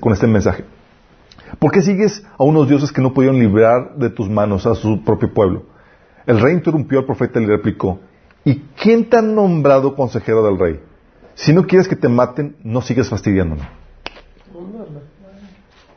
con 0.00 0.12
este 0.12 0.26
mensaje. 0.26 0.64
¿Por 1.58 1.70
qué 1.70 1.82
sigues 1.82 2.24
a 2.38 2.44
unos 2.44 2.68
dioses 2.68 2.92
que 2.92 3.00
no 3.00 3.14
pudieron 3.14 3.38
librar 3.38 3.94
de 3.96 4.10
tus 4.10 4.28
manos 4.28 4.66
a 4.66 4.74
su 4.74 5.04
propio 5.04 5.32
pueblo? 5.32 5.64
El 6.26 6.40
rey 6.40 6.54
interrumpió 6.54 6.98
al 6.98 7.04
profeta 7.04 7.40
y 7.40 7.46
le 7.46 7.56
replicó, 7.56 8.00
¿y 8.46 8.60
quién 8.80 9.10
te 9.10 9.18
ha 9.18 9.22
nombrado 9.22 9.96
consejero 9.96 10.42
del 10.44 10.56
rey? 10.56 10.80
Si 11.34 11.52
no 11.52 11.66
quieres 11.66 11.88
que 11.88 11.96
te 11.96 12.08
maten, 12.08 12.56
no 12.62 12.80
sigas 12.80 13.08
fastidiándome. 13.08 13.68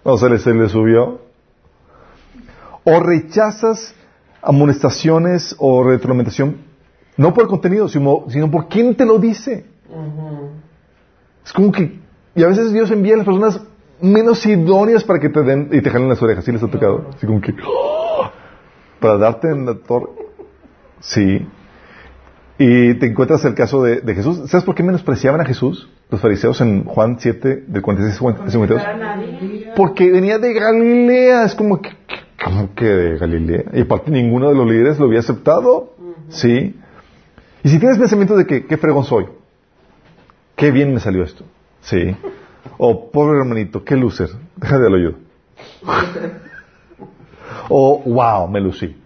O 0.01 0.17
sea, 0.17 0.35
se 0.39 0.53
le 0.53 0.67
subió. 0.67 1.21
O 2.83 2.99
rechazas 3.01 3.93
amonestaciones 4.41 5.55
o 5.59 5.83
retroalimentación, 5.83 6.57
no 7.17 7.33
por 7.35 7.43
el 7.43 7.49
contenido, 7.49 7.87
sino, 7.87 8.25
sino 8.29 8.49
por 8.49 8.67
quién 8.67 8.95
te 8.95 9.05
lo 9.05 9.19
dice. 9.19 9.65
Es 11.45 11.53
como 11.53 11.71
que, 11.71 11.99
y 12.33 12.43
a 12.43 12.47
veces 12.47 12.73
Dios 12.73 12.89
envía 12.89 13.13
a 13.13 13.17
las 13.17 13.25
personas 13.27 13.61
menos 14.01 14.43
idóneas 14.47 15.03
para 15.03 15.19
que 15.19 15.29
te 15.29 15.43
den 15.43 15.69
y 15.71 15.81
te 15.81 15.89
jalen 15.91 16.09
las 16.09 16.21
orejas. 16.23 16.45
¿Sí 16.45 16.51
les 16.51 16.63
ha 16.63 16.67
tocado? 16.67 17.09
Así 17.15 17.27
como 17.27 17.41
que, 17.41 17.53
¡oh! 17.63 18.31
para 18.99 19.17
darte 19.19 19.51
en 19.51 19.67
la 19.67 19.75
torre. 19.75 20.07
Sí. 20.99 21.47
Y 22.61 22.95
te 22.95 23.05
encuentras 23.05 23.45
el 23.45 23.55
caso 23.55 23.81
de, 23.81 24.01
de 24.01 24.13
Jesús. 24.13 24.41
¿Sabes 24.49 24.65
por 24.65 24.75
qué 24.75 24.83
menospreciaban 24.83 25.39
a 25.39 25.45
Jesús? 25.45 25.87
Los 26.09 26.19
fariseos 26.19 26.59
en 26.59 26.83
Juan 26.83 27.15
7, 27.17 27.63
del 27.65 27.81
46 27.81 28.21
al 28.37 28.51
52. 28.51 28.83
Para 28.83 28.97
nadie. 28.97 29.71
Porque 29.77 30.11
venía 30.11 30.37
de 30.39 30.53
Galilea. 30.53 31.45
Es 31.45 31.55
como 31.55 31.81
que, 31.81 31.91
¿cómo 32.43 32.75
que 32.75 32.83
de 32.83 33.17
Galilea? 33.17 33.63
Y 33.71 33.81
aparte 33.81 34.11
ninguno 34.11 34.49
de 34.49 34.55
los 34.55 34.69
líderes 34.69 34.99
lo 34.99 35.05
había 35.05 35.19
aceptado. 35.19 35.93
Sí. 36.27 36.77
Y 37.63 37.69
si 37.69 37.79
tienes 37.79 37.97
pensamientos 37.97 38.37
de 38.37 38.45
que, 38.45 38.65
qué 38.65 38.75
fregón 38.75 39.05
soy. 39.05 39.27
Qué 40.57 40.71
bien 40.71 40.93
me 40.93 40.99
salió 40.99 41.23
esto. 41.23 41.45
Sí. 41.79 42.13
O 42.77 43.09
pobre 43.09 43.39
hermanito, 43.39 43.85
qué 43.85 43.95
loser. 43.95 44.31
Déjame 44.57 44.89
lo 44.89 44.97
ayudo. 44.97 45.15
o 47.69 48.03
wow, 48.05 48.49
me 48.49 48.59
lucí. 48.59 48.97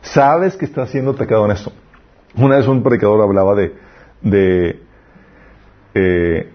Sabes 0.00 0.56
que 0.56 0.64
estás 0.64 0.90
siendo 0.90 1.10
atacado 1.10 1.44
en 1.46 1.50
esto. 1.50 1.72
Una 2.36 2.56
vez 2.56 2.66
un 2.66 2.82
predicador 2.82 3.22
hablaba 3.22 3.54
de, 3.54 3.74
de, 4.22 4.80
eh, 5.94 6.50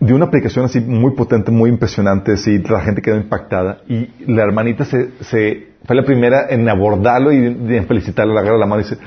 de 0.00 0.14
una 0.14 0.24
aplicación 0.24 0.64
así 0.64 0.80
muy 0.80 1.12
potente, 1.12 1.50
muy 1.52 1.70
impresionante, 1.70 2.36
sí, 2.36 2.58
la 2.58 2.80
gente 2.80 3.02
quedó 3.02 3.16
impactada 3.16 3.82
y 3.88 4.08
la 4.26 4.42
hermanita 4.42 4.84
se, 4.84 5.10
se 5.20 5.68
fue 5.84 5.94
la 5.94 6.04
primera 6.04 6.46
en 6.48 6.68
abordarlo 6.68 7.32
y 7.32 7.46
en 7.46 7.86
felicitarlo, 7.86 8.34
le 8.34 8.40
agarra 8.40 8.58
la 8.58 8.66
mano 8.66 8.80
y 8.80 8.84
dice, 8.84 8.98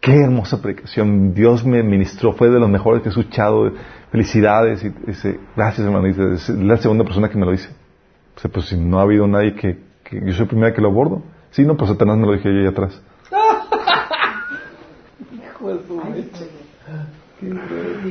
qué 0.00 0.22
hermosa 0.22 0.62
predicación, 0.62 1.34
Dios 1.34 1.64
me 1.64 1.82
ministró, 1.82 2.32
fue 2.32 2.48
de 2.48 2.60
los 2.60 2.70
mejores 2.70 3.02
que 3.02 3.08
he 3.08 3.10
escuchado, 3.10 3.72
felicidades, 4.10 4.84
y 4.84 4.90
dice, 5.06 5.38
gracias 5.56 5.86
dice, 6.04 6.32
es 6.32 6.48
la 6.48 6.76
segunda 6.76 7.04
persona 7.04 7.28
que 7.28 7.36
me 7.36 7.44
lo 7.44 7.52
dice. 7.52 7.68
Pues 8.52 8.66
si 8.66 8.76
no 8.76 8.98
ha 8.98 9.02
habido 9.02 9.26
nadie 9.26 9.54
que, 9.54 9.78
que 10.04 10.20
yo 10.20 10.32
soy 10.32 10.44
la 10.44 10.50
primera 10.50 10.74
que 10.74 10.80
lo 10.80 10.88
abordo. 10.88 11.22
Sí, 11.50 11.64
no, 11.64 11.76
pues 11.76 11.90
Satanás 11.90 12.18
me 12.18 12.26
lo 12.26 12.32
dije 12.34 12.52
yo 12.52 12.60
allá 12.60 12.68
atrás. 12.68 13.02
Leche. 15.66 16.46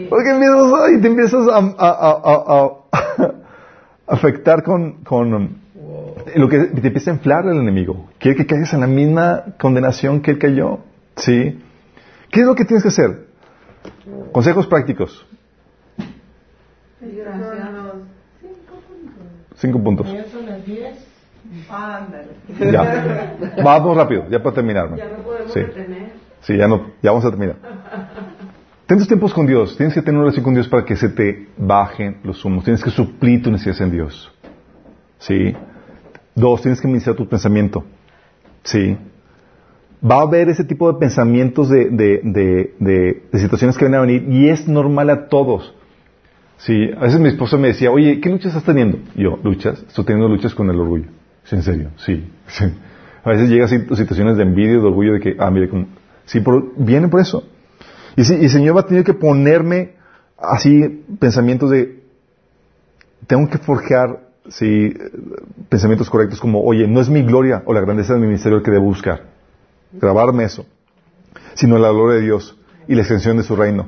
Porque 0.09 0.29
empiezas 0.29 0.73
a- 0.73 0.91
y 0.97 1.01
te 1.01 1.07
empiezas 1.07 1.47
a, 1.47 1.57
a- 1.57 1.89
a- 1.89 2.21
a- 2.23 2.43
a- 2.55 3.33
afectar 4.13 4.63
con, 4.63 5.03
con 5.03 5.33
um, 5.33 5.49
lo 6.35 6.47
que 6.49 6.59
te 6.59 6.87
empieza 6.87 7.11
a 7.11 7.15
inflar 7.15 7.45
el 7.47 7.57
enemigo. 7.57 8.09
Quiere 8.19 8.37
que 8.37 8.45
caigas 8.45 8.73
en 8.73 8.81
la 8.81 8.87
misma 8.87 9.43
condenación 9.59 10.21
que 10.21 10.31
él 10.31 10.39
cayó. 10.39 10.79
¿Sí? 11.17 11.59
¿Qué 12.31 12.41
es 12.41 12.45
lo 12.45 12.55
que 12.55 12.65
tienes 12.65 12.83
que 12.83 12.89
hacer? 12.89 13.25
Consejos 14.31 14.67
prácticos. 14.67 15.25
Gracias. 16.99 17.69
Cinco 19.57 19.79
puntos. 19.81 20.11
Ya 20.11 20.25
son 20.25 20.45
las 20.45 20.65
10. 20.65 20.97
Ándale. 21.69 22.27
Ya. 22.71 23.37
Vamos 23.63 23.95
rápido, 23.95 24.27
ya 24.29 24.41
para 24.43 24.55
terminar. 24.55 24.95
Ya 24.97 25.09
no 25.09 25.23
podemos 25.23 25.53
Sí. 25.53 25.59
detener. 25.61 26.24
Sí, 26.45 26.55
ya 26.57 26.67
no, 26.67 26.91
ya 27.01 27.09
vamos 27.11 27.25
a 27.25 27.29
terminar. 27.31 27.55
Ten 28.85 28.99
tus 28.99 29.07
tiempos 29.07 29.33
con 29.33 29.47
Dios. 29.47 29.75
Tienes 29.77 29.95
que 29.95 30.01
tener 30.01 30.15
una 30.15 30.25
relación 30.25 30.43
con 30.43 30.53
Dios 30.53 30.67
para 30.67 30.85
que 30.85 30.95
se 30.95 31.09
te 31.09 31.47
bajen 31.57 32.17
los 32.23 32.45
humos. 32.45 32.63
Tienes 32.63 32.83
que 32.83 32.91
suplir 32.91 33.41
tu 33.41 33.49
necesidad 33.51 33.81
en 33.87 33.91
Dios. 33.91 34.31
Sí. 35.17 35.55
Dos, 36.35 36.61
tienes 36.61 36.79
que 36.79 36.87
administrar 36.87 37.15
tu 37.15 37.27
pensamiento. 37.27 37.83
Sí. 38.63 38.95
Va 40.07 40.17
a 40.17 40.21
haber 40.21 40.49
ese 40.49 40.63
tipo 40.63 40.91
de 40.93 40.99
pensamientos 40.99 41.67
de, 41.67 41.89
de, 41.89 42.21
de, 42.23 42.73
de- 43.31 43.39
situaciones 43.39 43.75
que 43.75 43.85
van 43.85 43.95
a 43.95 44.01
venir 44.01 44.27
y 44.29 44.49
es 44.49 44.67
normal 44.67 45.09
a 45.09 45.27
todos. 45.29 45.73
Sí. 46.57 46.91
A 46.95 47.01
veces 47.05 47.19
mi 47.19 47.29
esposa 47.29 47.57
me 47.57 47.69
decía, 47.69 47.89
oye, 47.89 48.19
¿qué 48.21 48.29
luchas 48.29 48.49
estás 48.49 48.65
teniendo? 48.65 48.99
Yo, 49.15 49.39
luchas. 49.43 49.83
Estoy 49.87 50.05
teniendo 50.05 50.29
luchas 50.29 50.53
con 50.53 50.69
el 50.69 50.79
orgullo. 50.79 51.05
Sí, 51.45 51.55
en 51.55 51.63
serio. 51.63 51.89
Sí. 51.97 52.23
A 53.23 53.29
veces 53.31 53.49
llega 53.49 53.65
así 53.65 53.79
situaciones 53.95 54.37
de 54.37 54.43
envidia 54.43 54.73
y 54.73 54.77
de 54.77 54.85
orgullo 54.85 55.13
de 55.13 55.19
que, 55.21 55.35
ah, 55.39 55.49
mire, 55.49 55.69
como, 55.69 55.87
sí, 56.25 56.39
por, 56.39 56.73
viene 56.77 57.07
por 57.07 57.21
eso. 57.21 57.43
Y, 58.15 58.23
sí, 58.23 58.35
y 58.35 58.45
el 58.45 58.49
Señor 58.49 58.75
va 58.75 58.81
a 58.81 58.85
tener 58.85 59.03
que 59.03 59.13
ponerme 59.13 59.95
así 60.37 61.03
pensamientos 61.19 61.69
de, 61.69 62.03
tengo 63.27 63.49
que 63.49 63.57
forjar, 63.57 64.19
sí, 64.49 64.93
pensamientos 65.69 66.09
correctos 66.09 66.39
como, 66.39 66.63
oye, 66.63 66.87
no 66.87 67.01
es 67.01 67.09
mi 67.09 67.23
gloria 67.23 67.63
o 67.65 67.73
la 67.73 67.81
grandeza 67.81 68.13
de 68.13 68.19
mi 68.19 68.27
ministerio 68.27 68.57
el 68.59 68.63
que 68.63 68.71
debo 68.71 68.85
buscar, 68.85 69.23
grabarme 69.93 70.43
eso, 70.43 70.65
sino 71.55 71.77
la 71.77 71.89
gloria 71.89 72.19
de 72.19 72.21
Dios 72.21 72.57
y 72.87 72.95
la 72.95 73.01
extensión 73.01 73.37
de 73.37 73.43
su 73.43 73.55
reino. 73.55 73.87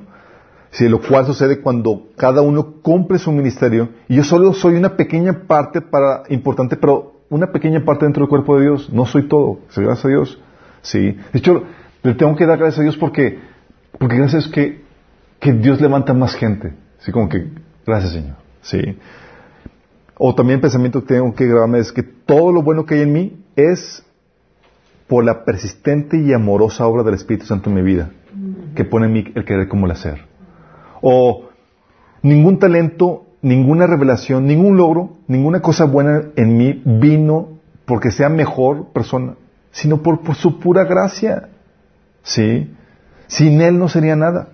Sí, 0.71 0.89
lo 0.89 1.01
cual 1.01 1.25
sucede 1.25 1.61
cuando 1.61 2.07
cada 2.17 2.41
uno 2.41 2.81
cumple 2.81 3.19
su 3.19 3.31
ministerio 3.31 3.89
y 4.07 4.17
yo 4.17 4.23
solo 4.23 4.53
soy 4.53 4.75
una 4.75 4.97
pequeña 4.97 5.43
parte 5.47 5.81
para, 5.81 6.23
importante, 6.29 6.75
pero 6.75 7.13
una 7.29 7.51
pequeña 7.51 7.83
parte 7.83 8.05
dentro 8.05 8.23
del 8.23 8.29
cuerpo 8.29 8.57
de 8.57 8.63
Dios. 8.63 8.89
No 8.91 9.05
soy 9.05 9.27
todo. 9.27 9.59
Gracias 9.75 10.05
a 10.05 10.07
Dios. 10.07 10.39
Sí. 10.81 11.17
De 11.33 11.39
hecho, 11.39 11.63
le 12.03 12.13
tengo 12.13 12.35
que 12.35 12.45
dar 12.45 12.57
gracias 12.57 12.79
a 12.79 12.83
Dios 12.83 12.97
porque, 12.97 13.39
porque 13.97 14.17
gracias 14.17 14.47
que, 14.47 14.83
que 15.39 15.53
Dios 15.53 15.81
levanta 15.81 16.13
más 16.13 16.35
gente. 16.35 16.73
Así 16.99 17.11
como 17.11 17.29
que, 17.29 17.47
gracias 17.85 18.13
Señor. 18.13 18.35
Sí. 18.61 18.97
O 20.17 20.33
también 20.33 20.57
el 20.57 20.61
pensamiento 20.61 21.01
que 21.01 21.13
tengo 21.13 21.33
que 21.33 21.45
grabarme 21.45 21.79
es 21.79 21.91
que 21.91 22.03
todo 22.03 22.51
lo 22.51 22.63
bueno 22.63 22.85
que 22.85 22.95
hay 22.95 23.01
en 23.01 23.13
mí 23.13 23.45
es 23.55 24.03
por 25.07 25.23
la 25.23 25.45
persistente 25.45 26.17
y 26.17 26.33
amorosa 26.33 26.87
obra 26.87 27.03
del 27.03 27.13
Espíritu 27.13 27.45
Santo 27.45 27.69
en 27.69 27.75
mi 27.75 27.81
vida, 27.81 28.11
que 28.75 28.83
pone 28.83 29.05
en 29.05 29.13
mí 29.13 29.25
el 29.35 29.45
querer 29.45 29.67
como 29.67 29.85
el 29.85 29.91
hacer. 29.91 30.25
O 31.01 31.45
ningún 32.21 32.59
talento, 32.59 33.25
ninguna 33.41 33.87
revelación, 33.87 34.45
ningún 34.45 34.75
logro, 34.75 35.17
ninguna 35.27 35.61
cosa 35.61 35.85
buena 35.85 36.23
en 36.35 36.57
mí 36.57 36.81
vino 36.83 37.59
porque 37.85 38.11
sea 38.11 38.27
mejor 38.27 38.87
persona, 38.87 39.35
sino 39.71 40.01
por, 40.01 40.21
por 40.21 40.35
su 40.35 40.59
pura 40.59 40.83
gracia. 40.83 41.49
¿Sí? 42.27 42.69
Sin 43.27 43.61
Él 43.61 43.79
no 43.79 43.87
sería 43.87 44.15
nada. 44.15 44.49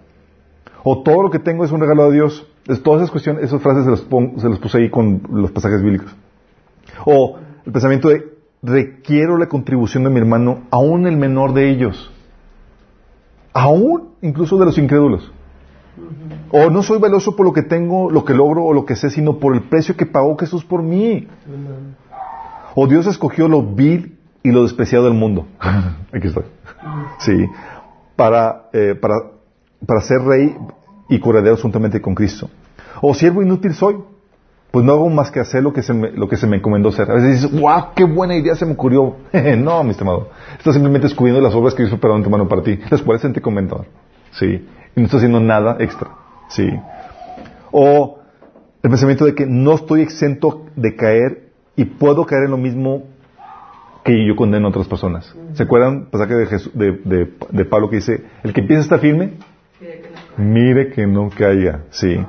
O 0.83 1.01
todo 1.01 1.23
lo 1.23 1.31
que 1.31 1.39
tengo 1.39 1.65
es 1.65 1.71
un 1.71 1.79
regalo 1.81 2.05
de 2.09 2.13
Dios. 2.13 2.47
Es- 2.67 2.83
todas 2.83 3.01
esas 3.01 3.11
cuestiones, 3.11 3.43
esas 3.45 3.61
frases 3.61 3.85
se 3.85 3.91
las, 3.91 4.01
pon- 4.01 4.33
se 4.39 4.47
las 4.47 4.59
puse 4.59 4.77
ahí 4.77 4.89
con 4.91 5.21
los 5.31 5.51
pasajes 5.51 5.81
bíblicos. 5.81 6.15
O 7.05 7.37
el 7.65 7.71
pensamiento 7.71 8.09
de 8.09 8.31
requiero 8.61 9.37
la 9.37 9.47
contribución 9.49 10.03
de 10.03 10.09
mi 10.11 10.19
hermano, 10.19 10.61
aún 10.71 11.07
el 11.07 11.17
menor 11.17 11.53
de 11.53 11.69
ellos. 11.69 12.11
Aún 13.53 14.09
incluso 14.21 14.57
de 14.57 14.65
los 14.65 14.77
incrédulos. 14.77 15.31
O 16.51 16.69
no 16.69 16.81
soy 16.83 16.99
valioso 16.99 17.35
por 17.35 17.45
lo 17.45 17.53
que 17.53 17.63
tengo, 17.63 18.09
lo 18.11 18.23
que 18.25 18.33
logro 18.33 18.63
o 18.65 18.73
lo 18.73 18.85
que 18.85 18.95
sé, 18.95 19.09
sino 19.09 19.37
por 19.39 19.55
el 19.55 19.63
precio 19.63 19.95
que 19.97 20.05
pagó 20.05 20.37
Jesús 20.37 20.63
por 20.63 20.81
mí. 20.83 21.27
O 22.75 22.87
Dios 22.87 23.07
escogió 23.07 23.47
lo 23.47 23.63
vil 23.63 24.17
y 24.43 24.51
lo 24.51 24.63
despreciado 24.63 25.05
del 25.05 25.13
mundo. 25.13 25.47
Aquí 26.13 26.27
estoy. 26.27 26.43
Sí. 27.19 27.49
Para, 28.15 28.69
eh, 28.73 28.95
para, 28.99 29.15
para 29.85 30.01
ser 30.01 30.21
rey 30.21 30.55
y 31.09 31.19
corredero 31.19 31.57
juntamente 31.57 32.01
con 32.01 32.15
Cristo. 32.15 32.49
O 33.01 33.13
siervo 33.13 33.41
inútil 33.41 33.73
soy. 33.73 33.97
Pues 34.71 34.83
no 34.83 34.93
hago 34.93 35.07
más 35.09 35.29
que 35.29 35.39
hacer 35.39 35.61
lo 35.61 35.71
que 35.71 35.83
se 35.83 35.93
me, 35.93 36.09
lo 36.11 36.27
que 36.27 36.35
se 36.35 36.47
me 36.47 36.57
encomendó 36.57 36.89
hacer. 36.89 37.09
A 37.11 37.13
veces 37.13 37.43
dices, 37.43 37.61
wow, 37.61 37.93
qué 37.95 38.05
buena 38.05 38.35
idea 38.35 38.55
se 38.55 38.65
me 38.65 38.73
ocurrió. 38.73 39.17
no, 39.57 39.83
mi 39.83 39.91
estimado. 39.91 40.29
Estás 40.57 40.73
simplemente 40.73 41.07
descubriendo 41.07 41.39
las 41.41 41.53
obras 41.53 41.75
que 41.75 41.83
Dios 41.83 41.91
preparó 41.91 42.15
en 42.17 42.23
tu 42.23 42.31
mano 42.31 42.47
para 42.47 42.63
ti, 42.63 42.79
las 42.89 43.03
cuales 43.03 43.21
se 43.21 43.29
te 43.29 43.39
encomendó. 43.39 43.85
Sí. 44.31 44.67
Y 44.95 44.99
no 44.99 45.05
estás 45.05 45.19
haciendo 45.19 45.39
nada 45.39 45.77
extra. 45.79 46.09
Sí. 46.49 46.67
O 47.71 48.17
el 48.81 48.89
pensamiento 48.89 49.25
de 49.25 49.35
que 49.35 49.45
no 49.45 49.75
estoy 49.75 50.01
exento 50.01 50.65
de 50.75 50.95
caer 50.95 51.49
y 51.75 51.85
puedo 51.85 52.25
caer 52.25 52.45
en 52.45 52.51
lo 52.51 52.57
mismo 52.57 53.03
que 54.03 54.25
yo 54.27 54.35
condeno 54.35 54.67
a 54.67 54.69
otras 54.69 54.87
personas. 54.87 55.33
¿Se 55.53 55.63
acuerdan 55.63 56.05
pasaje 56.11 56.35
de, 56.35 56.45
Jesús- 56.47 56.73
de, 56.73 56.91
de- 57.05 57.33
de 57.51 57.65
Pablo 57.65 57.89
que 57.89 57.97
dice, 57.97 58.23
el 58.43 58.53
que 58.53 58.61
empieza 58.61 58.81
a 58.81 58.83
estar 58.83 58.99
firme, 58.99 59.33
mire 60.37 60.89
que 60.91 61.07
no 61.07 61.29
caiga? 61.29 61.81
Sí. 61.89 62.19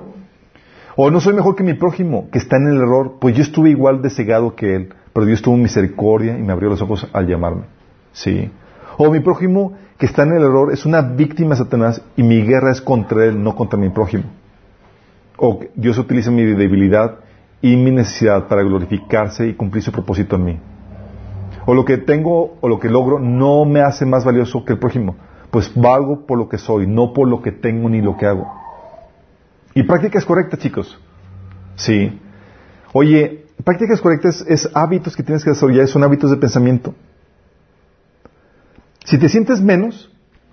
O 0.97 1.11
no 1.11 1.21
soy 1.21 1.35
mejor 1.35 1.57
que 1.57 1.65
mi 1.65 1.75
prójimo, 1.75 2.29
que 2.31 2.39
está 2.39 2.57
en 2.57 2.69
el 2.69 2.77
error, 2.77 3.15
pues 3.21 3.35
yo 3.35 3.43
estuve 3.43 3.71
igual 3.71 4.01
de 4.03 4.11
cegado 4.11 4.55
que 4.55 4.77
él, 4.77 4.89
pero 5.13 5.27
Dios 5.27 5.43
tuvo 5.43 5.57
misericordia 5.57 6.39
y 6.39 6.43
me 6.43 6.53
abrió 6.53 6.71
los 6.71 6.81
ojos 6.83 7.09
al 7.13 7.27
llamarme. 7.27 7.63
Sí. 8.13 8.51
O 8.97 9.11
mi 9.11 9.19
prójimo 9.21 9.73
que 9.99 10.07
está 10.07 10.23
en 10.23 10.33
el 10.35 10.43
error 10.43 10.73
es 10.73 10.87
una 10.87 11.03
víctima 11.03 11.51
de 11.51 11.57
Satanás 11.57 12.01
y 12.17 12.23
mi 12.23 12.43
guerra 12.43 12.71
es 12.71 12.81
contra 12.81 13.25
él, 13.25 13.43
no 13.43 13.57
contra 13.57 13.77
mi 13.79 13.89
prójimo. 13.89 14.25
O 15.37 15.61
Dios 15.75 15.99
utiliza 15.99 16.31
mi 16.31 16.45
debilidad 16.45 17.17
y 17.61 17.77
mi 17.77 17.91
necesidad 17.91 18.47
para 18.47 18.63
glorificarse 18.63 19.49
y 19.49 19.55
cumplir 19.55 19.83
su 19.83 19.91
propósito 19.91 20.37
en 20.37 20.45
mí. 20.45 20.61
O 21.67 21.75
lo 21.75 21.85
que 21.85 21.99
tengo 21.99 22.57
o 22.61 22.69
lo 22.69 22.79
que 22.79 22.89
logro 22.89 23.19
no 23.19 23.65
me 23.65 23.81
hace 23.81 24.05
más 24.05 24.25
valioso 24.25 24.65
que 24.65 24.75
el 24.75 24.79
prójimo, 24.79 25.17
pues 25.51 25.73
valgo 25.75 26.27
por 26.27 26.39
lo 26.39 26.49
que 26.49 26.59
soy, 26.59 26.87
no 26.87 27.13
por 27.13 27.29
lo 27.29 27.41
que 27.43 27.53
tengo 27.53 27.89
ni 27.89 28.01
lo 28.01 28.17
que 28.17 28.27
hago. 28.27 28.53
Y 29.75 29.83
prácticas 29.85 30.25
correctas, 30.25 30.61
chicos. 30.61 31.01
Sí. 31.77 32.21
Oye, 32.93 33.47
prácticas 33.65 34.01
correctas 34.01 34.45
es 34.47 34.69
hábitos 34.75 35.17
que 35.17 35.23
tienes 35.23 35.43
que 35.43 35.51
desarrollar, 35.51 35.89
son 35.89 36.05
hábitos 36.05 36.31
de 36.31 36.37
pensamiento. 36.37 36.95
Si 39.05 39.19
te 39.19 39.29
sientes 39.29 39.61
menos, 39.61 40.11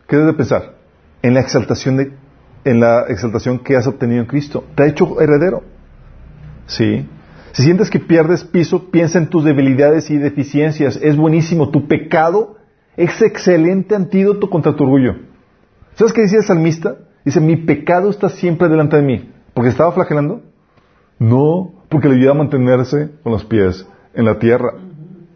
¿qué 0.08 0.18
debes 0.18 0.34
de 0.34 0.38
pensar? 0.38 0.76
En 1.22 1.34
la 1.34 1.42
exaltación 1.42 1.98
de, 1.98 2.14
en 2.66 2.80
la 2.80 3.06
exaltación 3.08 3.60
que 3.60 3.76
has 3.76 3.88
obtenido 3.88 4.22
en 4.22 4.28
Cristo. 4.28 4.66
Te 4.76 4.84
ha 4.84 4.88
hecho 4.88 5.22
heredero. 5.22 5.64
¿Sí? 6.68 7.08
Si 7.54 7.64
sientes 7.64 7.90
que 7.90 8.00
pierdes 8.00 8.44
piso, 8.44 8.90
piensa 8.92 9.18
en 9.18 9.28
tus 9.28 9.44
debilidades 9.44 10.10
y 10.10 10.18
deficiencias. 10.18 10.98
Es 11.02 11.18
buenísimo. 11.18 11.70
Tu 11.70 11.88
pecado 11.88 12.58
es 12.96 13.22
excelente 13.22 13.96
antídoto 13.96 14.50
contra 14.50 14.76
tu 14.76 14.84
orgullo. 14.84 15.16
¿Sabes 15.96 16.14
qué 16.14 16.22
decía 16.22 16.40
el 16.40 16.46
salmista? 16.46 16.96
Dice, 17.26 17.40
mi 17.40 17.58
pecado 17.58 18.10
está 18.10 18.30
siempre 18.30 18.70
delante 18.70 18.96
de 18.98 19.04
mí. 19.04 19.32
¿Porque 19.54 19.70
estaba 19.70 19.92
flagelando? 19.92 20.42
No, 21.20 21.74
porque 21.90 22.08
le 22.08 22.16
ayuda 22.16 22.32
a 22.32 22.36
mantenerse 22.36 23.12
con 23.22 23.34
los 23.34 23.44
pies 23.46 23.86
en 24.14 24.26
la 24.26 24.40
tierra. 24.40 24.74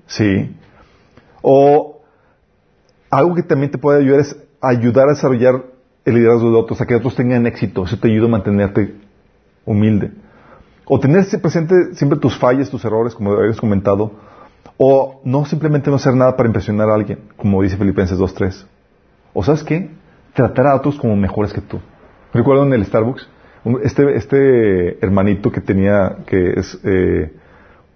Sí. 0.07 0.55
O 1.41 2.01
algo 3.09 3.35
que 3.35 3.43
también 3.43 3.71
te 3.71 3.77
puede 3.77 3.99
ayudar 3.99 4.21
es 4.21 4.35
ayudar 4.61 5.07
a 5.07 5.11
desarrollar 5.11 5.63
el 6.05 6.15
liderazgo 6.15 6.49
de 6.49 6.57
otros, 6.57 6.81
a 6.81 6.85
que 6.85 6.95
otros 6.95 7.15
tengan 7.15 7.45
éxito. 7.45 7.83
Eso 7.83 7.99
te 7.99 8.07
ayuda 8.07 8.27
a 8.27 8.29
mantenerte 8.29 8.95
humilde. 9.65 10.11
O 10.87 10.99
tener 10.99 11.25
presente 11.41 11.95
siempre 11.95 12.19
tus 12.19 12.37
fallas, 12.37 12.69
tus 12.69 12.83
errores, 12.85 13.15
como 13.15 13.33
habías 13.33 13.59
comentado. 13.59 14.11
O 14.77 15.21
no 15.23 15.45
simplemente 15.45 15.89
no 15.89 15.95
hacer 15.95 16.15
nada 16.15 16.35
para 16.35 16.47
impresionar 16.47 16.89
a 16.89 16.95
alguien, 16.95 17.19
como 17.37 17.61
dice 17.61 17.77
Filipenses 17.77 18.19
2.3. 18.19 18.65
O 19.33 19.43
sabes 19.43 19.63
qué? 19.63 19.89
Tratar 20.33 20.67
a 20.67 20.75
otros 20.75 20.97
como 20.97 21.15
mejores 21.15 21.53
que 21.53 21.61
tú. 21.61 21.79
Recuerdo 22.33 22.63
en 22.65 22.73
el 22.73 22.85
Starbucks, 22.85 23.27
este, 23.83 24.15
este 24.15 25.03
hermanito 25.03 25.51
que 25.51 25.61
tenía, 25.61 26.17
que 26.25 26.59
es 26.59 26.79
eh, 26.83 27.31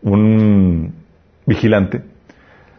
un 0.02 0.94
vigilante, 1.45 2.02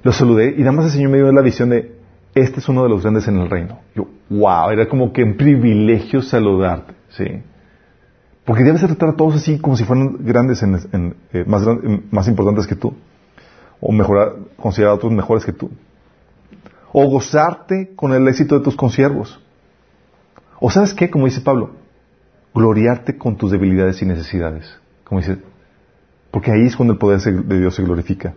lo 0.03 0.13
saludé 0.13 0.55
y 0.57 0.61
nada 0.61 0.73
más 0.73 0.87
el 0.87 0.93
Señor 0.93 1.11
me 1.11 1.19
dio 1.19 1.31
la 1.31 1.43
visión 1.43 1.69
de, 1.69 1.93
este 2.35 2.61
es 2.61 2.69
uno 2.69 2.83
de 2.83 2.89
los 2.89 3.03
grandes 3.03 3.29
en 3.29 3.39
el 3.39 3.51
reino. 3.51 3.81
Yo, 3.95 4.09
wow, 4.31 4.71
era 4.71 4.89
como 4.89 5.13
que 5.13 5.23
un 5.23 5.37
privilegio 5.37 6.23
saludarte, 6.23 6.95
¿sí? 7.11 7.43
Porque 8.45 8.65
debes 8.65 8.81
tratar 8.81 9.11
a 9.11 9.17
todos 9.17 9.37
así 9.37 9.59
como 9.59 9.77
si 9.77 9.85
fueran 9.85 10.25
grandes, 10.25 10.63
en, 10.63 11.15
eh, 11.33 11.45
más, 11.47 11.63
más 12.11 12.27
importantes 12.29 12.67
que 12.67 12.75
tú. 12.75 12.95
O 13.81 13.93
mejorar, 13.93 14.35
considerar 14.57 14.93
a 14.93 14.95
otros 14.97 15.13
mejores 15.13 15.45
que 15.45 15.53
tú. 15.53 15.71
O 16.93 17.07
gozarte 17.09 17.95
con 17.95 18.13
el 18.13 18.27
éxito 18.29 18.59
de 18.59 18.65
tus 18.65 18.77
consiervos. 18.77 19.41
O 20.59 20.71
sabes 20.71 20.93
qué, 20.95 21.11
como 21.11 21.27
dice 21.27 21.41
Pablo, 21.41 21.71
gloriarte 22.55 23.17
con 23.17 23.37
tus 23.37 23.51
debilidades 23.51 24.03
y 24.03 24.07
necesidades. 24.07 24.71
Como 25.05 25.21
dice, 25.21 25.39
porque 26.31 26.53
ahí 26.53 26.67
es 26.67 26.77
cuando 26.77 26.93
el 26.93 26.99
poder 26.99 27.21
de 27.21 27.59
Dios 27.59 27.75
se 27.75 27.83
glorifica. 27.83 28.35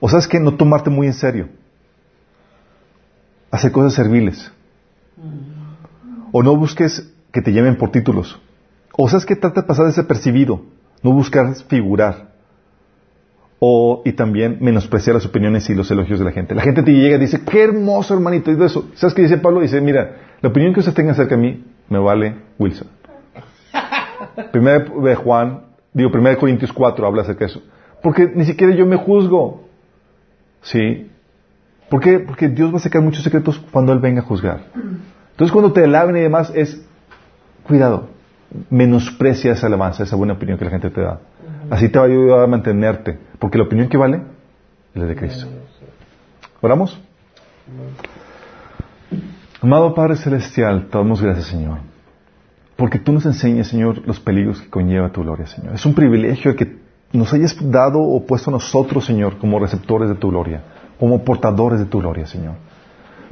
O 0.00 0.08
sabes 0.08 0.28
qué, 0.28 0.38
no 0.38 0.54
tomarte 0.54 0.90
muy 0.90 1.06
en 1.06 1.14
serio. 1.14 1.48
Hacer 3.50 3.72
cosas 3.72 3.94
serviles. 3.94 4.50
O 6.32 6.42
no 6.42 6.56
busques 6.56 7.12
que 7.32 7.42
te 7.42 7.52
llamen 7.52 7.76
por 7.76 7.90
títulos. 7.90 8.40
O 8.96 9.08
sabes 9.08 9.26
que 9.26 9.36
trata 9.36 9.62
de 9.62 9.66
pasar 9.66 9.86
desapercibido. 9.86 10.62
No 11.02 11.12
buscar 11.12 11.54
figurar. 11.68 12.34
O, 13.58 14.02
y 14.04 14.12
también 14.12 14.58
menospreciar 14.60 15.14
las 15.14 15.26
opiniones 15.26 15.68
y 15.70 15.74
los 15.74 15.90
elogios 15.90 16.18
de 16.18 16.24
la 16.24 16.32
gente. 16.32 16.54
La 16.54 16.62
gente 16.62 16.82
te 16.82 16.92
llega 16.92 17.16
y 17.16 17.20
dice, 17.20 17.42
qué 17.44 17.64
hermoso 17.64 18.14
hermanito. 18.14 18.50
Y 18.50 18.62
eso. 18.62 18.90
¿Sabes 18.94 19.14
qué 19.14 19.22
dice 19.22 19.38
Pablo? 19.38 19.60
Dice, 19.60 19.80
mira, 19.80 20.16
la 20.40 20.48
opinión 20.48 20.74
que 20.74 20.80
usted 20.80 20.94
tenga 20.94 21.12
acerca 21.12 21.36
de 21.36 21.42
mí 21.42 21.64
me 21.88 21.98
vale 21.98 22.36
Wilson. 22.58 22.88
Primera 24.52 24.84
de 24.84 25.14
Juan, 25.14 25.62
digo, 25.92 26.10
Primera 26.10 26.34
de 26.34 26.40
Corintios 26.40 26.72
4 26.72 27.06
habla 27.06 27.22
acerca 27.22 27.40
de 27.40 27.50
eso. 27.52 27.62
Porque 28.02 28.30
ni 28.34 28.44
siquiera 28.44 28.74
yo 28.74 28.86
me 28.86 28.96
juzgo. 28.96 29.66
¿Sí? 30.62 31.10
¿Por 31.88 32.00
qué? 32.00 32.18
Porque 32.18 32.48
Dios 32.48 32.72
va 32.72 32.76
a 32.76 32.80
sacar 32.80 33.02
muchos 33.02 33.22
secretos 33.22 33.58
cuando 33.70 33.92
Él 33.92 34.00
venga 34.00 34.20
a 34.20 34.24
juzgar. 34.24 34.64
Entonces 35.30 35.52
cuando 35.52 35.72
te 35.72 35.84
alaben 35.84 36.16
y 36.16 36.20
demás 36.20 36.52
es, 36.54 36.85
cuidado, 37.66 38.08
menosprecia 38.70 39.52
esa 39.52 39.66
alabanza, 39.66 40.04
esa 40.04 40.16
buena 40.16 40.34
opinión 40.34 40.58
que 40.58 40.64
la 40.64 40.70
gente 40.70 40.90
te 40.90 41.00
da. 41.00 41.20
Así 41.70 41.88
te 41.88 41.98
va 41.98 42.04
a 42.04 42.08
ayudar 42.08 42.40
a 42.40 42.46
mantenerte. 42.46 43.18
Porque 43.38 43.58
la 43.58 43.64
opinión 43.64 43.88
que 43.88 43.96
vale 43.96 44.22
es 44.94 45.00
la 45.00 45.06
de 45.06 45.16
Cristo. 45.16 45.46
¿Oramos? 46.60 46.98
Amado 49.60 49.94
Padre 49.94 50.16
Celestial, 50.16 50.86
te 50.86 50.96
damos 50.96 51.20
gracias, 51.20 51.46
Señor. 51.46 51.78
Porque 52.76 52.98
tú 52.98 53.12
nos 53.12 53.24
enseñas, 53.26 53.68
Señor, 53.68 54.06
los 54.06 54.20
peligros 54.20 54.60
que 54.60 54.68
conlleva 54.68 55.10
tu 55.10 55.22
gloria, 55.22 55.46
Señor. 55.46 55.74
Es 55.74 55.84
un 55.86 55.94
privilegio 55.94 56.54
que 56.54 56.76
nos 57.12 57.32
hayas 57.32 57.56
dado 57.70 58.00
o 58.00 58.24
puesto 58.26 58.50
a 58.50 58.52
nosotros, 58.52 59.04
Señor, 59.04 59.38
como 59.38 59.58
receptores 59.58 60.08
de 60.08 60.14
tu 60.14 60.28
gloria, 60.28 60.62
como 61.00 61.24
portadores 61.24 61.78
de 61.78 61.86
tu 61.86 62.00
gloria, 62.00 62.26
Señor. 62.26 62.54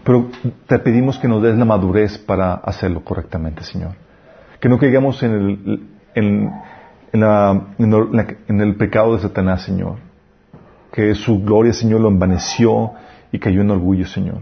Pero 0.03 0.29
te 0.67 0.79
pedimos 0.79 1.19
que 1.19 1.29
nos 1.29 1.43
des 1.43 1.57
la 1.57 1.65
madurez 1.65 2.19
para 2.19 2.55
hacerlo 2.55 3.05
correctamente, 3.05 3.63
Señor. 3.63 3.93
Que 4.65 4.71
no 4.71 4.79
caigamos 4.79 5.23
en 5.23 5.35
el, 5.35 5.81
en, 6.15 6.51
el 8.61 8.77
pecado 8.77 9.15
de 9.15 9.21
Satanás, 9.21 9.63
Señor. 9.63 9.97
Que 10.91 11.15
su 11.15 11.45
gloria, 11.45 11.75
Señor, 11.75 12.01
lo 12.01 12.09
envaneció 12.09 12.93
y 13.31 13.39
cayó 13.39 13.61
en 13.61 13.71
orgullo, 13.71 14.07
Señor. 14.07 14.39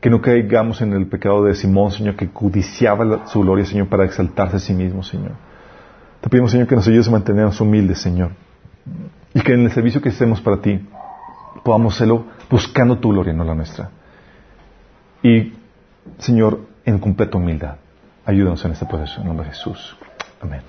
Que 0.00 0.08
no 0.08 0.22
caigamos 0.22 0.82
en 0.82 0.92
el 0.92 1.08
pecado 1.08 1.42
de 1.42 1.56
Simón, 1.56 1.90
Señor, 1.90 2.14
que 2.14 2.28
codiciaba 2.28 3.26
su 3.26 3.40
gloria, 3.40 3.64
Señor, 3.64 3.88
para 3.88 4.04
exaltarse 4.04 4.54
a 4.54 4.60
sí 4.60 4.72
mismo, 4.72 5.02
Señor. 5.02 5.32
Te 6.20 6.28
pedimos, 6.30 6.52
Señor, 6.52 6.68
que 6.68 6.76
nos 6.76 6.86
ayudes 6.86 7.08
a 7.08 7.10
mantenernos 7.10 7.60
humildes, 7.60 7.98
Señor. 7.98 8.30
Y 9.34 9.40
que 9.40 9.54
en 9.54 9.64
el 9.64 9.72
servicio 9.72 10.00
que 10.00 10.10
hacemos 10.10 10.40
para 10.40 10.58
ti 10.58 10.78
podamos 11.64 11.96
hacerlo 11.96 12.26
buscando 12.48 13.00
tu 13.00 13.08
gloria, 13.08 13.32
no 13.32 13.42
la 13.42 13.56
nuestra. 13.56 13.90
Y, 15.24 15.54
Señor, 16.18 16.60
en 16.84 17.00
completa 17.00 17.36
humildad, 17.36 17.78
ayúdanos 18.26 18.64
en 18.64 18.72
este 18.72 18.84
proceso. 18.84 19.20
En 19.20 19.28
nombre 19.28 19.46
de 19.46 19.52
Jesús. 19.52 19.96
Amén. 20.40 20.60